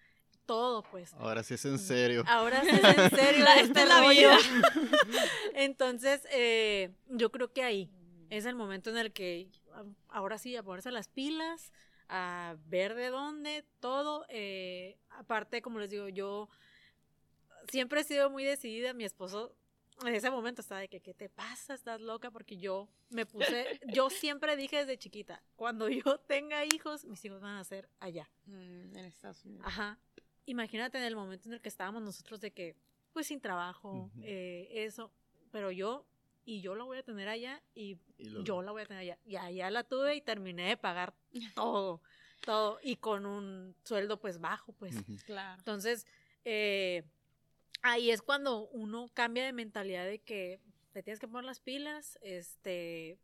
todo, 0.46 0.82
pues. 0.82 1.12
Ahora 1.14 1.42
sí 1.42 1.54
es 1.54 1.64
en 1.64 1.78
serio. 1.78 2.22
Ahora 2.26 2.62
sí 2.62 2.70
es 2.70 2.84
en 2.98 3.10
serio 3.10 3.44
La- 3.44 3.54
este 3.56 3.66
esta 3.66 3.82
es 3.82 3.88
la 3.88 4.08
vida. 4.08 4.38
Entonces, 5.54 6.26
eh, 6.30 6.90
yo 7.08 7.30
creo 7.30 7.52
que 7.52 7.62
ahí 7.62 7.90
es 8.30 8.44
el 8.46 8.54
momento 8.54 8.90
en 8.90 8.98
el 8.98 9.12
que 9.12 9.48
ahora 10.08 10.38
sí 10.38 10.56
a 10.56 10.62
ponerse 10.62 10.90
las 10.90 11.08
pilas, 11.08 11.72
a 12.08 12.56
ver 12.66 12.94
de 12.94 13.08
dónde, 13.08 13.64
todo. 13.80 14.26
eh, 14.28 14.96
aparte, 15.10 15.62
como 15.62 15.78
les 15.78 15.90
digo, 15.90 16.08
yo 16.08 16.48
siempre 17.68 18.00
he 18.00 18.04
sido 18.04 18.30
muy 18.30 18.44
decidida. 18.44 18.92
Mi 18.92 19.04
esposo 19.04 19.56
en 20.02 20.14
ese 20.14 20.30
momento 20.30 20.60
estaba 20.60 20.80
de 20.80 20.88
que, 20.88 21.00
¿qué 21.00 21.14
te 21.14 21.28
pasa? 21.28 21.74
¿Estás 21.74 22.00
loca? 22.00 22.30
Porque 22.30 22.56
yo 22.56 22.88
me 23.10 23.26
puse, 23.26 23.80
yo 23.88 24.10
siempre 24.10 24.56
dije 24.56 24.78
desde 24.78 24.98
chiquita, 24.98 25.42
cuando 25.56 25.88
yo 25.88 26.02
tenga 26.26 26.64
hijos, 26.64 27.04
mis 27.04 27.24
hijos 27.24 27.40
van 27.40 27.56
a 27.56 27.64
ser 27.64 27.88
allá. 28.00 28.28
Mm, 28.46 28.96
en 28.96 29.04
Estados 29.04 29.44
Unidos. 29.44 29.66
Ajá. 29.66 29.98
Imagínate 30.46 30.98
en 30.98 31.04
el 31.04 31.16
momento 31.16 31.48
en 31.48 31.54
el 31.54 31.60
que 31.60 31.68
estábamos 31.68 32.02
nosotros 32.02 32.40
de 32.40 32.52
que, 32.52 32.76
pues 33.12 33.28
sin 33.28 33.40
trabajo, 33.40 34.10
Ujú. 34.14 34.20
eh, 34.22 34.68
eso, 34.70 35.10
pero 35.50 35.70
yo, 35.70 36.06
y 36.44 36.60
yo 36.60 36.74
la 36.74 36.84
voy 36.84 36.98
a 36.98 37.02
tener 37.02 37.28
allá, 37.28 37.62
y 37.74 37.98
Y 38.18 38.42
yo 38.42 38.60
la 38.60 38.72
voy 38.72 38.82
a 38.82 38.86
tener 38.86 39.00
allá. 39.02 39.18
Y 39.24 39.36
allá 39.36 39.70
la 39.70 39.84
tuve 39.84 40.16
y 40.16 40.20
terminé 40.20 40.68
de 40.68 40.76
pagar 40.76 41.14
todo, 41.54 42.02
todo, 42.44 42.78
y 42.82 42.96
con 42.96 43.24
un 43.24 43.74
sueldo 43.84 44.20
pues 44.20 44.38
bajo, 44.38 44.72
pues. 44.72 44.96
Ujú. 44.96 45.16
Claro. 45.24 45.58
Entonces, 45.58 46.06
eh, 46.44 47.04
ahí 47.84 48.10
es 48.10 48.22
cuando 48.22 48.66
uno 48.68 49.10
cambia 49.12 49.44
de 49.44 49.52
mentalidad 49.52 50.06
de 50.06 50.18
que 50.18 50.58
te 50.92 51.02
tienes 51.02 51.20
que 51.20 51.28
poner 51.28 51.44
las 51.44 51.60
pilas, 51.60 52.18
este, 52.22 53.18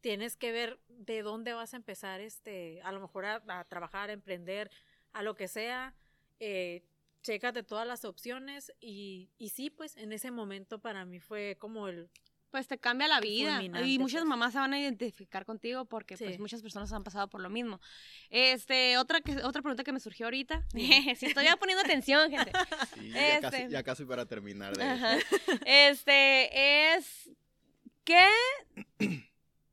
tienes 0.00 0.36
que 0.36 0.52
ver 0.52 0.78
de 0.88 1.22
dónde 1.22 1.52
vas 1.52 1.74
a 1.74 1.76
empezar, 1.76 2.20
este, 2.20 2.80
a 2.82 2.92
lo 2.92 3.00
mejor 3.00 3.24
a, 3.26 3.42
a 3.48 3.64
trabajar, 3.64 4.10
a 4.10 4.12
emprender, 4.12 4.70
a 5.12 5.22
lo 5.22 5.34
que 5.34 5.48
sea, 5.48 5.94
eh, 6.38 6.84
chécate 7.22 7.64
todas 7.64 7.88
las 7.88 8.04
opciones 8.04 8.72
y, 8.80 9.30
y 9.36 9.48
sí, 9.48 9.68
pues 9.68 9.96
en 9.96 10.12
ese 10.12 10.30
momento 10.30 10.78
para 10.78 11.04
mí 11.04 11.18
fue 11.18 11.56
como 11.58 11.88
el, 11.88 12.08
Pues 12.54 12.68
te 12.68 12.78
cambia 12.78 13.08
la 13.08 13.18
vida. 13.18 13.56
Fulminante, 13.56 13.88
Y 13.88 13.98
muchas 13.98 14.20
pues. 14.20 14.28
mamás 14.28 14.52
se 14.52 14.60
van 14.60 14.72
a 14.74 14.78
identificar 14.78 15.44
contigo 15.44 15.86
porque 15.86 16.16
pues 16.16 16.38
muchas 16.38 16.62
personas 16.62 16.92
han 16.92 17.02
pasado 17.02 17.28
por 17.28 17.40
lo 17.40 17.50
mismo. 17.50 17.80
Este, 18.30 18.96
otra 18.96 19.20
que, 19.22 19.38
otra 19.42 19.60
pregunta 19.60 19.82
que 19.82 19.90
me 19.90 19.98
surgió 19.98 20.26
ahorita. 20.26 20.64
si 20.72 21.26
estoy 21.26 21.46
ya 21.46 21.56
poniendo 21.56 21.82
atención, 21.82 22.30
gente. 22.30 22.52
Sí, 22.94 23.10
ya, 23.10 23.40
casi, 23.40 23.56
Este. 23.56 23.70
ya 23.70 23.82
casi 23.82 24.04
para 24.04 24.24
terminar 24.26 24.76
de 24.76 24.84
Ajá. 24.84 25.16
Este 25.66 26.94
es 26.94 27.28
¿qué, 28.04 28.24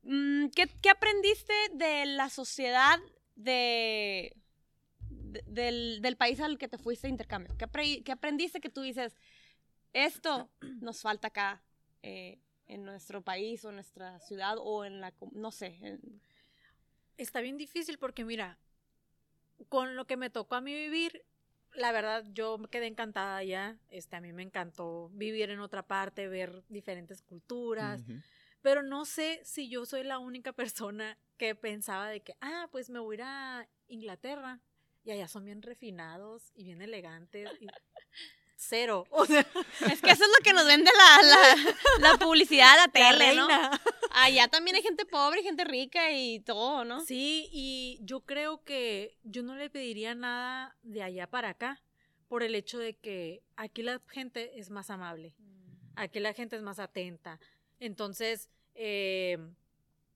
mm, 0.01 0.47
qué 0.55 0.67
qué 0.81 0.89
aprendiste 0.89 1.53
de 1.73 2.07
la 2.07 2.29
sociedad 2.29 2.97
de, 3.35 4.35
de- 5.09 5.43
del, 5.45 5.99
del 6.01 6.17
país 6.17 6.39
al 6.39 6.57
que 6.57 6.67
te 6.67 6.79
fuiste 6.79 7.05
de 7.05 7.11
intercambio? 7.11 7.55
¿Qué, 7.59 8.01
qué 8.03 8.11
aprendiste 8.11 8.59
que 8.59 8.69
tú 8.69 8.81
dices 8.81 9.15
esto 9.93 10.49
nos 10.81 11.01
falta 11.03 11.27
acá 11.27 11.61
eh, 12.01 12.39
en 12.71 12.83
nuestro 12.85 13.21
país 13.21 13.63
o 13.65 13.71
nuestra 13.71 14.19
ciudad 14.19 14.55
o 14.59 14.85
en 14.85 15.01
la 15.01 15.11
com- 15.11 15.31
no 15.33 15.51
sé 15.51 15.77
en- 15.81 16.21
está 17.17 17.41
bien 17.41 17.57
difícil 17.57 17.97
porque 17.99 18.23
mira, 18.25 18.57
con 19.69 19.95
lo 19.95 20.05
que 20.07 20.17
me 20.17 20.29
tocó 20.29 20.55
a 20.55 20.61
mí 20.61 20.73
vivir, 20.73 21.23
la 21.73 21.91
verdad 21.91 22.25
yo 22.33 22.57
me 22.57 22.67
quedé 22.67 22.87
encantada 22.87 23.37
allá, 23.37 23.77
este, 23.89 24.15
a 24.15 24.21
mí 24.21 24.33
me 24.33 24.43
encantó 24.43 25.09
vivir 25.13 25.49
en 25.51 25.59
otra 25.59 25.83
parte, 25.83 26.27
ver 26.27 26.63
diferentes 26.69 27.21
culturas, 27.21 28.01
pero 28.61 28.83
no 28.83 29.05
sé 29.05 29.41
si 29.43 29.69
yo 29.69 29.85
soy 29.85 30.03
la 30.03 30.19
única 30.19 30.53
persona 30.53 31.17
que 31.37 31.55
pensaba 31.55 32.09
de 32.09 32.21
que, 32.21 32.35
ah, 32.41 32.67
pues 32.71 32.89
me 32.89 32.99
voy 32.99 33.15
a 33.15 33.17
ir 33.17 33.23
a 33.23 33.69
Inglaterra 33.87 34.59
y 35.03 35.11
allá 35.11 35.27
son 35.27 35.45
bien 35.45 35.61
refinados 35.61 36.51
y 36.55 36.63
bien 36.63 36.81
elegantes. 36.81 37.49
y- 37.59 37.67
Cero. 38.63 39.05
O 39.09 39.25
sea, 39.25 39.45
es 39.91 40.01
que 40.01 40.11
eso 40.11 40.23
es 40.23 40.29
lo 40.29 40.43
que 40.43 40.53
nos 40.53 40.65
vende 40.67 40.91
la, 40.95 41.27
la, 41.27 42.11
la 42.11 42.17
publicidad 42.17 42.75
la 42.75 42.85
la 42.85 42.91
tele 42.91 43.35
no 43.35 43.47
allá 44.11 44.47
también 44.47 44.75
hay 44.75 44.83
gente 44.83 45.05
pobre 45.05 45.41
y 45.41 45.43
gente 45.43 45.63
rica 45.63 46.11
y 46.11 46.39
todo 46.41 46.85
no 46.85 47.01
Sí, 47.01 47.49
y 47.51 47.99
yo 48.03 48.21
creo 48.21 48.63
que 48.63 49.17
yo 49.23 49.41
no 49.41 49.55
le 49.55 49.69
pediría 49.69 50.13
nada 50.13 50.75
de 50.83 51.01
allá 51.01 51.27
para 51.27 51.49
acá 51.49 51.81
por 52.27 52.43
el 52.43 52.55
hecho 52.55 52.77
de 52.77 52.93
que 52.93 53.43
aquí 53.55 53.81
la 53.81 53.99
gente 54.07 54.59
es 54.59 54.69
más 54.69 54.89
amable, 54.89 55.33
aquí 55.95 56.19
la 56.19 56.33
gente 56.33 56.55
es 56.55 56.61
más 56.61 56.79
atenta. 56.79 57.39
Entonces, 57.79 58.49
eh, 58.75 59.37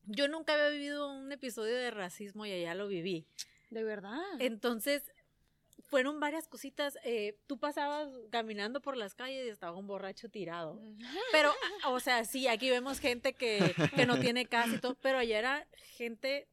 yo 0.06 0.28
nunca 0.28 0.54
había 0.54 0.70
vivido 0.70 1.12
un 1.12 1.32
episodio 1.32 1.76
de 1.76 1.92
racismo 1.92 2.46
y 2.46 2.52
allá 2.54 2.76
lo 2.76 2.88
viví. 2.88 3.26
de 3.70 3.84
verdad 3.84 4.22
Entonces, 4.40 5.12
fueron 5.88 6.20
varias 6.20 6.48
cositas. 6.48 6.98
eh, 7.04 7.38
tú 7.48 7.58
pasabas 7.58 8.10
caminando 8.32 8.82
por 8.82 8.98
las 8.98 9.14
calles 9.14 9.46
y 9.46 9.50
estaba 9.50 9.78
un 9.78 9.88
borracho 9.88 10.30
tirado. 10.30 10.82
Pero, 11.32 11.54
o 11.88 12.00
sea, 12.00 12.26
sí, 12.26 12.48
aquí 12.48 12.70
vemos 12.70 13.00
gente 13.00 13.34
que, 13.34 13.74
que 13.96 14.06
no 14.06 14.20
tiene 14.20 14.46
casa 14.46 14.76
y 14.76 14.80
todo, 14.80 14.96
pero 15.02 15.18
allá 15.20 15.38
era 15.40 15.68
gente, 15.96 16.48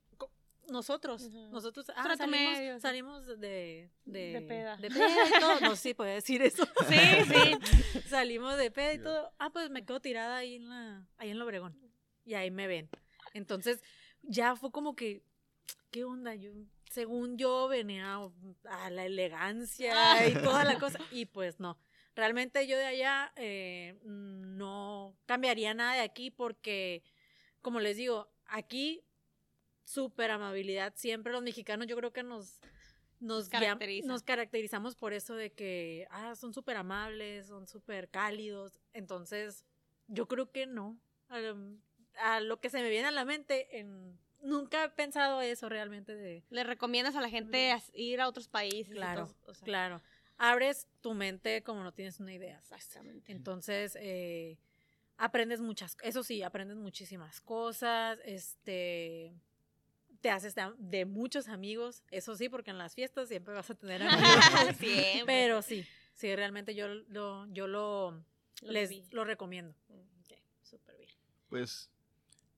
nosotros, 0.68 1.22
Ujú. 1.24 1.49
nosotros, 1.51 1.91
ah, 1.97 2.14
salimos, 2.16 2.30
medio, 2.59 2.74
sí. 2.76 2.80
salimos 2.80 3.26
de, 3.26 3.91
de, 4.05 4.33
De 4.33 4.43
peda. 4.43 4.76
de 4.76 4.89
peda 4.91 5.28
y 5.28 5.41
todo, 5.41 5.61
no 5.61 5.76
si 5.76 5.93
puede 5.95 6.14
decir 6.14 6.41
eso. 6.43 6.64
sí 6.89 6.97
sí 7.26 8.01
Salimos 8.09 8.57
de 8.57 8.70
peda 8.70 8.95
y 8.95 8.99
todo, 8.99 9.33
ah, 9.39 9.51
pues 9.51 9.70
me 9.70 9.85
quedo 9.85 10.01
tirada 10.01 10.37
ahí 10.37 10.57
en 10.57 10.68
la, 10.68 11.07
ahí 11.18 11.30
en 11.30 11.37
el 11.37 11.43
Obregón, 11.43 11.76
y 12.24 12.35
ahí 12.35 12.51
me 12.51 12.66
ven. 12.68 12.89
Entonces, 13.35 13.83
ya 14.22 14.55
fue 14.57 14.70
como 14.70 14.95
que, 14.95 15.22
¿qué 15.91 16.05
onda? 16.05 16.35
Yo, 16.37 16.53
según 16.93 17.36
yo, 17.38 17.68
venía 17.68 18.20
a 18.64 18.90
la 18.90 19.05
elegancia 19.07 20.26
y 20.28 20.34
toda 20.34 20.64
la 20.64 20.78
cosa, 20.78 20.99
y 21.11 21.26
pues 21.26 21.59
no. 21.61 21.78
Realmente 22.14 22.66
yo 22.66 22.76
de 22.76 22.84
allá 22.84 23.32
eh, 23.36 23.99
no 24.05 25.16
cambiaría 25.26 25.72
nada 25.74 25.95
de 25.95 26.01
aquí 26.03 26.30
porque, 26.30 27.03
como 27.62 27.80
les 27.80 27.97
digo, 27.97 28.30
aquí 28.47 29.03
súper 29.84 30.30
amabilidad 30.30 30.93
siempre. 30.97 31.32
Los 31.32 31.43
mexicanos 31.43 31.86
yo 31.86 31.97
creo 31.97 32.12
que 32.12 32.22
nos, 32.22 32.61
nos, 33.18 33.49
llam- 33.51 33.61
Caracteriza. 33.61 34.07
nos 34.09 34.22
caracterizamos 34.22 34.95
por 34.95 35.12
eso 35.14 35.34
de 35.34 35.53
que 35.53 36.07
ah, 36.11 36.34
son 36.34 36.53
súper 36.53 36.76
amables, 36.76 37.47
son 37.47 37.66
súper 37.66 38.09
cálidos. 38.11 38.78
Entonces, 38.93 39.64
yo 40.07 40.28
creo 40.28 40.51
que 40.53 40.66
no. 40.66 40.99
Al- 41.28 41.78
A, 42.18 42.40
lo 42.40 42.61
que 42.61 42.68
se 42.68 42.82
me 42.82 42.90
viene 42.90 43.09
a 43.09 43.11
la 43.11 43.24
mente, 43.24 43.78
en, 43.78 44.18
nunca 44.43 44.84
he 44.84 44.88
pensado 44.90 45.40
eso 45.40 45.68
realmente 45.68 46.14
de... 46.14 46.45
le 46.51 46.64
recomiendas 46.64 47.16
a 47.16 47.20
la 47.20 47.28
gente 47.30 47.74
ir 47.95 48.20
a 48.20 48.28
otros 48.28 48.49
países 48.49 48.95
Claro, 48.95 49.26
todo, 49.26 49.51
o 49.53 49.55
sea, 49.55 49.64
Claro. 49.64 50.03
Abres 50.38 50.88
tu 51.01 51.14
mente 51.14 51.62
como 51.62 51.82
no 51.84 51.93
tienes 51.93 52.18
una 52.18 52.32
idea. 52.34 52.59
exactamente 52.59 53.30
Entonces, 53.32 53.97
eh, 54.01 54.59
aprendes 55.16 55.61
muchas, 55.61 55.97
eso 56.03 56.22
sí, 56.24 56.43
aprendes 56.43 56.76
muchísimas 56.76 57.40
cosas, 57.40 58.18
este, 58.24 59.32
te 60.20 60.30
haces 60.30 60.55
de, 60.55 60.72
de 60.78 61.05
muchos 61.05 61.49
amigos, 61.49 62.03
eso 62.11 62.34
sí, 62.36 62.49
porque 62.49 62.70
en 62.70 62.78
las 62.78 62.95
fiestas 62.95 63.28
siempre 63.28 63.55
vas 63.55 63.70
a 63.70 63.74
tener 63.74 64.03
amigos. 64.03 64.76
Siempre. 64.78 65.24
Pero 65.26 65.62
sí, 65.62 65.86
sí, 66.14 66.34
realmente 66.34 66.74
yo 66.74 66.88
lo, 66.88 67.47
yo 67.53 67.66
lo, 67.66 68.11
Lo 68.62 68.72
les 68.72 69.12
lo 69.12 69.24
recomiendo. 69.24 69.74
Mm, 69.88 70.20
ok, 70.22 70.38
súper 70.62 70.97
bien. 70.97 71.11
Pues 71.49 71.90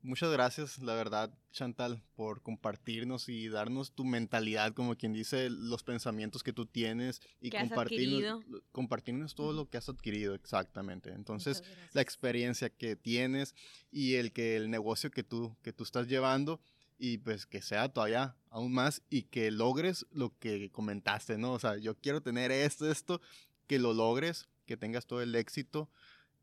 muchas 0.05 0.31
gracias, 0.31 0.79
la 0.79 0.95
verdad, 0.95 1.37
Chantal, 1.51 2.03
por 2.15 2.43
compartirnos 2.43 3.29
y 3.29 3.49
darnos 3.49 3.93
tu 3.93 4.05
mentalidad, 4.05 4.73
como 4.75 4.97
quien 4.97 5.13
dice, 5.13 5.51
los 5.51 5.83
pensamientos 5.83 6.43
que 6.43 6.53
tú 6.53 6.67
tienes 6.67 7.21
y 7.41 7.51
compartirnos, 7.51 8.45
compartirnos 8.71 9.35
todo 9.35 9.53
lo 9.53 9.69
que 9.69 9.79
has 9.79 9.89
adquirido, 9.89 10.35
exactamente. 10.35 11.11
Entonces, 11.11 11.65
la 11.93 12.03
experiencia 12.03 12.71
que 12.71 12.97
tienes 12.97 13.55
y 13.91 14.15
el 14.15 14.33
que 14.33 14.57
el 14.57 14.71
negocio 14.71 15.11
que 15.11 15.25
tú, 15.25 15.57
que 15.63 15.73
tú 15.73 15.85
estás 15.85 16.07
llevando 16.07 16.61
y 16.99 17.19
pues 17.19 17.47
que 17.47 17.63
sea 17.63 17.89
todavía 17.89 18.37
aún 18.51 18.73
más 18.73 19.03
y 19.11 19.23
que 19.23 19.51
logres 19.51 20.07
lo 20.13 20.39
que 20.39 20.71
comentaste, 20.71 21.39
¿no? 21.39 21.53
O 21.53 21.59
sea, 21.59 21.77
yo 21.79 21.97
quiero 21.97 22.23
tener 22.23 22.53
esto, 22.53 22.91
esto, 22.91 23.21
que 23.67 23.79
lo 23.79 23.95
logres, 23.95 24.49
que 24.67 24.77
tengas 24.77 25.07
todo 25.07 25.23
el 25.23 25.35
éxito 25.35 25.91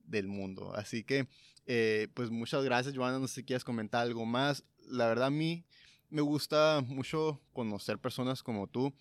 del 0.04 0.28
mundo. 0.28 0.74
Así 0.76 1.04
que, 1.04 1.28
eh, 1.66 2.08
pues 2.14 2.30
muchas 2.30 2.64
gracias, 2.64 2.96
Joana. 2.96 3.20
No 3.20 3.28
sé 3.28 3.36
si 3.36 3.44
quieres 3.44 3.64
comentar 3.64 4.02
algo 4.02 4.26
más. 4.26 4.64
La 4.88 5.08
verdad, 5.08 5.28
a 5.28 5.32
mí 5.32 5.66
me 6.10 6.22
gusta 6.22 6.84
mucho 6.86 7.42
conocer 7.54 8.00
personas 8.00 8.44
como 8.44 8.68
tú. 8.68 8.94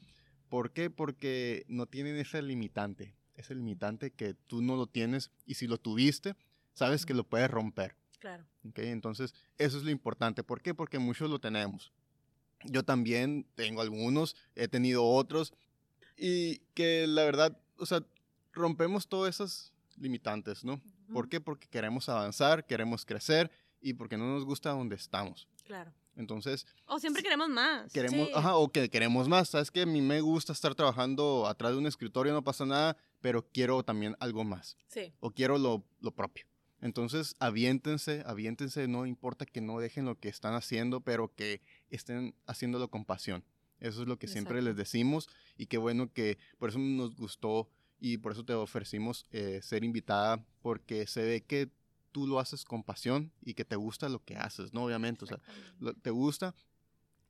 ¿Por 0.49 0.73
qué? 0.73 0.91
Porque 0.91 1.65
no 1.69 1.87
tienen 1.87 2.17
ese 2.17 2.43
limitante. 2.43 3.15
Ese 3.35 3.55
limitante 3.55 4.11
que 4.11 4.35
tú 4.35 4.63
no 4.63 4.77
lo 4.77 4.87
tienes 4.87 5.31
y 5.47 5.55
si 5.55 5.67
lo 5.67 5.79
tuviste, 5.79 6.37
sabes 6.75 7.07
que 7.07 7.15
lo 7.15 7.25
puedes 7.25 7.51
romper. 7.51 7.97
Claro. 8.19 8.45
¿ok? 8.69 8.79
Entonces, 8.81 9.35
eso 9.59 9.79
es 9.79 9.85
lo 9.85 9.91
importante. 9.91 10.43
¿Por 10.43 10.61
qué? 10.61 10.75
Porque 10.75 10.99
muchos 10.99 11.31
lo 11.31 11.39
tenemos. 11.39 11.93
Yo 12.65 12.83
también 12.85 13.47
tengo 13.55 13.81
algunos, 13.81 14.37
he 14.55 14.69
tenido 14.69 15.05
otros, 15.05 15.55
y 16.17 16.59
que 16.75 17.07
la 17.07 17.25
verdad, 17.25 17.59
o 17.79 17.87
sea, 17.87 18.05
rompemos 18.53 19.09
todas 19.09 19.35
esas 19.35 19.73
limitantes, 19.97 20.65
¿no? 20.65 20.81
¿Por 21.13 21.29
qué? 21.29 21.41
Porque 21.41 21.69
queremos 21.69 22.09
avanzar, 22.09 22.67
queremos 22.67 23.05
crecer 23.05 23.51
y 23.81 23.95
porque 23.95 24.17
no 24.17 24.27
nos 24.33 24.45
gusta 24.45 24.71
donde 24.71 24.97
estamos. 24.97 25.49
Claro. 25.65 25.93
Entonces, 26.17 26.67
O 26.87 26.99
siempre 26.99 27.23
queremos 27.23 27.49
más. 27.49 27.91
queremos, 27.93 28.27
Sí. 28.29 28.33
ajá, 28.35 28.57
o 28.57 28.71
que 28.71 28.91
queremos 28.91 29.29
más. 29.29 29.49
Sabes 29.49 29.71
que 29.71 29.83
a 29.83 29.87
mí 29.87 30.03
me 30.03 30.21
gusta 30.21 30.53
estar 30.53 30.75
trabajando 30.75 31.47
atrás 31.47 31.73
de 31.73 31.79
un 31.79 31.87
escritorio, 31.87 32.33
no 32.33 32.43
pasa 32.45 32.67
nada, 32.67 32.97
pero 33.21 33.47
quiero 33.53 33.83
también 33.85 34.17
algo 34.21 34.45
más 34.45 34.77
Sí. 34.89 35.13
o 35.21 35.31
quiero 35.31 35.57
lo, 35.59 35.85
lo 36.01 36.11
propio. 36.11 36.45
Entonces, 36.83 37.37
aviéntense, 37.39 38.23
aviéntense, 38.27 38.89
no 38.89 39.07
importa 39.07 39.47
que 39.47 39.61
no 39.61 39.79
dejen 39.79 40.05
lo 40.07 40.19
que 40.19 40.29
están 40.29 40.55
haciendo, 40.55 41.01
pero 41.01 41.33
que 41.35 41.61
estén 41.91 42.35
haciéndolo 42.47 42.89
con 42.91 43.05
pasión. 43.05 43.45
Eso 43.79 44.03
es 44.03 44.09
lo 44.09 44.19
que 44.19 44.27
siempre 44.29 44.55
Exacto. 44.59 44.69
les 44.71 44.77
decimos 44.77 45.29
y 45.57 45.67
qué 45.67 45.79
bueno 45.79 46.13
que 46.13 46.39
por 46.59 46.71
eso 46.71 46.79
nos 46.79 47.17
gustó 47.17 47.69
y 48.01 48.19
por 48.19 48.33
eso 48.33 48.45
te 48.45 48.55
ofrecimos 48.55 49.27
eh, 49.31 49.61
ser 49.63 49.85
invitada, 49.85 50.45
porque 50.63 51.07
se 51.07 51.23
ve 51.23 51.43
que 51.43 51.71
tú 52.13 52.27
lo 52.27 52.41
haces 52.41 52.65
con 52.65 52.83
pasión 52.83 53.31
y 53.43 53.55
que 53.55 53.65
te 53.65 53.77
gusta 53.77 54.09
lo 54.09 54.25
que 54.25 54.37
haces, 54.37 54.73
¿no? 54.73 54.85
Obviamente, 54.85 55.25
o 55.25 55.29
sea, 55.29 55.41
lo- 55.79 55.95
te 55.95 56.11
gusta 56.11 56.55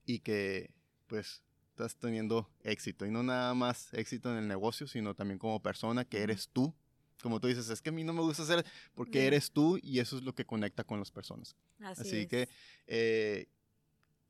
y 0.06 0.20
que 0.20 0.70
pues 1.06 1.42
estás 1.70 1.96
teniendo 1.96 2.48
éxito 2.62 3.04
y 3.06 3.10
no 3.10 3.22
nada 3.22 3.52
más 3.54 3.92
éxito 3.94 4.30
en 4.30 4.36
el 4.38 4.48
negocio, 4.48 4.86
sino 4.86 5.14
también 5.14 5.38
como 5.38 5.60
persona 5.60 6.04
que 6.04 6.22
eres 6.22 6.48
tú. 6.48 6.74
Como 7.22 7.38
tú 7.40 7.48
dices, 7.48 7.68
es 7.68 7.82
que 7.82 7.90
a 7.90 7.92
mí 7.92 8.02
no 8.04 8.12
me 8.14 8.22
gusta 8.22 8.42
hacer 8.44 8.64
porque 8.94 9.18
Ujú. 9.18 9.26
eres 9.26 9.50
tú 9.50 9.78
y 9.82 9.98
eso 9.98 10.16
es 10.16 10.22
lo 10.22 10.34
que 10.34 10.46
conecta 10.46 10.84
con 10.84 10.98
las 11.00 11.10
personas. 11.10 11.54
Así, 11.80 12.00
Así 12.02 12.16
es. 12.20 12.26
que 12.28 12.48
eh, 12.86 13.46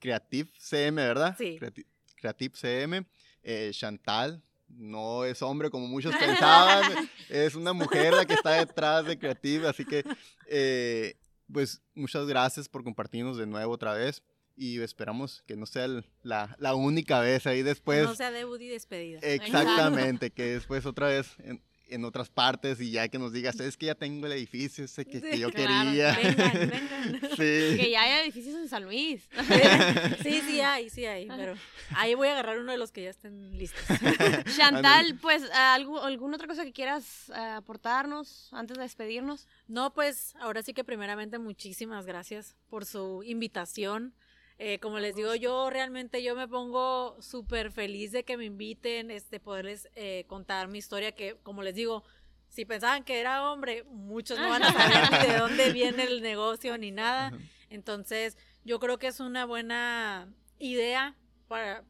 Creative 0.01 0.51
CM, 0.59 0.97
¿verdad? 1.03 1.35
Sí. 1.39 1.59
Creati- 1.61 1.87
Creative 2.17 2.55
CM, 2.57 3.07
eh, 3.43 3.71
Chantal. 3.73 4.43
No 4.77 5.25
es 5.25 5.43
hombre 5.43 5.69
como 5.71 5.87
muchos 5.89 6.15
pensaban, 6.19 7.11
es 7.29 7.55
una 7.55 7.73
mujer 7.73 8.13
la 8.15 8.25
que 8.27 8.35
está 8.35 8.53
detrás 8.53 9.05
de 9.05 9.19
Creative, 9.19 9.69
así 9.69 9.85
que 9.85 10.05
eh, 10.47 11.17
pues 11.53 11.83
muchas 11.95 12.27
gracias 12.27 12.69
por 12.69 12.83
compartirnos 12.85 13.37
de 13.37 13.47
nuevo 13.47 13.73
otra 13.73 13.93
vez 13.95 14.23
y 14.57 14.81
esperamos 14.81 15.43
que 15.47 15.57
no 15.57 15.67
sea 15.67 15.85
el- 15.87 16.05
la, 16.23 16.55
la 16.59 16.75
única 16.75 17.21
vez 17.21 17.47
ahí 17.47 17.63
después. 17.63 18.05
no 18.05 18.15
sea 18.15 18.31
debut 18.31 18.61
y 18.61 18.69
despedida. 18.69 19.19
Exactamente, 19.23 20.31
que 20.31 20.45
después 20.55 20.85
otra 20.87 21.09
vez 21.09 21.35
en, 21.45 21.63
en 21.91 22.05
otras 22.05 22.31
partes 22.31 22.81
y 22.81 22.91
ya 22.91 23.09
que 23.09 23.19
nos 23.19 23.33
digas, 23.33 23.59
es 23.61 23.77
que 23.77 23.87
ya 23.87 23.95
tengo 23.95 24.27
el 24.27 24.33
edificio 24.33 24.85
ese 24.85 25.05
que, 25.05 25.39
yo 25.39 25.51
claro, 25.51 25.91
quería. 25.91 26.17
Vengan, 26.17 26.53
vengan. 26.71 27.21
Sí. 27.31 27.77
Que 27.77 27.89
ya 27.91 28.03
hay 28.03 28.23
edificios 28.23 28.55
en 28.57 28.69
San 28.69 28.85
Luis. 28.85 29.29
Sí, 30.23 30.43
sí 30.47 30.61
hay, 30.61 30.91
sí 30.91 31.05
hay, 31.05 31.27
pero 31.27 31.55
ahí 31.95 32.15
voy 32.15 32.29
a 32.29 32.33
agarrar 32.33 32.59
uno 32.59 32.73
de 32.73 32.79
los 32.79 32.93
que 32.93 33.03
ya 33.03 33.11
estén 33.11 33.57
listos. 33.59 33.83
Chantal, 34.57 35.19
pues, 35.21 35.43
¿algo, 35.53 36.03
¿alguna 36.03 36.37
otra 36.37 36.47
cosa 36.47 36.65
que 36.65 36.73
quieras 36.73 37.31
eh, 37.31 37.39
aportarnos 37.39 38.49
antes 38.53 38.77
de 38.77 38.83
despedirnos? 38.83 39.49
No, 39.67 39.93
pues 39.93 40.35
ahora 40.41 40.63
sí 40.63 40.73
que 40.75 40.85
primeramente 40.85 41.39
muchísimas 41.39 42.07
gracias 42.07 42.57
por 42.69 42.85
su 42.85 43.23
invitación. 43.25 44.15
Eh, 44.63 44.79
como 44.79 44.99
les 44.99 45.17
digo, 45.17 45.35
yo 45.35 45.71
realmente 45.71 46.23
yo 46.23 46.37
me 46.37 46.47
pongo 46.47 47.17
súper 47.23 47.73
feliz 47.73 48.13
de 48.13 48.25
que 48.25 48.37
me 48.37 48.45
inviten, 48.45 49.11
este, 49.11 49.41
poderles 49.41 49.89
eh, 49.95 50.27
contar 50.27 50.69
mi 50.69 50.77
historia, 50.77 51.13
que 51.13 51.39
como 51.43 51.63
les 51.63 51.75
digo, 51.75 52.05
si 52.51 52.67
pensaban 52.67 53.03
que 53.03 53.21
era 53.21 53.51
hombre, 53.51 53.85
muchos 53.85 54.39
no 54.39 54.51
van 54.51 54.63
a 54.63 54.71
saber 54.71 55.11
ni 55.13 55.33
de 55.33 55.39
dónde 55.39 55.73
viene 55.73 56.03
el 56.03 56.21
negocio 56.21 56.77
ni 56.77 56.91
nada. 56.91 57.33
Entonces, 57.71 58.37
yo 58.63 58.79
creo 58.81 58.99
que 58.99 59.07
es 59.07 59.19
una 59.19 59.47
buena 59.47 60.31
idea 60.59 61.17
para, 61.49 61.83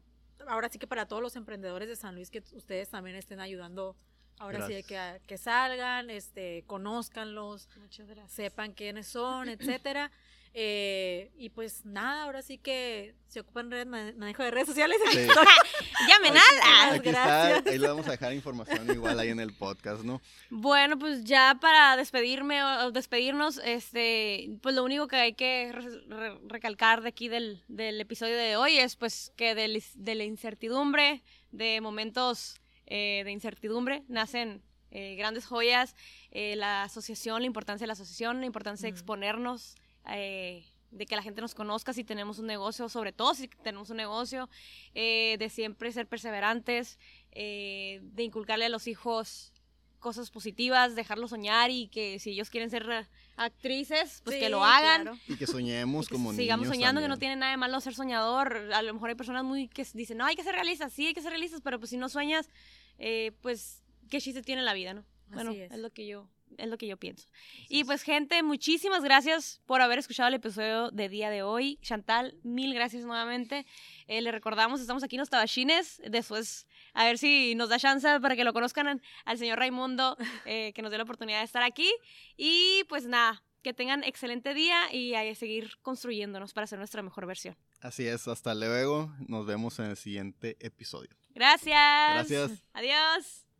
ahora 0.47 0.69
sí 0.69 0.79
que 0.79 0.87
para 0.87 1.09
todos 1.09 1.21
los 1.21 1.35
emprendedores 1.35 1.89
de 1.89 1.97
San 1.97 2.15
Luis, 2.15 2.29
que 2.29 2.41
ustedes 2.53 2.87
también 2.87 3.17
estén 3.17 3.41
ayudando, 3.41 3.97
ahora 4.39 4.65
sí 4.65 4.73
de 4.73 4.83
que, 4.83 5.19
que 5.27 5.37
salgan, 5.37 6.09
este, 6.09 6.63
conózcanlos, 6.67 7.67
sepan 8.27 8.71
quiénes 8.71 9.07
son, 9.07 9.49
etcétera. 9.49 10.09
Eh, 10.53 11.31
y 11.37 11.49
pues 11.49 11.85
nada, 11.85 12.23
ahora 12.23 12.41
sí 12.41 12.57
que 12.57 13.15
se 13.27 13.39
ocupan 13.39 13.71
red, 13.71 13.87
mane- 13.87 14.13
manejo 14.13 14.43
de 14.43 14.51
redes 14.51 14.67
sociales. 14.67 14.97
Sí. 15.11 15.19
¡Llamen! 16.09 16.33
Aquí 16.91 17.09
está, 17.09 17.47
gracias. 17.49 17.67
ahí 17.67 17.77
le 17.77 17.87
vamos 17.87 18.07
a 18.07 18.11
dejar 18.11 18.33
información 18.33 18.89
igual 18.91 19.17
ahí 19.19 19.29
en 19.29 19.39
el 19.39 19.53
podcast, 19.53 20.03
¿no? 20.03 20.21
Bueno, 20.49 20.99
pues 20.99 21.23
ya 21.23 21.57
para 21.61 21.95
despedirme 21.95 22.63
o 22.63 22.91
despedirnos, 22.91 23.61
este, 23.63 24.49
pues 24.61 24.75
lo 24.75 24.83
único 24.83 25.07
que 25.07 25.15
hay 25.15 25.33
que 25.33 25.71
re- 25.71 26.01
re- 26.09 26.37
recalcar 26.47 27.01
de 27.01 27.09
aquí 27.09 27.29
del, 27.29 27.63
del 27.69 28.01
episodio 28.01 28.35
de 28.35 28.57
hoy 28.57 28.77
es 28.77 28.97
pues 28.97 29.31
que 29.37 29.55
del- 29.55 29.81
de 29.95 30.15
la 30.15 30.25
incertidumbre, 30.25 31.23
de 31.51 31.79
momentos 31.79 32.59
eh, 32.87 33.21
de 33.23 33.31
incertidumbre, 33.31 34.03
nacen 34.09 34.61
eh, 34.93 35.15
grandes 35.15 35.45
joyas, 35.45 35.95
eh, 36.31 36.57
la 36.57 36.83
asociación, 36.83 37.41
la 37.41 37.47
importancia 37.47 37.83
de 37.85 37.87
la 37.87 37.93
asociación, 37.93 38.41
la 38.41 38.45
importancia 38.45 38.87
de 38.87 38.91
exponernos, 38.91 39.75
eh, 40.09 40.65
de 40.91 41.05
que 41.05 41.15
la 41.15 41.23
gente 41.23 41.41
nos 41.41 41.55
conozca 41.55 41.93
si 41.93 42.03
tenemos 42.03 42.39
un 42.39 42.47
negocio, 42.47 42.89
sobre 42.89 43.13
todo 43.13 43.33
si 43.33 43.47
tenemos 43.47 43.89
un 43.89 43.97
negocio, 43.97 44.49
eh, 44.93 45.37
de 45.39 45.49
siempre 45.49 45.91
ser 45.91 46.07
perseverantes, 46.07 46.99
eh, 47.31 48.01
de 48.03 48.23
inculcarle 48.23 48.65
a 48.65 48.69
los 48.69 48.87
hijos 48.87 49.53
cosas 49.99 50.31
positivas, 50.31 50.95
dejarlos 50.95 51.29
soñar 51.29 51.69
y 51.69 51.87
que 51.87 52.19
si 52.19 52.31
ellos 52.31 52.49
quieren 52.49 52.69
ser 52.69 53.07
actrices, 53.37 54.21
pues 54.25 54.37
que 54.37 54.49
lo 54.49 54.63
hagan. 54.65 55.03
claro. 55.03 55.17
Y 55.27 55.35
que 55.37 55.47
soñemos 55.47 56.07
y 56.07 56.09
que 56.09 56.13
como 56.15 56.33
sigamos 56.33 56.65
niños 56.65 56.75
soñando, 56.75 57.01
que 57.01 57.07
no 57.07 57.17
tiene 57.17 57.35
nada 57.35 57.51
de 57.51 57.57
malo 57.57 57.79
ser 57.79 57.93
soñador. 57.93 58.73
A 58.73 58.81
lo 58.81 58.93
mejor 58.93 59.09
hay 59.09 59.15
personas 59.15 59.43
muy 59.43 59.67
que 59.67 59.85
dicen, 59.93 60.17
no, 60.17 60.25
hay 60.25 60.35
que 60.35 60.43
ser 60.43 60.55
realistas, 60.55 60.91
sí, 60.91 61.07
hay 61.07 61.13
que 61.13 61.21
ser 61.21 61.29
realistas, 61.29 61.61
pero 61.61 61.79
pues 61.79 61.91
si 61.91 61.97
no 61.97 62.09
sueñas, 62.09 62.49
eh, 62.97 63.31
pues 63.41 63.83
qué 64.09 64.19
chiste 64.19 64.41
tiene 64.41 64.63
la 64.63 64.73
vida, 64.73 64.93
¿no? 64.93 65.05
Bueno, 65.27 65.51
Así 65.51 65.61
es. 65.61 65.71
es. 65.71 65.79
lo 65.79 65.91
que 65.91 66.07
yo 66.07 66.27
es 66.57 66.67
lo 66.67 66.77
que 66.77 66.87
yo 66.87 66.97
pienso. 66.97 67.27
Y 67.69 67.83
pues 67.83 68.01
gente, 68.03 68.41
muchísimas 68.43 69.03
gracias 69.03 69.61
por 69.65 69.81
haber 69.81 69.99
escuchado 69.99 70.27
el 70.29 70.35
episodio 70.35 70.91
de 70.91 71.09
día 71.09 71.29
de 71.29 71.43
hoy. 71.43 71.77
Chantal, 71.81 72.35
mil 72.43 72.73
gracias 72.73 73.03
nuevamente. 73.03 73.65
Eh, 74.07 74.21
le 74.21 74.31
recordamos, 74.31 74.81
estamos 74.81 75.03
aquí 75.03 75.15
en 75.15 75.21
los 75.21 75.29
tabachines, 75.29 76.01
después 76.07 76.67
a 76.93 77.05
ver 77.05 77.17
si 77.17 77.55
nos 77.55 77.69
da 77.69 77.79
chance 77.79 78.19
para 78.19 78.35
que 78.35 78.43
lo 78.43 78.53
conozcan 78.53 79.01
al- 79.25 79.37
señor 79.37 79.59
Raimundo, 79.59 80.17
eh, 80.45 80.71
que 80.73 80.81
nos 80.81 80.91
dio 80.91 80.97
la 80.97 81.03
oportunidad 81.03 81.39
de 81.39 81.45
estar 81.45 81.63
aquí. 81.63 81.91
Y 82.37 82.83
pues 82.89 83.05
nada, 83.05 83.43
que 83.63 83.73
tengan 83.73 84.03
excelente 84.03 84.53
día 84.53 84.93
y 84.93 85.13
a 85.15 85.35
seguir 85.35 85.77
construyéndonos 85.81 86.53
para 86.53 86.67
ser 86.67 86.79
nuestra 86.79 87.01
mejor 87.03 87.25
versión. 87.27 87.55
Así 87.79 88.07
es, 88.07 88.27
hasta 88.27 88.53
luego. 88.55 89.11
Nos 89.27 89.45
vemos 89.45 89.77
en 89.79 89.85
el 89.85 89.97
siguiente 89.97 90.57
episodio. 90.59 91.09
Gracias. 91.33 92.29
Gracias. 92.29 92.63
Adiós. 92.73 93.50